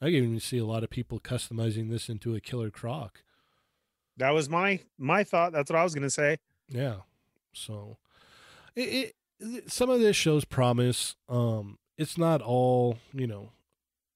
I 0.00 0.06
can 0.06 0.16
even 0.16 0.40
see 0.40 0.58
a 0.58 0.64
lot 0.66 0.82
of 0.82 0.90
people 0.90 1.20
customizing 1.20 1.88
this 1.88 2.08
into 2.08 2.34
a 2.34 2.40
killer 2.40 2.70
croc. 2.70 3.22
That 4.16 4.30
was 4.30 4.48
my 4.48 4.80
my 4.98 5.24
thought. 5.24 5.52
That's 5.52 5.70
what 5.70 5.78
I 5.78 5.84
was 5.84 5.94
gonna 5.94 6.10
say. 6.10 6.38
Yeah. 6.68 6.96
So 7.52 7.96
it, 8.76 9.14
it 9.40 9.72
some 9.72 9.90
of 9.90 10.00
this 10.00 10.16
shows 10.16 10.44
promise. 10.44 11.16
Um 11.28 11.78
it's 11.96 12.18
not 12.18 12.42
all, 12.42 12.98
you 13.12 13.26
know, 13.26 13.50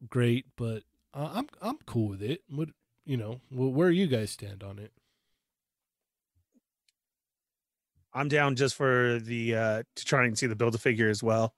great, 0.09 0.47
but 0.57 0.83
uh, 1.15 1.31
I'm 1.33 1.49
I'm 1.63 1.79
cool 1.87 2.09
with 2.09 2.23
it. 2.23 2.43
What 2.49 2.69
you 3.07 3.17
know, 3.17 3.41
wh- 3.51 3.75
where 3.75 3.91
you 3.91 4.07
guys 4.07 4.31
stand 4.31 4.63
on 4.63 4.79
it? 4.79 4.93
I'm 8.15 8.29
down 8.29 8.57
just 8.57 8.75
for 8.75 9.19
the 9.21 9.55
uh 9.55 9.83
to 9.97 10.05
try 10.05 10.25
and 10.25 10.37
see 10.39 10.47
the 10.47 10.57
build 10.57 10.75
a 10.75 10.79
figure 10.79 11.09
as 11.09 11.23
well. 11.23 11.55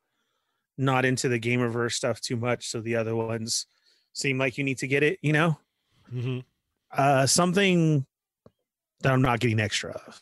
Not 0.79 1.05
into 1.05 1.29
the 1.29 1.39
gamerverse 1.39 1.93
stuff 1.93 2.21
too 2.21 2.37
much, 2.37 2.69
so 2.69 2.81
the 2.81 2.97
other 2.97 3.15
ones 3.15 3.67
seem 4.13 4.39
like 4.39 4.59
you 4.59 4.65
need 4.65 4.79
to 4.79 4.87
get 4.87 5.03
it, 5.03 5.19
you 5.23 5.33
know? 5.33 5.59
Mm-hmm. 6.13 6.41
Uh 6.93 7.27
something 7.27 8.07
that 9.01 9.13
I'm 9.13 9.23
not 9.23 9.41
getting 9.41 9.61
extra 9.61 9.93
of. 9.93 10.21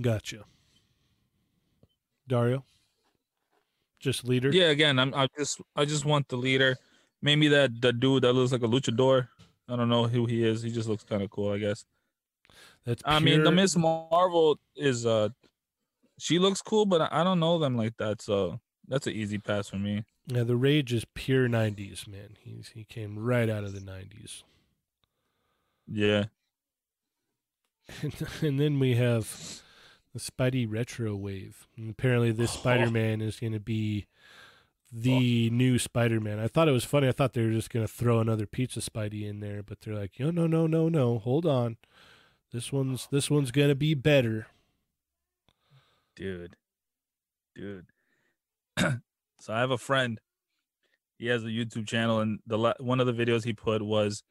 Gotcha. 0.00 0.44
Dario, 2.28 2.64
just 4.00 4.24
leader. 4.24 4.50
Yeah, 4.50 4.70
again, 4.70 4.98
I'm 4.98 5.14
I 5.14 5.28
just 5.38 5.60
I 5.76 5.84
just 5.84 6.04
want 6.04 6.28
the 6.28 6.36
leader. 6.36 6.76
Maybe 7.22 7.48
that 7.48 7.80
the 7.80 7.92
dude 7.92 8.24
that 8.24 8.32
looks 8.32 8.52
like 8.52 8.62
a 8.62 8.66
luchador. 8.66 9.28
I 9.68 9.76
don't 9.76 9.88
know 9.88 10.06
who 10.06 10.26
he 10.26 10.44
is. 10.44 10.62
He 10.62 10.70
just 10.70 10.88
looks 10.88 11.04
kind 11.04 11.22
of 11.22 11.30
cool, 11.30 11.50
I 11.52 11.58
guess. 11.58 11.84
That's 12.86 13.02
I 13.04 13.18
mean, 13.18 13.42
the 13.42 13.50
Miss 13.52 13.76
Marvel 13.76 14.58
is 14.76 15.04
uh 15.04 15.28
she 16.18 16.38
looks 16.38 16.62
cool, 16.62 16.86
but 16.86 17.12
I 17.12 17.22
don't 17.24 17.40
know 17.40 17.58
them 17.58 17.76
like 17.76 17.98
that, 17.98 18.22
so 18.22 18.60
that's 18.88 19.06
an 19.06 19.12
easy 19.12 19.36
pass 19.38 19.68
for 19.68 19.76
me. 19.76 20.04
Yeah, 20.28 20.44
the 20.44 20.56
rage 20.56 20.92
is 20.92 21.04
pure 21.14 21.48
'90s, 21.48 22.08
man. 22.08 22.36
He's 22.40 22.70
he 22.74 22.84
came 22.84 23.18
right 23.18 23.50
out 23.50 23.64
of 23.64 23.74
the 23.74 23.80
'90s, 23.80 24.42
Yeah. 25.86 26.24
and, 28.02 28.14
and 28.42 28.60
then 28.60 28.78
we 28.78 28.94
have 28.94 29.62
the 30.14 30.20
Spidey 30.20 30.66
retro 30.70 31.14
wave. 31.14 31.66
And 31.76 31.90
apparently, 31.90 32.32
this 32.32 32.54
Oh. 32.56 32.60
Spider-Man 32.60 33.20
is 33.20 33.38
going 33.38 33.52
to 33.52 33.60
be 33.60 34.06
the 34.92 35.50
new 35.50 35.78
Spider-Man. 35.78 36.38
I 36.38 36.48
thought 36.48 36.68
it 36.68 36.72
was 36.72 36.84
funny. 36.84 37.08
I 37.08 37.12
thought 37.12 37.32
they 37.34 37.44
were 37.44 37.52
just 37.52 37.70
going 37.70 37.86
to 37.86 37.92
throw 37.92 38.20
another 38.20 38.46
Pizza 38.46 38.80
Spidey 38.80 39.28
in 39.28 39.40
there, 39.40 39.62
but 39.62 39.80
they're 39.80 39.94
like, 39.94 40.12
no, 40.18 40.30
no, 40.30 40.46
no, 40.46 40.66
no, 40.66 40.88
no. 40.88 41.18
Hold 41.18 41.44
on, 41.46 41.76
this 42.52 42.72
one's 42.72 43.08
this 43.10 43.30
one's 43.30 43.50
to 43.50 43.74
be 43.74 43.94
better. 43.94 44.46
dude. 46.14 46.56
Dude. 47.54 47.86
So 49.38 49.52
i 49.54 49.60
have 49.60 49.70
a 49.70 49.78
friend. 49.78 50.18
He 51.18 51.26
has 51.26 51.44
a 51.44 51.48
youtube 51.48 51.86
channel 51.86 52.20
and 52.20 52.40
the 52.46 52.74
one 52.80 53.00
of 53.00 53.06
the 53.06 53.12
videos 53.12 53.44
he 53.44 53.52
put 53.52 53.80
was 53.82 54.22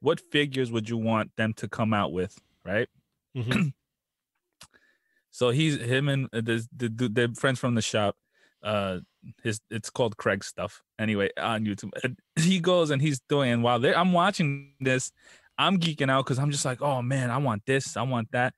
what 0.00 0.20
figures 0.32 0.72
would 0.72 0.88
you 0.88 0.96
want 0.96 1.30
them 1.36 1.52
to 1.54 1.68
come 1.68 1.92
out 1.94 2.12
with? 2.12 2.36
Right? 2.64 2.88
Mhm. 3.36 3.72
so 5.30 5.50
he's 5.50 5.76
him 5.80 6.08
and 6.08 6.24
uh, 6.32 6.40
the 6.40 6.66
the, 6.74 6.88
the, 6.88 7.08
the 7.08 7.34
friends 7.38 7.58
from 7.60 7.74
the 7.74 7.82
shop 7.82 8.16
uh 8.62 8.98
his 9.42 9.60
it's 9.70 9.90
called 9.90 10.16
craig 10.16 10.42
stuff. 10.42 10.82
Anyway 10.98 11.30
on 11.38 11.64
youtube. 11.64 11.90
And 12.02 12.18
he 12.36 12.58
goes 12.58 12.90
and 12.90 13.00
he's 13.00 13.20
doing 13.28 13.62
while 13.62 13.84
i'm 13.84 14.12
watching 14.12 14.72
this 14.80 15.12
i'm 15.58 15.78
geeking 15.78 16.10
out 16.10 16.24
because 16.24 16.38
i'm 16.38 16.50
just 16.50 16.64
like 16.64 16.82
oh 16.82 17.02
man 17.02 17.30
i 17.30 17.38
want 17.38 17.62
this 17.66 17.96
i 17.96 18.02
want 18.02 18.30
that. 18.32 18.54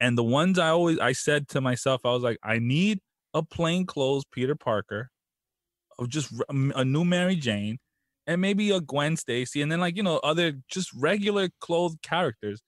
And 0.00 0.18
the 0.18 0.24
ones 0.24 0.58
i 0.58 0.68
always 0.68 0.98
i 0.98 1.12
said 1.12 1.48
to 1.48 1.60
myself 1.60 2.02
i 2.04 2.10
was 2.10 2.22
like 2.22 2.38
i 2.42 2.58
need 2.58 3.00
a 3.34 3.42
plain 3.42 3.86
clothes 3.86 4.24
peter 4.30 4.54
parker 4.54 5.10
of 5.98 6.08
just 6.08 6.32
a 6.48 6.84
new 6.84 7.04
mary 7.04 7.36
jane 7.36 7.78
and 8.26 8.40
maybe 8.40 8.70
a 8.70 8.80
gwen 8.80 9.16
stacy 9.16 9.62
and 9.62 9.70
then 9.70 9.80
like 9.80 9.96
you 9.96 10.02
know 10.02 10.18
other 10.18 10.54
just 10.68 10.92
regular 10.94 11.48
clothed 11.60 12.02
characters. 12.02 12.60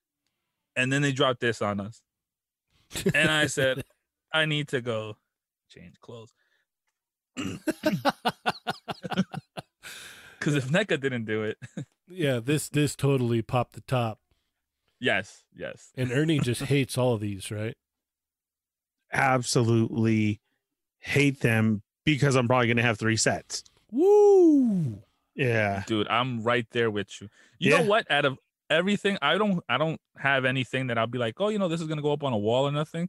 And 0.76 0.92
then 0.92 1.02
they 1.02 1.12
dropped 1.12 1.40
this 1.40 1.62
on 1.62 1.78
us. 1.78 2.02
And 3.14 3.30
I 3.30 3.46
said, 3.46 3.84
I 4.32 4.44
need 4.44 4.66
to 4.68 4.80
go 4.80 5.16
change 5.68 5.94
clothes. 6.00 6.32
Because 10.44 10.56
if 10.56 10.68
NECA 10.68 11.00
didn't 11.00 11.24
do 11.24 11.44
it, 11.44 11.56
yeah, 12.08 12.40
this 12.40 12.68
this 12.68 12.94
totally 12.96 13.42
popped 13.42 13.74
the 13.74 13.80
top, 13.82 14.18
yes, 15.00 15.44
yes. 15.56 15.90
and 15.96 16.10
Ernie 16.12 16.38
just 16.40 16.62
hates 16.64 16.96
all 16.98 17.14
of 17.14 17.20
these, 17.20 17.50
right? 17.50 17.76
Absolutely 19.12 20.40
hate 20.98 21.40
them 21.40 21.82
because 22.04 22.34
I'm 22.36 22.46
probably 22.48 22.68
gonna 22.68 22.82
have 22.82 22.98
three 22.98 23.16
sets. 23.16 23.62
Woo! 23.90 25.02
Yeah. 25.34 25.82
Dude, 25.86 26.08
I'm 26.08 26.42
right 26.42 26.66
there 26.72 26.90
with 26.90 27.20
you. 27.20 27.28
You 27.58 27.70
Yeah. 27.72 27.78
know 27.82 27.84
what? 27.88 28.10
Out 28.10 28.24
of 28.24 28.38
everything, 28.70 29.18
I 29.22 29.38
don't 29.38 29.62
I 29.68 29.78
don't 29.78 30.00
have 30.18 30.44
anything 30.44 30.88
that 30.88 30.98
I'll 30.98 31.06
be 31.06 31.18
like, 31.18 31.40
oh, 31.40 31.48
you 31.48 31.58
know, 31.58 31.68
this 31.68 31.80
is 31.80 31.86
gonna 31.86 32.02
go 32.02 32.12
up 32.12 32.24
on 32.24 32.32
a 32.32 32.38
wall 32.38 32.66
or 32.66 32.72
nothing. 32.72 33.08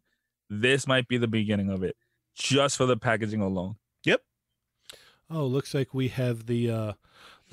This 0.50 0.88
might 0.88 1.08
be 1.08 1.18
the 1.18 1.28
beginning 1.28 1.70
of 1.70 1.84
it. 1.84 1.96
Just 2.36 2.78
for 2.78 2.86
the 2.86 2.98
packaging 2.98 3.42
alone. 3.42 3.78
Yep. 4.04 4.22
Oh, 5.30 5.46
looks 5.46 5.74
like 5.74 5.94
we 5.94 6.10
have 6.10 6.46
the 6.46 6.70
uh 6.70 6.94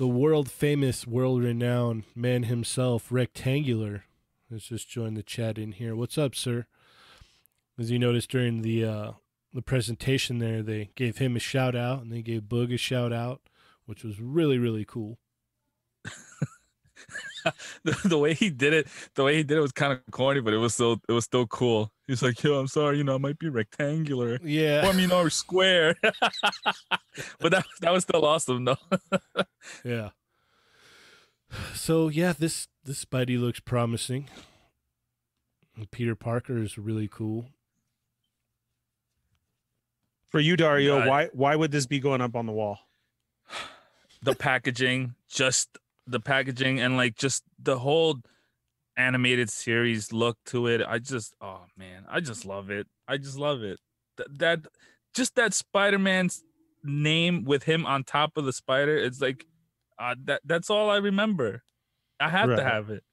the 0.03 0.07
world 0.09 0.51
famous, 0.51 1.07
world 1.07 1.41
renowned 1.41 2.03
man 2.13 2.43
himself, 2.43 3.09
Rectangular, 3.09 4.03
has 4.51 4.63
just 4.63 4.89
joined 4.89 5.15
the 5.15 5.23
chat 5.23 5.57
in 5.57 5.71
here. 5.71 5.95
What's 5.95 6.17
up, 6.17 6.35
sir? 6.35 6.65
As 7.79 7.89
you 7.89 7.97
noticed 7.97 8.29
during 8.29 8.63
the 8.63 8.83
uh 8.83 9.11
the 9.53 9.61
presentation 9.61 10.39
there, 10.39 10.61
they 10.61 10.89
gave 10.95 11.19
him 11.19 11.37
a 11.37 11.39
shout 11.39 11.73
out 11.73 12.01
and 12.01 12.11
they 12.11 12.21
gave 12.21 12.41
Boog 12.41 12.73
a 12.73 12.77
shout 12.77 13.13
out, 13.13 13.43
which 13.85 14.03
was 14.03 14.19
really, 14.19 14.57
really 14.57 14.83
cool. 14.83 15.19
the, 17.83 17.97
the 18.05 18.17
way 18.17 18.33
he 18.33 18.49
did 18.49 18.73
it, 18.73 18.87
the 19.15 19.23
way 19.23 19.35
he 19.35 19.43
did 19.43 19.57
it 19.57 19.61
was 19.61 19.71
kind 19.71 19.93
of 19.93 19.99
corny, 20.11 20.41
but 20.41 20.53
it 20.53 20.57
was 20.57 20.73
still 20.73 21.01
it 21.07 21.11
was 21.11 21.25
still 21.25 21.47
cool. 21.47 21.91
He's 22.07 22.21
like, 22.21 22.41
yo, 22.43 22.59
I'm 22.59 22.67
sorry, 22.67 22.97
you 22.97 23.03
know, 23.03 23.15
it 23.15 23.21
might 23.21 23.39
be 23.39 23.49
rectangular. 23.49 24.39
Yeah. 24.43 24.85
or 24.85 24.89
I 24.89 24.93
mean, 24.93 25.11
or 25.11 25.29
square. 25.29 25.95
but 26.01 27.51
that 27.51 27.65
that 27.81 27.93
was 27.93 28.03
still 28.03 28.25
awesome, 28.25 28.65
though. 28.65 28.77
Yeah. 29.85 30.09
So 31.73 32.09
yeah, 32.09 32.33
this 32.33 32.67
this 32.83 33.05
Spidey 33.05 33.39
looks 33.39 33.59
promising. 33.59 34.29
Peter 35.91 36.15
Parker 36.15 36.57
is 36.57 36.77
really 36.77 37.07
cool. 37.07 37.45
For 40.29 40.39
you, 40.39 40.57
Dario, 40.57 40.99
God. 40.99 41.07
why 41.07 41.29
why 41.33 41.55
would 41.55 41.71
this 41.71 41.85
be 41.85 41.99
going 41.99 42.21
up 42.21 42.35
on 42.35 42.45
the 42.45 42.51
wall? 42.51 42.79
the 44.23 44.35
packaging, 44.35 45.15
just 45.29 45.77
the 46.07 46.19
packaging, 46.19 46.79
and 46.79 46.97
like 46.97 47.15
just 47.15 47.43
the 47.61 47.79
whole 47.79 48.19
animated 48.97 49.49
series 49.49 50.11
look 50.13 50.37
to 50.45 50.67
it. 50.67 50.81
I 50.87 50.99
just, 50.99 51.33
oh 51.41 51.61
man, 51.77 52.05
I 52.09 52.19
just 52.19 52.45
love 52.45 52.69
it. 52.69 52.87
I 53.07 53.17
just 53.17 53.37
love 53.37 53.63
it. 53.63 53.79
Th- 54.17 54.29
that 54.39 54.59
just 55.13 55.35
that 55.35 55.53
Spider-Man's 55.53 56.43
name 56.83 57.43
with 57.45 57.63
him 57.63 57.85
on 57.85 58.03
top 58.03 58.37
of 58.37 58.45
the 58.45 58.53
spider. 58.53 58.97
It's 58.97 59.21
like 59.21 59.45
uh, 59.99 60.15
that. 60.25 60.41
That's 60.45 60.69
all 60.69 60.89
I 60.89 60.97
remember. 60.97 61.63
I 62.19 62.29
have 62.29 62.49
Right. 62.49 62.57
to 62.57 62.63
have 62.63 62.89
it. 62.89 63.03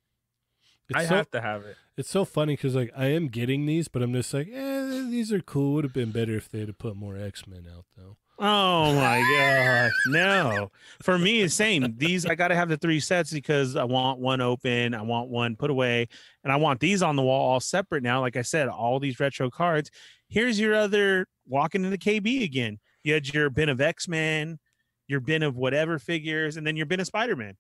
I 0.93 1.01
It's 1.01 1.09
so, 1.09 1.15
have 1.17 1.31
to 1.31 1.41
have 1.41 1.65
it. 1.65 1.77
It's 1.97 2.11
so 2.11 2.25
funny 2.25 2.55
because 2.55 2.75
like 2.75 2.91
I 2.97 3.07
am 3.07 3.29
getting 3.29 3.67
these, 3.67 3.87
but 3.89 4.03
I'm 4.03 4.13
just 4.13 4.35
like, 4.35 4.49
eh, 4.53 5.07
these 5.09 5.33
are 5.33 5.41
cool. 5.41 5.75
Would 5.75 5.85
have 5.85 5.93
been 5.93 6.11
better 6.11 6.37
if 6.37 6.49
they 6.51 6.61
had 6.61 6.79
put 6.79 6.97
more 6.97 7.17
X 7.17 7.47
Men 7.47 7.67
out 7.73 7.85
though. 7.97 8.17
Oh 8.43 8.95
my 8.95 9.21
gosh. 9.37 9.93
No. 10.07 10.71
For 11.03 11.19
me, 11.19 11.43
it's 11.43 11.55
same. 11.55 11.95
These 11.99 12.25
I 12.25 12.35
gotta 12.35 12.55
have 12.55 12.69
the 12.71 12.79
three 12.79 12.99
sets 13.01 13.33
because 13.33 13.77
I 13.77 13.85
want 13.85 14.19
one 14.19 14.41
open, 14.41 14.95
I 14.95 15.03
want 15.03 15.29
one 15.29 15.57
put 15.57 15.71
away, 15.71 16.09
and 16.43 16.53
I 16.53 16.57
want 16.57 16.81
these 16.81 17.03
on 17.03 17.17
the 17.17 17.23
wall 17.23 17.53
all 17.53 17.61
separate 17.61 18.03
now. 18.03 18.21
Like 18.21 18.37
I 18.37 18.43
said, 18.43 18.69
all 18.69 18.99
these 18.99 19.21
retro 19.21 19.51
cards. 19.51 19.91
Here's 20.29 20.59
your 20.59 20.75
other 20.75 21.27
walking 21.47 21.85
into 21.85 21.99
KB 21.99 22.43
again. 22.45 22.79
You 23.05 23.13
had 23.15 23.33
your 23.33 23.51
bin 23.51 23.69
of 23.69 23.81
X-Men, 23.81 24.59
your 25.07 25.21
bin 25.21 25.43
of 25.43 25.57
whatever 25.57 25.99
figures, 25.99 26.57
and 26.57 26.67
then 26.67 26.77
your 26.77 26.87
bin 26.87 27.01
of 27.01 27.07
Spider-Man. 27.07 27.57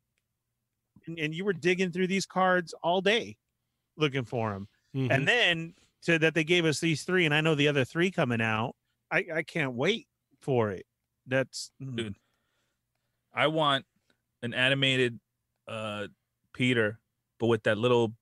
And, 1.06 1.18
and 1.18 1.34
you 1.34 1.44
were 1.44 1.52
digging 1.52 1.90
through 1.90 2.06
these 2.06 2.26
cards 2.26 2.74
all 2.82 3.00
day 3.00 3.36
looking 3.96 4.24
for 4.24 4.52
them. 4.52 4.68
Mhm. 4.96 5.10
and 5.12 5.28
then 5.28 5.74
to 6.02 6.18
that 6.18 6.34
they 6.34 6.42
gave 6.42 6.64
us 6.64 6.80
these 6.80 7.04
three 7.04 7.24
and 7.26 7.32
i 7.34 7.40
know 7.40 7.54
the 7.54 7.68
other 7.68 7.84
three 7.84 8.10
coming 8.10 8.40
out 8.40 8.74
i 9.12 9.24
i 9.36 9.42
can't 9.44 9.74
wait 9.74 10.08
for 10.40 10.70
it 10.70 10.86
that's 11.26 11.70
mm, 11.82 11.96
Dude. 11.96 12.16
I 13.34 13.46
want 13.46 13.84
an 14.42 14.54
animated 14.54 15.20
uh 15.68 16.08
Peter, 16.52 16.98
but 17.38 17.46
with 17.46 17.62
that 17.62 17.78
little 17.78 18.12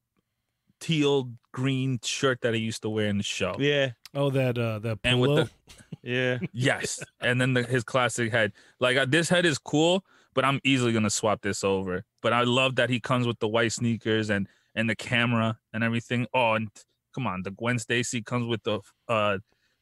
teal 0.80 1.30
green 1.52 1.98
shirt 2.04 2.40
that 2.42 2.54
he 2.54 2.60
used 2.60 2.82
to 2.82 2.90
wear 2.90 3.06
in 3.06 3.16
the 3.18 3.24
show. 3.24 3.56
yeah 3.58 3.90
oh, 4.14 4.30
that 4.30 4.58
uh, 4.58 4.78
that 4.80 4.98
And 5.04 5.20
with 5.20 5.30
the- 5.30 5.50
yeah 6.02 6.38
Yes, 6.52 7.02
and 7.20 7.40
then 7.40 7.54
the, 7.54 7.62
his 7.62 7.84
classic 7.84 8.30
head. 8.30 8.52
Like 8.80 8.96
uh, 8.96 9.06
this 9.08 9.28
head 9.28 9.44
is 9.46 9.58
cool, 9.58 10.04
but 10.34 10.44
I'm 10.44 10.60
easily 10.64 10.92
gonna 10.92 11.10
swap 11.10 11.40
this 11.42 11.64
over. 11.64 12.04
But 12.22 12.32
I 12.32 12.42
love 12.42 12.76
that 12.76 12.90
he 12.90 13.00
comes 13.00 13.26
with 13.26 13.38
the 13.38 13.48
white 13.48 13.72
sneakers 13.72 14.30
and 14.30 14.48
and 14.74 14.88
the 14.88 14.96
camera 14.96 15.58
and 15.72 15.82
everything. 15.82 16.26
Oh, 16.34 16.52
and 16.54 16.68
come 17.14 17.26
on, 17.26 17.42
the 17.42 17.50
Gwen 17.50 17.78
Stacy 17.78 18.22
comes 18.22 18.46
with 18.46 18.62
the 18.62 18.80
uh 19.08 19.38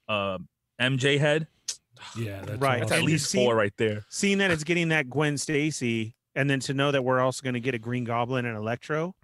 uh 0.09 0.39
MJ 0.81 1.19
head. 1.19 1.49
Yeah, 2.16 2.43
that's 2.44 2.60
Right, 2.60 2.81
That's 2.81 2.93
at 2.93 3.02
least 3.02 3.31
see- 3.31 3.39
four 3.44 3.55
right 3.56 3.73
there. 3.77 4.05
seeing 4.09 4.39
that 4.39 4.51
it's 4.51 4.64
getting 4.64 4.89
that 4.89 5.09
gwen 5.10 5.36
stacy 5.39 6.14
and 6.35 6.48
then 6.51 6.60
to 6.60 6.74
know 6.74 6.90
that 6.93 7.02
we're 7.05 7.20
also 7.20 7.43
going 7.43 7.55
to 7.55 7.60
get 7.60 7.74
a 7.74 7.78
green 7.78 8.05
goblin 8.05 8.44
and 8.47 8.56
electro 8.56 9.14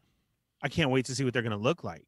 I 0.62 0.68
can't 0.68 0.90
wait 0.90 1.06
to 1.06 1.14
see 1.14 1.24
what 1.24 1.32
they're 1.34 1.42
gonna 1.42 1.56
look 1.56 1.82
like. 1.82 2.06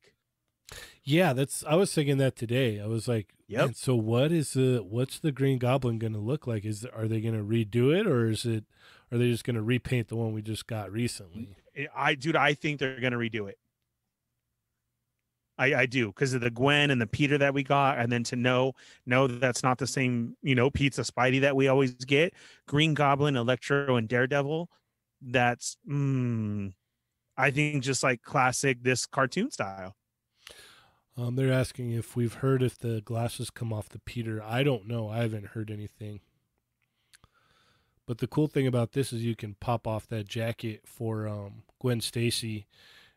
Yeah, 1.03 1.33
that's. 1.33 1.65
I 1.69 1.75
was 1.75 1.93
thinking 1.93 2.19
that 2.19 2.37
today. 2.37 2.81
I 2.81 2.87
was 2.87 3.07
like, 3.09 3.35
Yep. 3.49 3.65
"Man, 3.65 3.75
so 3.75 3.95
what 3.97 4.31
is 4.33 4.53
the 4.55 4.79
what's 4.79 5.19
the 5.19 5.33
Green 5.33 5.59
Goblin 5.59 5.99
going 5.99 6.13
to 6.15 6.19
look 6.21 6.47
like? 6.47 6.65
Is 6.65 6.87
are 6.87 7.07
they 7.09 7.21
going 7.21 7.35
to 7.37 7.43
redo 7.45 7.95
it, 7.95 8.07
or 8.07 8.31
is 8.31 8.47
it 8.47 8.65
are 9.13 9.19
they 9.19 9.31
just 9.31 9.45
going 9.45 9.57
to 9.57 9.63
repaint 9.63 10.09
the 10.09 10.17
one 10.17 10.33
we 10.33 10.41
just 10.41 10.67
got 10.67 10.91
recently? 10.91 11.57
I- 11.77 11.89
I 11.97 12.15
dude, 12.15 12.37
I 12.37 12.55
think 12.55 12.79
they're 12.79 13.01
gonna 13.01 13.19
redo 13.19 13.49
it. 13.49 13.59
I 15.59 15.75
I 15.75 15.87
do 15.87 16.09
because 16.09 16.35
of 16.35 16.41
the 16.41 16.51
Gwen 16.51 16.91
and 16.91 17.01
the 17.01 17.07
Peter 17.07 17.39
that 17.39 17.55
we 17.55 17.63
got, 17.63 17.99
and 17.99 18.11
then 18.11 18.25
to 18.25 18.37
know 18.37 18.73
that 19.07 19.41
that's 19.41 19.63
not 19.63 19.79
the 19.79 19.87
same 19.87 20.37
you 20.43 20.55
know 20.55 20.71
pizza 20.71 21.03
Spidey 21.03 21.41
that 21.43 21.57
we 21.57 21.69
always 21.69 21.95
get. 21.95 22.35
Green 22.67 22.95
Goblin, 22.95 23.37
Electro, 23.37 23.97
and 23.97 24.09
Daredevil. 24.09 24.69
That's 25.23 25.77
mm, 25.89 26.73
I 27.37 27.51
think 27.51 27.83
just 27.83 28.03
like 28.03 28.23
classic 28.23 28.83
this 28.83 29.07
cartoon 29.07 29.51
style. 29.51 29.95
Um, 31.17 31.37
they're 31.37 31.53
asking 31.53 31.93
if 31.93 32.17
we've 32.17 32.35
heard 32.35 32.63
if 32.63 32.77
the 32.77 33.01
glasses 33.05 33.51
come 33.51 33.73
off 33.73 33.89
the 33.89 34.01
Peter. 34.01 34.43
I 34.43 34.65
don't 34.65 34.89
know. 34.89 35.09
I 35.09 35.19
haven't 35.19 35.49
heard 35.49 35.71
anything. 35.71 36.21
But 38.07 38.19
the 38.19 38.27
cool 38.27 38.49
thing 38.49 38.67
about 38.67 38.93
this 38.93 39.13
is 39.13 39.23
you 39.23 39.37
can 39.37 39.57
pop 39.61 39.87
off 39.87 40.09
that 40.09 40.29
jacket 40.29 40.83
for 40.85 41.27
um, 41.27 41.63
Gwen 41.81 42.01
Stacy 42.01 42.67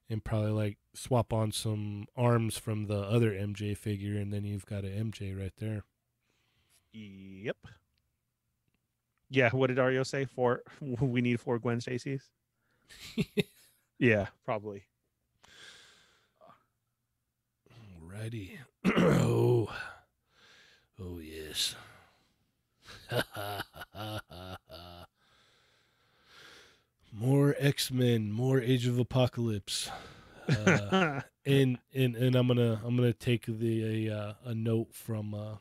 and 0.09 0.23
probably 0.23 0.51
like 0.51 0.77
swap 0.93 1.34
on 1.34 1.51
some 1.51 2.05
arms 2.15 2.57
from 2.57 2.88
the 2.88 2.99
other 2.99 3.31
MJ 3.31 3.75
figure, 3.77 4.17
and 4.17 4.31
then 4.31 4.45
you've 4.45 4.65
got 4.65 4.84
an 4.84 5.11
MJ 5.11 5.38
right 5.39 5.53
there. 5.57 5.84
Yep. 6.93 7.57
Yeah, 9.29 9.49
what 9.51 9.67
did 9.67 9.75
Dario 9.75 10.03
say? 10.03 10.25
Four. 10.25 10.61
We 11.01 11.21
need 11.21 11.39
four 11.39 11.59
Gwen 11.59 11.81
Stacy's. 11.81 12.29
Yeah, 13.99 14.27
probably. 14.45 14.84
Alrighty. 17.99 18.59
oh. 18.85 19.73
Oh 20.99 21.19
yes. 21.19 21.75
more 27.18 27.56
X 27.57 27.91
Men, 27.91 28.31
more 28.31 28.61
Age 28.61 28.85
of 28.88 28.99
Apocalypse. 28.99 29.89
Uh, 30.49 31.19
and 31.45 31.77
and 31.94 32.15
and 32.15 32.34
I'm 32.34 32.48
gonna 32.48 32.80
I'm 32.85 32.95
gonna 32.95 33.11
take 33.11 33.48
the 33.48 34.07
a, 34.07 34.18
uh, 34.18 34.34
a 34.45 34.56
note 34.56 34.94
from 34.94 35.34
uh, 35.34 35.56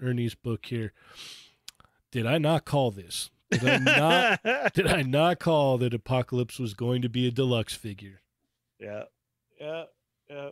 Ernie's 0.00 0.34
book 0.34 0.64
here. 0.64 0.94
Did 2.10 2.24
I 2.24 2.38
not 2.38 2.64
call 2.64 2.90
this? 2.90 3.28
Did 3.50 3.66
I 3.66 3.76
not? 3.76 4.72
did 4.72 4.86
I 4.86 5.02
not 5.02 5.40
call 5.40 5.76
that 5.76 5.92
Apocalypse 5.92 6.58
was 6.58 6.72
going 6.72 7.02
to 7.02 7.10
be 7.10 7.28
a 7.28 7.30
deluxe 7.30 7.74
figure? 7.74 8.22
yeah, 8.78 9.02
yeah, 9.60 9.84
yeah. 10.30 10.48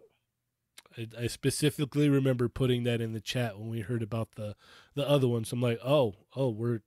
I, 0.98 1.08
I 1.18 1.26
specifically 1.28 2.10
remember 2.10 2.50
putting 2.50 2.84
that 2.84 3.00
in 3.00 3.14
the 3.14 3.22
chat 3.22 3.58
when 3.58 3.70
we 3.70 3.80
heard 3.80 4.02
about 4.02 4.32
the 4.34 4.54
the 4.94 5.08
other 5.08 5.28
ones. 5.28 5.50
I'm 5.50 5.62
like, 5.62 5.80
oh, 5.82 6.14
oh, 6.36 6.50
we're 6.50 6.82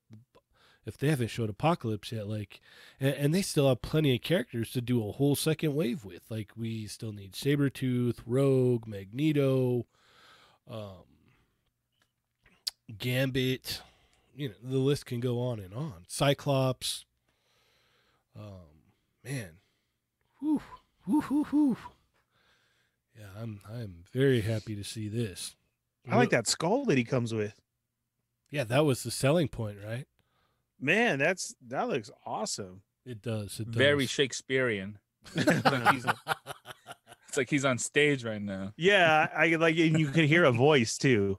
if 0.86 0.98
they 0.98 1.10
haven't 1.10 1.28
showed 1.28 1.50
Apocalypse 1.50 2.12
yet, 2.12 2.28
like, 2.28 2.60
and, 3.00 3.14
and 3.16 3.34
they 3.34 3.42
still 3.42 3.68
have 3.68 3.82
plenty 3.82 4.16
of 4.16 4.22
characters 4.22 4.72
to 4.72 4.82
do 4.82 5.08
a 5.08 5.12
whole 5.12 5.36
second 5.36 5.76
wave 5.76 6.04
with. 6.04 6.24
Like, 6.30 6.52
we 6.56 6.88
still 6.88 7.12
need 7.12 7.34
Sabretooth, 7.34 8.20
Rogue, 8.26 8.88
Magneto, 8.88 9.86
um, 10.70 11.06
Gambit. 12.98 13.82
You 14.36 14.50
know, 14.50 14.56
the 14.64 14.78
list 14.78 15.06
can 15.06 15.20
go 15.20 15.40
on 15.40 15.60
and 15.60 15.74
on. 15.74 16.06
Cyclops. 16.08 17.06
Um, 18.36 18.94
man, 19.24 19.58
whew, 20.40 20.62
whew, 21.06 21.22
whew, 21.22 21.44
whew. 21.44 21.78
Yeah, 23.18 23.28
I'm 23.40 23.60
I'm 23.70 24.06
very 24.12 24.42
happy 24.42 24.76
to 24.76 24.84
see 24.84 25.10
this. 25.10 25.56
I 26.10 26.16
like 26.16 26.32
that 26.32 26.48
skull 26.48 26.86
that 26.86 26.98
he 26.98 27.04
comes 27.04 27.34
with. 27.34 27.62
Yeah, 28.50 28.64
that 28.64 28.86
was 28.86 29.04
the 29.04 29.12
selling 29.12 29.48
point, 29.48 29.78
right? 29.86 30.06
Man, 30.82 31.20
that's 31.20 31.56
that 31.68 31.88
looks 31.88 32.10
awesome. 32.26 32.82
It 33.06 33.22
does. 33.22 33.60
It 33.60 33.68
does. 33.68 33.76
Very 33.76 34.06
Shakespearean. 34.08 34.98
it's, 35.36 35.66
like 35.66 35.94
he's, 35.94 36.06
it's 37.28 37.38
like 37.38 37.50
he's 37.50 37.66
on 37.66 37.78
stage 37.78 38.24
right 38.26 38.42
now. 38.42 38.74
yeah, 38.76 39.28
I 39.36 39.56
like, 39.56 39.78
and 39.78 40.00
you 40.00 40.08
can 40.08 40.26
hear 40.26 40.44
a 40.44 40.52
voice 40.52 40.98
too. 40.98 41.38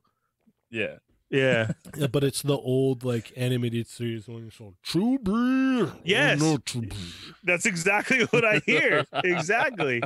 Yeah. 0.70 0.96
Yeah, 1.28 1.72
Yeah, 1.96 2.08
but 2.08 2.24
it's 2.24 2.42
the 2.42 2.56
old 2.58 3.04
like 3.04 3.32
animated 3.36 3.88
series 3.88 4.28
when 4.28 4.46
it's 4.46 4.60
all 4.60 4.74
true 4.82 5.18
blue. 5.18 5.86
Oh 5.86 5.96
yes. 6.04 6.38
no 6.38 6.58
true 6.58 6.82
blue. 6.82 6.98
that's 7.42 7.64
exactly 7.64 8.24
what 8.30 8.44
I 8.44 8.60
hear. 8.66 9.06
exactly. 9.24 10.02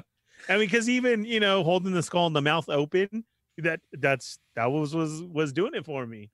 I 0.49 0.53
mean, 0.53 0.61
because 0.61 0.89
even 0.89 1.25
you 1.25 1.41
know, 1.41 1.65
holding 1.65 1.93
the 1.93 2.03
skull 2.03 2.29
and 2.29 2.37
the 2.37 2.41
mouth 2.43 2.69
open, 2.69 3.25
that 3.59 3.81
that's 3.93 4.39
that 4.55 4.67
was 4.67 4.95
was 4.95 5.21
was 5.25 5.53
doing 5.53 5.75
it 5.75 5.85
for 5.85 6.07
me. 6.07 6.31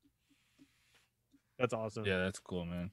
That's 1.58 1.74
awesome. 1.74 2.04
Yeah, 2.04 2.18
that's 2.18 2.38
cool, 2.38 2.64
man. 2.64 2.90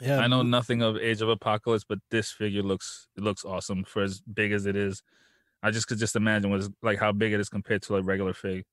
Yeah, 0.00 0.18
I 0.18 0.26
know 0.26 0.42
nothing 0.42 0.82
of 0.82 0.96
Age 0.96 1.22
of 1.22 1.28
Apocalypse, 1.28 1.84
but 1.88 1.98
this 2.10 2.30
figure 2.30 2.62
looks 2.62 3.08
it 3.16 3.22
looks 3.22 3.44
awesome 3.44 3.84
for 3.84 4.02
as 4.02 4.20
big 4.20 4.52
as 4.52 4.66
it 4.66 4.76
is. 4.76 5.02
I 5.62 5.70
just 5.70 5.88
could 5.88 5.98
just 5.98 6.16
imagine 6.16 6.50
what 6.50 6.60
is 6.60 6.70
like 6.82 6.98
how 6.98 7.12
big 7.12 7.32
it 7.32 7.40
is 7.40 7.48
compared 7.48 7.82
to 7.82 7.96
a 7.96 8.02
regular 8.02 8.34
fig. 8.34 8.64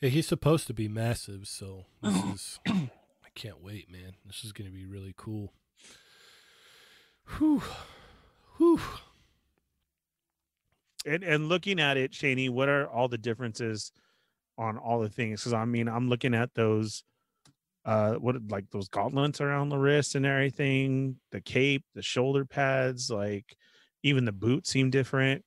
Yeah, 0.00 0.10
he's 0.10 0.28
supposed 0.28 0.66
to 0.68 0.74
be 0.74 0.88
massive, 0.88 1.48
so 1.48 1.86
this 2.02 2.16
is. 2.24 2.60
I 2.66 3.28
can't 3.34 3.62
wait, 3.62 3.90
man. 3.90 4.12
This 4.24 4.44
is 4.44 4.52
gonna 4.52 4.70
be 4.70 4.86
really 4.86 5.14
cool. 5.16 5.52
Whew, 7.38 7.62
whew. 8.58 8.80
and 11.06 11.22
and 11.24 11.48
looking 11.48 11.80
at 11.80 11.96
it, 11.96 12.12
Shaney, 12.12 12.50
what 12.50 12.68
are 12.68 12.86
all 12.88 13.08
the 13.08 13.18
differences 13.18 13.92
on 14.58 14.76
all 14.78 15.00
the 15.00 15.08
things? 15.08 15.40
Because 15.40 15.54
I 15.54 15.64
mean, 15.64 15.88
I'm 15.88 16.08
looking 16.08 16.34
at 16.34 16.54
those, 16.54 17.04
uh, 17.84 18.14
what 18.14 18.36
like 18.48 18.70
those 18.70 18.88
gauntlets 18.88 19.40
around 19.40 19.68
the 19.68 19.78
wrist 19.78 20.14
and 20.14 20.24
everything, 20.24 21.16
the 21.30 21.40
cape, 21.40 21.84
the 21.94 22.02
shoulder 22.02 22.44
pads, 22.44 23.10
like 23.10 23.56
even 24.02 24.24
the 24.24 24.32
boots 24.32 24.70
seem 24.70 24.90
different. 24.90 25.44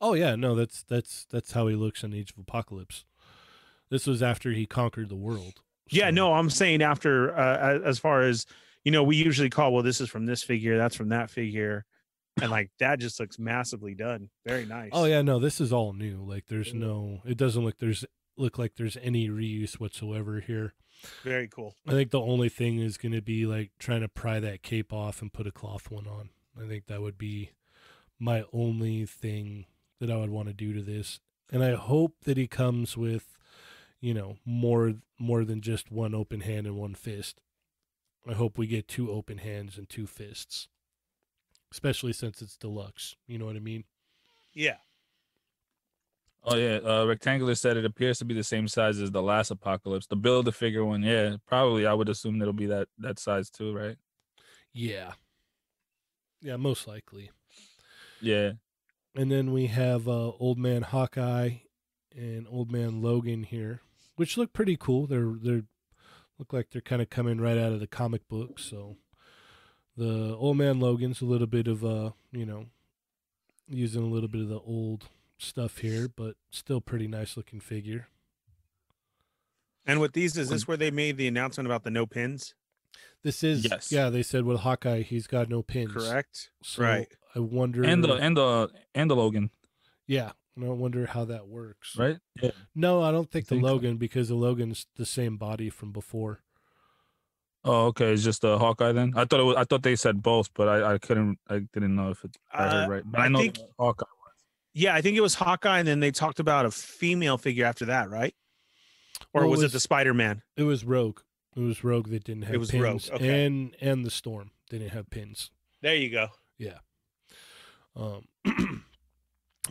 Oh 0.00 0.14
yeah, 0.14 0.34
no, 0.34 0.54
that's 0.54 0.82
that's 0.84 1.26
that's 1.30 1.52
how 1.52 1.66
he 1.66 1.76
looks 1.76 2.02
in 2.02 2.14
Age 2.14 2.32
of 2.32 2.38
Apocalypse. 2.38 3.04
This 3.90 4.06
was 4.06 4.22
after 4.22 4.52
he 4.52 4.66
conquered 4.66 5.08
the 5.08 5.16
world. 5.16 5.60
Yeah, 5.90 6.10
no, 6.10 6.32
I'm 6.32 6.48
saying 6.48 6.82
after, 6.82 7.36
uh, 7.36 7.80
as 7.84 7.98
far 7.98 8.22
as 8.22 8.46
you 8.84 8.90
know, 8.90 9.02
we 9.02 9.16
usually 9.16 9.50
call 9.50 9.72
well, 9.72 9.82
this 9.82 10.00
is 10.00 10.08
from 10.08 10.26
this 10.26 10.42
figure, 10.42 10.78
that's 10.78 10.96
from 10.96 11.10
that 11.10 11.30
figure, 11.30 11.84
and 12.40 12.50
like 12.50 12.70
that 12.78 12.98
just 12.98 13.20
looks 13.20 13.38
massively 13.38 13.94
done. 13.94 14.30
Very 14.46 14.64
nice. 14.64 14.90
Oh 14.92 15.04
yeah, 15.04 15.22
no, 15.22 15.38
this 15.38 15.60
is 15.60 15.72
all 15.72 15.92
new. 15.92 16.24
Like 16.24 16.46
there's 16.48 16.72
no 16.72 17.20
it 17.26 17.36
doesn't 17.36 17.62
look 17.62 17.78
there's 17.78 18.04
look 18.36 18.58
like 18.58 18.74
there's 18.76 18.96
any 19.02 19.28
reuse 19.28 19.74
whatsoever 19.74 20.40
here. 20.40 20.74
Very 21.22 21.48
cool. 21.48 21.74
I 21.86 21.92
think 21.92 22.10
the 22.10 22.20
only 22.20 22.48
thing 22.48 22.78
is 22.78 22.96
going 22.96 23.12
to 23.12 23.22
be 23.22 23.46
like 23.46 23.70
trying 23.78 24.00
to 24.02 24.08
pry 24.08 24.40
that 24.40 24.62
cape 24.62 24.92
off 24.92 25.22
and 25.22 25.32
put 25.32 25.46
a 25.46 25.52
cloth 25.52 25.90
one 25.90 26.06
on. 26.06 26.30
I 26.60 26.66
think 26.66 26.86
that 26.86 27.00
would 27.00 27.18
be 27.18 27.50
my 28.18 28.44
only 28.52 29.06
thing 29.06 29.66
that 30.00 30.10
I 30.10 30.16
would 30.16 30.30
want 30.30 30.48
to 30.48 30.54
do 30.54 30.72
to 30.72 30.82
this. 30.82 31.20
And 31.50 31.62
I 31.62 31.74
hope 31.74 32.24
that 32.24 32.36
he 32.36 32.46
comes 32.46 32.96
with, 32.96 33.36
you 34.00 34.14
know, 34.14 34.36
more 34.44 34.94
more 35.18 35.44
than 35.44 35.60
just 35.60 35.90
one 35.90 36.14
open 36.14 36.40
hand 36.40 36.66
and 36.66 36.76
one 36.76 36.94
fist. 36.94 37.40
I 38.28 38.34
hope 38.34 38.56
we 38.56 38.66
get 38.66 38.88
two 38.88 39.10
open 39.10 39.38
hands 39.38 39.76
and 39.76 39.88
two 39.88 40.06
fists. 40.06 40.68
Especially 41.70 42.12
since 42.12 42.42
it's 42.42 42.56
deluxe. 42.56 43.16
You 43.26 43.38
know 43.38 43.46
what 43.46 43.56
I 43.56 43.60
mean? 43.60 43.84
Yeah. 44.52 44.76
Oh 46.44 46.56
yeah, 46.56 46.80
uh, 46.84 47.04
rectangular 47.04 47.54
said 47.54 47.76
it 47.76 47.84
appears 47.84 48.18
to 48.18 48.24
be 48.24 48.34
the 48.34 48.42
same 48.42 48.66
size 48.66 48.98
as 48.98 49.12
the 49.12 49.22
last 49.22 49.52
Apocalypse. 49.52 50.06
The 50.06 50.16
build 50.16 50.48
a 50.48 50.52
figure 50.52 50.84
one, 50.84 51.02
yeah, 51.02 51.36
probably 51.46 51.86
I 51.86 51.94
would 51.94 52.08
assume 52.08 52.40
it'll 52.42 52.52
be 52.52 52.66
that 52.66 52.88
that 52.98 53.20
size 53.20 53.48
too, 53.48 53.72
right? 53.72 53.96
Yeah. 54.72 55.12
Yeah, 56.40 56.56
most 56.56 56.88
likely. 56.88 57.30
Yeah. 58.20 58.52
And 59.14 59.30
then 59.30 59.52
we 59.52 59.66
have 59.66 60.08
uh, 60.08 60.30
Old 60.30 60.58
Man 60.58 60.82
Hawkeye 60.82 61.58
and 62.16 62.46
Old 62.50 62.72
Man 62.72 63.00
Logan 63.00 63.44
here, 63.44 63.80
which 64.16 64.36
look 64.36 64.52
pretty 64.52 64.76
cool. 64.76 65.06
They're 65.06 65.34
they're 65.40 65.62
look 66.38 66.52
like 66.52 66.70
they're 66.70 66.80
kind 66.80 67.02
of 67.02 67.10
coming 67.10 67.40
right 67.40 67.58
out 67.58 67.72
of 67.72 67.78
the 67.78 67.86
comic 67.86 68.26
book. 68.28 68.58
So 68.58 68.96
the 69.96 70.34
Old 70.34 70.56
Man 70.56 70.80
Logan's 70.80 71.20
a 71.20 71.26
little 71.26 71.46
bit 71.46 71.68
of 71.68 71.84
uh 71.84 72.10
you 72.32 72.46
know 72.46 72.66
using 73.68 74.02
a 74.02 74.06
little 74.06 74.28
bit 74.28 74.42
of 74.42 74.48
the 74.48 74.60
old 74.60 75.08
stuff 75.42 75.78
here, 75.78 76.08
but 76.08 76.34
still 76.50 76.80
pretty 76.80 77.06
nice 77.08 77.36
looking 77.36 77.60
figure. 77.60 78.08
And 79.84 80.00
with 80.00 80.12
these, 80.12 80.36
is 80.36 80.48
this 80.50 80.68
where 80.68 80.76
they 80.76 80.90
made 80.90 81.16
the 81.16 81.26
announcement 81.26 81.66
about 81.66 81.82
the 81.84 81.90
no 81.90 82.06
pins? 82.06 82.54
This 83.24 83.42
is 83.42 83.64
Yes. 83.68 83.90
yeah. 83.90 84.10
They 84.10 84.22
said 84.22 84.44
with 84.44 84.60
Hawkeye 84.60 85.02
he's 85.02 85.26
got 85.26 85.48
no 85.48 85.62
pins. 85.62 85.92
Correct. 85.92 86.50
So 86.62 86.82
Right. 86.82 87.08
I 87.34 87.38
wonder. 87.40 87.82
And 87.84 88.02
the 88.04 88.14
and 88.14 88.36
the 88.36 88.68
and 88.94 89.10
the 89.10 89.16
Logan, 89.16 89.50
yeah. 90.06 90.32
I 90.60 90.64
wonder 90.68 91.06
how 91.06 91.24
that 91.24 91.48
works. 91.48 91.96
right? 91.96 92.18
Yeah. 92.42 92.50
No, 92.74 93.02
I 93.02 93.10
don't 93.10 93.30
think 93.30 93.46
the 93.46 93.54
think 93.54 93.62
so. 93.66 93.72
Logan 93.72 93.96
because 93.96 94.28
the 94.28 94.34
Logan's 94.34 94.86
the 94.96 95.06
same 95.06 95.38
body 95.38 95.70
from 95.70 95.92
before. 95.92 96.42
Oh, 97.64 97.86
okay. 97.86 98.12
It's 98.12 98.22
just 98.22 98.44
a 98.44 98.58
Hawkeye 98.58 98.92
then. 98.92 99.14
I 99.16 99.24
thought 99.24 99.40
it 99.40 99.44
was. 99.44 99.56
I 99.56 99.64
thought 99.64 99.82
they 99.82 99.96
said 99.96 100.22
both, 100.22 100.50
but 100.54 100.68
I, 100.68 100.94
I 100.94 100.98
couldn't. 100.98 101.38
I 101.48 101.60
didn't 101.72 101.96
know 101.96 102.10
if 102.10 102.22
it. 102.24 102.36
I 102.52 102.64
Uh, 102.64 102.70
heard 102.70 102.88
right. 102.90 103.02
But 103.06 103.20
I, 103.20 103.24
I 103.24 103.28
know 103.28 103.38
think- 103.38 103.58
Hawkeye. 103.78 104.04
Yeah, 104.74 104.94
I 104.94 105.00
think 105.02 105.16
it 105.16 105.20
was 105.20 105.34
Hawkeye, 105.34 105.78
and 105.80 105.86
then 105.88 106.00
they 106.00 106.10
talked 106.10 106.40
about 106.40 106.64
a 106.64 106.70
female 106.70 107.36
figure 107.38 107.64
after 107.66 107.84
that, 107.86 108.08
right? 108.10 108.34
Or 109.34 109.42
Well, 109.42 109.48
it 109.48 109.50
was, 109.50 109.62
was- 109.62 109.70
it 109.70 109.72
the 109.74 109.80
Spider 109.80 110.14
Man? 110.14 110.42
It 110.56 110.62
was 110.64 110.84
Rogue. 110.84 111.20
It 111.54 111.60
was 111.60 111.84
Rogue 111.84 112.08
that 112.08 112.24
didn't 112.24 112.44
have 112.44 112.54
It 112.54 112.58
was 112.58 112.70
pins, 112.70 112.82
Rogue, 112.82 113.20
okay. 113.20 113.44
and 113.44 113.76
and 113.80 114.06
the 114.06 114.10
Storm 114.10 114.52
didn't 114.70 114.88
have 114.88 115.10
pins. 115.10 115.50
There 115.82 115.94
you 115.94 116.08
go. 116.10 116.28
Yeah. 116.56 116.78
Um, 117.94 118.26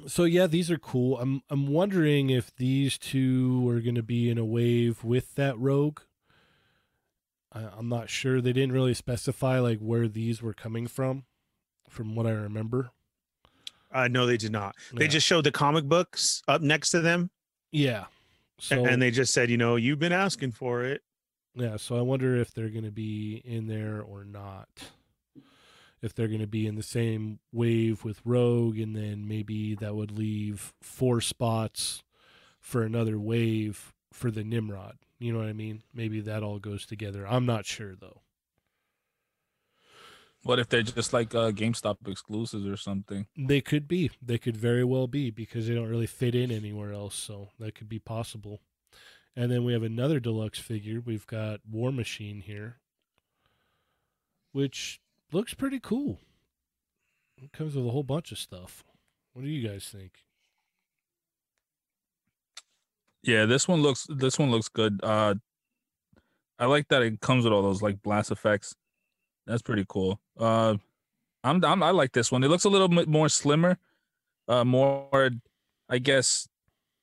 so 0.07 0.26
yeah, 0.26 0.45
these 0.45 0.69
are 0.69 0.78
cool. 0.78 1.18
I'm 1.19 1.41
I'm 1.49 1.65
wondering 1.68 2.30
if 2.30 2.56
these 2.56 2.99
two 2.99 3.68
are 3.69 3.80
going 3.82 3.95
to 3.95 4.03
be 4.03 4.30
in 4.30 4.38
a 4.38 4.45
wave 4.45 5.03
with 5.03 5.34
that 5.36 5.57
Rogue. 5.57 6.02
I, 7.52 7.61
I'm 7.76 7.90
not 7.90 8.10
sure. 8.11 8.41
They 8.41 8.53
didn't 8.53 8.73
really 8.73 8.94
specify 8.94 9.57
like 9.60 9.80
where 9.80 10.07
these 10.07 10.40
were 10.41 10.53
coming 10.53 10.86
from, 10.86 11.23
from 11.90 12.15
what 12.15 12.28
I 12.28 12.32
remember. 12.32 12.91
Uh, 13.91 14.07
no, 14.07 14.26
they 14.26 14.38
did 14.38 14.51
not. 14.51 14.76
They 14.93 15.05
Yeah. 15.05 15.11
just 15.11 15.27
showed 15.27 15.43
the 15.43 15.51
comic 15.51 15.85
books 15.85 16.41
up 16.47 16.61
next 16.61 16.91
to 16.91 17.01
them, 17.01 17.30
yeah. 17.72 18.05
So 18.59 18.85
and 18.85 19.01
they 19.01 19.09
just 19.11 19.34
said, 19.34 19.49
you 19.49 19.57
know, 19.57 19.76
you've 19.76 19.99
been 19.99 20.11
asking 20.13 20.51
for 20.51 20.84
it. 20.84 21.01
Yeah, 21.55 21.77
so 21.77 21.97
I 21.97 22.01
wonder 22.01 22.35
if 22.35 22.51
they're 22.53 22.69
going 22.69 22.85
to 22.85 22.91
be 22.91 23.41
in 23.43 23.68
there 23.68 24.01
or 24.01 24.23
not. 24.23 24.69
If 26.01 26.15
they're 26.15 26.27
going 26.27 26.41
to 26.41 26.47
be 26.47 26.65
in 26.65 26.76
the 26.76 26.84
same 26.84 27.39
wave 27.51 28.03
with 28.03 28.22
Rogue, 28.26 28.80
and 28.80 28.95
then 28.95 29.27
maybe 29.27 29.76
that 29.76 29.95
would 29.95 30.11
leave 30.11 30.73
four 30.81 31.22
spots 31.22 32.01
for 32.59 32.84
another 32.84 33.19
wave 33.19 33.93
for 34.13 34.31
the 34.31 34.43
Nimrod. 34.43 34.97
You 35.19 35.34
know 35.34 35.39
what 35.39 35.47
I 35.47 35.53
mean? 35.53 35.84
Maybe 35.93 36.19
that 36.22 36.41
all 36.43 36.57
goes 36.59 36.85
together. 36.85 37.27
I'm 37.27 37.45
not 37.45 37.65
sure 37.65 37.95
though. 37.95 38.22
What 40.43 40.57
if 40.57 40.69
they're 40.69 40.81
just 40.81 41.13
like 41.13 41.35
uh, 41.35 41.51
GameStop 41.51 41.97
exclusives 42.07 42.65
or 42.65 42.77
something? 42.77 43.27
They 43.38 43.61
could 43.61 43.88
be. 43.88 44.09
They 44.22 44.39
could 44.39 44.57
very 44.57 44.84
well 44.84 45.07
be 45.07 45.30
because 45.30 45.68
they 45.68 45.76
don't 45.76 45.89
really 45.89 46.07
fit 46.07 46.34
in 46.34 46.51
anywhere 46.51 46.93
else. 46.93 47.15
So 47.15 47.49
that 47.59 47.76
could 47.76 47.88
be 47.89 47.99
possible. 47.99 48.61
And 49.35 49.51
then 49.51 49.63
we 49.63 49.73
have 49.73 49.84
another 49.84 50.19
deluxe 50.19 50.59
figure. 50.59 50.99
We've 50.99 51.27
got 51.27 51.61
War 51.69 51.91
Machine 51.91 52.41
here, 52.41 52.77
which 54.51 54.99
looks 55.31 55.53
pretty 55.53 55.80
cool. 55.80 56.19
It 57.41 57.51
comes 57.53 57.76
with 57.76 57.85
a 57.85 57.91
whole 57.91 58.03
bunch 58.03 58.31
of 58.31 58.38
stuff. 58.38 58.84
What 59.34 59.43
do 59.43 59.49
you 59.49 59.68
guys 59.68 59.85
think? 59.85 60.11
Yeah, 63.23 63.45
this 63.45 63.68
one 63.68 63.81
looks 63.81 64.07
this 64.09 64.38
one 64.38 64.51
looks 64.51 64.68
good. 64.68 64.99
Uh 65.03 65.35
I 66.59 66.65
like 66.65 66.89
that 66.89 67.01
it 67.01 67.22
comes 67.22 67.43
with 67.43 67.53
all 67.53 67.61
those 67.61 67.81
like 67.81 68.01
blast 68.03 68.31
effects. 68.31 68.76
That's 69.47 69.61
pretty 69.61 69.85
cool. 69.88 70.19
Uh 70.39 70.76
I'm, 71.43 71.63
I'm 71.65 71.81
I 71.84 71.89
like 71.91 72.11
this 72.11 72.31
one. 72.31 72.43
It 72.43 72.49
looks 72.49 72.65
a 72.65 72.69
little 72.69 72.88
bit 72.88 73.07
more 73.07 73.30
slimmer. 73.30 73.77
Uh 74.47 74.63
more 74.63 75.31
I 75.89 75.97
guess 75.97 76.47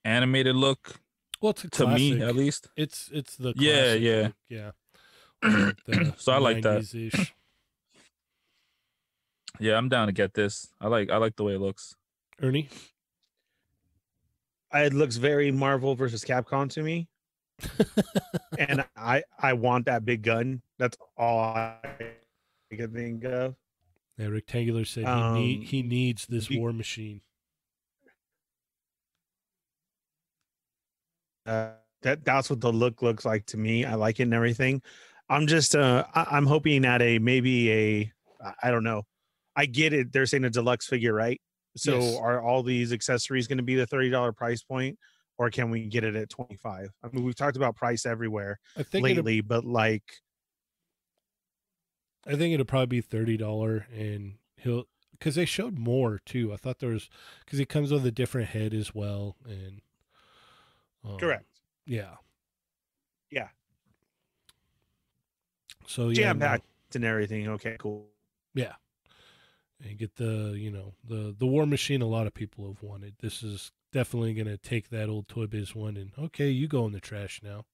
animated 0.05 0.57
look 0.57 1.01
Well, 1.41 1.51
it's 1.51 1.65
a 1.65 1.69
to 1.71 1.87
me 1.89 2.23
at 2.23 2.35
least. 2.37 2.69
It's 2.77 3.11
it's 3.13 3.37
the 3.37 3.53
Yeah, 3.57 3.97
classic 3.97 4.03
yeah. 4.03 4.23
look, 4.23 4.35
yeah. 4.49 4.71
Like 5.87 6.15
So 6.19 6.33
I 6.33 6.39
like 6.39 6.63
that. 6.63 7.29
Yeah, 9.61 9.77
I'm 9.77 9.89
down 9.89 10.07
to 10.07 10.13
get 10.13 10.35
this. 10.35 10.69
I 10.81 10.87
like 10.87 11.11
I 11.11 11.17
like 11.17 11.35
the 11.35 11.43
way 11.43 11.55
it 11.55 11.61
looks. 11.61 11.97
Ernie, 12.41 12.69
It 14.73 14.95
looks 14.95 15.17
very 15.17 15.51
Marvel 15.51 15.97
versus 15.97 16.25
Capcom 16.25 16.71
to 16.71 16.83
me, 16.83 17.09
and 18.59 18.85
I 18.97 19.25
I 19.41 19.55
want 19.55 19.87
that 19.87 20.05
big 20.05 20.23
gun. 20.23 20.63
That's 20.79 20.97
all 21.17 21.41
I 21.41 21.75
can 22.77 22.93
think 22.93 23.25
of. 23.25 23.55
yeah, 24.19 24.27
rectangular 24.27 24.85
said 24.85 25.05
he 25.05 25.09
Um, 25.11 25.35
need, 25.35 25.63
he 25.65 25.83
needs 25.83 26.27
this 26.27 26.49
be- 26.49 26.59
War 26.59 26.73
Machine. 26.73 27.21
Uh, 31.47 31.73
that 32.03 32.25
that's 32.25 32.51
what 32.51 32.61
the 32.61 32.73
look 32.73 33.03
looks 33.03 33.25
like 33.25 33.47
to 33.47 33.57
me. 33.57 33.85
I 33.85 33.95
like 33.95 34.21
it 34.21 34.25
and 34.25 34.35
everything. 34.35 34.83
I'm 35.29 35.47
just 35.47 35.75
uh 35.75 36.05
I, 36.15 36.27
I'm 36.31 36.47
hoping 36.47 36.85
at 36.85 37.03
a 37.03 37.19
maybe 37.19 37.73
a 37.73 38.13
I 38.63 38.71
don't 38.71 38.85
know. 38.85 39.03
I 39.57 39.67
get 39.67 39.93
it. 39.93 40.13
They're 40.13 40.27
saying 40.27 40.45
a 40.45 40.51
deluxe 40.51 40.87
figure, 40.87 41.13
right? 41.13 41.41
So 41.77 41.99
Yes. 41.99 42.17
are 42.21 42.41
all 42.43 42.63
these 42.63 42.93
accessories 42.93 43.47
going 43.49 43.59
to 43.59 43.65
be 43.65 43.75
the 43.75 43.87
thirty 43.87 44.11
dollar 44.11 44.33
price 44.33 44.63
point, 44.63 44.99
or 45.39 45.51
can 45.51 45.71
we 45.71 45.87
get 45.87 46.05
it 46.05 46.15
at 46.15 46.29
twenty 46.29 46.57
five? 46.57 46.91
I 47.03 47.09
mean, 47.09 47.25
we've 47.25 47.35
talked 47.35 47.57
about 47.57 47.75
price 47.77 48.07
everywhere 48.07 48.59
I 48.77 48.85
lately, 48.93 49.41
but 49.41 49.65
like 49.65 50.05
I 52.29 52.37
think 52.37 52.53
it'll 52.53 52.67
probably 52.67 52.87
be 52.87 53.01
thirty 53.01 53.37
dollar, 53.37 53.87
and 53.93 54.35
he'll 54.57 54.85
because 55.13 55.35
they 55.35 55.45
showed 55.45 55.79
more 55.79 56.21
too. 56.25 56.53
I 56.53 56.57
thought 56.57 56.79
there 56.79 56.91
was 56.91 57.09
because 57.45 57.59
he 57.59 57.65
comes 57.65 57.91
with 57.91 58.05
a 58.07 58.11
different 58.11 58.49
head 58.49 58.75
as 58.75 58.95
well, 58.95 59.37
and 59.45 59.81
um, 61.05 61.19
correct. 61.19 61.47
yeah, 61.87 62.17
Yeah. 63.31 63.49
So 65.87 66.09
yeah, 66.09 66.15
Jam 66.15 66.39
no, 66.39 66.47
packed 66.47 66.67
and 66.95 67.05
everything. 67.05 67.49
Okay, 67.49 67.77
cool. 67.79 68.07
yeah, 68.55 68.75
and 69.83 69.99
get 69.99 70.17
the 70.17 70.55
you 70.57 70.71
know 70.71 70.93
the 71.03 71.35
the 71.37 71.47
War 71.47 71.67
Machine. 71.67 72.03
A 72.03 72.07
lot 72.07 72.27
of 72.27 72.35
people 72.35 72.67
have 72.67 72.83
wanted. 72.83 73.15
This 73.21 73.43
is 73.43 73.73
definitely 73.93 74.35
going 74.35 74.49
to 74.49 74.59
take 74.59 74.91
that 74.91 75.09
old 75.09 75.29
Toy 75.29 75.47
Biz 75.47 75.75
one, 75.75 75.97
and 75.97 76.13
okay, 76.19 76.51
you 76.51 76.69
go 76.69 76.87
in 76.87 76.93
the 76.93 77.01
trash 77.01 77.41
now. 77.43 77.65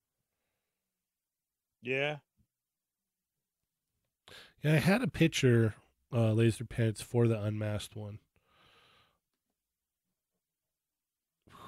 Yeah. 1.82 2.18
Yeah, 4.64 4.72
I 4.72 4.76
had 4.76 5.02
a 5.02 5.06
picture, 5.06 5.74
uh, 6.10 6.32
laser 6.32 6.64
pants 6.64 7.02
for 7.02 7.28
the 7.28 7.40
unmasked 7.40 7.94
one. 7.94 8.18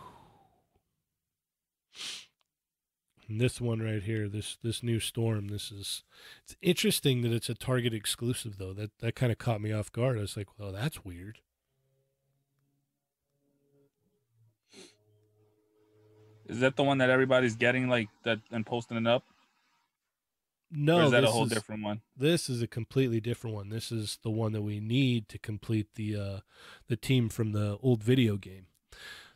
And 3.29 3.41
this 3.41 3.61
one 3.61 3.81
right 3.83 4.05
here, 4.05 4.29
this 4.29 4.57
this 4.63 4.85
new 4.85 5.01
storm, 5.01 5.49
this 5.49 5.73
is 5.73 6.05
it's 6.45 6.55
interesting 6.63 7.23
that 7.23 7.33
it's 7.33 7.49
a 7.49 7.55
Target 7.55 7.93
exclusive 7.93 8.57
though. 8.57 8.73
That 8.73 8.97
that 9.01 9.17
kind 9.17 9.33
of 9.33 9.39
caught 9.39 9.61
me 9.61 9.73
off 9.73 9.91
guard. 9.91 10.17
I 10.17 10.21
was 10.21 10.37
like, 10.37 10.47
well, 10.57 10.71
that's 10.71 11.05
weird. 11.05 11.41
Is 16.49 16.61
that 16.61 16.77
the 16.77 16.85
one 16.85 16.99
that 16.99 17.11
everybody's 17.11 17.57
getting 17.57 17.89
like 17.89 18.09
that 18.23 18.39
and 18.53 18.65
posting 18.65 18.97
it 18.97 19.09
up? 19.09 19.25
No, 20.71 20.99
or 20.99 21.03
is 21.05 21.11
that 21.13 21.19
a 21.19 21.27
this 21.27 21.31
whole 21.31 21.45
is- 21.45 21.51
different 21.53 21.83
one? 21.85 22.01
This 22.17 22.49
is 22.49 22.61
a 22.63 22.67
completely 22.67 23.21
different 23.21 23.55
one. 23.55 23.69
This 23.69 23.93
is 23.93 24.19
the 24.23 24.31
one 24.31 24.53
that 24.53 24.63
we 24.63 24.81
need 24.81 25.29
to 25.31 25.39
complete 25.39 25.95
the 25.95 26.17
uh, 26.17 26.39
the 26.89 26.97
team 26.97 27.29
from 27.29 27.53
the 27.53 27.79
old 27.83 28.03
video 28.03 28.37
game. 28.37 28.67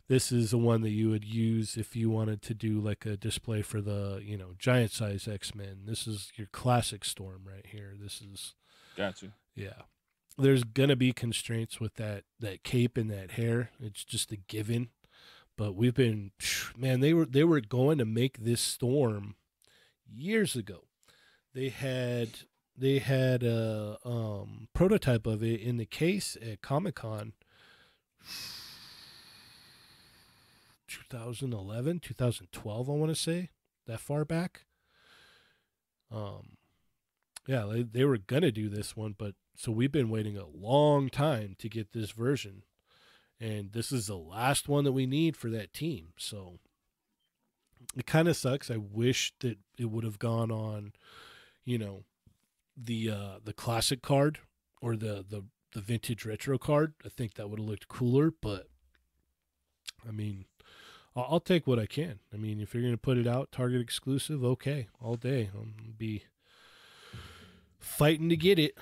This 0.07 0.29
is 0.31 0.51
the 0.51 0.57
one 0.57 0.81
that 0.81 0.89
you 0.89 1.09
would 1.09 1.23
use 1.23 1.77
if 1.77 1.95
you 1.95 2.09
wanted 2.09 2.41
to 2.41 2.53
do 2.53 2.81
like 2.81 3.05
a 3.05 3.15
display 3.15 3.61
for 3.61 3.79
the 3.79 4.21
you 4.23 4.37
know 4.37 4.55
giant 4.59 4.91
size 4.91 5.25
X 5.27 5.55
Men. 5.55 5.83
This 5.85 6.05
is 6.05 6.31
your 6.35 6.47
classic 6.51 7.05
Storm 7.05 7.43
right 7.45 7.65
here. 7.65 7.93
This 7.97 8.21
is 8.21 8.53
Got 8.97 9.21
you. 9.21 9.31
yeah. 9.55 9.83
There's 10.37 10.63
gonna 10.65 10.95
be 10.97 11.13
constraints 11.13 11.79
with 11.79 11.95
that 11.95 12.23
that 12.39 12.63
cape 12.63 12.97
and 12.97 13.09
that 13.09 13.31
hair. 13.31 13.69
It's 13.79 14.03
just 14.03 14.31
a 14.33 14.37
given. 14.37 14.89
But 15.57 15.75
we've 15.75 15.93
been 15.93 16.31
man, 16.75 16.99
they 16.99 17.13
were 17.13 17.25
they 17.25 17.43
were 17.45 17.61
going 17.61 17.97
to 17.99 18.05
make 18.05 18.39
this 18.39 18.59
storm 18.61 19.35
years 20.13 20.55
ago. 20.57 20.85
They 21.53 21.69
had 21.69 22.29
they 22.77 22.99
had 22.99 23.43
a 23.43 23.97
um, 24.05 24.67
prototype 24.73 25.27
of 25.27 25.43
it 25.43 25.59
in 25.59 25.77
the 25.77 25.85
case 25.85 26.37
at 26.41 26.61
Comic 26.61 26.95
Con 26.95 27.33
2011, 30.87 31.99
2012, 31.99 32.89
I 32.89 32.93
want 32.93 33.11
to 33.11 33.15
say 33.15 33.49
that 33.87 33.99
far 33.99 34.25
back. 34.25 34.65
Um, 36.11 36.57
yeah, 37.47 37.65
they, 37.71 37.83
they 37.83 38.05
were 38.05 38.17
gonna 38.17 38.51
do 38.51 38.69
this 38.69 38.95
one, 38.95 39.15
but 39.17 39.35
so 39.55 39.71
we've 39.71 39.91
been 39.91 40.09
waiting 40.09 40.37
a 40.37 40.47
long 40.47 41.09
time 41.09 41.55
to 41.59 41.69
get 41.69 41.93
this 41.93 42.11
version, 42.11 42.63
and 43.39 43.71
this 43.71 43.91
is 43.91 44.07
the 44.07 44.17
last 44.17 44.67
one 44.67 44.83
that 44.83 44.91
we 44.91 45.05
need 45.05 45.37
for 45.37 45.49
that 45.49 45.73
team. 45.73 46.09
So 46.17 46.59
it 47.95 48.05
kind 48.05 48.27
of 48.27 48.35
sucks. 48.35 48.69
I 48.69 48.77
wish 48.77 49.33
that 49.39 49.57
it 49.77 49.85
would 49.85 50.03
have 50.03 50.19
gone 50.19 50.51
on, 50.51 50.93
you 51.65 51.77
know, 51.77 52.03
the 52.75 53.11
uh, 53.11 53.39
the 53.43 53.53
classic 53.53 54.01
card 54.01 54.39
or 54.81 54.95
the 54.95 55.25
the 55.27 55.43
the 55.73 55.81
vintage 55.81 56.25
retro 56.25 56.57
card. 56.57 56.93
I 57.05 57.09
think 57.09 57.35
that 57.35 57.49
would 57.49 57.59
have 57.59 57.67
looked 57.67 57.87
cooler, 57.87 58.31
but 58.41 58.67
I 60.07 60.11
mean, 60.11 60.45
I'll, 61.15 61.27
I'll 61.31 61.39
take 61.39 61.67
what 61.67 61.79
I 61.79 61.85
can. 61.85 62.19
I 62.33 62.37
mean, 62.37 62.59
if 62.59 62.73
you're 62.73 62.83
gonna 62.83 62.97
put 62.97 63.17
it 63.17 63.27
out 63.27 63.51
Target 63.51 63.81
exclusive, 63.81 64.43
okay, 64.43 64.87
all 65.01 65.15
day. 65.15 65.49
I'll 65.55 65.67
be 65.97 66.23
fighting 67.79 68.29
to 68.29 68.37
get 68.37 68.59
it. 68.59 68.77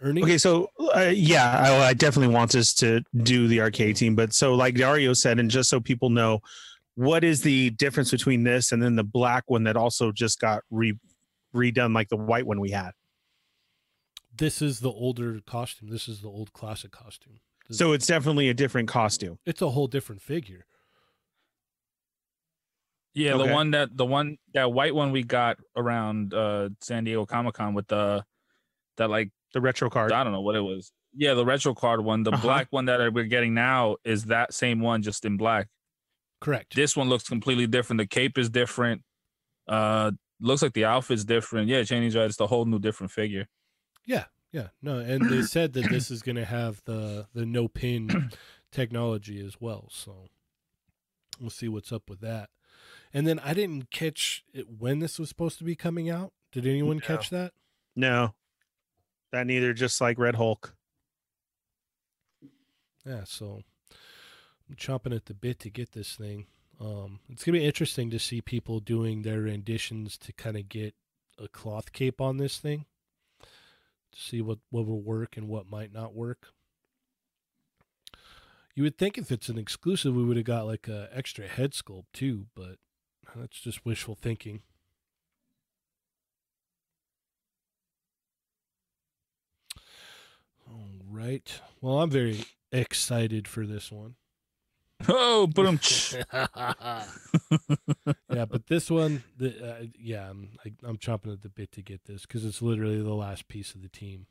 Ernie, 0.00 0.22
Okay, 0.22 0.38
so 0.38 0.70
uh, 0.94 1.12
yeah, 1.14 1.58
I, 1.58 1.88
I 1.88 1.94
definitely 1.94 2.34
want 2.34 2.54
us 2.54 2.74
to 2.74 3.02
do 3.22 3.48
the 3.48 3.60
arcade 3.60 3.96
team, 3.96 4.14
but 4.14 4.34
so 4.34 4.54
like 4.54 4.74
Dario 4.74 5.12
said, 5.14 5.38
and 5.38 5.50
just 5.50 5.70
so 5.70 5.80
people 5.80 6.10
know, 6.10 6.40
what 6.96 7.24
is 7.24 7.42
the 7.42 7.70
difference 7.70 8.10
between 8.10 8.44
this 8.44 8.72
and 8.72 8.82
then 8.82 8.96
the 8.96 9.04
black 9.04 9.44
one 9.46 9.64
that 9.64 9.76
also 9.76 10.12
just 10.12 10.40
got 10.40 10.62
re 10.70 10.98
redone, 11.54 11.94
like 11.94 12.08
the 12.08 12.16
white 12.16 12.46
one 12.46 12.60
we 12.60 12.70
had? 12.70 12.92
this 14.36 14.60
is 14.60 14.80
the 14.80 14.90
older 14.90 15.40
costume. 15.46 15.88
This 15.90 16.08
is 16.08 16.20
the 16.20 16.26
old 16.28 16.52
classic 16.52 16.90
costume. 16.90 17.38
So 17.70 17.92
it's 17.92 18.04
definitely 18.08 18.48
a 18.48 18.54
different 18.54 18.88
costume. 18.88 19.38
It's 19.46 19.62
a 19.62 19.70
whole 19.70 19.86
different 19.86 20.20
figure. 20.22 20.66
Yeah, 23.14 23.34
Okay. 23.34 23.46
the 23.46 23.54
one 23.54 23.70
that 23.70 23.96
the 23.96 24.04
one 24.04 24.38
that 24.54 24.72
white 24.72 24.92
one 24.94 25.12
we 25.12 25.22
got 25.22 25.58
around 25.76 26.34
uh 26.34 26.70
San 26.80 27.04
Diego 27.04 27.24
Comic 27.26 27.54
Con 27.54 27.74
with 27.74 27.86
the 27.86 28.24
that 28.96 29.08
like 29.08 29.30
The 29.52 29.60
retro 29.60 29.88
card. 29.88 30.10
I 30.10 30.24
don't 30.24 30.32
know 30.32 30.40
what 30.40 30.56
it 30.56 30.62
was. 30.62 30.92
Yeah, 31.16 31.34
the 31.34 31.44
retro 31.44 31.74
card 31.74 32.00
one. 32.04 32.24
The 32.24 32.32
Uh-huh. 32.32 32.42
black 32.42 32.66
one 32.70 32.86
that 32.86 33.12
we're 33.12 33.24
getting 33.24 33.54
now 33.54 33.96
is 34.04 34.24
that 34.24 34.52
same 34.52 34.80
one, 34.80 35.02
just 35.02 35.24
in 35.24 35.36
black. 35.36 35.68
Correct. 36.40 36.74
This 36.74 36.96
one 36.96 37.08
looks 37.08 37.28
completely 37.28 37.68
different. 37.68 37.98
The 37.98 38.06
cape 38.08 38.36
is 38.36 38.50
different. 38.50 39.02
Uh, 39.68 40.10
looks 40.40 40.62
like 40.62 40.72
the 40.74 40.84
outfit's 40.84 41.24
different. 41.24 41.68
Yeah, 41.68 41.80
Shaney's 41.82 42.16
right. 42.16 42.26
It's 42.26 42.40
a 42.40 42.46
whole 42.46 42.64
new 42.64 42.78
different 42.78 43.10
figure. 43.12 43.48
Yeah, 44.06 44.24
yeah, 44.52 44.68
no, 44.82 44.98
and 44.98 45.28
they 45.30 45.42
said 45.56 45.72
that 45.74 45.88
this 45.90 46.10
is 46.10 46.22
going 46.22 46.36
to 46.36 46.44
have 46.44 46.82
the 46.84 47.26
the 47.34 47.46
no 47.46 47.68
pin 47.68 48.30
technology 48.72 49.44
as 49.44 49.60
well. 49.60 49.88
So 49.90 50.28
we'll 51.40 51.50
see 51.50 51.68
what's 51.68 51.92
up 51.92 52.08
with 52.08 52.20
that. 52.20 52.50
And 53.12 53.26
then 53.26 53.38
I 53.38 53.54
didn't 53.54 53.90
catch 53.90 54.44
it 54.52 54.66
when 54.78 54.98
this 54.98 55.18
was 55.18 55.28
supposed 55.28 55.58
to 55.58 55.64
be 55.64 55.76
coming 55.76 56.10
out. 56.10 56.32
Did 56.52 56.66
anyone 56.66 56.96
No. 56.98 57.02
catch 57.06 57.30
that? 57.30 57.52
No. 57.94 58.34
That 59.32 59.46
neither, 59.46 59.72
just 59.72 60.00
like 60.00 60.18
Red 60.18 60.34
Hulk. 60.34 60.74
Yeah, 63.06 63.22
so 63.24 63.62
I'm 64.68 64.76
chomping 64.76 65.14
at 65.14 65.26
the 65.26 65.34
bit 65.34 65.58
to 65.60 65.70
get 65.70 65.92
this 65.92 66.14
thing. 66.14 66.46
Um, 66.80 67.20
it's 67.28 67.44
gonna 67.44 67.58
be 67.58 67.64
interesting 67.64 68.10
to 68.10 68.18
see 68.18 68.40
people 68.40 68.80
doing 68.80 69.22
their 69.22 69.40
renditions 69.42 70.18
to 70.18 70.32
kind 70.32 70.56
of 70.56 70.68
get 70.68 70.94
a 71.38 71.48
cloth 71.48 71.92
cape 71.92 72.20
on 72.20 72.36
this 72.36 72.58
thing. 72.58 72.86
To 73.40 74.20
see 74.20 74.40
what 74.40 74.58
what 74.70 74.86
will 74.86 75.02
work 75.02 75.36
and 75.36 75.48
what 75.48 75.70
might 75.70 75.92
not 75.92 76.14
work. 76.14 76.48
You 78.74 78.82
would 78.82 78.98
think 78.98 79.16
if 79.18 79.30
it's 79.30 79.48
an 79.48 79.58
exclusive, 79.58 80.14
we 80.14 80.24
would 80.24 80.36
have 80.36 80.46
got 80.46 80.66
like 80.66 80.88
a 80.88 81.08
extra 81.12 81.46
head 81.46 81.72
sculpt 81.72 82.06
too, 82.12 82.46
but 82.54 82.78
that's 83.36 83.60
just 83.60 83.84
wishful 83.84 84.16
thinking. 84.16 84.62
All 90.68 90.88
right. 91.08 91.60
Well, 91.80 92.00
I'm 92.00 92.10
very 92.10 92.44
excited 92.72 93.46
for 93.46 93.66
this 93.66 93.92
one. 93.92 94.16
Oh, 95.08 95.46
but 95.46 95.66
I'm 95.66 95.80
yeah, 98.30 98.44
but 98.44 98.66
this 98.66 98.90
one, 98.90 99.24
the 99.36 99.72
uh, 99.72 99.84
yeah, 99.98 100.30
I'm 100.30 100.50
I, 100.64 100.72
I'm 100.86 100.98
chomping 100.98 101.32
at 101.32 101.42
the 101.42 101.48
bit 101.48 101.72
to 101.72 101.82
get 101.82 102.04
this 102.04 102.22
because 102.22 102.44
it's 102.44 102.62
literally 102.62 103.02
the 103.02 103.14
last 103.14 103.48
piece 103.48 103.74
of 103.74 103.82
the 103.82 103.88
team. 103.88 104.26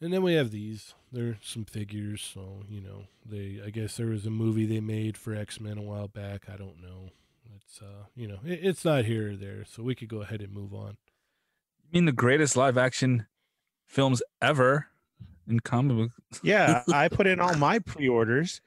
And 0.00 0.12
then 0.12 0.22
we 0.22 0.34
have 0.34 0.50
these. 0.50 0.94
They're 1.12 1.38
some 1.42 1.64
figures, 1.64 2.20
so 2.22 2.62
you 2.68 2.80
know 2.80 3.04
they. 3.24 3.60
I 3.64 3.70
guess 3.70 3.96
there 3.96 4.08
was 4.08 4.26
a 4.26 4.30
movie 4.30 4.66
they 4.66 4.80
made 4.80 5.16
for 5.16 5.34
X 5.34 5.60
Men 5.60 5.78
a 5.78 5.82
while 5.82 6.08
back. 6.08 6.48
I 6.52 6.56
don't 6.56 6.82
know. 6.82 7.10
It's 7.56 7.80
uh, 7.80 8.06
you 8.14 8.26
know, 8.28 8.40
it, 8.44 8.60
it's 8.62 8.84
not 8.84 9.04
here 9.04 9.32
or 9.32 9.36
there, 9.36 9.64
so 9.64 9.82
we 9.82 9.94
could 9.94 10.08
go 10.08 10.22
ahead 10.22 10.40
and 10.40 10.52
move 10.52 10.74
on. 10.74 10.96
I 11.82 11.96
mean 11.96 12.06
the 12.06 12.12
greatest 12.12 12.56
live 12.56 12.76
action 12.76 13.26
films 13.86 14.22
ever 14.42 14.88
in 15.48 15.60
comic 15.60 15.96
book. 15.96 16.10
Yeah, 16.42 16.82
I 16.92 17.08
put 17.08 17.26
in 17.26 17.40
all 17.40 17.54
my 17.54 17.78
pre-orders. 17.78 18.60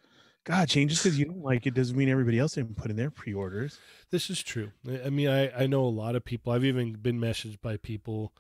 God, 0.44 0.70
Shane, 0.70 0.88
just 0.88 1.04
because 1.04 1.20
you 1.20 1.26
don't 1.26 1.44
like 1.44 1.68
it 1.68 1.74
doesn't 1.74 1.98
mean 1.98 2.08
everybody 2.08 2.40
else 2.40 2.54
didn't 2.54 2.78
put 2.78 2.90
in 2.90 2.96
their 2.96 3.12
pre-orders. 3.12 3.80
This 4.12 4.30
is 4.30 4.42
true. 4.42 4.72
I 4.88 5.08
I 5.08 5.10
mean, 5.10 5.28
I, 5.28 5.64
I 5.64 5.68
know 5.68 5.84
a 5.84 5.88
lot 5.88 6.16
of 6.16 6.24
people. 6.24 6.54
I've 6.54 6.64
even 6.64 6.94
been 6.94 7.20
messaged 7.20 7.62
by 7.62 7.76
people 7.78 8.34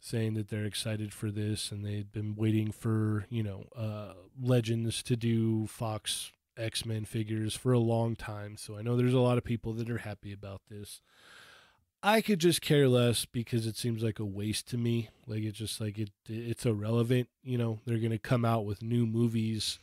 saying 0.00 0.34
that 0.34 0.48
they're 0.48 0.64
excited 0.64 1.14
for 1.14 1.30
this 1.30 1.70
and 1.70 1.84
they've 1.84 2.10
been 2.10 2.34
waiting 2.34 2.72
for, 2.72 3.26
you 3.30 3.44
know, 3.44 3.66
uh, 3.76 4.14
Legends 4.40 5.00
to 5.04 5.14
do 5.14 5.68
Fox 5.68 6.32
X 6.56 6.84
Men 6.84 7.04
figures 7.04 7.54
for 7.54 7.72
a 7.72 7.78
long 7.78 8.16
time. 8.16 8.56
So 8.56 8.76
I 8.76 8.82
know 8.82 8.96
there's 8.96 9.14
a 9.14 9.20
lot 9.20 9.38
of 9.38 9.44
people 9.44 9.72
that 9.74 9.88
are 9.88 9.98
happy 9.98 10.32
about 10.32 10.62
this. 10.68 11.00
I 12.02 12.20
could 12.20 12.40
just 12.40 12.60
care 12.60 12.88
less 12.88 13.24
because 13.26 13.66
it 13.66 13.76
seems 13.76 14.02
like 14.02 14.18
a 14.18 14.24
waste 14.24 14.66
to 14.68 14.76
me. 14.78 15.08
Like 15.26 15.42
it's 15.42 15.58
just 15.58 15.80
like 15.80 15.98
it 15.98 16.10
it's 16.28 16.66
irrelevant. 16.66 17.28
You 17.44 17.58
know, 17.58 17.78
they're 17.86 17.98
gonna 17.98 18.18
come 18.18 18.44
out 18.44 18.64
with 18.64 18.82
new 18.82 19.06
movies 19.06 19.78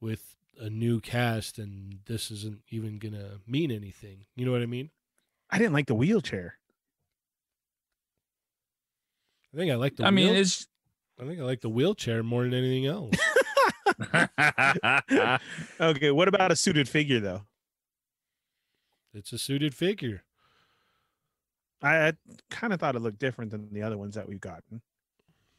with 0.00 0.36
a 0.60 0.68
new 0.68 1.00
cast 1.00 1.58
and 1.58 2.00
this 2.06 2.30
isn't 2.30 2.60
even 2.68 2.98
gonna 2.98 3.38
mean 3.46 3.70
anything. 3.70 4.26
You 4.36 4.44
know 4.44 4.52
what 4.52 4.62
I 4.62 4.66
mean? 4.66 4.90
I 5.50 5.58
didn't 5.58 5.72
like 5.72 5.86
the 5.86 5.94
wheelchair. 5.94 6.58
I 9.54 9.56
think 9.56 9.70
I 9.72 9.74
like 9.76 9.96
the. 9.96 10.04
I 10.04 10.10
mean, 10.10 10.30
wheel- 10.30 10.40
it's 10.40 10.66
I 11.20 11.24
think 11.24 11.38
I 11.40 11.42
like 11.42 11.60
the 11.60 11.68
wheelchair 11.70 12.22
more 12.22 12.42
than 12.42 12.54
anything 12.54 12.86
else. 12.86 13.14
Okay, 15.80 16.10
what 16.10 16.28
about 16.28 16.52
a 16.52 16.56
suited 16.56 16.88
figure 16.88 17.20
though? 17.20 17.42
it's 19.14 19.32
a 19.32 19.38
suited 19.38 19.74
figure. 19.74 20.22
I, 21.82 22.08
I 22.08 22.12
kind 22.50 22.72
of 22.72 22.80
thought 22.80 22.96
it 22.96 23.00
looked 23.00 23.18
different 23.18 23.50
than 23.50 23.72
the 23.72 23.82
other 23.82 23.98
ones 23.98 24.14
that 24.14 24.28
we've 24.28 24.40
gotten. 24.40 24.80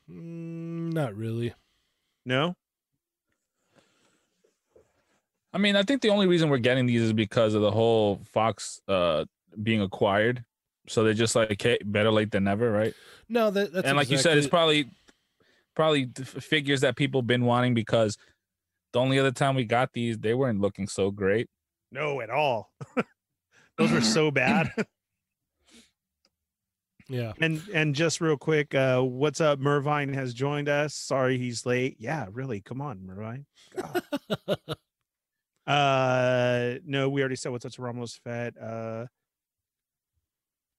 Mm, 0.10 0.94
not 0.94 1.16
really. 1.16 1.54
No, 2.26 2.56
I 5.54 5.60
mean, 5.60 5.76
I 5.76 5.84
think 5.84 6.02
the 6.02 6.10
only 6.10 6.26
reason 6.26 6.50
we're 6.50 6.58
getting 6.58 6.88
these 6.88 7.02
is 7.02 7.14
because 7.14 7.54
of 7.54 7.62
the 7.62 7.72
whole 7.72 8.22
Fox 8.32 8.82
uh 8.88 9.26
being 9.62 9.82
acquired. 9.82 10.44
So 10.88 11.04
they're 11.04 11.14
just 11.14 11.36
like, 11.36 11.62
hey, 11.62 11.78
better 11.86 12.12
late 12.12 12.32
than 12.32 12.44
never, 12.46 12.70
right? 12.72 12.94
No, 13.30 13.52
that 13.52 13.72
that's 13.72 13.88
and 13.88 13.96
like 13.96 14.10
you 14.10 14.18
said, 14.18 14.38
it's 14.38 14.48
probably 14.48 14.90
probably 15.76 16.10
figures 16.26 16.82
that 16.82 16.96
people 16.96 17.22
been 17.22 17.46
wanting 17.46 17.74
because 17.74 18.18
the 18.92 19.00
only 19.00 19.20
other 19.20 19.32
time 19.32 19.56
we 19.56 19.64
got 19.64 19.94
these, 19.94 20.18
they 20.18 20.34
weren't 20.34 20.60
looking 20.60 20.88
so 20.88 21.12
great. 21.12 21.48
no, 21.92 22.20
at 22.22 22.30
all. 22.30 22.72
Those 23.78 23.92
were 23.92 24.02
so 24.02 24.30
bad. 24.32 24.72
yeah. 27.08 27.34
and 27.40 27.62
and 27.74 27.96
just 27.96 28.22
real 28.22 28.38
quick, 28.38 28.74
uh, 28.76 29.02
what's 29.02 29.42
up? 29.42 29.60
Mervine 29.60 30.14
has 30.14 30.34
joined 30.34 30.70
us. 30.70 30.94
Sorry 30.94 31.38
he's 31.38 31.66
late. 31.66 31.98
Yeah, 32.00 32.28
really. 32.32 32.62
Come 32.62 32.82
on, 32.82 33.06
Mervine. 33.06 33.46
Uh, 35.66 36.76
no, 36.86 37.10
we 37.10 37.22
already 37.22 37.36
said 37.36 37.52
what's 37.52 37.66
up 37.66 37.72
to 37.72 37.82
Ramos 37.82 38.20
Fett. 38.24 38.54
Uh, 38.62 39.06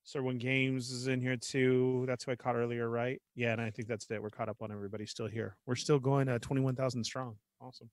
Sirwin 0.05 0.39
Games 0.39 0.91
is 0.91 1.07
in 1.07 1.21
here 1.21 1.37
too. 1.37 2.05
That's 2.07 2.25
who 2.25 2.33
I 2.33 2.37
caught 2.37 2.57
earlier, 2.57 2.89
right? 2.89 3.21
Yeah, 3.35 3.53
and 3.53 3.61
I 3.61 3.71
think 3.71 3.89
that's 3.89 4.11
it. 4.11 4.23
We're 4.23 4.31
caught 4.31 4.51
up 4.51 4.61
on 4.61 4.71
everybody 4.71 5.07
still 5.07 5.27
here. 5.27 5.57
We're 5.67 5.77
still 5.77 5.99
going 5.99 6.29
uh, 6.29 6.39
21,000 6.41 7.03
strong. 7.05 7.37
Awesome. 7.61 7.89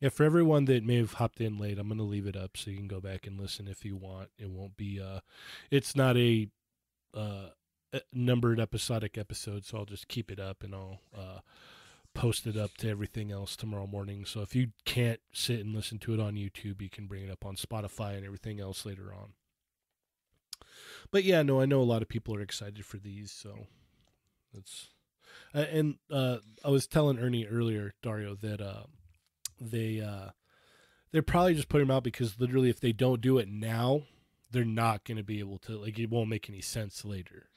Yeah, 0.00 0.08
for 0.08 0.24
everyone 0.24 0.64
that 0.66 0.84
may 0.84 0.96
have 0.96 1.14
hopped 1.14 1.40
in 1.40 1.58
late, 1.58 1.78
I'm 1.78 1.88
going 1.88 1.98
to 1.98 2.04
leave 2.04 2.26
it 2.26 2.36
up 2.36 2.56
so 2.56 2.70
you 2.70 2.76
can 2.76 2.88
go 2.88 3.00
back 3.00 3.26
and 3.26 3.40
listen 3.40 3.66
if 3.66 3.84
you 3.84 3.96
want. 3.96 4.28
It 4.38 4.50
won't 4.50 4.76
be 4.76 5.00
uh 5.00 5.20
it's 5.70 5.96
not 5.96 6.16
a 6.16 6.48
uh 7.14 7.50
numbered 8.12 8.58
episodic 8.58 9.18
episode, 9.18 9.64
so 9.64 9.78
I'll 9.78 9.84
just 9.84 10.08
keep 10.08 10.30
it 10.30 10.40
up 10.40 10.62
and 10.62 10.74
I'll 10.74 11.00
uh 11.16 11.38
post 12.14 12.46
it 12.46 12.56
up 12.56 12.76
to 12.78 12.88
everything 12.88 13.32
else 13.32 13.56
tomorrow 13.56 13.86
morning. 13.86 14.24
So 14.24 14.40
if 14.40 14.54
you 14.54 14.68
can't 14.84 15.20
sit 15.32 15.60
and 15.60 15.74
listen 15.74 15.98
to 16.00 16.14
it 16.14 16.20
on 16.20 16.34
YouTube, 16.34 16.82
you 16.82 16.90
can 16.90 17.06
bring 17.06 17.24
it 17.24 17.30
up 17.30 17.44
on 17.44 17.56
Spotify 17.56 18.16
and 18.16 18.24
everything 18.24 18.60
else 18.60 18.84
later 18.84 19.14
on. 19.14 19.32
But 21.10 21.24
yeah, 21.24 21.42
no, 21.42 21.60
I 21.60 21.66
know 21.66 21.80
a 21.80 21.84
lot 21.84 22.02
of 22.02 22.08
people 22.08 22.34
are 22.34 22.40
excited 22.40 22.84
for 22.84 22.98
these, 22.98 23.30
so 23.30 23.66
that's 24.52 24.88
uh, 25.54 25.66
and 25.70 25.96
uh 26.10 26.38
I 26.64 26.68
was 26.68 26.86
telling 26.86 27.18
Ernie 27.18 27.46
earlier, 27.46 27.94
Dario, 28.02 28.34
that 28.36 28.60
uh 28.60 28.84
they 29.60 30.00
uh 30.00 30.30
they're 31.12 31.22
probably 31.22 31.54
just 31.54 31.68
putting 31.68 31.88
them 31.88 31.96
out 31.96 32.04
because 32.04 32.40
literally 32.40 32.70
if 32.70 32.80
they 32.80 32.92
don't 32.92 33.20
do 33.20 33.38
it 33.38 33.48
now 33.48 34.02
they're 34.52 34.64
not 34.64 35.04
going 35.04 35.16
to 35.16 35.24
be 35.24 35.38
able 35.40 35.58
to 35.58 35.78
like 35.78 35.98
it 35.98 36.10
won't 36.10 36.28
make 36.28 36.48
any 36.48 36.60
sense 36.60 37.04
later 37.04 37.48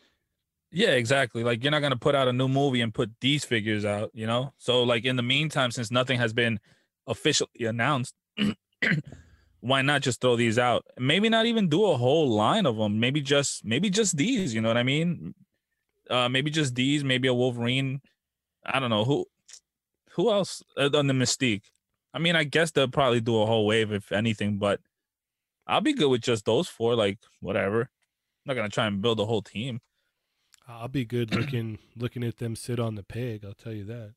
Yeah, 0.71 0.91
exactly. 0.91 1.43
Like 1.43 1.63
you're 1.63 1.71
not 1.71 1.81
gonna 1.81 1.95
put 1.97 2.15
out 2.15 2.27
a 2.27 2.33
new 2.33 2.47
movie 2.49 2.81
and 2.81 2.93
put 2.93 3.11
these 3.21 3.45
figures 3.45 3.85
out, 3.85 4.11
you 4.13 4.27
know. 4.27 4.53
So 4.57 4.83
like 4.83 5.05
in 5.05 5.15
the 5.15 5.23
meantime, 5.23 5.71
since 5.71 5.91
nothing 5.91 6.19
has 6.19 6.33
been 6.33 6.59
officially 7.07 7.65
announced, 7.65 8.13
why 9.61 9.81
not 9.81 10.01
just 10.01 10.21
throw 10.21 10.35
these 10.35 10.59
out? 10.59 10.85
Maybe 10.99 11.29
not 11.29 11.45
even 11.45 11.69
do 11.69 11.85
a 11.85 11.97
whole 11.97 12.29
line 12.29 12.65
of 12.65 12.77
them. 12.77 12.99
Maybe 12.99 13.21
just 13.21 13.63
maybe 13.65 13.89
just 13.89 14.17
these. 14.17 14.53
You 14.53 14.61
know 14.61 14.67
what 14.67 14.77
I 14.77 14.83
mean? 14.83 15.33
Uh, 16.09 16.29
maybe 16.29 16.51
just 16.51 16.75
these. 16.75 17.03
Maybe 17.03 17.27
a 17.27 17.33
Wolverine. 17.33 18.01
I 18.65 18.79
don't 18.79 18.89
know 18.89 19.05
who. 19.05 19.25
Who 20.13 20.31
else 20.31 20.63
on 20.77 21.07
the 21.07 21.13
Mystique? 21.13 21.63
I 22.13 22.19
mean, 22.19 22.35
I 22.35 22.45
guess 22.45 22.71
they'll 22.71 22.87
probably 22.87 23.21
do 23.21 23.41
a 23.41 23.45
whole 23.45 23.65
wave 23.65 23.91
if 23.91 24.11
anything, 24.11 24.57
but 24.57 24.79
I'll 25.67 25.81
be 25.81 25.93
good 25.93 26.09
with 26.09 26.21
just 26.21 26.45
those 26.45 26.67
four. 26.67 26.95
Like 26.95 27.19
whatever. 27.41 27.81
I'm 27.81 27.87
not 28.45 28.55
gonna 28.55 28.69
try 28.69 28.85
and 28.87 29.01
build 29.01 29.19
a 29.19 29.25
whole 29.25 29.41
team. 29.41 29.81
i'll 30.67 30.87
be 30.87 31.05
good 31.05 31.33
looking 31.33 31.77
looking 31.95 32.23
at 32.23 32.37
them 32.37 32.55
sit 32.55 32.79
on 32.79 32.95
the 32.95 33.03
peg 33.03 33.43
i'll 33.45 33.53
tell 33.53 33.73
you 33.73 33.85
that 33.85 34.13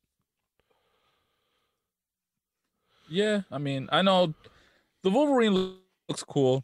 Yeah, 3.11 3.43
I 3.51 3.57
mean, 3.57 3.89
I 3.91 4.03
know 4.03 4.35
the 5.03 5.09
Wolverine 5.09 5.77
looks 6.09 6.23
cool. 6.23 6.63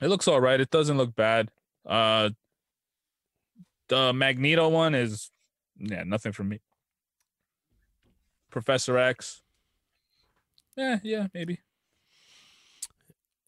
It 0.00 0.08
looks 0.08 0.28
all 0.28 0.38
right. 0.40 0.60
It 0.60 0.68
doesn't 0.70 0.98
look 0.98 1.14
bad. 1.16 1.50
Uh 1.86 2.30
the 3.88 4.12
Magneto 4.12 4.68
one 4.68 4.94
is 4.94 5.30
yeah, 5.78 6.04
nothing 6.04 6.32
for 6.32 6.44
me. 6.44 6.60
Professor 8.50 8.98
X. 8.98 9.40
Yeah, 10.76 10.98
yeah, 11.02 11.28
maybe. 11.32 11.60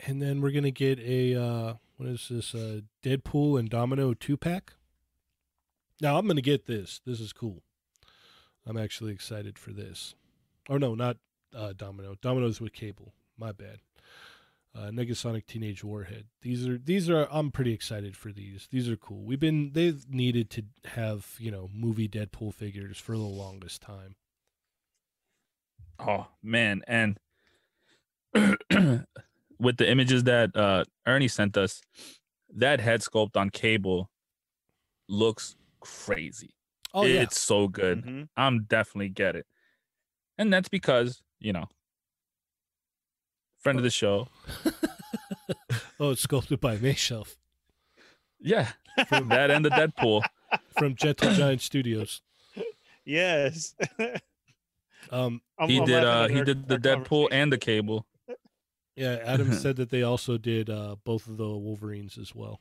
And 0.07 0.23
then 0.23 0.41
we're 0.41 0.53
gonna 0.53 0.71
get 0.71 1.01
a 1.01 1.35
uh, 1.35 1.75
what 1.97 2.09
is 2.09 2.29
this? 2.31 2.55
Uh, 2.55 2.83
Deadpool 3.03 3.59
and 3.59 3.69
Domino 3.69 4.15
two 4.15 4.37
pack. 4.37 4.75
Now 6.01 6.17
I'm 6.17 6.29
gonna 6.29 6.41
get 6.41 6.67
this. 6.67 7.01
This 7.05 7.21
is 7.21 7.33
cool. 7.33 7.65
I'm 8.65 8.77
actually 8.77 9.13
excited 9.13 9.59
for 9.59 9.73
this. 9.73 10.15
Oh 10.69 10.79
no, 10.79 10.95
not 10.95 11.17
uh, 11.55 11.73
Domino. 11.77 12.15
Domino's 12.23 12.61
with 12.61 12.73
Cable. 12.73 13.15
My 13.37 13.51
bad. 13.51 13.81
Uh, 14.77 14.91
Negasonic 14.91 15.47
Teenage 15.47 15.83
Warhead. 15.83 16.27
These 16.43 16.69
are 16.69 16.79
these 16.79 17.11
are. 17.11 17.27
I'm 17.31 17.51
pretty 17.51 17.73
excited 17.73 18.17
for 18.17 18.31
these. 18.31 18.69
These 18.71 18.89
are 18.89 18.97
cool. 18.97 19.25
We've 19.25 19.41
been 19.41 19.73
they've 19.73 20.09
needed 20.09 20.51
to 20.51 20.63
have 20.85 21.35
you 21.39 21.51
know 21.51 21.69
movie 21.75 22.09
Deadpool 22.09 22.55
figures 22.55 22.99
for 22.99 23.13
the 23.17 23.23
longest 23.23 23.83
time. 23.83 24.15
Oh 25.99 26.29
man, 26.43 26.83
and 26.87 27.19
with 29.59 29.77
the 29.77 29.89
images 29.91 30.25
that 30.25 30.55
uh 30.57 30.85
Ernie 31.07 31.29
sent 31.29 31.57
us, 31.57 31.81
that 32.55 32.81
head 32.81 33.01
sculpt 33.01 33.37
on 33.37 33.51
Cable 33.51 34.11
looks 35.09 35.57
crazy. 35.81 36.55
Oh 36.95 37.05
yeah, 37.05 37.23
it's 37.23 37.41
so 37.41 37.69
good. 37.69 38.05
Mhm. 38.05 38.29
I'm 38.37 38.65
definitely 38.65 39.09
get 39.11 39.37
it. 39.37 39.47
And 40.39 40.53
that's 40.53 40.69
because, 40.69 41.23
you 41.41 41.53
know, 41.53 41.67
friend 43.59 43.79
of 43.79 43.83
the 43.85 43.91
show. 43.91 44.29
oh, 46.01 46.11
it's 46.11 46.23
sculpted 46.23 46.61
by 46.61 46.77
Mayshelf 46.77 47.37
Yeah. 48.41 48.73
From 49.09 49.29
that 49.35 49.51
and 49.51 49.65
the 49.65 49.71
Deadpool. 49.71 50.23
from 50.79 50.95
Gentle 50.95 51.33
Giant 51.35 51.61
Studios. 51.61 52.23
Yes. 53.05 53.75
Um, 55.11 55.41
I'm- 55.59 55.69
He 55.69 55.79
I'm 55.79 55.85
did 55.87 56.05
uh 56.05 56.29
he 56.29 56.43
did 56.43 56.69
the 56.69 56.79
Deadpool 56.79 57.29
and 57.31 57.53
the 57.53 57.59
cable. 57.59 58.07
Yeah, 58.97 59.19
Adam 59.25 59.53
said 59.53 59.77
that 59.77 59.91
they 59.91 60.03
also 60.03 60.39
did 60.39 60.69
uh, 60.71 60.97
both 61.05 61.27
of 61.29 61.37
the 61.37 61.49
Wolverines 61.49 62.19
as 62.19 62.35
well. 62.35 62.61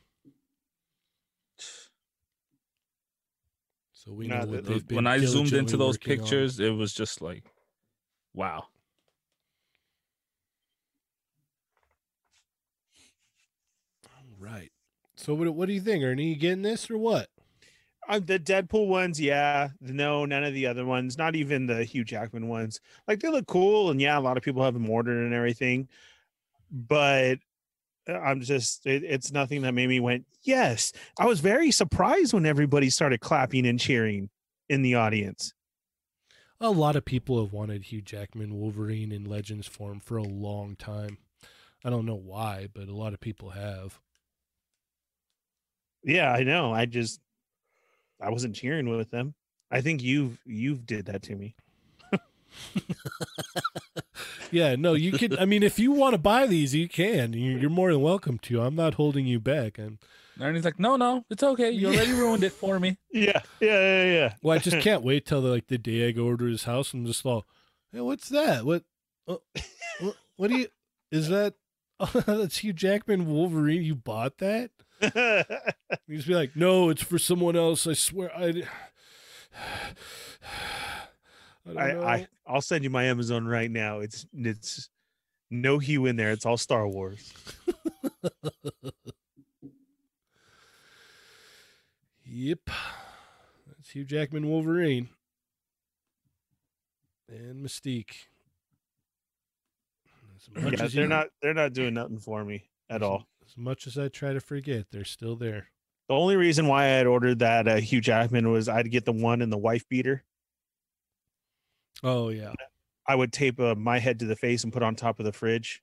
So 3.92 4.12
we 4.12 4.28
Nah, 4.28 4.40
know 4.40 4.46
the- 4.46 4.52
what 4.52 4.64
they've 4.66 4.86
been. 4.86 4.96
When 4.96 5.06
I 5.06 5.18
zoomed 5.18 5.52
into 5.52 5.76
those 5.76 5.94
working 5.94 6.12
on. 6.12 6.18
pictures, 6.18 6.60
it 6.60 6.70
was 6.70 6.92
just 6.92 7.20
like 7.20 7.44
wow. 8.34 8.66
right? 14.38 14.70
So 15.14 15.34
what? 15.34 15.48
What 15.54 15.66
do 15.66 15.74
you 15.74 15.80
think, 15.80 16.04
Ernie? 16.04 16.28
You 16.30 16.36
getting 16.36 16.62
this 16.62 16.90
or 16.90 16.98
what? 16.98 17.28
Uh, 18.08 18.20
the 18.20 18.38
Deadpool 18.38 18.86
ones, 18.86 19.20
yeah. 19.20 19.70
No, 19.80 20.24
none 20.24 20.44
of 20.44 20.54
the 20.54 20.66
other 20.66 20.84
ones. 20.84 21.18
Not 21.18 21.34
even 21.34 21.66
the 21.66 21.82
Hugh 21.84 22.04
Jackman 22.04 22.46
ones. 22.48 22.80
Like 23.08 23.20
they 23.20 23.28
look 23.28 23.46
cool, 23.46 23.90
and 23.90 24.00
yeah, 24.00 24.18
a 24.18 24.20
lot 24.20 24.36
of 24.36 24.42
people 24.42 24.62
have 24.62 24.74
them 24.74 24.88
ordered 24.88 25.24
and 25.24 25.34
everything. 25.34 25.88
But 26.70 27.38
uh, 28.08 28.18
I'm 28.18 28.40
just, 28.40 28.86
it, 28.86 29.04
it's 29.04 29.32
nothing 29.32 29.62
that 29.62 29.72
made 29.72 29.88
me 29.88 30.00
went 30.00 30.26
yes. 30.46 30.92
I 31.18 31.26
was 31.26 31.40
very 31.40 31.70
surprised 31.70 32.32
when 32.32 32.46
everybody 32.46 32.88
started 32.90 33.20
clapping 33.20 33.66
and 33.66 33.78
cheering 33.78 34.30
in 34.68 34.82
the 34.82 34.94
audience. 34.94 35.52
A 36.60 36.70
lot 36.70 36.96
of 36.96 37.04
people 37.04 37.42
have 37.42 37.52
wanted 37.52 37.84
Hugh 37.84 38.00
Jackman 38.00 38.58
Wolverine 38.58 39.12
in 39.12 39.24
Legends 39.24 39.66
form 39.66 40.00
for 40.00 40.16
a 40.16 40.22
long 40.22 40.74
time. 40.76 41.18
I 41.84 41.90
don't 41.90 42.06
know 42.06 42.16
why, 42.16 42.68
but 42.72 42.88
a 42.88 42.94
lot 42.94 43.12
of 43.12 43.20
people 43.20 43.50
have. 43.50 44.00
Yeah, 46.02 46.32
I 46.32 46.44
know. 46.44 46.72
I 46.72 46.86
just, 46.86 47.20
I 48.20 48.30
wasn't 48.30 48.56
cheering 48.56 48.88
with 48.88 49.10
them. 49.10 49.34
I 49.70 49.80
think 49.80 50.02
you've 50.02 50.38
you've 50.46 50.86
did 50.86 51.06
that 51.06 51.22
to 51.24 51.34
me. 51.34 51.56
Yeah, 54.50 54.76
no, 54.76 54.94
you 54.94 55.12
can. 55.12 55.38
I 55.38 55.44
mean, 55.44 55.62
if 55.62 55.78
you 55.78 55.92
want 55.92 56.14
to 56.14 56.18
buy 56.18 56.46
these, 56.46 56.74
you 56.74 56.88
can. 56.88 57.32
You- 57.32 57.58
You're 57.58 57.70
more 57.70 57.92
than 57.92 58.00
welcome 58.02 58.38
to. 58.40 58.62
I'm 58.62 58.74
not 58.74 58.94
holding 58.94 59.26
you 59.26 59.40
back. 59.40 59.78
And 59.78 59.98
Ernie's 60.40 60.64
like, 60.64 60.78
no, 60.78 60.96
no, 60.96 61.24
it's 61.30 61.42
okay. 61.42 61.70
You 61.70 61.88
already 61.88 62.12
ruined 62.12 62.44
it 62.44 62.52
for 62.52 62.78
me. 62.78 62.98
Yeah, 63.12 63.40
yeah, 63.60 63.80
yeah, 63.80 64.04
yeah. 64.04 64.34
well, 64.42 64.56
I 64.56 64.58
just 64.60 64.80
can't 64.80 65.02
wait 65.02 65.24
till 65.26 65.40
the, 65.42 65.48
like 65.48 65.66
the 65.68 65.78
day 65.78 66.08
I 66.08 66.12
go 66.12 66.26
over 66.26 66.36
to 66.38 66.44
his 66.44 66.64
house 66.64 66.92
and 66.92 67.06
just 67.06 67.24
all, 67.24 67.44
hey, 67.92 68.00
what's 68.00 68.28
that? 68.28 68.64
What? 68.64 68.84
Uh, 69.26 69.36
what, 70.00 70.16
what 70.36 70.50
do 70.50 70.58
you? 70.58 70.68
Is 71.10 71.28
that? 71.28 71.54
Oh, 71.98 72.10
that's 72.26 72.58
Hugh 72.58 72.74
Jackman 72.74 73.26
Wolverine. 73.26 73.82
You 73.82 73.94
bought 73.94 74.36
that? 74.38 74.70
You 76.06 76.16
just 76.16 76.28
be 76.28 76.34
like, 76.34 76.54
no, 76.54 76.90
it's 76.90 77.02
for 77.02 77.18
someone 77.18 77.56
else. 77.56 77.86
I 77.86 77.94
swear, 77.94 78.30
I. 78.36 78.64
I 81.76 81.80
I. 81.92 82.14
I 82.14 82.26
I'll 82.46 82.60
send 82.60 82.84
you 82.84 82.90
my 82.90 83.04
Amazon 83.04 83.46
right 83.46 83.70
now. 83.70 84.00
It's 84.00 84.26
it's 84.34 84.88
no 85.50 85.78
Hugh 85.78 86.06
in 86.06 86.16
there. 86.16 86.30
It's 86.32 86.46
all 86.46 86.56
Star 86.56 86.86
Wars. 86.88 87.32
Yep. 92.24 92.58
That's 93.66 93.90
Hugh 93.90 94.04
Jackman 94.04 94.48
Wolverine. 94.48 95.08
And 97.28 97.64
Mystique. 97.64 98.26
As 100.36 100.48
Yeah, 100.72 100.82
as 100.84 100.92
they're 100.92 101.04
you- 101.04 101.08
not 101.08 101.28
they're 101.42 101.54
not 101.54 101.72
doing 101.72 101.94
nothing 101.94 102.18
for 102.18 102.44
me 102.44 102.64
at 102.90 103.02
all. 103.02 103.26
As 103.46 103.56
much 103.56 103.86
as 103.86 103.96
I 103.96 104.08
try 104.08 104.32
to 104.32 104.40
forget, 104.40 104.86
they're 104.90 105.04
still 105.04 105.36
there. 105.36 105.68
The 106.08 106.14
only 106.14 106.36
reason 106.36 106.66
why 106.66 106.84
I 106.84 106.88
had 106.88 107.06
ordered 107.06 107.40
that 107.40 107.66
uh, 107.66 107.76
Hugh 107.76 108.00
Jackman 108.00 108.50
was 108.50 108.68
I'd 108.68 108.90
get 108.90 109.04
the 109.04 109.12
one 109.12 109.40
in 109.42 109.50
the 109.50 109.58
wife 109.58 109.88
beater. 109.88 110.24
Oh 112.02 112.28
yeah. 112.30 112.52
I 113.06 113.14
would 113.14 113.32
tape 113.32 113.60
uh, 113.60 113.74
my 113.76 113.98
head 113.98 114.18
to 114.20 114.26
the 114.26 114.36
face 114.36 114.64
and 114.64 114.72
put 114.72 114.82
on 114.82 114.96
top 114.96 115.18
of 115.20 115.24
the 115.24 115.32
fridge 115.32 115.82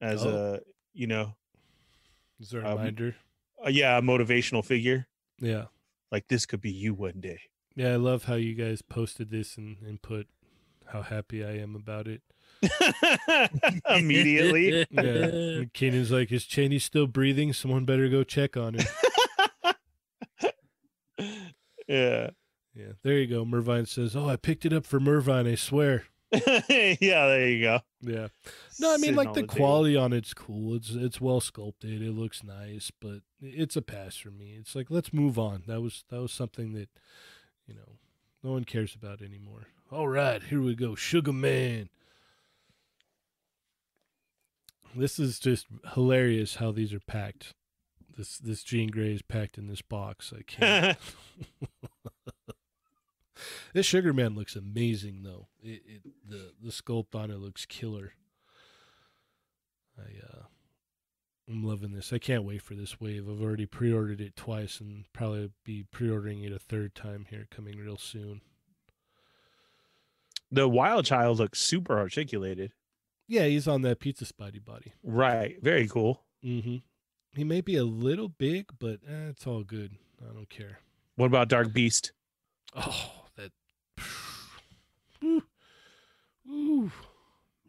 as 0.00 0.24
Oh. 0.26 0.30
a 0.30 0.60
you 0.92 1.06
know 1.06 1.34
Is 2.40 2.50
there 2.50 2.62
a 2.62 2.68
Um, 2.70 2.78
reminder? 2.78 3.16
uh, 3.64 3.68
yeah 3.70 3.96
a 3.98 4.02
motivational 4.02 4.64
figure. 4.64 5.06
Yeah. 5.40 5.66
Like 6.12 6.28
this 6.28 6.46
could 6.46 6.60
be 6.60 6.70
you 6.70 6.94
one 6.94 7.20
day. 7.20 7.40
Yeah, 7.74 7.92
I 7.92 7.96
love 7.96 8.24
how 8.24 8.34
you 8.34 8.54
guys 8.54 8.80
posted 8.82 9.30
this 9.30 9.56
and, 9.56 9.76
and 9.86 10.00
put 10.00 10.28
how 10.86 11.02
happy 11.02 11.44
I 11.44 11.58
am 11.58 11.74
about 11.74 12.06
it. 12.08 12.22
Immediately. 13.88 14.86
Yeah. 14.90 15.02
And 15.02 15.72
Kanan's 15.74 16.10
like, 16.10 16.30
is 16.32 16.44
Shaney 16.44 16.80
still 16.80 17.06
breathing? 17.06 17.52
Someone 17.52 17.84
better 17.84 18.08
go 18.08 18.24
check 18.24 18.56
on 18.56 18.74
him. 18.74 18.86
yeah. 21.88 22.30
Yeah. 22.76 22.92
There 23.02 23.18
you 23.18 23.26
go. 23.26 23.44
Mervine 23.44 23.86
says, 23.86 24.14
Oh, 24.14 24.28
I 24.28 24.36
picked 24.36 24.66
it 24.66 24.72
up 24.72 24.84
for 24.84 25.00
Mervine, 25.00 25.46
I 25.46 25.54
swear. 25.54 26.04
yeah, 26.32 26.96
there 26.98 27.48
you 27.48 27.62
go. 27.62 27.80
Yeah. 28.00 28.28
No, 28.80 28.88
I 28.88 28.94
mean 28.94 29.00
Sitting 29.00 29.16
like 29.16 29.28
on 29.28 29.34
the, 29.34 29.42
quality 29.44 29.96
on 29.96 30.12
it's 30.12 30.34
cool. 30.34 30.74
It's 30.74 30.90
it's 30.90 31.20
well 31.20 31.40
sculpted. 31.40 32.02
It 32.02 32.12
looks 32.12 32.42
nice, 32.42 32.90
but 33.00 33.20
it's 33.40 33.76
a 33.76 33.82
pass 33.82 34.16
for 34.16 34.30
me. 34.30 34.56
It's 34.58 34.74
like 34.74 34.88
let's 34.90 35.12
move 35.12 35.38
on. 35.38 35.62
That 35.66 35.80
was 35.80 36.04
that 36.10 36.20
was 36.20 36.32
something 36.32 36.72
that 36.74 36.88
you 37.66 37.74
know 37.74 37.98
no 38.42 38.52
one 38.52 38.64
cares 38.64 38.94
about 38.94 39.22
anymore. 39.22 39.68
All 39.90 40.08
right, 40.08 40.42
here 40.42 40.60
we 40.60 40.74
go. 40.74 40.94
Sugar 40.94 41.32
Man. 41.32 41.90
This 44.96 45.18
is 45.18 45.38
just 45.38 45.66
hilarious 45.94 46.56
how 46.56 46.72
these 46.72 46.92
are 46.92 47.00
packed. 47.00 47.54
This 48.16 48.38
this 48.38 48.64
Jean 48.64 48.90
Grey 48.90 49.12
is 49.12 49.22
packed 49.22 49.58
in 49.58 49.68
this 49.68 49.82
box. 49.82 50.32
I 50.36 50.42
can't. 50.42 50.98
this 53.74 53.86
Sugar 53.86 54.12
Man 54.12 54.34
looks 54.34 54.56
amazing 54.56 55.22
though. 55.22 55.48
It, 55.62 55.82
it 55.86 56.02
the 56.28 56.52
the 56.62 56.70
sculpt 56.70 57.14
on 57.14 57.30
it 57.30 57.38
looks 57.38 57.66
killer. 57.66 58.12
I 59.98 60.02
uh 60.26 60.42
I'm 61.48 61.62
loving 61.64 61.92
this. 61.92 62.12
I 62.12 62.18
can't 62.18 62.42
wait 62.44 62.60
for 62.62 62.74
this 62.74 63.00
wave. 63.00 63.28
I've 63.28 63.40
already 63.40 63.66
pre-ordered 63.66 64.20
it 64.20 64.34
twice 64.34 64.80
and 64.80 65.04
probably 65.12 65.50
be 65.64 65.84
pre-ordering 65.84 66.42
it 66.42 66.50
a 66.52 66.58
third 66.58 66.94
time 66.96 67.26
here 67.30 67.46
coming 67.50 67.78
real 67.78 67.96
soon. 67.96 68.40
the 70.50 70.68
wild 70.68 71.04
child 71.06 71.38
looks 71.38 71.60
super 71.60 71.98
articulated. 71.98 72.72
Yeah, 73.28 73.44
he's 73.44 73.68
on 73.68 73.82
that 73.82 74.00
pizza 74.00 74.24
spidey 74.24 74.64
body. 74.64 74.92
Right. 75.04 75.56
Very 75.62 75.86
cool. 75.88 76.22
Mm-hmm. 76.44 76.76
He 77.34 77.44
may 77.44 77.60
be 77.60 77.76
a 77.76 77.84
little 77.84 78.28
big, 78.28 78.70
but 78.78 79.00
eh, 79.08 79.28
it's 79.30 79.46
all 79.46 79.62
good. 79.62 79.92
I 80.22 80.32
don't 80.32 80.48
care. 80.50 80.78
What 81.16 81.26
about 81.26 81.48
Dark 81.48 81.72
Beast? 81.72 82.12
Oh. 82.74 83.25
Ooh. 85.24 85.42
Ooh. 86.48 86.92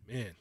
Man. 0.07 0.35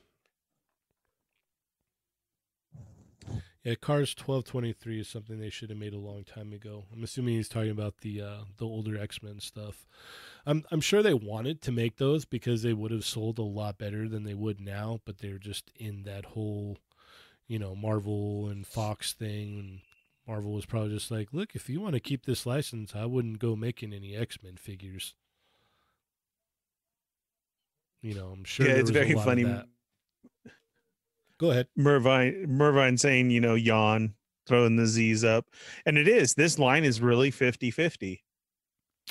Yeah, 3.64 3.74
Cars 3.74 4.14
twelve 4.14 4.44
twenty 4.44 4.72
three 4.72 5.00
is 5.00 5.08
something 5.08 5.40
they 5.40 5.50
should 5.50 5.70
have 5.70 5.78
made 5.78 5.92
a 5.92 5.98
long 5.98 6.22
time 6.22 6.52
ago. 6.52 6.84
I'm 6.92 7.02
assuming 7.02 7.34
he's 7.34 7.48
talking 7.48 7.72
about 7.72 7.98
the 7.98 8.20
uh, 8.22 8.38
the 8.58 8.64
older 8.64 8.96
X 8.96 9.24
Men 9.24 9.40
stuff. 9.40 9.88
I'm 10.46 10.64
I'm 10.70 10.80
sure 10.80 11.02
they 11.02 11.14
wanted 11.14 11.60
to 11.62 11.72
make 11.72 11.96
those 11.96 12.24
because 12.24 12.62
they 12.62 12.72
would 12.72 12.92
have 12.92 13.04
sold 13.04 13.40
a 13.40 13.42
lot 13.42 13.76
better 13.76 14.08
than 14.08 14.22
they 14.22 14.34
would 14.34 14.60
now, 14.60 15.00
but 15.04 15.18
they're 15.18 15.38
just 15.38 15.72
in 15.74 16.04
that 16.04 16.26
whole, 16.26 16.78
you 17.48 17.58
know, 17.58 17.74
Marvel 17.74 18.46
and 18.46 18.64
Fox 18.64 19.12
thing. 19.12 19.58
And 19.58 19.80
Marvel 20.28 20.52
was 20.52 20.66
probably 20.66 20.90
just 20.90 21.10
like, 21.10 21.30
look, 21.32 21.56
if 21.56 21.68
you 21.68 21.80
want 21.80 21.94
to 21.94 22.00
keep 22.00 22.24
this 22.24 22.46
license, 22.46 22.94
I 22.94 23.06
wouldn't 23.06 23.40
go 23.40 23.56
making 23.56 23.92
any 23.92 24.14
X 24.14 24.38
Men 24.44 24.58
figures. 24.58 25.14
You 28.06 28.14
know, 28.14 28.28
I'm 28.28 28.44
sure. 28.44 28.66
yeah, 28.66 28.74
it's 28.74 28.90
very 28.90 29.12
funny. 29.14 29.44
Go 31.38 31.50
ahead. 31.50 31.66
Mervine 31.76 32.46
Mervine 32.48 32.96
saying, 32.98 33.30
you 33.30 33.40
know, 33.40 33.54
yawn, 33.54 34.14
throwing 34.46 34.76
the 34.76 34.86
Z's 34.86 35.24
up. 35.24 35.46
And 35.84 35.98
it 35.98 36.08
is. 36.08 36.34
This 36.34 36.58
line 36.58 36.84
is 36.84 37.00
really 37.00 37.30
50-50. 37.30 38.20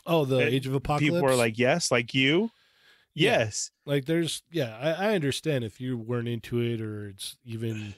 Oh, 0.05 0.26
the 0.26 0.38
Uh, 0.38 0.39
Age 0.39 0.65
of 0.67 0.73
Apocalypse. 0.73 1.13
People 1.13 1.30
are 1.30 1.35
like, 1.35 1.57
yes, 1.59 1.91
like 1.91 2.13
you. 2.13 2.49
Yeah. 3.13 3.39
Yes. 3.39 3.72
like 3.85 4.05
there's 4.05 4.43
yeah 4.51 4.77
I, 4.77 5.07
I 5.11 5.15
understand 5.15 5.63
if 5.63 5.80
you 5.80 5.97
weren't 5.97 6.27
into 6.27 6.59
it 6.59 6.81
or 6.81 7.07
it's 7.07 7.38
even 7.45 7.93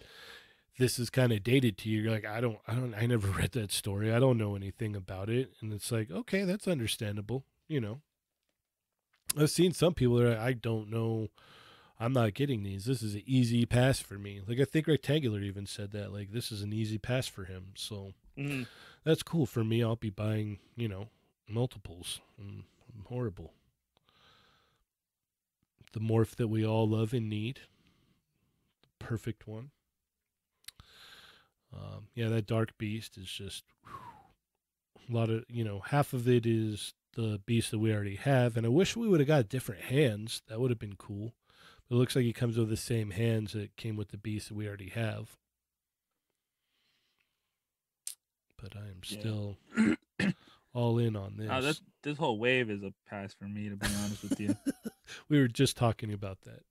this 0.78 1.00
is 1.00 1.10
kind 1.10 1.32
of 1.32 1.42
dated 1.42 1.76
to 1.80 1.90
you 1.90 2.02
you're 2.02 2.12
like 2.12 2.24
i 2.24 2.40
don't 2.40 2.60
i 2.68 2.76
don't 2.76 2.94
i 2.94 3.08
never 3.08 3.28
read 3.40 3.54
that 3.54 3.72
story 3.72 4.14
i 4.14 4.20
don't 4.20 4.38
know 4.38 4.56
anything 4.56 4.96
about 4.96 5.28
it 5.28 5.50
and 5.60 5.74
it's 5.74 5.92
like 5.92 6.12
okay 6.12 6.44
that's 6.44 6.68
understandable 6.68 7.46
you 7.68 7.82
know 7.82 8.02
i've 9.38 9.50
seen 9.50 9.72
some 9.74 9.94
people 9.94 10.16
that 10.18 10.38
i 10.38 10.54
don't 10.54 10.90
know. 10.90 11.30
I'm 12.00 12.14
not 12.14 12.36
getting 12.36 12.62
these. 12.62 12.86
This 12.86 13.02
is 13.02 13.16
an 13.16 13.24
easy 13.26 13.66
pass 13.66 14.00
for 14.00 14.20
me. 14.20 14.40
Like 14.48 14.60
i 14.60 14.66
think 14.66 14.86
rectangular 14.88 15.40
even 15.42 15.66
said 15.66 15.92
that 15.94 16.14
like 16.14 16.32
this 16.32 16.52
is 16.52 16.62
an 16.62 16.72
easy 16.72 16.98
pass 17.00 17.28
for 17.28 17.46
him. 17.46 17.72
So 17.76 18.14
Mhm. 18.38 18.68
that's 19.04 19.24
cool 19.24 19.48
for 19.48 19.64
me. 19.64 19.82
I'll 19.84 19.96
be 19.96 20.12
buying 20.12 20.60
you 20.76 20.88
know 20.88 21.10
multiples. 21.50 22.20
I'm, 22.40 22.66
I'm 22.96 23.06
horrible. 23.06 23.54
The 25.94 26.00
morph 26.00 26.36
that 26.36 26.50
we 26.50 26.64
all 26.66 26.88
love 26.88 27.14
and 27.14 27.28
need. 27.30 27.62
The 28.84 28.90
perfect 29.06 29.48
one. 29.48 29.72
Um, 31.74 32.08
yeah 32.16 32.30
that 32.30 32.46
dark 32.46 32.78
beast 32.78 33.18
is 33.18 33.28
just 33.30 33.64
whew, 33.84 35.10
a 35.10 35.18
lot 35.20 35.30
of 35.32 35.46
you 35.50 35.64
know 35.64 35.80
half 35.80 36.14
of 36.14 36.28
it 36.28 36.46
is 36.46 36.94
the 37.14 37.40
beast 37.46 37.72
that 37.72 37.80
we 37.80 37.92
already 37.94 38.16
have 38.16 38.56
and 38.58 38.66
i 38.66 38.70
wish 38.70 38.96
we 38.96 39.08
would 39.08 39.20
have 39.20 39.28
got 39.28 39.50
different 39.50 39.82
hands 39.82 40.42
that 40.48 40.60
would 40.60 40.70
have 40.72 40.80
been 40.80 40.96
cool 40.98 41.34
but 41.90 41.96
it 41.96 42.00
looks 42.00 42.16
like 42.16 42.26
he 42.26 42.34
comes 42.34 42.58
with 42.58 42.70
the 42.70 42.78
same 42.78 43.12
hands 43.12 43.54
that 43.54 43.76
came 43.78 43.96
with 43.96 44.10
the 44.10 44.18
beast 44.18 44.50
that 44.50 44.56
we 44.56 44.68
already 44.68 44.90
have 44.90 45.36
but 48.62 48.76
i 48.76 48.80
am 48.82 49.02
Yeah. 49.08 49.20
still 49.20 49.58
all 50.74 50.98
in 51.00 51.16
on 51.16 51.38
this 51.38 51.50
Uh, 51.50 51.62
that, 51.62 51.80
this 52.04 52.18
whole 52.18 52.38
wave 52.40 52.70
is 52.70 52.84
a 52.84 52.94
pass 53.10 53.34
for 53.34 53.46
me, 53.46 53.70
to 53.70 53.76
be 53.76 53.88
honest 54.04 54.24
with 54.24 54.40
you. 54.40 54.56
we 55.30 55.40
were 55.40 55.48
just 55.48 55.76
talking 55.78 56.12
about 56.14 56.42
that. 56.42 56.62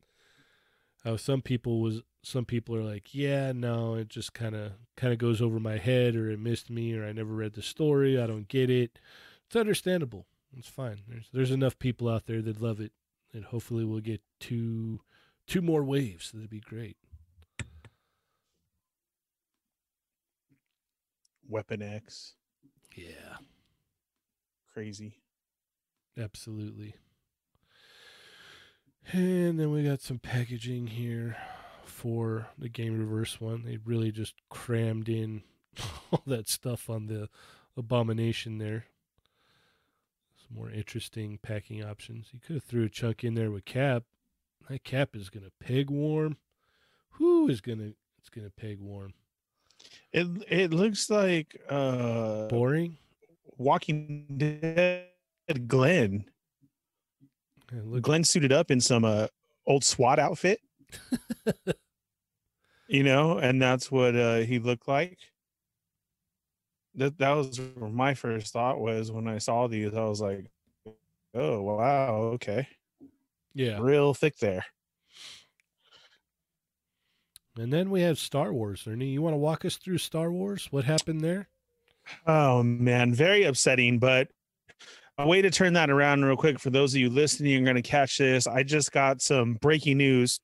How 1.04 1.16
some 1.16 1.40
people 1.42 1.80
was 1.80 2.02
some 2.22 2.44
people 2.44 2.74
are 2.74 2.82
like, 2.82 3.14
yeah, 3.14 3.52
no, 3.52 3.94
it 3.94 4.08
just 4.08 4.32
kind 4.32 4.54
of 4.56 4.72
kind 4.96 5.12
of 5.12 5.18
goes 5.18 5.40
over 5.40 5.60
my 5.60 5.78
head, 5.78 6.16
or 6.16 6.28
it 6.30 6.38
missed 6.40 6.68
me, 6.70 6.94
or 6.94 7.04
I 7.06 7.12
never 7.12 7.32
read 7.32 7.54
the 7.54 7.62
story, 7.62 8.20
I 8.20 8.26
don't 8.26 8.48
get 8.48 8.70
it. 8.70 8.98
It's 9.46 9.56
understandable. 9.56 10.26
It's 10.56 10.68
fine. 10.68 11.02
There's 11.08 11.28
there's 11.32 11.50
enough 11.50 11.78
people 11.78 12.08
out 12.08 12.26
there 12.26 12.42
that 12.42 12.60
love 12.60 12.80
it, 12.80 12.92
and 13.32 13.44
hopefully 13.44 13.84
we'll 13.84 14.00
get 14.00 14.22
two 14.40 15.00
two 15.46 15.62
more 15.62 15.82
waves. 15.84 16.32
That'd 16.32 16.50
be 16.50 16.60
great. 16.60 16.96
Weapon 21.48 21.82
X. 21.82 22.34
Yeah, 22.96 23.36
Crazy. 24.72 25.18
absolutely. 26.18 26.94
And 29.12 29.60
then 29.60 29.70
we 29.70 29.84
got 29.84 30.00
some 30.00 30.18
packaging 30.18 30.88
here 30.88 31.36
for 31.84 32.48
the 32.58 32.68
Gamerverse 32.68 33.40
one. 33.40 33.62
They 33.64 33.76
really 33.84 34.10
just 34.10 34.34
crammed 34.48 35.08
in 35.08 35.42
all 36.10 36.22
that 36.26 36.48
stuff 36.48 36.90
on 36.90 37.06
the 37.06 37.28
abomination 37.76 38.58
there. 38.58 38.86
Some 40.46 40.58
more 40.58 40.70
interesting 40.70 41.38
packing 41.42 41.84
options. 41.84 42.28
You 42.32 42.40
could 42.40 42.54
have 42.54 42.64
threw 42.64 42.84
a 42.84 42.88
chunk 42.88 43.24
in 43.24 43.34
there 43.34 43.50
with 43.50 43.64
cap. 43.64 44.04
That 44.68 44.84
cap 44.84 45.10
is 45.14 45.30
gonna 45.30 45.50
peg 45.60 45.90
warm. 45.90 46.36
Who 47.10 47.48
is 47.48 47.60
gonna 47.60 47.92
it's 48.18 48.28
gonna 48.30 48.50
peg 48.50 48.80
warm. 48.80 49.14
It 50.12 50.26
it 50.48 50.72
looks 50.72 51.10
like 51.10 51.60
uh 51.68 52.48
Boring. 52.48 52.98
Walking 53.58 54.26
Dead 54.36 55.68
Glenn. 55.68 56.26
Look, 57.72 58.02
Glenn 58.02 58.24
suited 58.24 58.52
up 58.52 58.70
in 58.70 58.80
some 58.80 59.04
uh 59.04 59.28
old 59.66 59.84
SWAT 59.84 60.18
outfit. 60.18 60.60
you 62.88 63.02
know, 63.02 63.38
and 63.38 63.60
that's 63.60 63.90
what 63.90 64.14
uh 64.14 64.38
he 64.38 64.58
looked 64.58 64.88
like. 64.88 65.18
That 66.96 67.18
that 67.18 67.32
was 67.32 67.60
my 67.78 68.14
first 68.14 68.52
thought 68.52 68.80
was 68.80 69.12
when 69.12 69.28
I 69.28 69.38
saw 69.38 69.66
these, 69.66 69.94
I 69.94 70.04
was 70.04 70.20
like, 70.20 70.46
Oh 71.34 71.62
wow, 71.62 72.14
okay. 72.34 72.66
yeah. 73.54 73.78
Real 73.80 74.14
thick 74.14 74.36
there. 74.38 74.64
And 77.58 77.72
then 77.72 77.90
we 77.90 78.02
have 78.02 78.18
Star 78.18 78.52
Wars. 78.52 78.84
Ernie, 78.86 79.06
you 79.06 79.22
want 79.22 79.34
to 79.34 79.38
walk 79.38 79.64
us 79.64 79.76
through 79.76 79.98
Star 79.98 80.30
Wars? 80.30 80.68
What 80.70 80.84
happened 80.84 81.22
there? 81.22 81.48
Oh 82.26 82.62
man, 82.62 83.14
very 83.14 83.44
upsetting. 83.44 83.98
But 83.98 84.28
a 85.18 85.26
way 85.26 85.42
to 85.42 85.50
turn 85.50 85.72
that 85.74 85.90
around 85.90 86.24
real 86.24 86.36
quick 86.36 86.58
for 86.58 86.70
those 86.70 86.94
of 86.94 87.00
you 87.00 87.08
listening, 87.08 87.52
you're 87.52 87.62
going 87.62 87.76
to 87.76 87.82
catch 87.82 88.18
this. 88.18 88.46
I 88.46 88.62
just 88.62 88.92
got 88.92 89.22
some 89.22 89.54
breaking 89.54 89.98
news. 89.98 90.38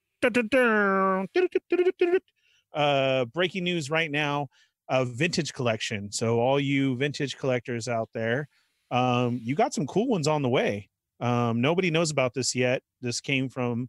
Uh, 2.75 3.25
breaking 3.27 3.65
news 3.65 3.91
right 3.91 4.11
now. 4.11 4.49
A 4.95 5.07
vintage 5.07 5.55
collection. 5.55 6.13
So 6.13 6.39
all 6.39 6.61
you 6.61 6.97
vintage 6.97 7.39
collectors 7.39 7.89
out 7.89 8.11
there, 8.13 8.47
um, 8.91 9.41
you 9.43 9.55
got 9.55 9.73
some 9.73 9.87
cool 9.87 10.07
ones 10.07 10.29
on 10.29 10.43
the 10.43 10.51
way. 10.51 10.91
Um, 11.19 11.63
nobody 11.63 11.91
knows 11.91 12.11
about 12.11 12.35
this 12.35 12.55
yet. 12.55 12.83
This 13.01 13.19
came 13.19 13.49
from 13.49 13.89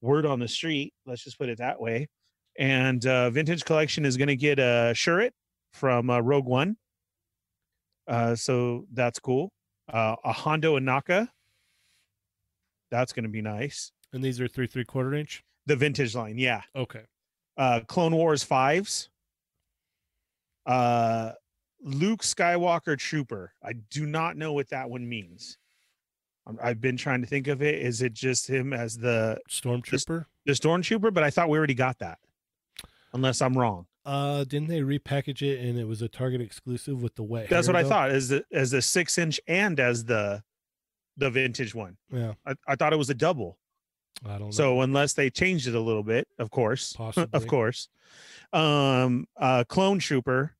word 0.00 0.24
on 0.24 0.38
the 0.38 0.48
street. 0.48 0.94
Let's 1.04 1.22
just 1.22 1.38
put 1.38 1.50
it 1.50 1.58
that 1.58 1.78
way. 1.78 2.08
And 2.58 3.04
uh, 3.04 3.28
vintage 3.28 3.66
collection 3.66 4.06
is 4.06 4.16
going 4.16 4.28
to 4.28 4.36
get 4.36 4.58
a 4.58 4.94
Chirrut 4.94 5.32
from 5.74 6.08
uh, 6.08 6.20
Rogue 6.20 6.46
One. 6.46 6.76
Uh, 8.08 8.34
so 8.36 8.86
that's 8.94 9.18
cool. 9.18 9.50
Uh, 9.92 10.16
a 10.24 10.32
Hondo 10.32 10.78
Ohnaka. 10.78 11.28
That's 12.90 13.12
going 13.12 13.24
to 13.24 13.28
be 13.28 13.42
nice. 13.42 13.92
And 14.14 14.24
these 14.24 14.40
are 14.40 14.48
three 14.48 14.66
three 14.66 14.84
quarter 14.84 15.12
inch. 15.12 15.42
The 15.66 15.76
vintage 15.76 16.14
line, 16.14 16.38
yeah. 16.38 16.62
Okay. 16.74 17.02
Uh, 17.58 17.80
Clone 17.86 18.14
Wars 18.14 18.42
fives. 18.42 19.10
Uh, 20.66 21.32
Luke 21.82 22.22
Skywalker 22.22 22.98
Trooper. 22.98 23.52
I 23.62 23.74
do 23.90 24.06
not 24.06 24.36
know 24.36 24.52
what 24.52 24.68
that 24.70 24.90
one 24.90 25.08
means. 25.08 25.58
I've 26.62 26.80
been 26.80 26.96
trying 26.96 27.22
to 27.22 27.26
think 27.26 27.48
of 27.48 27.60
it. 27.60 27.74
Is 27.76 28.02
it 28.02 28.12
just 28.12 28.48
him 28.48 28.72
as 28.72 28.96
the 28.96 29.38
Stormtrooper. 29.50 30.26
the 30.44 30.52
stormtrooper? 30.52 31.12
But 31.12 31.24
I 31.24 31.30
thought 31.30 31.48
we 31.48 31.58
already 31.58 31.74
got 31.74 31.98
that. 31.98 32.18
Unless 33.12 33.42
I'm 33.42 33.56
wrong. 33.58 33.86
Uh, 34.04 34.44
didn't 34.44 34.68
they 34.68 34.80
repackage 34.80 35.42
it 35.42 35.58
and 35.60 35.76
it 35.78 35.84
was 35.84 36.02
a 36.02 36.08
Target 36.08 36.40
exclusive 36.40 37.02
with 37.02 37.16
the 37.16 37.24
wet? 37.24 37.48
That's 37.48 37.66
what 37.66 37.74
I 37.74 37.82
thought. 37.82 38.10
As 38.10 38.28
the 38.28 38.44
as 38.52 38.70
the 38.70 38.80
six 38.80 39.18
inch 39.18 39.40
and 39.48 39.80
as 39.80 40.04
the 40.04 40.42
the 41.16 41.30
vintage 41.30 41.74
one. 41.74 41.96
Yeah, 42.12 42.34
I, 42.46 42.54
I 42.68 42.76
thought 42.76 42.92
it 42.92 42.96
was 42.96 43.10
a 43.10 43.14
double. 43.14 43.58
I 44.24 44.38
don't 44.38 44.42
know. 44.42 44.50
So 44.50 44.80
unless 44.82 45.14
they 45.14 45.28
changed 45.30 45.66
it 45.66 45.74
a 45.74 45.80
little 45.80 46.04
bit, 46.04 46.28
of 46.38 46.50
course, 46.50 46.92
Possibly. 46.96 47.28
of 47.32 47.46
course, 47.48 47.88
um, 48.52 49.26
uh, 49.36 49.64
clone 49.68 49.98
trooper, 49.98 50.54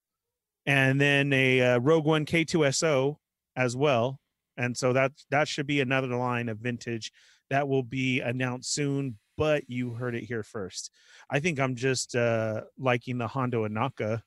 and 0.67 1.01
then 1.01 1.33
a 1.33 1.61
uh, 1.61 1.79
Rogue 1.79 2.05
One 2.05 2.27
K2SO 2.27 3.17
as 3.57 3.77
well, 3.77 4.21
and 4.57 4.77
so 4.77 4.93
that 4.93 5.13
that 5.31 5.49
should 5.49 5.67
be 5.67 5.81
another 5.81 6.09
line 6.09 6.49
of 6.49 6.59
vintage 6.59 7.13
that 7.51 7.69
will 7.69 7.83
be 7.83 8.21
announced 8.21 8.73
soon. 8.73 9.19
But 9.39 9.65
you 9.69 9.93
heard 9.93 10.15
it 10.15 10.25
here 10.25 10.43
first. 10.43 10.91
I 11.29 11.41
think 11.41 11.61
I'm 11.61 11.77
just 11.77 12.17
uh, 12.17 12.63
liking 12.79 13.19
the 13.19 13.29
Hondo 13.29 13.69
Ohnaka 13.69 14.23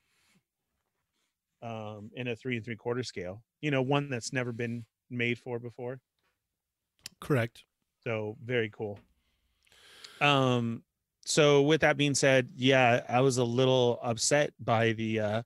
um, 1.62 2.10
in 2.14 2.28
a 2.28 2.36
three 2.36 2.56
and 2.56 2.64
three 2.64 2.76
quarter 2.76 3.02
scale. 3.02 3.42
You 3.60 3.70
know, 3.72 3.82
one 3.82 4.08
that's 4.08 4.32
never 4.32 4.52
been 4.52 4.84
made 5.10 5.38
for 5.38 5.58
before. 5.58 6.00
correct. 7.20 7.64
So 8.04 8.36
very 8.44 8.70
cool. 8.70 8.98
Um 10.20 10.82
so 11.24 11.62
with 11.62 11.82
that 11.82 11.96
being 11.96 12.14
said, 12.14 12.48
yeah, 12.56 13.02
I 13.08 13.20
was 13.20 13.36
a 13.38 13.44
little 13.44 13.98
upset 14.02 14.52
by 14.58 14.92
the 14.92 15.20
uh 15.20 15.42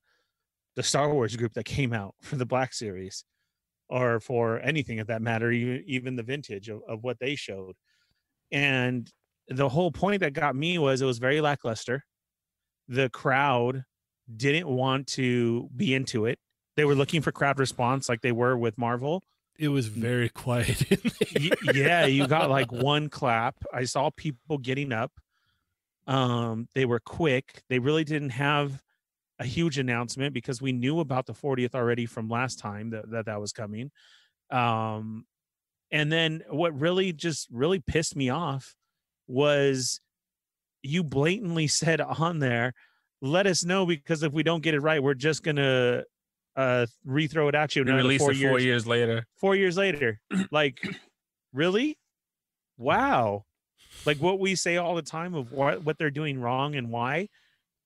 the 0.77 0.83
Star 0.83 1.13
Wars 1.13 1.37
group 1.37 1.55
that 1.55 1.65
came 1.65 1.93
out 1.93 2.15
for 2.23 2.37
the 2.37 2.47
Black 2.47 2.73
Series 2.73 3.25
or 3.89 4.19
for 4.21 4.61
anything 4.61 4.99
of 5.01 5.09
that 5.09 5.23
matter, 5.23 5.51
even 5.51 5.85
even 5.87 6.17
the 6.17 6.23
vintage 6.23 6.69
of, 6.69 6.81
of 6.89 7.05
what 7.05 7.19
they 7.19 7.35
showed. 7.35 7.77
And 8.51 9.11
the 9.49 9.69
whole 9.69 9.91
point 9.91 10.21
that 10.21 10.33
got 10.33 10.57
me 10.57 10.79
was 10.79 11.03
it 11.03 11.07
was 11.07 11.19
very 11.19 11.41
lackluster. 11.41 12.05
The 12.89 13.11
crowd 13.11 13.85
didn't 14.35 14.69
want 14.69 15.07
to 15.09 15.69
be 15.77 15.95
into 15.95 16.27
it. 16.27 16.39
They 16.77 16.85
were 16.85 16.95
looking 16.95 17.23
for 17.23 17.33
crowd 17.33 17.59
response 17.59 18.09
like 18.09 18.21
they 18.21 18.33
were 18.33 18.57
with 18.57 18.79
Marvel 18.79 19.23
It 19.59 19.69
was 19.69 19.87
very 19.87 20.29
quiet. 20.29 20.83
Yeah, 21.75 22.07
you 22.07 22.27
got 22.29 22.51
like 22.51 22.73
one 22.73 23.09
clap. 23.09 23.57
I 23.73 23.85
saw 23.85 24.11
people 24.11 24.59
getting 24.59 24.93
up. 24.93 25.13
Um, 26.07 26.69
they 26.75 26.85
were 26.85 27.01
quick. 27.01 27.63
They 27.69 27.79
really 27.79 28.05
didn't 28.05 28.31
have 28.31 28.83
a 29.39 29.45
huge 29.45 29.79
announcement 29.79 30.33
because 30.35 30.63
we 30.63 30.73
knew 30.73 31.01
about 31.01 31.27
the 31.27 31.33
40th 31.35 31.75
already 31.75 32.07
from 32.07 32.29
last 32.29 32.59
time 32.59 32.91
that 32.91 33.11
that, 33.11 33.27
that 33.27 33.41
was 33.41 33.53
coming. 33.53 33.91
Um, 34.51 35.27
And 35.91 36.11
then 36.11 36.43
what 36.51 36.79
really 36.79 37.13
just 37.13 37.49
really 37.51 37.81
pissed 37.81 38.17
me 38.17 38.31
off 38.31 38.75
was 39.27 40.01
you 40.83 41.03
blatantly 41.03 41.67
said 41.81 42.01
on 42.01 42.39
there, 42.39 42.73
let 43.21 43.47
us 43.47 43.65
know 43.65 43.87
because 43.87 44.23
if 44.23 44.33
we 44.33 44.43
don't 44.43 44.63
get 44.63 44.75
it 44.75 44.81
right, 44.81 45.03
we're 45.03 45.15
just 45.15 45.43
gonna 45.43 46.05
uh 46.57 46.87
rethrow 47.07 47.49
it 47.49 47.55
at 47.57 47.75
you 47.75 47.83
We 47.85 47.91
another 47.91 48.19
four 48.19 48.31
it 48.33 48.37
four 48.39 48.61
years, 48.61 48.65
years 48.65 48.87
later. 48.87 49.27
four 49.41 49.57
years 49.57 49.77
later. 49.77 50.21
like, 50.53 50.79
really? 51.53 51.99
Wow. 52.77 53.45
Like 54.07 54.19
what 54.19 54.39
we 54.39 54.55
say 54.55 54.77
all 54.77 54.95
the 54.95 55.03
time 55.03 55.35
of 55.35 55.53
what 55.53 55.85
what 55.85 55.99
they're 55.99 56.11
doing 56.11 56.41
wrong 56.41 56.75
and 56.77 56.91
why. 56.91 57.29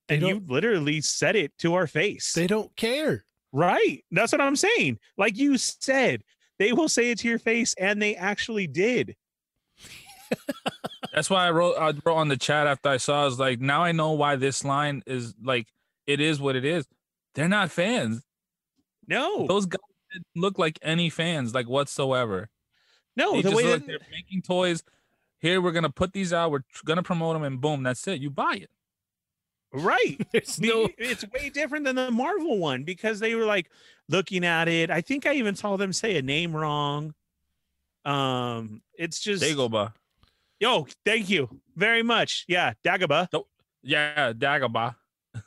They 0.08 0.16
And 0.16 0.26
you 0.26 0.42
literally 0.46 1.00
said 1.00 1.36
it 1.36 1.52
to 1.58 1.74
our 1.74 1.86
face. 1.86 2.32
They 2.32 2.46
don't 2.46 2.74
care. 2.76 3.24
Right. 3.52 4.04
That's 4.10 4.32
what 4.32 4.40
I'm 4.40 4.56
saying. 4.56 4.98
Like 5.16 5.36
you 5.38 5.56
said, 5.58 6.22
they 6.58 6.72
will 6.72 6.88
say 6.88 7.10
it 7.10 7.18
to 7.20 7.28
your 7.28 7.38
face, 7.38 7.74
and 7.78 8.00
they 8.00 8.16
actually 8.16 8.66
did. 8.66 9.16
That's 11.14 11.30
why 11.30 11.46
I 11.46 11.50
wrote 11.50 11.76
I 11.78 11.92
wrote 12.04 12.16
on 12.16 12.28
the 12.28 12.36
chat 12.36 12.66
after 12.66 12.90
I 12.90 12.98
saw. 12.98 13.22
I 13.22 13.24
was 13.24 13.38
like, 13.38 13.60
now 13.60 13.82
I 13.82 13.92
know 13.92 14.12
why 14.12 14.36
this 14.36 14.64
line 14.64 15.02
is 15.06 15.34
like 15.42 15.66
it 16.06 16.20
is 16.20 16.40
what 16.40 16.56
it 16.56 16.64
is. 16.64 16.86
They're 17.34 17.48
not 17.48 17.70
fans. 17.70 18.22
No, 19.06 19.46
Those 19.46 19.64
guys 19.64 19.78
didn't 20.12 20.26
look 20.36 20.58
like 20.58 20.78
any 20.82 21.08
fans, 21.08 21.54
like 21.54 21.66
whatsoever. 21.66 22.50
no, 23.16 23.32
They 23.32 23.42
the 23.42 23.50
just 23.50 23.56
way 23.56 23.64
look, 23.64 23.80
that, 23.80 23.86
they're 23.86 23.98
making 24.12 24.42
toys. 24.42 24.82
Here 25.40 25.62
we're 25.62 25.72
gonna 25.72 25.88
put 25.90 26.12
these 26.12 26.32
out. 26.32 26.50
We're 26.50 26.64
gonna 26.84 27.02
promote 27.02 27.34
them, 27.34 27.42
and 27.44 27.58
boom, 27.60 27.82
that's 27.82 28.06
it. 28.06 28.20
You 28.20 28.28
buy 28.30 28.58
it. 28.60 28.70
Right. 29.72 30.16
There's 30.32 30.60
no. 30.60 30.88
it's 30.98 31.24
way 31.32 31.50
different 31.50 31.84
than 31.84 31.96
the 31.96 32.10
Marvel 32.10 32.58
one 32.58 32.84
because 32.84 33.20
they 33.20 33.34
were 33.34 33.44
like 33.44 33.70
looking 34.08 34.44
at 34.44 34.68
it. 34.68 34.90
I 34.90 35.00
think 35.00 35.26
I 35.26 35.34
even 35.34 35.54
saw 35.54 35.76
them 35.76 35.92
say 35.92 36.16
a 36.16 36.22
name 36.22 36.54
wrong. 36.54 37.14
Um, 38.04 38.82
it's 38.94 39.20
just 39.20 39.42
Dagobah. 39.42 39.92
yo, 40.60 40.86
thank 41.04 41.28
you 41.28 41.60
very 41.76 42.02
much. 42.02 42.44
Yeah, 42.48 42.72
Dagobah. 42.84 43.28
Yeah, 43.82 44.32
Dagobah. 44.32 44.94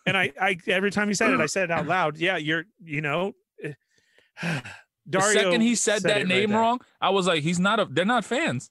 And 0.05 0.15
I, 0.15 0.31
I 0.39 0.57
every 0.67 0.91
time 0.91 1.07
he 1.07 1.13
said 1.13 1.31
it, 1.31 1.39
I 1.39 1.45
said 1.47 1.65
it 1.65 1.71
out 1.71 1.87
loud. 1.87 2.17
Yeah, 2.17 2.37
you're, 2.37 2.65
you 2.83 3.01
know, 3.01 3.33
eh, 3.63 3.73
The 5.07 5.19
second 5.19 5.61
he 5.61 5.73
said, 5.75 5.97
it 5.97 6.03
that 6.03 6.17
right 6.17 6.27
name 6.27 6.51
there. 6.51 6.59
wrong, 6.59 6.79
I 7.01 7.09
was 7.09 7.25
like, 7.25 7.41
he's 7.41 7.59
not 7.59 7.79
a. 7.79 7.85
They're 7.85 8.05
not 8.05 8.23
fans. 8.23 8.69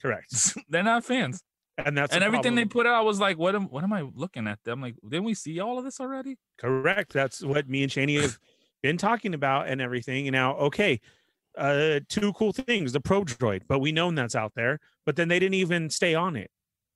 correct, 0.00 0.56
they're 0.68 0.84
not 0.84 1.04
fans. 1.04 1.42
And 1.78 1.98
that's 1.98 2.12
and 2.12 2.22
the 2.22 2.26
everything 2.26 2.54
they 2.54 2.64
put 2.64 2.86
out, 2.86 2.94
I 2.94 3.00
was 3.00 3.18
like, 3.18 3.36
what 3.36 3.54
am 3.54 3.64
what 3.64 3.82
am 3.82 3.92
I 3.92 4.02
looking 4.14 4.46
at? 4.46 4.60
I'm 4.66 4.80
like, 4.80 4.94
didn't 5.02 5.24
we 5.24 5.34
see 5.34 5.58
all 5.58 5.78
of 5.78 5.84
this 5.84 6.00
already? 6.00 6.36
Correct. 6.58 7.12
That's 7.12 7.42
what 7.42 7.68
me 7.68 7.82
and 7.82 7.90
Shaney 7.90 8.20
have 8.20 8.38
been 8.82 8.96
talking 8.96 9.34
about 9.34 9.68
and 9.68 9.80
everything. 9.80 10.28
And 10.28 10.34
now, 10.34 10.54
okay, 10.56 11.00
uh, 11.58 12.00
two 12.08 12.32
cool 12.34 12.52
things: 12.52 12.92
the 12.92 13.00
Pro 13.00 13.24
Droid, 13.24 13.62
but 13.66 13.80
we 13.80 13.90
know 13.90 14.10
that's 14.12 14.36
out 14.36 14.52
there. 14.54 14.78
But 15.04 15.16
then 15.16 15.28
they 15.28 15.38
didn't 15.38 15.54
even 15.54 15.90
stay 15.90 16.14
on 16.14 16.36
it; 16.36 16.50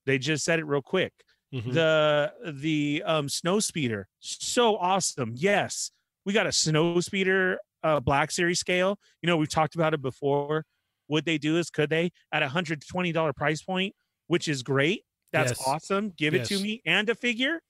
they 0.07 0.19
just 0.19 0.45
said 0.45 0.59
it 0.59 0.65
real 0.65 0.83
quick. 0.83 1.13
Mhm. 1.53 1.73
The 1.73 2.33
the 2.53 3.03
um, 3.05 3.29
snow 3.29 3.59
speeder, 3.59 4.07
so 4.21 4.77
awesome. 4.77 5.33
Yes, 5.35 5.91
we 6.25 6.33
got 6.33 6.47
a 6.47 6.53
snow 6.53 7.01
speeder 7.01 7.59
uh, 7.83 8.01
Black 8.01 8.31
Series 8.31 8.61
scale. 8.61 8.99
You 9.23 9.27
know, 9.29 9.37
we've 9.37 9.49
talked 9.49 9.75
about 9.75 9.95
it 9.95 10.03
before. 10.03 10.65
What 11.07 11.25
they 11.25 11.39
do 11.39 11.57
is, 11.57 11.71
could 11.71 11.89
they 11.89 12.13
at 12.33 12.43
a 12.43 12.49
hundred 12.49 12.83
twenty 12.87 13.13
dollar 13.13 13.33
price 13.33 13.63
point, 13.63 13.95
which 14.29 14.47
is 14.49 14.63
great. 14.63 15.05
That's 15.33 15.51
Yes. 15.51 15.63
awesome. 15.67 16.11
Give 16.17 16.35
it 16.35 16.47
to 16.47 16.59
me 16.59 16.81
and 16.87 17.09
a 17.11 17.15
figure. 17.15 17.61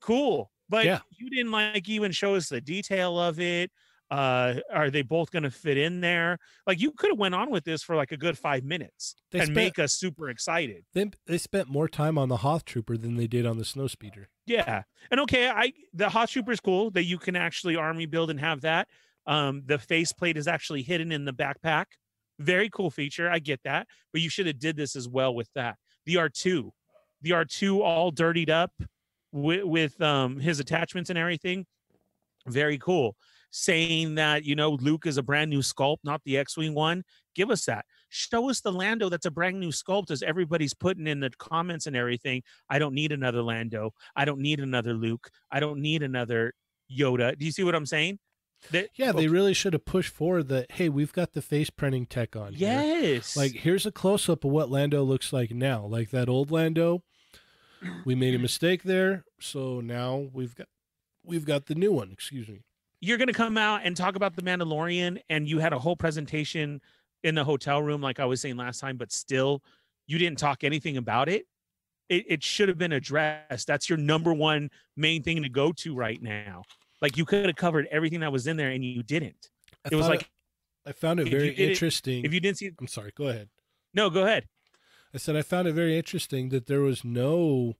Cool. 0.00 0.50
But 0.68 0.84
Yeah. 0.86 1.00
you 1.10 1.30
didn't 1.30 1.52
like 1.52 1.88
even 1.88 2.12
show 2.12 2.34
us 2.34 2.48
the 2.48 2.60
detail 2.60 3.18
of 3.20 3.38
it. 3.38 3.70
Uh, 4.10 4.60
are 4.70 4.90
they 4.90 5.00
both 5.00 5.30
going 5.30 5.42
to 5.44 5.50
fit 5.50 5.78
in 5.78 6.00
there? 6.00 6.38
Like 6.66 6.80
you 6.80 6.92
could 6.92 7.10
have 7.10 7.18
went 7.18 7.34
on 7.34 7.50
with 7.50 7.64
this 7.64 7.82
for 7.82 7.96
like 7.96 8.12
a 8.12 8.16
good 8.16 8.36
five 8.36 8.62
minutes 8.62 9.14
They 9.30 9.38
and 9.38 9.46
spent- 9.46 9.54
make 9.54 9.78
us 9.78 9.94
super 9.94 10.28
excited. 10.28 10.84
They, 10.92 11.10
they 11.26 11.38
spent 11.38 11.68
more 11.68 11.88
time 11.88 12.18
on 12.18 12.28
the 12.28 12.38
Hoth 12.38 12.64
Trooper 12.66 12.96
than 12.98 13.16
they 13.16 13.26
did 13.26 13.46
on 13.46 13.56
the 13.56 13.64
Snow 13.64 13.86
Speeder. 13.86 14.28
Yeah. 14.44 14.82
And 15.10 15.20
okay, 15.20 15.48
I 15.48 15.72
the 15.94 16.10
Hoth 16.10 16.30
trooper 16.30 16.52
is 16.52 16.60
cool 16.60 16.90
that 16.90 17.04
you 17.04 17.16
can 17.18 17.36
actually 17.36 17.76
army 17.76 18.04
build 18.06 18.28
and 18.30 18.40
have 18.40 18.60
that. 18.62 18.88
Um, 19.26 19.62
the 19.64 19.78
faceplate 19.78 20.36
is 20.36 20.46
actually 20.48 20.82
hidden 20.82 21.10
in 21.12 21.24
the 21.24 21.32
backpack. 21.32 21.86
Very 22.42 22.68
cool 22.70 22.90
feature. 22.90 23.30
I 23.30 23.38
get 23.38 23.60
that, 23.64 23.86
but 24.12 24.20
you 24.20 24.28
should 24.28 24.46
have 24.46 24.58
did 24.58 24.76
this 24.76 24.96
as 24.96 25.08
well 25.08 25.34
with 25.34 25.48
that. 25.54 25.76
The 26.06 26.16
R2, 26.16 26.70
the 27.22 27.30
R2 27.30 27.80
all 27.80 28.10
dirtied 28.10 28.50
up 28.50 28.72
with, 29.30 29.64
with 29.64 30.00
um 30.02 30.38
his 30.38 30.60
attachments 30.60 31.08
and 31.08 31.18
everything. 31.18 31.66
Very 32.46 32.78
cool. 32.78 33.16
Saying 33.52 34.16
that 34.16 34.44
you 34.44 34.56
know 34.56 34.70
Luke 34.72 35.06
is 35.06 35.18
a 35.18 35.22
brand 35.22 35.50
new 35.50 35.60
sculpt, 35.60 35.98
not 36.04 36.20
the 36.24 36.36
X-wing 36.38 36.74
one. 36.74 37.04
Give 37.34 37.50
us 37.50 37.64
that. 37.66 37.84
Show 38.08 38.50
us 38.50 38.60
the 38.60 38.72
Lando 38.72 39.08
that's 39.08 39.26
a 39.26 39.30
brand 39.30 39.60
new 39.60 39.70
sculpt, 39.70 40.10
as 40.10 40.22
everybody's 40.22 40.74
putting 40.74 41.06
in 41.06 41.20
the 41.20 41.30
comments 41.38 41.86
and 41.86 41.94
everything. 41.94 42.42
I 42.68 42.78
don't 42.78 42.94
need 42.94 43.12
another 43.12 43.42
Lando. 43.42 43.92
I 44.16 44.24
don't 44.24 44.40
need 44.40 44.58
another 44.58 44.94
Luke. 44.94 45.30
I 45.50 45.60
don't 45.60 45.80
need 45.80 46.02
another 46.02 46.54
Yoda. 46.90 47.38
Do 47.38 47.44
you 47.44 47.52
see 47.52 47.62
what 47.62 47.74
I'm 47.74 47.86
saying? 47.86 48.18
That, 48.70 48.90
Yeah, 48.94 49.12
they 49.12 49.28
oh. 49.28 49.30
really 49.30 49.54
should 49.54 49.72
have 49.72 49.84
pushed 49.84 50.12
forward 50.12 50.48
that, 50.48 50.72
hey, 50.72 50.88
we've 50.88 51.12
got 51.12 51.32
the 51.32 51.42
face 51.42 51.70
printing 51.70 52.06
tech 52.06 52.36
on 52.36 52.54
here. 52.54 52.82
yes. 52.82 53.36
Like, 53.36 53.52
here's 53.52 53.86
a 53.86 53.92
close 53.92 54.28
up 54.28 54.44
of 54.44 54.50
what 54.50 54.70
Lando 54.70 55.02
looks 55.02 55.32
like 55.32 55.50
now. 55.50 55.84
Like 55.84 56.10
that 56.10 56.28
old 56.28 56.50
Lando, 56.50 57.02
we 58.04 58.14
made 58.14 58.34
a 58.34 58.38
mistake 58.38 58.82
there, 58.84 59.24
so 59.40 59.80
now 59.80 60.28
we've 60.32 60.54
got 60.54 60.68
we've 61.24 61.44
got 61.44 61.66
the 61.66 61.74
new 61.74 61.92
one. 61.92 62.10
Excuse 62.12 62.48
me. 62.48 62.62
you're 63.00 63.18
gonna 63.18 63.32
come 63.32 63.58
out 63.58 63.80
and 63.84 63.96
talk 63.96 64.16
about 64.16 64.36
the 64.36 64.42
Mandalorian, 64.42 65.20
and 65.28 65.48
you 65.48 65.58
had 65.58 65.72
a 65.72 65.78
whole 65.78 65.96
presentation 65.96 66.80
in 67.24 67.34
the 67.34 67.44
hotel 67.44 67.82
room, 67.82 68.00
like 68.00 68.20
I 68.20 68.24
was 68.24 68.40
saying 68.40 68.56
last 68.56 68.80
time, 68.80 68.96
but 68.96 69.12
still, 69.12 69.62
you 70.06 70.18
didn't 70.18 70.38
talk 70.38 70.64
anything 70.64 70.96
about 70.96 71.28
it. 71.28 71.46
It, 72.08 72.24
it 72.28 72.42
should 72.42 72.68
have 72.68 72.78
been 72.78 72.92
addressed. 72.92 73.66
That's 73.66 73.88
your 73.88 73.98
number 73.98 74.32
one 74.32 74.70
main 74.96 75.22
thing 75.22 75.42
to 75.42 75.48
go 75.48 75.72
to 75.72 75.94
right 75.94 76.20
now. 76.20 76.62
Like 77.02 77.16
you 77.18 77.24
could 77.26 77.44
have 77.46 77.56
covered 77.56 77.86
everything 77.90 78.20
that 78.20 78.32
was 78.32 78.46
in 78.46 78.56
there, 78.56 78.70
and 78.70 78.82
you 78.84 79.02
didn't. 79.02 79.50
I 79.84 79.88
It 79.92 79.96
was 79.96 80.06
thought 80.06 80.12
like 80.12 80.30
I 80.86 80.92
found 80.92 81.20
it 81.20 81.26
if 81.26 81.32
you 81.32 81.38
very 81.38 81.50
did 81.50 81.58
it- 81.60 81.70
interesting. 81.72 82.24
if 82.24 82.32
you 82.32 82.40
didn't 82.40 82.58
see, 82.58 82.70
I'm 82.80 82.86
sorry. 82.86 83.12
Go 83.14 83.26
ahead. 83.26 83.50
no, 83.92 84.08
go 84.08 84.22
ahead. 84.24 84.48
I 85.12 85.18
said 85.18 85.36
I 85.36 85.42
found 85.42 85.68
it 85.68 85.72
very 85.74 85.98
interesting 85.98 86.48
that 86.50 86.66
there 86.66 86.80
was 86.80 87.04
no 87.04 87.74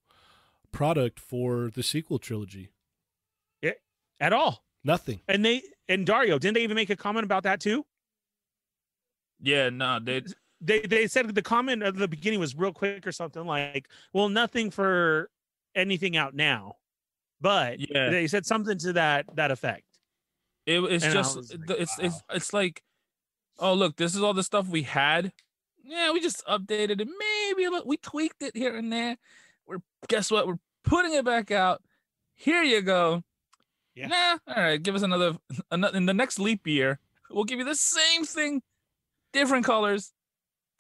product 0.73 1.19
for 1.19 1.71
the 1.73 1.83
sequel 1.83 2.19
trilogy. 2.19 2.69
At 4.21 4.33
all. 4.33 4.65
Nothing. 4.85 5.21
And 5.27 5.45
they 5.45 5.63
and 5.89 6.07
Dario, 6.07 6.39
didn't 6.39 6.55
they 6.55 6.63
even 6.63 6.77
make 6.77 6.91
a 6.91 6.95
comment 6.97 7.25
about 7.25 7.43
that 7.43 7.61
too? 7.61 7.85
Yeah, 9.41 9.69
no, 9.71 9.99
they 10.01 10.23
They 10.61 10.81
they 10.83 11.09
said 11.09 11.35
the 11.35 11.43
comment 11.43 11.83
at 11.83 11.97
the 11.97 12.07
beginning 12.07 12.39
was 12.39 12.55
real 12.55 12.73
quick 12.73 13.05
or 13.05 13.11
something 13.11 13.45
like, 13.45 13.89
"Well, 14.13 14.29
nothing 14.29 14.71
for 14.71 15.29
anything 15.75 16.17
out 16.17 16.35
now," 16.37 16.77
but 17.43 17.79
yeah. 17.81 18.09
they 18.09 18.27
said 18.29 18.47
something 18.47 18.79
to 18.79 18.95
that 18.95 19.27
that 19.35 19.51
effect. 19.51 19.85
It, 20.65 20.79
it's 20.81 21.05
And 21.05 21.13
just 21.13 21.37
like, 21.37 21.67
the- 21.67 21.83
it's 21.83 21.99
it's 21.99 22.23
it's 22.33 22.53
like, 22.53 22.83
oh 23.59 23.75
look, 23.75 23.97
this 23.97 24.15
is 24.15 24.23
all 24.23 24.33
the 24.33 24.43
stuff 24.45 24.69
we 24.69 24.83
had. 24.83 25.33
Yeah, 25.85 26.13
we 26.13 26.21
just 26.21 26.47
updated 26.47 27.01
it. 27.01 27.09
Maybe 27.19 27.65
a 27.65 27.71
little, 27.71 27.87
we 27.87 27.97
tweaked 27.97 28.43
it 28.43 28.57
here 28.57 28.77
and 28.77 28.93
there. 28.93 29.17
We're 29.67 29.79
guess 30.09 30.31
what? 30.31 30.47
We're 30.47 30.61
putting 30.85 31.13
it 31.13 31.25
back 31.25 31.51
out. 31.51 31.83
Here 32.35 32.63
you 32.63 32.81
go. 32.81 33.25
Yeah. 33.95 34.07
Nah, 34.07 34.39
all 34.47 34.63
right. 34.63 34.83
Give 34.83 34.95
us 34.95 35.03
another, 35.03 35.37
another 35.71 35.97
in 35.97 36.07
the 36.07 36.15
next 36.15 36.39
leap 36.39 36.67
year. 36.67 36.99
We'll 37.31 37.45
give 37.45 37.59
you 37.59 37.65
the 37.65 37.75
same 37.75 38.25
thing, 38.25 38.63
different 39.33 39.65
colors. 39.67 40.13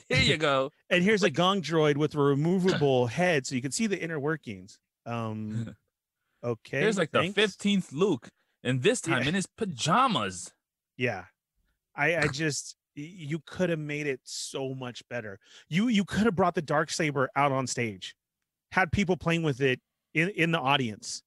Here 0.09 0.21
you 0.23 0.37
go. 0.51 0.71
And 0.89 1.03
here's 1.03 1.23
Like- 1.23 1.33
a 1.33 1.35
gong 1.35 1.63
droid 1.63 1.97
with 1.97 2.15
a 2.15 2.21
removable 2.21 3.07
head, 3.09 3.45
so 3.47 3.55
you 3.57 3.61
can 3.63 3.73
see 3.73 3.87
the 3.89 4.01
inner 4.01 4.19
workings. 4.21 4.79
Um, 5.05 5.75
okay. 6.43 6.81
There's 6.81 6.99
like 6.99 7.11
the 7.11 7.31
fifteenth 7.35 7.93
Luke, 7.93 8.29
and 8.65 8.83
this 8.83 9.01
time 9.01 9.23
Yeah. 9.23 9.29
in 9.29 9.35
his 9.35 9.47
pajamas. 9.47 10.53
Yeah, 10.97 11.25
I 11.97 12.17
I 12.17 12.27
just 12.29 12.77
you 12.95 13.41
could 13.47 13.71
have 13.71 13.79
made 13.79 14.07
it 14.07 14.21
so 14.25 14.75
much 14.75 15.03
better. 15.09 15.39
You 15.69 15.89
you 15.89 16.05
could 16.05 16.25
have 16.25 16.37
brought 16.37 16.55
the 16.55 16.63
dark 16.63 16.91
saber 16.91 17.31
out 17.37 17.53
on 17.53 17.67
stage, 17.67 18.15
had 18.73 18.93
people 18.93 19.17
playing 19.17 19.43
with 19.43 19.61
it 19.61 19.81
in 20.15 20.29
in 20.31 20.53
the 20.53 20.61
audience, 20.61 21.23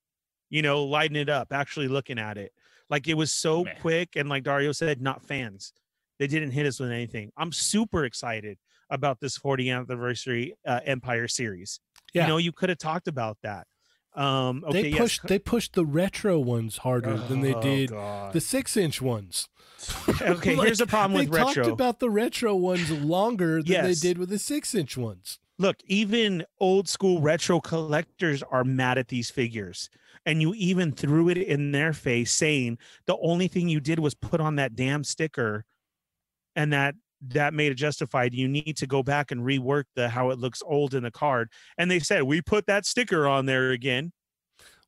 you 0.50 0.62
know, 0.62 0.84
lighting 0.84 1.18
it 1.18 1.30
up, 1.30 1.52
actually 1.52 1.88
looking 1.88 2.20
at 2.20 2.38
it. 2.38 2.52
Like 2.90 3.08
it 3.08 3.16
was 3.16 3.32
so 3.34 3.64
Man. 3.64 3.76
quick, 3.82 4.16
and 4.16 4.30
like 4.30 4.44
Dario 4.44 4.72
said, 4.72 5.02
not 5.02 5.24
fans. 5.24 5.74
They 6.20 6.28
didn't 6.28 6.52
hit 6.52 6.66
us 6.66 6.80
with 6.80 6.92
anything. 6.92 7.32
I'm 7.36 7.52
super 7.52 8.06
excited 8.06 8.58
about 8.92 9.20
this 9.20 9.38
40th 9.40 9.76
anniversary 9.90 10.54
uh, 10.66 10.80
Empire 10.86 11.28
series. 11.28 11.80
Yeah. 12.14 12.22
You 12.24 12.28
know, 12.30 12.38
you 12.38 12.52
could 12.54 12.70
have 12.70 12.78
talked 12.78 13.08
about 13.08 13.38
that. 13.44 13.66
Um, 14.16 14.64
okay, 14.68 14.92
they 14.92 14.98
pushed 14.98 15.22
co- 15.22 15.28
they 15.28 15.40
pushed 15.40 15.74
the 15.74 15.86
retro 15.86 16.40
ones 16.40 16.78
harder 16.78 17.18
than 17.18 17.42
they 17.42 17.54
Oh, 17.54 17.62
did 17.62 17.90
God. 17.92 18.34
the 18.34 18.42
six 18.42 18.78
inch 18.78 19.02
ones. 19.02 19.50
okay, 20.22 20.56
Like, 20.56 20.66
here's 20.68 20.78
the 20.78 20.88
problem 20.88 21.20
they 21.20 21.28
with 21.28 21.38
retro. 21.38 21.64
talked 21.64 21.74
about 21.74 22.00
the 22.00 22.10
retro 22.10 22.56
ones 22.56 22.90
longer 22.92 23.62
than 23.62 23.72
Yes. 23.72 24.02
they 24.02 24.08
did 24.10 24.18
with 24.18 24.30
the 24.30 24.40
six 24.40 24.74
inch 24.74 24.96
ones. 24.98 25.40
look, 25.58 25.78
even 25.86 26.46
old 26.60 26.88
school 26.90 27.22
retro 27.22 27.60
collectors 27.62 28.42
are 28.44 28.64
mad 28.64 28.98
at 28.98 29.08
these 29.10 29.30
figures. 29.30 29.90
And 30.26 30.42
you 30.42 30.54
even 30.56 30.92
threw 30.92 31.30
it 31.30 31.38
in 31.38 31.72
their 31.72 31.94
face 31.94 32.32
saying 32.34 32.78
the 33.06 33.16
only 33.22 33.48
thing 33.48 33.70
you 33.70 33.80
did 33.80 34.00
was 34.00 34.16
put 34.16 34.42
on 34.42 34.56
that 34.56 34.76
damn 34.76 35.04
sticker 35.04 35.66
and 36.56 36.74
that 36.74 36.96
that 37.30 37.54
made 37.54 37.72
it 37.72 37.76
justified. 37.76 38.34
You 38.34 38.48
need 38.48 38.78
to 38.78 38.88
go 38.88 39.04
back 39.04 39.32
and 39.32 39.42
rework 39.42 39.86
the 39.96 40.10
how 40.10 40.30
it 40.30 40.40
looks 40.40 40.62
old 40.66 40.94
in 40.94 41.04
the 41.04 41.12
card. 41.12 41.50
And 41.78 41.90
they 41.90 42.00
said 42.00 42.24
we 42.24 42.42
put 42.42 42.66
that 42.68 42.86
sticker 42.86 43.28
on 43.28 43.46
there 43.46 43.72
again. 43.72 44.12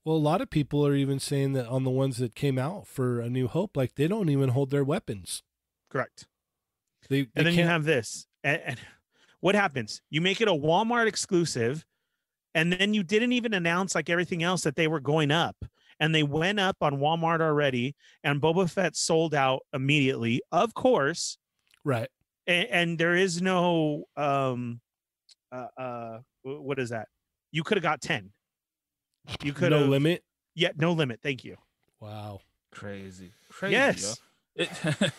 Well, 0.06 0.16
a 0.16 0.18
lot 0.18 0.40
of 0.42 0.50
people 0.50 0.86
are 0.88 0.96
even 0.96 1.20
saying 1.20 1.54
that 1.54 1.68
on 1.68 1.84
the 1.84 1.90
ones 1.90 2.18
that 2.18 2.34
came 2.34 2.58
out 2.58 2.88
for 2.88 3.20
A 3.20 3.30
New 3.30 3.48
Hope, 3.48 3.76
like 3.76 3.96
they 3.96 4.08
don't 4.08 4.30
even 4.30 4.50
hold 4.50 4.70
their 4.70 4.84
weapons. 4.84 5.44
Correct. 5.90 6.26
They, 7.10 7.24
they 7.24 7.30
and 7.36 7.46
then 7.46 7.54
you 7.54 7.60
can't- 7.60 7.70
have 7.70 7.84
this. 7.84 8.26
And, 8.44 8.62
and 8.66 8.80
what 9.42 9.56
happens? 9.56 10.02
You 10.10 10.22
make 10.22 10.40
it 10.40 10.48
a 10.48 10.54
Walmart 10.54 11.08
exclusive, 11.08 11.86
and 12.56 12.72
then 12.72 12.94
you 12.94 13.04
didn't 13.04 13.34
even 13.34 13.54
announce 13.54 13.96
like 13.96 14.10
everything 14.10 14.44
else 14.44 14.62
that 14.62 14.76
they 14.76 14.88
were 14.88 15.00
going 15.02 15.30
up. 15.32 15.56
And 16.00 16.14
they 16.14 16.24
went 16.24 16.60
up 16.60 16.78
on 16.82 16.98
Walmart 17.00 17.42
already, 17.42 17.96
and 18.24 18.40
Boba 18.40 18.70
Fett 18.70 18.96
sold 18.96 19.34
out 19.34 19.62
immediately, 19.74 20.42
of 20.52 20.74
course. 20.76 21.38
right. 21.84 22.08
And, 22.48 22.68
and 22.70 22.98
there 22.98 23.16
is 23.16 23.42
no 23.42 24.06
um, 24.16 24.80
uh, 25.52 25.68
uh, 25.78 26.20
what 26.44 26.80
is 26.80 26.90
that? 26.90 27.08
You 27.52 27.64
could 27.64 27.78
have 27.78 27.84
got 27.84 28.02
ten. 28.02 28.32
You 29.44 29.54
could 29.54 29.72
No 29.72 29.80
have 29.80 29.90
limit. 29.90 30.24
Yeah, 30.56 30.70
no 30.78 30.94
limit. 30.94 31.20
Thank 31.22 31.44
you. 31.44 31.58
Wow. 32.00 32.42
Crazy. 32.72 33.32
Crazy. 33.50 33.74
yes. 33.74 34.20
It, 34.56 34.70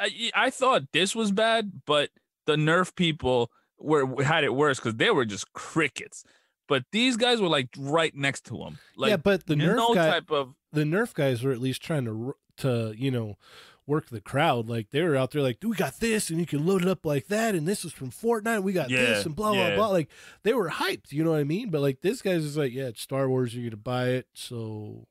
I, 0.00 0.30
I 0.34 0.50
thought 0.50 0.92
this 0.92 1.14
was 1.14 1.32
bad, 1.32 1.82
but 1.86 2.10
the 2.46 2.56
Nerf 2.56 2.94
people 2.94 3.50
were 3.78 4.22
had 4.22 4.44
it 4.44 4.54
worse 4.54 4.78
because 4.78 4.96
they 4.96 5.10
were 5.10 5.24
just 5.24 5.52
crickets. 5.52 6.24
But 6.68 6.84
these 6.92 7.16
guys 7.16 7.40
were 7.40 7.48
like 7.48 7.68
right 7.76 8.14
next 8.14 8.44
to 8.46 8.56
them. 8.56 8.78
Like 8.96 9.10
yeah, 9.10 9.16
but 9.16 9.46
the 9.46 9.54
Nerf 9.54 9.76
no 9.76 9.94
guy, 9.94 10.10
type 10.10 10.30
of 10.30 10.54
the 10.72 10.84
Nerf 10.84 11.14
guys 11.14 11.42
were 11.42 11.52
at 11.52 11.58
least 11.60 11.82
trying 11.82 12.04
to 12.04 12.34
to 12.58 12.94
you 12.96 13.10
know 13.10 13.36
work 13.90 14.08
the 14.08 14.20
crowd. 14.20 14.68
Like 14.68 14.90
they 14.90 15.02
were 15.02 15.16
out 15.16 15.32
there, 15.32 15.42
like 15.42 15.58
we 15.62 15.76
got 15.76 16.00
this, 16.00 16.30
and 16.30 16.38
you 16.38 16.46
can 16.46 16.64
load 16.64 16.82
it 16.82 16.88
up 16.88 17.04
like 17.04 17.26
that, 17.26 17.54
and 17.54 17.66
this 17.66 17.84
is 17.84 17.92
from 17.92 18.10
Fortnite. 18.10 18.62
We 18.62 18.72
got 18.72 18.88
this, 18.88 19.26
and 19.26 19.36
blah 19.36 19.52
yeah. 19.52 19.74
blah 19.74 19.76
blah. 19.76 19.88
Like 19.88 20.08
they 20.44 20.54
were 20.54 20.70
hyped. 20.70 21.12
You 21.12 21.24
know 21.24 21.32
what 21.32 21.40
I 21.40 21.44
mean? 21.44 21.70
But 21.70 21.82
like 21.82 22.00
this 22.00 22.22
guy's 22.22 22.44
is 22.44 22.56
like, 22.56 22.72
yeah, 22.72 22.84
it's 22.84 23.02
Star 23.02 23.28
Wars. 23.28 23.54
You're 23.54 23.68
gonna 23.68 23.76
buy 23.76 24.10
it, 24.10 24.28
so 24.32 25.08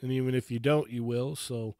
and 0.00 0.12
even 0.12 0.34
if 0.34 0.50
you 0.50 0.60
don't, 0.60 0.90
you 0.90 1.02
will. 1.02 1.34
So. 1.34 1.74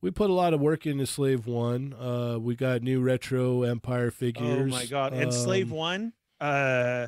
We 0.00 0.10
put 0.10 0.30
a 0.30 0.32
lot 0.32 0.52
of 0.52 0.58
work 0.58 0.84
into 0.84 1.06
Slave 1.06 1.46
One. 1.46 1.94
Uh, 1.94 2.36
we 2.36 2.56
got 2.56 2.82
new 2.82 3.00
retro 3.00 3.62
Empire 3.62 4.10
figures. 4.10 4.72
Oh 4.72 4.76
my 4.76 4.84
god! 4.86 5.12
And 5.12 5.32
Slave 5.32 5.70
Um, 5.70 5.78
One, 5.78 6.12
uh, 6.40 7.06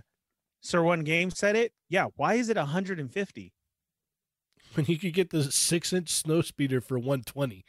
Sir 0.61 0.81
One 0.81 1.01
Game 1.01 1.33
said 1.33 1.57
it. 1.57 1.73
Yeah. 1.89 2.07
Why 2.15 2.35
is 2.35 2.51
it 2.51 2.57
150? 2.57 3.53
when 4.75 4.87
you 4.89 4.99
could 4.99 5.15
get 5.15 5.31
the 5.31 5.51
six 5.51 5.93
inch 5.93 6.11
snow 6.11 6.43
speeder 6.43 6.81
for 6.81 6.99
120. 6.99 7.65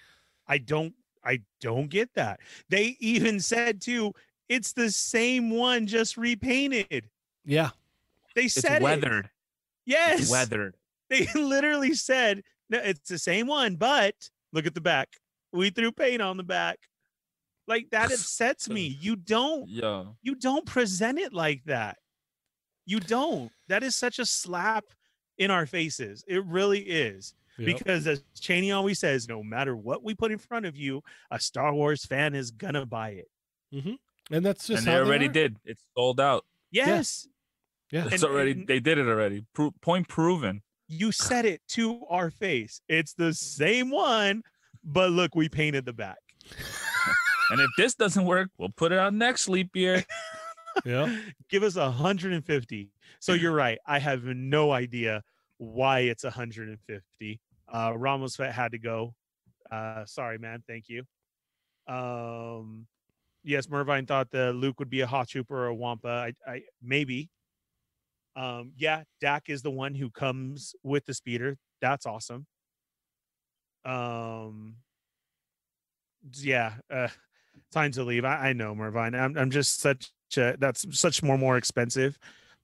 I 0.48 0.58
don't. 0.60 0.94
I 1.24 1.40
don't 1.60 1.90
get 1.90 2.14
that. 2.16 2.40
They 2.70 2.98
even 3.00 3.40
said 3.40 3.82
too. 3.82 4.14
It's 4.48 4.74
the 4.74 4.92
same 4.92 5.50
one, 5.50 5.88
just 5.88 6.18
repainted. 6.18 7.10
Yeah, 7.44 7.72
They 8.36 8.44
it's 8.44 8.54
said 8.54 8.82
it. 8.82 8.84
weathered. 8.84 9.30
Yes. 9.86 10.22
It's 10.22 10.32
weathered. 10.32 10.76
They 11.10 11.28
literally 11.36 11.94
said 11.94 12.42
no, 12.70 12.80
it's 12.80 13.08
the 13.10 13.20
same 13.20 13.46
one, 13.46 13.76
but 13.76 14.16
look 14.54 14.66
at 14.66 14.74
the 14.74 14.82
back. 14.82 15.10
We 15.54 15.70
threw 15.70 15.92
paint 15.92 16.22
on 16.22 16.38
the 16.38 16.44
back. 16.44 16.80
Like 17.68 17.90
that 17.92 18.06
upsets 18.12 18.70
me. 18.70 18.98
You 19.00 19.16
don't. 19.16 19.68
Yeah. 19.70 20.06
you 20.24 20.34
don't 20.36 20.66
present 20.66 21.20
it 21.20 21.32
like 21.34 21.64
that. 21.66 21.98
You 22.88 23.00
don't. 23.00 23.52
That 23.68 23.84
is 23.84 23.96
such 23.96 24.18
a 24.20 24.26
slap 24.26 24.86
in 25.38 25.50
our 25.52 25.66
faces. 25.68 26.24
It 26.28 26.44
really 26.46 26.80
is. 26.82 27.34
Yep. 27.58 27.66
Because 27.78 28.06
as 28.08 28.24
Shaney 28.40 28.76
always 28.76 29.00
says, 29.00 29.28
no 29.30 29.42
matter 29.44 29.76
what 29.76 30.04
we 30.04 30.14
put 30.14 30.32
in 30.32 30.38
front 30.38 30.66
of 30.66 30.76
you, 30.76 31.02
a 31.32 31.40
Star 31.40 31.74
Wars 31.74 32.06
fan 32.06 32.36
is 32.36 32.52
gonna 32.52 32.86
buy 32.86 33.10
it. 33.12 33.30
Mm-hmm. 33.74 33.94
and 34.34 34.46
that's 34.46 34.68
just 34.68 34.80
and 34.86 34.88
they 34.88 35.00
already 35.00 35.26
are. 35.28 35.32
did. 35.32 35.58
It's 35.66 35.84
sold 35.98 36.20
out. 36.20 36.46
Yes, 36.72 37.28
Yeah, 37.92 38.06
It's 38.12 38.24
And- 38.24 38.32
already 38.32 38.52
and- 38.52 38.68
they 38.68 38.80
did 38.80 38.98
it 38.98 39.08
already. 39.08 39.46
Pro- 39.54 39.72
point 39.82 40.08
proven. 40.08 40.62
you 40.88 41.12
said 41.12 41.46
it 41.46 41.62
to 41.70 42.02
our 42.10 42.30
face. 42.30 42.82
It's 42.88 43.14
the 43.14 43.34
same 43.34 43.90
one, 43.90 44.44
but 44.84 45.12
look, 45.12 45.34
we 45.36 45.50
painted 45.50 45.86
the 45.86 45.94
back. 45.94 46.18
And 47.52 47.62
if 47.62 47.70
this 47.78 47.94
doesn't 47.94 48.26
work, 48.26 48.50
we'll 48.58 48.70
put 48.70 48.92
it 48.92 48.98
out 48.98 49.14
next 49.14 49.48
leap 49.48 49.76
year. 49.76 50.04
yeah. 50.86 51.16
Give 51.48 51.62
us 51.62 51.76
150. 51.76 52.90
So 53.20 53.34
you're 53.34 53.52
right. 53.54 53.78
I 53.86 54.00
have 54.00 54.24
no 54.24 54.72
idea 54.72 55.22
why 55.60 56.00
it's 56.00 56.24
150. 56.24 57.40
Uh 57.72 57.94
Ramos 57.96 58.38
had 58.38 58.72
to 58.72 58.80
go. 58.80 59.14
Uh 59.72 60.06
sorry, 60.06 60.38
man. 60.38 60.64
Thank 60.68 60.90
you. 60.90 61.04
Um 61.88 62.88
yes, 63.44 63.70
Mervine 63.70 64.06
thought 64.06 64.32
that 64.32 64.54
Luke 64.56 64.80
would 64.80 64.90
be 64.90 65.02
a 65.02 65.08
Hoth 65.08 65.30
trooper 65.30 65.56
or 65.56 65.68
a 65.68 65.76
Wampa. 65.76 66.08
I, 66.48 66.52
I 66.52 66.62
maybe. 66.82 67.30
Um, 68.38 68.74
yeah, 68.76 69.04
Dak 69.22 69.44
is 69.48 69.62
the 69.62 69.72
one 69.72 69.96
who 69.96 70.10
comes 70.10 70.76
with 70.84 71.06
the 71.06 71.14
speeder. 71.14 71.58
That's 71.82 72.06
awesome. 72.06 72.46
Um 73.86 74.76
yeah, 76.34 76.74
uh 76.92 77.08
time 77.72 77.92
to 77.94 78.04
leave. 78.04 78.26
I, 78.26 78.50
I 78.50 78.54
know, 78.54 78.76
Mervine. 78.76 79.16
I'm 79.16 79.38
I'm 79.38 79.52
just 79.52 79.80
such 79.80 80.12
a 80.38 80.56
that's 80.58 80.86
such 80.98 81.24
more 81.24 81.38
more 81.38 81.58
expensive. 81.58 82.18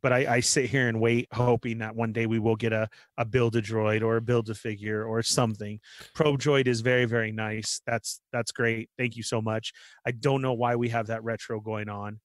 But 0.04 0.14
I, 0.14 0.36
I 0.36 0.40
sit 0.40 0.70
here 0.70 0.88
and 0.88 1.00
wait, 1.00 1.28
hoping 1.32 1.80
that 1.80 1.96
one 1.96 2.12
day 2.12 2.26
we 2.26 2.40
will 2.40 2.56
get 2.56 2.74
a, 2.74 2.90
a 3.18 3.26
build 3.26 3.56
a 3.56 3.62
droid 3.62 4.02
or 4.02 4.18
a 4.18 4.22
build 4.22 4.50
a 4.50 4.56
figure 4.56 5.04
or 5.06 5.22
something. 5.22 5.80
Probe 6.16 6.40
droid 6.40 6.68
is 6.68 6.82
very, 6.82 7.06
very 7.06 7.32
nice. 7.32 7.82
That's 7.86 8.20
that's 8.34 8.52
great. 8.52 8.90
Thank 8.98 9.16
you 9.16 9.24
so 9.24 9.42
much. 9.42 9.74
I 10.06 10.12
don't 10.12 10.42
know 10.42 10.54
why 10.54 10.76
we 10.76 10.90
have 10.90 11.08
that 11.08 11.24
retro 11.24 11.60
going 11.60 11.90
on. 11.90 12.20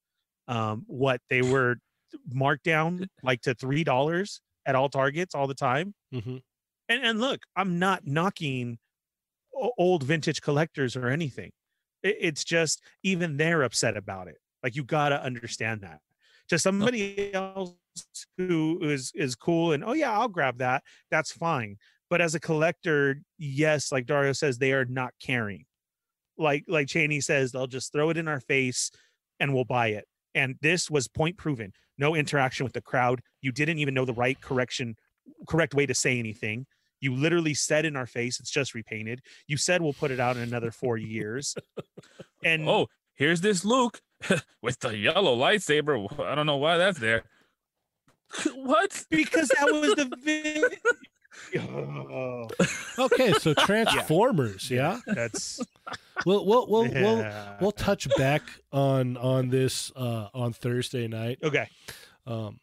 Um, 0.48 0.84
what 0.86 1.20
they 1.28 1.42
were 1.42 1.76
marked 2.32 2.64
down 2.64 3.08
like 3.22 3.42
to 3.42 3.54
three 3.54 3.84
dollars 3.84 4.40
at 4.64 4.74
all 4.74 4.88
targets 4.88 5.34
all 5.34 5.46
the 5.46 5.54
time. 5.54 5.94
hmm 6.12 6.38
And 6.88 7.04
and 7.04 7.20
look, 7.20 7.40
I'm 7.56 7.78
not 7.78 8.06
knocking 8.06 8.78
old 9.78 10.02
vintage 10.02 10.40
collectors 10.40 10.96
or 10.96 11.08
anything. 11.08 11.50
It, 12.02 12.16
it's 12.20 12.44
just 12.44 12.82
even 13.02 13.36
they're 13.36 13.62
upset 13.62 13.96
about 13.96 14.28
it. 14.28 14.38
Like 14.62 14.76
you 14.76 14.84
gotta 14.84 15.22
understand 15.22 15.82
that. 15.82 16.00
To 16.50 16.58
somebody 16.58 17.34
else 17.34 17.74
who 18.36 18.78
is 18.82 19.12
is 19.14 19.34
cool 19.34 19.72
and 19.72 19.84
oh 19.84 19.92
yeah, 19.92 20.12
I'll 20.12 20.28
grab 20.28 20.58
that. 20.58 20.82
That's 21.10 21.32
fine. 21.32 21.76
But 22.08 22.20
as 22.20 22.34
a 22.34 22.40
collector, 22.40 23.20
yes, 23.38 23.90
like 23.90 24.06
Dario 24.06 24.32
says, 24.32 24.58
they 24.58 24.72
are 24.72 24.84
not 24.84 25.12
caring. 25.20 25.64
Like 26.38 26.64
like 26.68 26.86
Shaney 26.86 27.22
says, 27.22 27.52
they'll 27.52 27.66
just 27.66 27.92
throw 27.92 28.10
it 28.10 28.16
in 28.16 28.28
our 28.28 28.40
face 28.40 28.90
and 29.40 29.54
we'll 29.54 29.64
buy 29.64 29.88
it. 29.88 30.06
And 30.34 30.56
this 30.60 30.90
was 30.90 31.08
point 31.08 31.36
proven. 31.36 31.72
No 31.98 32.14
interaction 32.14 32.64
with 32.64 32.74
the 32.74 32.82
crowd. 32.82 33.22
You 33.40 33.52
didn't 33.52 33.78
even 33.78 33.94
know 33.94 34.04
the 34.04 34.12
right 34.12 34.40
correction, 34.40 34.96
correct 35.48 35.74
way 35.74 35.86
to 35.86 35.94
say 35.94 36.18
anything. 36.18 36.66
You 37.00 37.14
literally 37.14 37.54
said 37.54 37.84
in 37.84 37.96
our 37.96 38.06
face, 38.06 38.40
it's 38.40 38.50
just 38.50 38.74
repainted. 38.74 39.20
You 39.46 39.56
said 39.56 39.82
we'll 39.82 39.92
put 39.92 40.10
it 40.10 40.20
out 40.20 40.36
in 40.36 40.42
another 40.42 40.70
four 40.70 40.96
years. 40.96 41.54
And 42.44 42.68
Oh, 42.68 42.86
here's 43.16 43.40
this 43.40 43.64
Luke 43.64 44.00
with 44.62 44.78
the 44.80 44.96
yellow 44.96 45.36
lightsaber. 45.36 46.20
I 46.20 46.34
don't 46.34 46.46
know 46.46 46.56
why 46.56 46.76
that's 46.78 46.98
there. 46.98 47.24
what? 48.54 49.04
because 49.10 49.48
that 49.48 49.70
was 49.72 49.94
the 49.94 50.16
vid- 50.22 50.78
Oh, 51.58 52.48
Okay, 52.98 53.32
so 53.34 53.52
Transformers, 53.54 54.70
yeah. 54.70 55.00
that's 55.06 55.60
We'll 56.24 56.46
we'll 56.46 56.66
we'll 56.66 56.88
we'll, 56.90 57.30
we'll 57.60 57.72
touch 57.72 58.08
back 58.16 58.42
on 58.72 59.16
on 59.18 59.50
this 59.50 59.92
uh 59.94 60.28
on 60.32 60.54
Thursday 60.54 61.06
night 61.06 61.38
okay. 61.42 61.68
um 62.26 62.58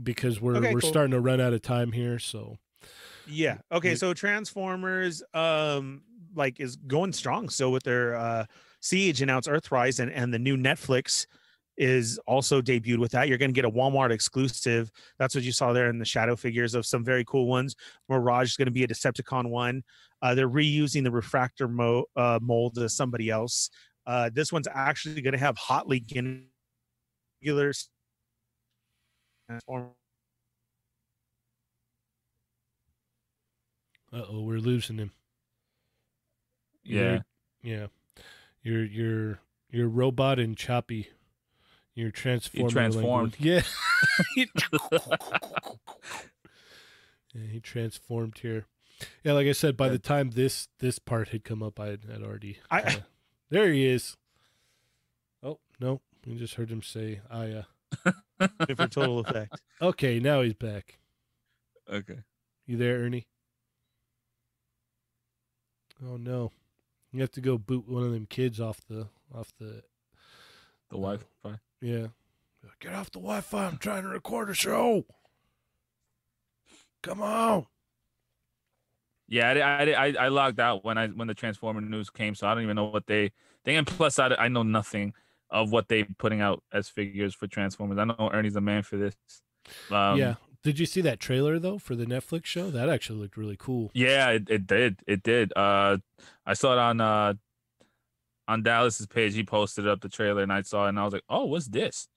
because 0.00 0.40
we're 0.40 0.56
Okay, 0.56 0.72
we're 0.72 0.80
cool. 0.80 0.88
starting 0.90 1.10
to 1.10 1.20
run 1.20 1.40
out 1.40 1.52
of 1.52 1.62
time 1.62 1.90
here, 1.90 2.20
so 2.20 2.58
Yeah. 3.26 3.58
Okay. 3.72 3.90
We- 3.90 3.96
So 3.96 4.14
Transformers, 4.14 5.22
um, 5.34 6.02
like 6.34 6.60
is 6.60 6.76
going 6.76 7.12
strong 7.12 7.48
still 7.48 7.72
with 7.72 7.82
their 7.82 8.14
uh 8.14 8.46
Siege 8.82 9.22
announced 9.22 9.48
Earthrise 9.48 10.00
and 10.00 10.10
and 10.12 10.34
the 10.34 10.38
new 10.38 10.56
Netflix 10.56 11.26
is 11.78 12.18
also 12.26 12.60
debuted 12.60 12.98
with 12.98 13.12
that. 13.12 13.28
You're 13.28 13.38
going 13.38 13.50
to 13.50 13.54
get 13.54 13.64
a 13.64 13.70
Walmart 13.70 14.10
exclusive. 14.10 14.90
That's 15.18 15.34
what 15.34 15.42
you 15.44 15.52
saw 15.52 15.72
there 15.72 15.88
in 15.88 15.98
the 15.98 16.04
shadow 16.04 16.36
figures 16.36 16.74
of 16.74 16.84
some 16.84 17.02
very 17.02 17.24
cool 17.24 17.46
ones. 17.46 17.74
Mirage 18.10 18.50
is 18.50 18.56
going 18.56 18.66
to 18.66 18.72
be 18.72 18.84
a 18.84 18.88
Decepticon 18.88 19.48
one. 19.48 19.82
Uh, 20.20 20.34
they're 20.34 20.50
reusing 20.50 21.02
the 21.02 21.10
Refraktor 21.10 21.70
mo- 21.70 22.04
uh, 22.14 22.38
mold 22.42 22.76
as 22.78 22.94
somebody 22.94 23.30
else. 23.30 23.70
Uh, 24.06 24.28
this 24.34 24.52
one's 24.52 24.68
actually 24.70 25.22
going 25.22 25.32
to 25.32 25.38
have 25.38 25.56
hotly 25.56 26.04
regular 27.40 27.72
transform 29.48 29.90
uh 34.12 34.24
oh, 34.28 34.42
we're 34.42 34.58
losing 34.58 34.98
him. 34.98 35.10
Yeah. 36.84 37.00
You're- 37.00 37.22
yeah. 37.62 37.86
You're 38.62 38.84
you're 38.84 39.40
you're 39.70 39.88
robot 39.88 40.38
and 40.38 40.56
choppy. 40.56 41.08
You're 41.94 42.10
transforming. 42.10 42.70
transformed. 42.70 43.36
Yeah. 43.38 43.62
He- 44.34 44.48
yeah, 47.34 47.46
he 47.50 47.60
transformed 47.60 48.38
here. 48.38 48.66
Yeah, 49.24 49.32
like 49.32 49.46
I 49.46 49.52
said, 49.52 49.76
by 49.76 49.88
the 49.88 49.98
time 49.98 50.30
this 50.30 50.68
this 50.78 50.98
part 50.98 51.28
had 51.28 51.44
come 51.44 51.62
up, 51.62 51.78
I 51.80 51.88
had, 51.88 52.04
had 52.10 52.22
already. 52.22 52.58
I- 52.70 52.80
kinda- 52.82 53.06
there 53.50 53.72
he 53.72 53.86
is. 53.86 54.16
Oh 55.42 55.58
no, 55.80 56.00
we 56.26 56.36
just 56.36 56.54
heard 56.54 56.70
him 56.70 56.82
say 56.82 57.20
uh, 57.30 57.36
Aya. 57.36 57.62
for 58.76 58.86
total 58.88 59.20
effect. 59.20 59.60
Okay, 59.80 60.18
now 60.18 60.40
he's 60.40 60.54
back. 60.54 60.98
Okay. 61.90 62.20
You 62.66 62.76
there, 62.78 63.00
Ernie? 63.00 63.26
Oh 66.04 66.16
no, 66.16 66.52
you 67.12 67.20
have 67.20 67.30
to 67.32 67.40
go 67.40 67.58
boot 67.58 67.88
one 67.88 68.04
of 68.04 68.12
them 68.12 68.26
kids 68.26 68.60
off 68.60 68.80
the 68.88 69.08
off 69.34 69.52
the 69.58 69.82
The 70.90 70.96
Wi-Fi. 70.96 71.58
yeah. 71.80 72.08
Get 72.80 72.94
off 72.94 73.10
the 73.10 73.18
Wi-Fi! 73.18 73.66
I'm 73.66 73.76
trying 73.78 74.02
to 74.02 74.08
record 74.08 74.48
a 74.50 74.54
show. 74.54 75.04
Come 77.02 77.20
on. 77.20 77.66
Yeah, 79.28 79.50
I, 79.50 79.58
I, 79.58 80.06
I, 80.06 80.14
I 80.24 80.28
logged 80.28 80.60
out 80.60 80.84
when 80.84 80.98
I 80.98 81.08
when 81.08 81.26
the 81.26 81.34
Transformer 81.34 81.80
news 81.80 82.10
came, 82.10 82.34
so 82.34 82.46
I 82.46 82.54
don't 82.54 82.62
even 82.62 82.76
know 82.76 82.84
what 82.84 83.06
they 83.06 83.32
they 83.64 83.76
and 83.76 83.86
plus 83.86 84.18
I, 84.18 84.28
I 84.38 84.48
know 84.48 84.62
nothing 84.62 85.14
of 85.50 85.72
what 85.72 85.88
they 85.88 86.04
putting 86.04 86.40
out 86.40 86.62
as 86.72 86.88
figures 86.88 87.34
for 87.34 87.46
Transformers. 87.46 87.98
I 87.98 88.04
know 88.04 88.30
Ernie's 88.32 88.54
the 88.54 88.60
man 88.60 88.82
for 88.82 88.96
this. 88.96 89.14
Um, 89.90 90.18
yeah. 90.18 90.34
Did 90.62 90.78
you 90.78 90.86
see 90.86 91.00
that 91.00 91.18
trailer 91.18 91.58
though 91.58 91.78
for 91.78 91.96
the 91.96 92.04
Netflix 92.06 92.46
show? 92.46 92.70
That 92.70 92.88
actually 92.88 93.18
looked 93.18 93.36
really 93.36 93.56
cool. 93.58 93.90
Yeah, 93.94 94.30
it, 94.30 94.48
it 94.48 94.66
did. 94.66 95.00
It 95.06 95.22
did. 95.22 95.52
Uh, 95.56 95.98
I 96.46 96.54
saw 96.54 96.72
it 96.72 96.78
on 96.78 97.00
uh 97.00 97.34
on 98.48 98.62
Dallas's 98.62 99.06
page. 99.06 99.34
He 99.34 99.44
posted 99.44 99.88
up 99.88 100.00
the 100.00 100.08
trailer, 100.08 100.42
and 100.42 100.52
I 100.52 100.62
saw 100.62 100.86
it, 100.86 100.90
and 100.90 101.00
I 101.00 101.04
was 101.04 101.12
like, 101.12 101.24
"Oh, 101.28 101.46
what's 101.46 101.66
this?" 101.68 102.08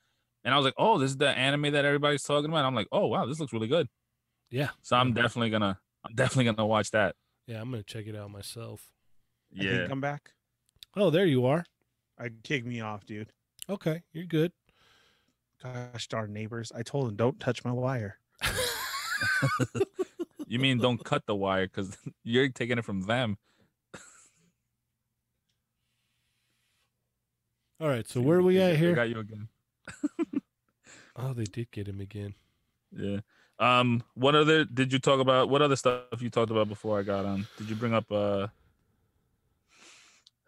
And 0.43 0.53
I 0.53 0.57
was 0.57 0.65
like, 0.65 0.75
"Oh, 0.77 0.99
this 0.99 1.11
is 1.11 1.17
the 1.17 1.29
anime 1.29 1.71
that 1.73 1.85
everybody's 1.85 2.23
talking 2.23 2.49
about." 2.49 2.65
I'm 2.65 2.75
like, 2.75 2.87
"Oh, 2.91 3.07
wow, 3.07 3.25
this 3.25 3.39
looks 3.39 3.53
really 3.53 3.67
good." 3.67 3.87
Yeah. 4.51 4.69
So 4.83 4.95
I'm 4.95 5.09
Yeah. 5.09 5.23
definitely 5.23 5.49
gonna 5.49 5.79
I'm 6.03 6.13
definitely 6.13 6.45
gonna 6.45 6.67
watch 6.67 6.91
that. 6.91 7.15
Yeah, 7.47 7.61
I'm 7.61 7.71
gonna 7.71 7.83
check 7.83 8.05
it 8.05 8.15
out 8.15 8.29
myself. 8.29 8.91
I 9.53 9.63
can 9.63 9.65
Yeah. 9.65 9.87
come 9.87 10.01
back. 10.01 10.33
Oh, 10.95 11.09
there 11.09 11.25
you 11.25 11.45
are. 11.45 11.65
I 12.17 12.29
kick 12.43 12.63
me 12.65 12.79
off, 12.79 13.05
dude. 13.05 13.31
Okay, 13.69 14.03
you're 14.13 14.25
good. 14.25 14.51
Gosh 15.63 16.07
darn 16.07 16.31
neighbors! 16.31 16.71
I 16.75 16.83
told 16.83 17.07
them 17.07 17.15
don't 17.15 17.39
touch 17.39 17.63
my 17.65 17.71
wire. 17.71 18.19
You 20.47 20.59
mean 20.59 20.77
don't 20.77 21.03
cut 21.03 21.25
the 21.25 21.35
wire 21.35 21.67
because 21.67 21.97
you're 22.23 22.49
taking 22.49 22.77
it 22.77 22.85
from 22.85 23.01
them. 23.01 23.37
All 27.79 27.89
right, 27.89 28.07
so 28.07 28.21
where 28.21 28.37
are 28.37 28.43
we 28.43 28.57
at 28.59 28.77
here? 28.77 28.77
they 28.77 28.85
here? 28.85 28.95
Got 28.95 29.09
you 29.09 29.19
again. 29.19 29.47
Oh, 31.17 31.31
they 31.31 31.45
did 31.45 31.71
get 31.71 31.87
him 31.87 32.01
again. 32.01 32.33
Yeah. 32.91 33.19
Um. 33.57 34.03
What 34.15 34.35
other 34.35 34.65
did 34.65 34.91
you 34.91 34.99
talk 34.99 35.21
about? 35.21 35.47
What 35.47 35.61
other 35.61 35.77
stuff 35.77 36.03
you 36.21 36.29
talked 36.29 36.51
about 36.51 36.67
before 36.67 36.99
I 36.99 37.03
got 37.03 37.23
on? 37.23 37.47
Did 37.57 37.69
you 37.69 37.75
bring 37.77 37.93
up 37.93 38.11
uh 38.11 38.47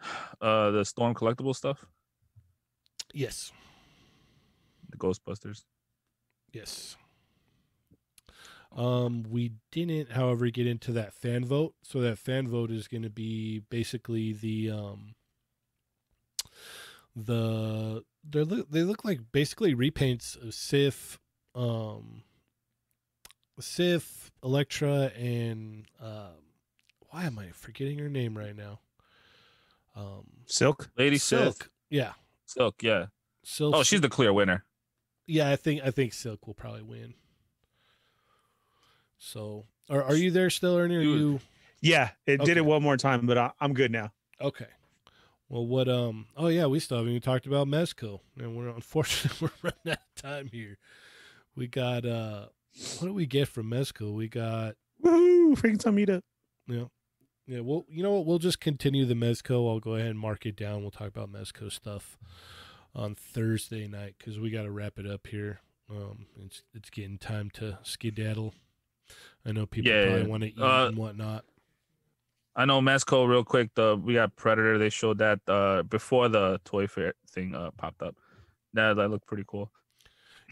uh 0.41 0.71
the 0.71 0.83
Storm 0.83 1.13
collectible 1.13 1.55
stuff? 1.55 1.85
Yes. 3.13 3.53
The 4.89 4.97
Ghostbusters. 4.97 5.63
Yes. 6.51 6.97
Um, 8.77 9.23
we 9.27 9.53
didn't, 9.71 10.11
however, 10.11 10.49
get 10.51 10.67
into 10.67 10.91
that 10.93 11.13
fan 11.13 11.43
vote. 11.43 11.73
So 11.81 11.99
that 12.01 12.19
fan 12.19 12.47
vote 12.47 12.69
is 12.69 12.87
going 12.87 13.01
to 13.01 13.09
be 13.09 13.63
basically 13.71 14.33
the 14.33 14.69
um 14.69 15.15
the 17.15 18.03
they 18.23 18.43
look 18.43 18.69
they 18.69 18.83
look 18.83 19.03
like 19.03 19.19
basically 19.31 19.73
repaints 19.73 20.39
of 20.41 20.53
Sif, 20.53 21.19
um, 21.55 22.21
Sif, 23.59 24.31
Electra, 24.43 25.11
and 25.17 25.85
um, 25.99 26.35
why 27.09 27.23
am 27.23 27.39
I 27.39 27.47
forgetting 27.53 27.97
her 27.97 28.09
name 28.09 28.37
right 28.37 28.55
now? 28.55 28.79
Um, 29.95 30.27
Silk. 30.45 30.91
Lady 30.95 31.17
Silk. 31.17 31.57
Sith. 31.63 31.69
Yeah, 31.89 32.11
Silk. 32.45 32.83
Yeah. 32.83 33.07
Silk. 33.43 33.75
Oh, 33.75 33.81
she's 33.81 34.01
the 34.01 34.09
clear 34.09 34.31
winner. 34.31 34.65
Yeah, 35.25 35.49
I 35.49 35.55
think 35.55 35.81
I 35.83 35.89
think 35.89 36.13
Silk 36.13 36.45
will 36.45 36.53
probably 36.53 36.83
win. 36.83 37.15
So, 39.17 39.65
are 39.89 40.03
are 40.03 40.15
you 40.15 40.31
there 40.31 40.49
still, 40.49 40.77
Ernie? 40.77 40.95
Are 40.97 41.01
You- 41.01 41.39
Yeah, 41.81 42.11
it 42.25 42.41
did 42.41 42.57
it 42.57 42.65
one 42.65 42.81
more 42.83 42.97
time, 42.97 43.25
but 43.25 43.37
I, 43.37 43.51
I'm 43.59 43.73
good 43.73 43.91
now. 43.91 44.11
okay? 44.41 44.67
Well, 45.49 45.65
what? 45.65 45.87
Um. 45.87 46.25
Oh 46.35 46.47
yeah, 46.47 46.65
we 46.65 46.79
still 46.79 46.97
haven't 46.97 47.11
even 47.11 47.21
talked 47.21 47.45
about 47.45 47.67
Mezco, 47.67 48.19
and 48.37 48.55
we're 48.57 48.67
unfortunately 48.69 49.49
we're 49.63 49.69
running 49.71 49.97
out 49.97 50.03
of 50.15 50.21
time 50.21 50.49
here. 50.51 50.77
We 51.55 51.67
got 51.67 52.05
uh, 52.05 52.47
what 52.99 53.07
do 53.07 53.13
we 53.13 53.25
get 53.25 53.47
from 53.47 53.69
Mezco? 53.71 54.13
We 54.13 54.27
got 54.27 54.75
Woohoo! 55.03 55.55
Freaking 55.57 55.77
Tomita. 55.81 56.21
yeah, 56.67 56.85
yeah. 57.47 57.61
Well, 57.61 57.85
you 57.89 58.03
know 58.03 58.11
what? 58.11 58.25
We'll 58.25 58.39
just 58.39 58.59
continue 58.59 59.05
the 59.05 59.13
Mezco. 59.13 59.69
I'll 59.69 59.79
go 59.79 59.95
ahead 59.95 60.09
and 60.09 60.19
mark 60.19 60.45
it 60.45 60.57
down. 60.57 60.81
We'll 60.81 60.91
talk 60.91 61.07
about 61.07 61.31
Mezco 61.31 61.71
stuff 61.71 62.17
on 62.93 63.15
Thursday 63.15 63.87
night 63.87 64.15
because 64.17 64.37
we 64.39 64.49
got 64.49 64.63
to 64.63 64.71
wrap 64.71 64.99
it 64.99 65.07
up 65.07 65.27
here. 65.27 65.61
Um, 65.89 66.25
it's 66.43 66.63
it's 66.73 66.89
getting 66.89 67.17
time 67.19 67.49
to 67.51 67.79
skedaddle. 67.83 68.53
I 69.47 69.53
know 69.53 69.65
people 69.65 69.91
Yeah, 69.91 70.05
probably 70.05 70.27
want 70.27 70.43
to 70.43 70.49
eat 70.49 70.61
uh, 70.61 70.87
and 70.89 70.97
whatnot. 70.97 71.45
I 72.55 72.65
know 72.65 72.81
Mezco 72.81 73.27
real 73.27 73.43
quick. 73.43 73.73
The 73.75 73.95
we 73.95 74.15
got 74.15 74.35
Predator. 74.35 74.77
They 74.77 74.89
showed 74.89 75.19
that 75.19 75.39
uh 75.47 75.83
before 75.83 76.27
the 76.27 76.59
Toy 76.65 76.87
Fair 76.87 77.13
thing 77.29 77.55
uh 77.55 77.71
popped 77.77 78.01
up. 78.01 78.15
That 78.73 78.95
that 78.95 79.09
looked 79.09 79.27
pretty 79.27 79.45
cool. 79.47 79.71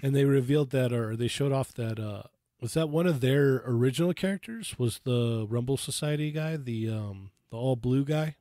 And 0.02 0.16
they 0.16 0.26
revealed 0.26 0.70
that, 0.72 0.94
or 0.94 1.16
they 1.16 1.28
showed 1.28 1.52
off 1.52 1.74
that. 1.74 2.00
uh 2.00 2.24
Was 2.62 2.74
that 2.76 2.90
one 2.90 3.08
of 3.08 3.22
their 3.22 3.64
original 3.66 4.14
characters? 4.14 4.78
Was 4.80 5.02
the 5.04 5.46
Rumble 5.50 5.78
Society 5.78 6.32
guy 6.32 6.56
the 6.58 6.90
um 6.90 7.32
the 7.50 7.58
all 7.58 7.76
blue 7.76 8.06
guy 8.06 8.36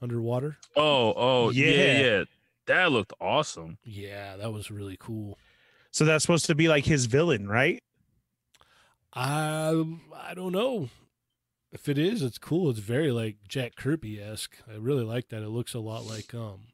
underwater? 0.00 0.58
Oh 0.76 1.14
oh 1.16 1.50
yeah 1.50 1.70
Yeah. 1.72 2.02
yeah. 2.02 2.24
That 2.66 2.92
looked 2.92 3.12
awesome. 3.20 3.78
Yeah, 3.84 4.36
that 4.36 4.52
was 4.52 4.70
really 4.70 4.96
cool. 4.98 5.38
So 5.90 6.04
that's 6.04 6.24
supposed 6.24 6.46
to 6.46 6.54
be 6.54 6.68
like 6.68 6.84
his 6.84 7.06
villain, 7.06 7.46
right? 7.48 7.82
I 9.14 9.84
I 10.20 10.34
don't 10.34 10.52
know. 10.52 10.88
If 11.72 11.88
it 11.88 11.98
is, 11.98 12.22
it's 12.22 12.38
cool. 12.38 12.70
It's 12.70 12.78
very 12.78 13.10
like 13.10 13.36
Jack 13.48 13.74
Kirby 13.76 14.20
esque. 14.20 14.56
I 14.72 14.76
really 14.76 15.04
like 15.04 15.28
that. 15.28 15.42
It 15.42 15.48
looks 15.48 15.74
a 15.74 15.80
lot 15.80 16.04
like 16.04 16.34
um 16.34 16.68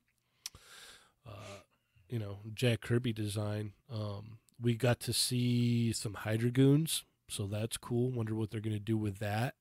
uh 1.26 1.60
you 2.08 2.18
know, 2.18 2.38
Jack 2.54 2.80
Kirby 2.80 3.12
design. 3.12 3.72
Um 3.92 4.38
we 4.60 4.74
got 4.74 5.00
to 5.00 5.12
see 5.12 5.92
some 5.92 6.14
Hydra 6.14 6.50
goons, 6.50 7.04
so 7.28 7.46
that's 7.46 7.76
cool. 7.78 8.10
Wonder 8.10 8.34
what 8.34 8.50
they're 8.50 8.60
gonna 8.60 8.78
do 8.78 8.96
with 8.96 9.18
that. 9.18 9.54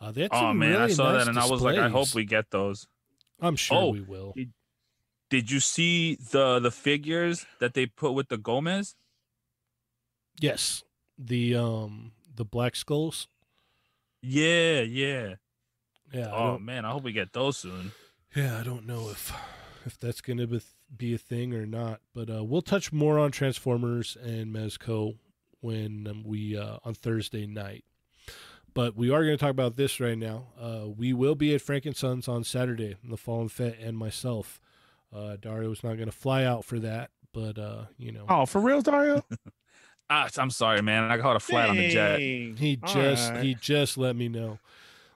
Uh 0.00 0.12
they 0.12 0.22
had 0.22 0.30
Oh 0.32 0.52
man, 0.52 0.80
I 0.80 0.88
saw 0.88 1.12
nice 1.12 1.24
that 1.24 1.28
and 1.30 1.38
I 1.38 1.46
was 1.46 1.62
like, 1.62 1.78
I 1.78 1.88
hope 1.88 2.14
we 2.14 2.24
get 2.24 2.50
those. 2.50 2.86
I'm 3.40 3.56
sure 3.56 3.76
Oh, 3.78 3.88
we 3.90 4.00
will. 4.00 4.34
Did 5.30 5.50
you 5.50 5.60
see 5.60 6.16
the 6.16 6.58
the 6.58 6.70
figures 6.70 7.44
that 7.60 7.74
they 7.74 7.86
put 7.86 8.12
with 8.12 8.28
the 8.28 8.38
Gomez? 8.38 8.94
Yes. 10.40 10.84
The 11.18 11.56
um 11.56 12.12
the 12.34 12.44
black 12.44 12.76
skulls. 12.76 13.26
Yeah, 14.22 14.80
yeah. 14.80 15.34
Yeah. 16.12 16.28
I 16.28 16.36
Oh 16.36 16.46
don't- 16.52 16.64
man, 16.64 16.84
I 16.84 16.90
hope 16.92 17.02
we 17.04 17.12
get 17.12 17.32
those 17.32 17.56
soon. 17.58 17.92
Yeah, 18.34 18.58
I 18.58 18.62
don't 18.62 18.86
know 18.86 19.08
if 19.10 19.32
if 19.86 19.98
that's 19.98 20.20
going 20.20 20.36
to 20.38 20.46
be, 20.46 20.60
be 20.96 21.14
a 21.14 21.18
thing 21.18 21.54
or 21.54 21.64
not, 21.64 22.00
but 22.14 22.28
uh, 22.30 22.44
we'll 22.44 22.60
touch 22.62 22.92
more 22.92 23.18
on 23.18 23.30
Transformers 23.30 24.16
and 24.22 24.54
Mezco 24.54 25.16
when 25.60 26.06
um, 26.08 26.24
we 26.24 26.56
uh, 26.56 26.76
on 26.84 26.94
Thursday 26.94 27.46
night. 27.46 27.84
But 28.74 28.96
we 28.96 29.10
are 29.10 29.24
going 29.24 29.36
to 29.36 29.40
talk 29.40 29.50
about 29.50 29.76
this 29.76 29.98
right 29.98 30.18
now. 30.18 30.48
Uh, 30.60 30.88
we 30.94 31.12
will 31.14 31.34
be 31.34 31.54
at 31.54 31.62
Frank 31.62 31.86
and 31.86 31.96
Sons 31.96 32.28
on 32.28 32.44
Saturday. 32.44 32.96
The 33.02 33.16
Fallen 33.16 33.48
Fett 33.48 33.78
and 33.80 33.96
myself. 33.96 34.60
Uh, 35.14 35.36
Dario's 35.36 35.82
not 35.82 35.94
going 35.94 36.06
to 36.10 36.12
fly 36.12 36.44
out 36.44 36.64
for 36.66 36.78
that, 36.80 37.10
but 37.32 37.58
uh, 37.58 37.84
you 37.96 38.12
know 38.12 38.26
Oh, 38.28 38.44
for 38.46 38.60
real, 38.60 38.82
Dario? 38.82 39.24
Ah, 40.10 40.28
I'm 40.38 40.50
sorry, 40.50 40.80
man. 40.82 41.10
I 41.10 41.18
caught 41.18 41.36
a 41.36 41.40
flat 41.40 41.68
on 41.68 41.76
the 41.76 41.88
jet. 41.88 42.18
He 42.18 42.78
All 42.82 42.94
just 42.94 43.30
right. 43.30 43.44
he 43.44 43.54
just 43.54 43.98
let 43.98 44.16
me 44.16 44.28
know, 44.28 44.58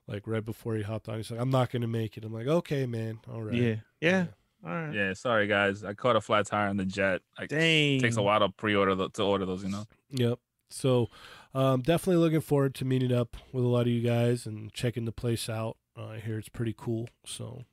like 0.06 0.26
right 0.26 0.44
before 0.44 0.74
he 0.74 0.82
hopped 0.82 1.08
on. 1.08 1.16
He's 1.16 1.30
like, 1.30 1.40
"I'm 1.40 1.50
not 1.50 1.70
going 1.70 1.82
to 1.82 1.88
make 1.88 2.16
it." 2.16 2.24
I'm 2.24 2.32
like, 2.32 2.46
"Okay, 2.46 2.86
man, 2.86 3.20
all 3.32 3.42
right." 3.42 3.54
Yeah. 3.54 3.74
Yeah. 4.00 4.26
All 4.64 4.70
right. 4.70 4.94
Yeah, 4.94 5.12
sorry 5.14 5.46
guys. 5.46 5.82
I 5.82 5.92
caught 5.94 6.14
a 6.14 6.20
flat 6.20 6.46
tire 6.46 6.68
on 6.68 6.76
the 6.76 6.84
jet. 6.84 7.20
Like, 7.38 7.48
Dang. 7.48 7.96
it 7.96 8.00
takes 8.00 8.16
a 8.16 8.22
while 8.22 8.40
to 8.40 8.48
pre-order 8.48 8.94
the, 8.94 9.10
to 9.10 9.22
order 9.24 9.44
those, 9.44 9.64
you 9.64 9.70
know. 9.70 9.84
Yep. 10.10 10.38
So, 10.70 11.08
um, 11.52 11.82
definitely 11.82 12.22
looking 12.22 12.40
forward 12.40 12.74
to 12.76 12.84
meeting 12.84 13.12
up 13.12 13.36
with 13.52 13.64
a 13.64 13.68
lot 13.68 13.82
of 13.82 13.88
you 13.88 14.00
guys 14.00 14.46
and 14.46 14.72
checking 14.72 15.04
the 15.04 15.12
place 15.12 15.48
out. 15.48 15.76
Uh, 15.98 16.06
I 16.10 16.18
hear 16.20 16.38
it's 16.38 16.48
pretty 16.48 16.74
cool, 16.76 17.08
so 17.26 17.64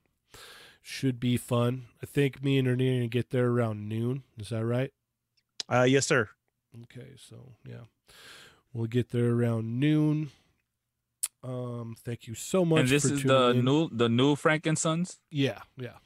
should 0.82 1.20
be 1.20 1.38
fun. 1.38 1.86
I 2.02 2.06
think 2.06 2.44
me 2.44 2.58
and 2.58 2.68
Ernie 2.68 2.90
are 2.90 2.96
gonna 2.96 3.08
get 3.08 3.30
there 3.30 3.48
around 3.48 3.88
noon. 3.88 4.24
Is 4.38 4.50
that 4.50 4.66
right? 4.66 4.92
Uh, 5.72 5.84
yes, 5.84 6.08
sir. 6.08 6.30
Okay, 6.84 7.16
so 7.18 7.54
yeah, 7.66 7.86
we'll 8.74 8.88
get 8.88 9.10
there 9.10 9.32
around 9.32 9.80
noon. 9.80 10.32
Um, 11.44 11.96
thank 12.04 12.28
you 12.28 12.36
so 12.36 12.66
much. 12.66 12.82
and 12.82 12.90
this 12.90 13.06
is 13.06 13.24
the 13.24 13.50
in. 13.52 13.66
new 13.66 13.90
the 13.92 14.10
new 14.10 14.36
Frank 14.36 14.66
and 14.66 14.78
Sons. 14.78 15.20
Yeah, 15.32 15.60
yeah, 15.78 15.98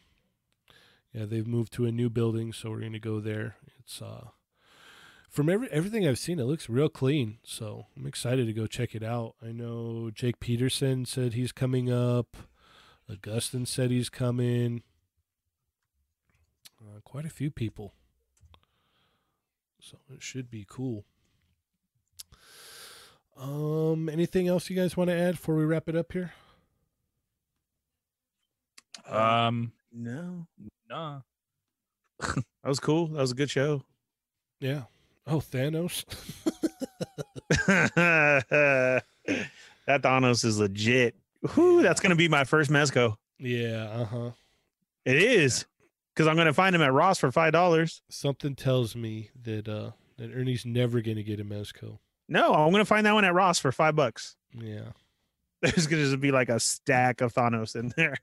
yeah. 1.11 1.25
They've 1.25 1.47
moved 1.47 1.73
to 1.73 1.85
a 1.85 1.91
new 1.91 2.09
building, 2.09 2.53
so 2.53 2.69
we're 2.69 2.81
gonna 2.81 2.99
go 2.99 3.19
there. 3.19 3.55
It's 3.79 4.01
uh, 4.01 4.27
from 5.29 5.49
every 5.49 5.69
everything 5.71 6.07
I've 6.07 6.19
seen, 6.19 6.39
it 6.39 6.45
looks 6.45 6.69
real 6.69 6.89
clean. 6.89 7.39
So 7.43 7.87
I'm 7.97 8.05
excited 8.05 8.45
to 8.45 8.53
go 8.53 8.67
check 8.67 8.95
it 8.95 9.03
out. 9.03 9.35
I 9.45 9.51
know 9.51 10.11
Jake 10.13 10.39
Peterson 10.39 11.05
said 11.05 11.33
he's 11.33 11.51
coming 11.51 11.91
up. 11.91 12.37
Augustin 13.09 13.65
said 13.65 13.91
he's 13.91 14.09
coming. 14.09 14.83
quite 17.03 17.25
a 17.25 17.29
few 17.29 17.51
people. 17.51 17.93
So 19.83 19.97
it 20.13 20.23
should 20.23 20.49
be 20.49 20.65
cool. 20.65 21.03
Um, 23.35 24.07
anything 24.07 24.47
else 24.47 24.69
you 24.69 24.77
guys 24.77 24.95
want 24.95 25.09
to 25.09 25.15
add 25.15 25.31
before 25.31 25.55
we 25.55 25.65
wrap 25.65 25.89
it 25.89 25.95
up 25.97 26.13
here? 26.13 26.31
Um, 29.09 29.73
no, 29.91 30.47
nah. 30.89 31.19
that 32.21 32.43
was 32.63 32.79
cool. 32.79 33.07
That 33.07 33.19
was 33.19 33.31
a 33.31 33.35
good 33.35 33.49
show. 33.49 33.83
Yeah. 34.61 34.83
Oh, 35.27 35.39
Thanos. 35.39 36.05
that 37.67 39.03
Thanos 39.87 40.45
is 40.45 40.59
legit. 40.59 41.15
Whew, 41.55 41.81
that's 41.81 41.99
gonna 41.99 42.15
be 42.15 42.29
my 42.29 42.45
first 42.45 42.71
Mezco. 42.71 43.17
yeah. 43.37 43.89
Uh 43.91 44.05
huh. 44.05 44.31
It 45.03 45.17
is 45.17 45.65
because 46.13 46.27
I'm 46.27 46.35
gonna 46.35 46.53
find 46.53 46.75
him 46.75 46.81
at 46.81 46.93
Ross 46.93 47.19
for 47.19 47.31
five 47.31 47.53
dollars. 47.53 48.01
Something 48.09 48.55
tells 48.55 48.95
me 48.95 49.31
that 49.43 49.67
uh 49.67 49.91
that 50.17 50.31
Ernie's 50.33 50.65
never 50.65 51.01
gonna 51.01 51.23
get 51.23 51.39
a 51.39 51.45
Mezco. 51.45 51.99
No, 52.29 52.53
I'm 52.53 52.71
gonna 52.71 52.85
find 52.85 53.05
that 53.05 53.13
one 53.13 53.25
at 53.25 53.33
Ross 53.33 53.59
for 53.59 53.71
five 53.71 53.95
bucks. 53.95 54.35
Yeah. 54.53 54.91
There's 55.61 55.87
gonna 55.87 56.03
just 56.03 56.19
be 56.19 56.31
like 56.31 56.49
a 56.49 56.59
stack 56.59 57.21
of 57.21 57.33
Thanos 57.33 57.75
in 57.75 57.93
there. 57.95 58.17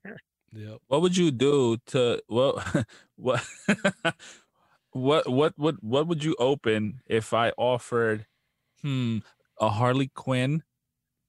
Yep. 0.52 0.78
What 0.88 1.02
would 1.02 1.16
you 1.16 1.30
do 1.30 1.78
to 1.86 2.20
well 2.28 2.62
what 3.16 3.44
what 4.92 5.28
what 5.28 5.54
what 5.56 5.82
what 5.82 6.06
would 6.06 6.24
you 6.24 6.34
open 6.38 7.00
if 7.06 7.32
I 7.32 7.50
offered 7.56 8.26
hmm 8.82 9.18
a 9.60 9.68
Harley 9.68 10.10
Quinn, 10.14 10.62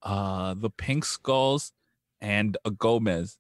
uh 0.01 0.53
the 0.55 0.69
Pink 0.69 1.05
Skulls, 1.05 1.71
and 2.19 2.57
a 2.65 2.71
Gomez? 2.71 3.37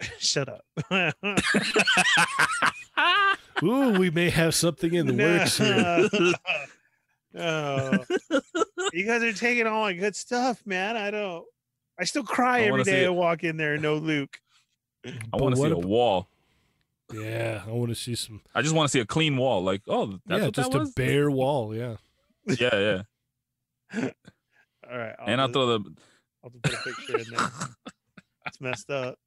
Shut 0.18 0.48
up. 0.48 0.64
Ooh, 3.62 3.92
we 3.92 4.10
may 4.10 4.30
have 4.30 4.54
something 4.54 4.92
in 4.94 5.06
the 5.06 5.14
works 5.14 5.58
here. 5.58 6.08
oh. 7.42 8.04
You 8.92 9.06
guys 9.06 9.22
are 9.22 9.32
taking 9.32 9.66
all 9.66 9.82
my 9.82 9.92
good 9.92 10.16
stuff, 10.16 10.64
man. 10.66 10.96
I 10.96 11.10
don't. 11.10 11.44
I 11.98 12.04
still 12.04 12.24
cry 12.24 12.58
I 12.58 12.60
every 12.62 12.70
wanna 12.72 12.84
see 12.84 12.90
day 12.90 13.04
it. 13.04 13.08
I 13.08 13.10
walk 13.10 13.44
in 13.44 13.56
there. 13.56 13.74
and 13.74 13.82
No 13.82 13.96
Luke. 13.96 14.38
I 15.06 15.10
want 15.36 15.54
to 15.54 15.56
see 15.56 15.62
what 15.62 15.72
a 15.72 15.78
ab- 15.78 15.84
wall. 15.84 16.28
Yeah, 17.12 17.62
I 17.66 17.70
want 17.70 17.90
to 17.90 17.94
see 17.94 18.14
some. 18.14 18.40
I 18.54 18.62
just 18.62 18.74
want 18.74 18.88
to 18.88 18.92
see 18.92 19.00
a 19.00 19.06
clean 19.06 19.36
wall. 19.36 19.62
Like, 19.62 19.82
oh, 19.88 20.18
that's 20.26 20.40
yeah, 20.40 20.44
what 20.46 20.54
just 20.54 20.70
that 20.72 20.76
a 20.76 20.80
was. 20.80 20.92
bare 20.94 21.30
wall. 21.30 21.74
Yeah. 21.74 21.96
Yeah, 22.46 23.02
yeah. 23.94 24.10
All 24.90 24.98
right. 24.98 25.14
and 25.26 25.40
I'll 25.40 25.48
just, 25.48 25.54
throw 25.54 25.66
the. 25.78 25.94
I'll 26.42 26.50
just 26.50 26.62
put 26.62 26.72
a 26.74 26.76
picture 26.78 27.18
in 27.18 27.24
there. 27.36 27.50
It's 28.46 28.60
messed 28.60 28.90
up. 28.90 29.18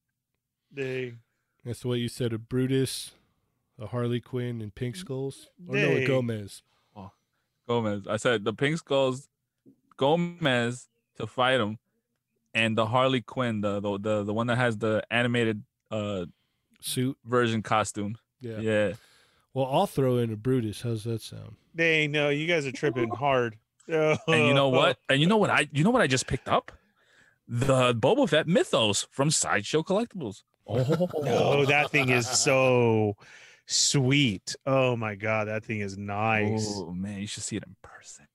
Dang. 0.74 1.20
That's 1.66 1.84
what 1.84 2.00
you 2.00 2.08
said. 2.08 2.34
A 2.34 2.38
Brutus, 2.38 3.12
a 3.80 3.88
Harley 3.88 4.22
Quinn, 4.22 4.62
and 4.62 4.74
Pink 4.74 4.96
Skulls. 4.96 5.50
Or 5.68 5.76
no, 5.76 5.90
a 5.92 5.96
Dang. 6.00 6.08
Gomez. 6.08 6.62
Gomez. 7.68 8.08
I 8.08 8.16
said 8.16 8.46
the 8.46 8.54
Pink 8.54 8.78
Skulls, 8.78 9.28
Gomez 9.98 10.88
to 11.18 11.28
fight 11.28 11.60
him, 11.60 11.80
and 12.54 12.78
the 12.78 12.86
Harley 12.86 13.22
Quinn, 13.22 13.60
the 13.62 13.80
the 13.82 13.98
the, 14.00 14.24
the 14.24 14.34
one 14.34 14.48
that 14.48 14.58
has 14.58 14.78
the 14.78 15.04
animated 15.12 15.64
uh 15.92 16.26
Suit. 16.80 17.18
version 17.26 17.62
costume. 17.62 18.18
Yeah. 18.40 18.60
Yeah. 18.60 18.94
Well, 19.54 19.66
I'll 19.66 19.88
throw 19.88 20.18
in 20.18 20.32
a 20.32 20.36
Brutus. 20.38 20.82
How's 20.82 21.04
that 21.06 21.22
sound? 21.22 21.56
Dang. 21.76 22.12
No, 22.12 22.30
you 22.30 22.48
guys 22.48 22.66
are 22.66 22.72
tripping 22.72 23.10
hard. 23.10 23.58
And 23.88 24.18
you 24.28 24.54
know 24.54 24.70
what? 24.70 24.98
And 25.10 25.20
you 25.20 25.28
know 25.28 25.38
what 25.38 25.50
I 25.50 25.68
you 25.74 25.84
know 25.84 25.90
what 25.92 26.02
I 26.02 26.08
just 26.08 26.28
picked 26.28 26.48
up? 26.48 26.72
The 27.50 27.94
Boba 27.96 28.30
Fett 28.30 28.48
Mythos 28.48 29.08
from 29.12 29.32
Sideshow 29.32 29.82
Collectibles. 29.84 30.44
Oh 30.68 31.08
No, 31.24 31.66
that 31.66 31.92
thing 31.92 32.10
is 32.10 32.28
so 32.44 33.16
sweet. 33.66 34.56
Oh 34.66 34.96
my 34.96 35.16
god, 35.16 35.48
that 35.48 35.64
thing 35.64 35.80
is 35.80 35.98
nice. 35.98 36.68
Oh 36.76 36.92
man, 36.92 37.20
you 37.20 37.28
should 37.28 37.44
see 37.44 37.58
it 37.58 37.64
in 37.66 37.76
person. 37.82 38.28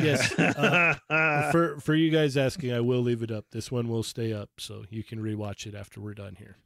Yes, 0.00 0.38
uh, 0.38 1.48
for 1.52 1.80
for 1.80 1.94
you 1.94 2.10
guys 2.10 2.36
asking, 2.36 2.72
I 2.72 2.80
will 2.80 3.00
leave 3.00 3.22
it 3.22 3.30
up. 3.30 3.46
This 3.50 3.70
one 3.70 3.88
will 3.88 4.02
stay 4.02 4.32
up, 4.32 4.50
so 4.58 4.84
you 4.90 5.02
can 5.02 5.20
rewatch 5.20 5.66
it 5.66 5.74
after 5.74 6.00
we're 6.00 6.14
done 6.14 6.36
here. 6.36 6.56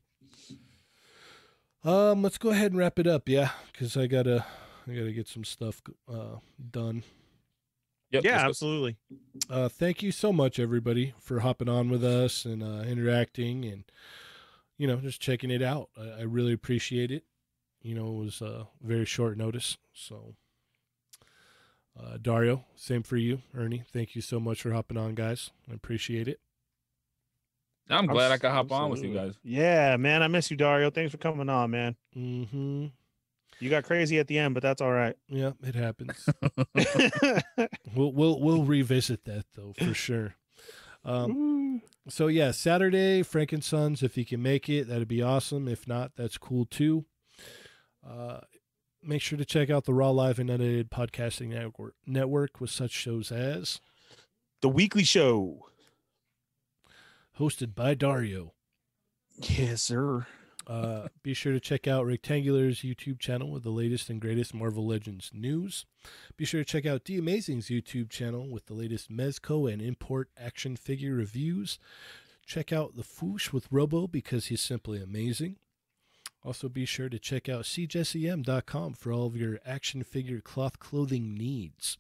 Um, 1.85 2.23
let's 2.23 2.39
go 2.39 2.51
ahead 2.51 2.73
and 2.73 2.79
wrap 2.79 2.99
it 2.99 3.07
up, 3.07 3.29
yeah, 3.29 3.51
because 3.73 3.97
I 3.97 4.07
gotta 4.07 4.45
I 4.89 4.95
gotta 4.95 5.13
get 5.13 5.29
some 5.29 5.45
stuff 5.45 5.83
uh 6.09 6.39
done. 6.71 7.05
Yep, 8.11 8.25
yeah, 8.25 8.47
absolutely. 8.47 8.97
Uh, 9.51 9.69
thank 9.69 10.03
you 10.03 10.13
so 10.13 10.33
much, 10.33 10.61
everybody, 10.61 11.15
for 11.19 11.41
hopping 11.41 11.69
on 11.69 11.91
with 11.91 12.05
us 12.05 12.45
and 12.45 12.63
uh, 12.63 12.85
interacting 12.87 13.65
and 13.65 13.85
you 14.79 14.87
know 14.87 14.97
just 14.97 15.21
checking 15.21 15.51
it 15.51 15.63
out. 15.63 15.89
I, 15.97 16.21
I 16.21 16.23
really 16.23 16.53
appreciate 16.53 17.11
it. 17.11 17.25
You 17.83 17.95
know, 17.95 18.07
it 18.07 18.25
was 18.25 18.43
uh, 18.43 18.65
very 18.83 19.05
short 19.05 19.37
notice, 19.37 19.77
so. 19.93 20.35
Uh, 21.97 22.17
Dario, 22.21 22.65
same 22.75 23.05
for 23.05 23.17
you, 23.17 23.43
Ernie. 23.57 23.85
Thank 23.93 24.17
you 24.17 24.21
so 24.21 24.41
much 24.41 24.63
for 24.63 24.73
hopping 24.73 24.97
on, 24.97 25.15
guys. 25.15 25.53
I 25.71 25.75
appreciate 25.75 26.27
it. 26.27 26.41
I'm 27.89 28.07
glad 28.07 28.33
I 28.33 28.39
could 28.39 28.51
hop 28.51 28.67
Abs- 28.67 28.73
on 28.73 28.91
with 28.91 29.05
you 29.05 29.15
guys. 29.15 29.35
Yeah, 29.43 29.97
man, 29.97 30.23
I 30.23 30.29
miss 30.29 30.51
you, 30.51 30.57
Dario. 30.57 30.91
Thanks 30.91 31.13
for 31.13 31.19
coming 31.19 31.49
on, 31.49 31.71
man. 31.71 31.97
Mm-hmm. 32.17 32.87
You 33.61 33.71
got 33.71 33.85
crazy 33.85 34.19
at 34.19 34.27
the 34.27 34.39
end, 34.39 34.55
but 34.55 34.63
that's 34.63 34.81
all 34.81 34.91
right. 34.91 35.15
Yeah, 35.29 35.53
it 35.63 35.75
happens. 35.75 36.29
we'll 37.95 38.13
we'll 38.13 38.41
we'll 38.41 38.65
revisit 38.65 39.25
that 39.27 39.45
though 39.55 39.75
for 39.79 39.95
sure. 39.95 40.35
Um, 41.05 41.83
so 42.09 42.29
yeah, 42.29 42.51
Saturday, 42.51 43.23
Frank 43.23 43.53
and 43.53 43.63
Sons. 43.65 44.03
If 44.03 44.17
you 44.17 44.25
can 44.25 44.43
make 44.43 44.69
it, 44.69 44.89
that'd 44.89 45.09
be 45.09 45.23
awesome. 45.23 45.69
If 45.69 45.87
not, 45.87 46.13
that's 46.17 46.39
cool 46.39 46.65
too. 46.67 47.05
Uh, 48.07 48.41
make 49.03 49.23
sure 49.23 49.39
to 49.39 49.45
check 49.45 49.71
out 49.71 49.85
the 49.85 49.95
Raw 49.95 50.11
Live 50.11 50.39
and 50.39 50.51
Unedited 50.51 50.91
Podcasting 50.91 51.49
Network, 51.49 51.95
network 52.07 52.61
with 52.61 52.71
such 52.71 52.91
shows 52.93 53.31
as 53.31 53.81
the 54.61 54.69
weekly 54.69 55.05
show. 55.05 55.67
hosted 57.39 57.75
by 57.75 57.95
Dario. 57.95 58.55
Yes, 59.41 59.83
sir. 59.83 60.27
Uh, 60.67 61.09
be 61.23 61.35
sure 61.35 61.53
to 61.53 61.61
check 61.61 61.87
out 61.87 62.07
Rectangular's 62.07 62.81
YouTube 62.81 63.19
channel 63.19 63.51
with 63.51 63.65
the 63.65 63.71
latest 63.71 64.09
and 64.09 64.21
greatest 64.21 64.55
Marvel 64.55 64.87
Legends 64.87 65.31
news. 65.35 65.85
Be 66.37 66.45
sure 66.45 66.63
to 66.63 66.65
check 66.65 66.87
out 66.87 67.05
D 67.05 67.19
Amazing's 67.19 67.69
YouTube 67.69 68.09
channel 68.09 68.49
with 68.49 68.67
the 68.67 68.75
latest 68.75 69.11
Mezco 69.11 69.71
and 69.71 69.83
import 69.83 70.31
action 70.39 70.77
figure 70.77 71.15
reviews. 71.15 71.79
Check 72.47 72.73
out 72.73 72.97
The 72.97 73.03
Foosh 73.03 73.53
with 73.53 73.69
Robo 73.71 74.07
because 74.07 74.47
he's 74.47 74.61
simply 74.61 75.03
amazing. 75.03 75.57
Also, 76.43 76.69
be 76.69 76.85
sure 76.85 77.09
to 77.09 77.19
check 77.19 77.49
out 77.49 77.65
cjsem.com 77.65 78.95
for 78.95 79.13
all 79.13 79.27
of 79.27 79.37
your 79.37 79.59
action 79.65 80.03
figure 80.03 80.41
cloth 80.41 80.79
clothing 80.79 81.35
needs. 81.35 81.97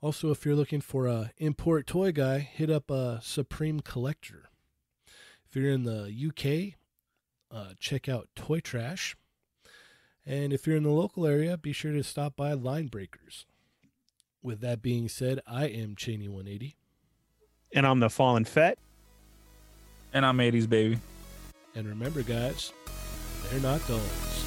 Also, 0.00 0.30
if 0.30 0.44
you're 0.44 0.54
looking 0.54 0.80
for 0.80 1.06
a 1.06 1.32
import 1.38 1.86
toy 1.86 2.12
guy, 2.12 2.38
hit 2.38 2.70
up 2.70 2.90
a 2.90 3.20
Supreme 3.22 3.80
Collector. 3.80 4.50
If 5.54 5.62
you're 5.62 5.70
in 5.70 5.84
the 5.84 6.10
UK, 6.10 6.74
uh, 7.56 7.74
check 7.78 8.08
out 8.08 8.26
Toy 8.34 8.58
Trash. 8.58 9.14
And 10.26 10.52
if 10.52 10.66
you're 10.66 10.74
in 10.74 10.82
the 10.82 10.90
local 10.90 11.28
area, 11.28 11.56
be 11.56 11.70
sure 11.72 11.92
to 11.92 12.02
stop 12.02 12.34
by 12.34 12.54
Line 12.54 12.88
Breakers. 12.88 13.46
With 14.42 14.60
that 14.62 14.82
being 14.82 15.08
said, 15.08 15.38
I 15.46 15.66
am 15.66 15.94
Shaney180. 15.94 16.74
And 17.72 17.86
I'm 17.86 18.00
the 18.00 18.10
Fallen 18.10 18.44
Fett. 18.44 18.78
And 20.12 20.26
I'm 20.26 20.38
80s 20.38 20.68
baby. 20.68 20.98
And 21.76 21.86
remember, 21.86 22.24
guys, 22.24 22.72
they're 23.48 23.60
not 23.60 23.86
dolls. 23.86 24.43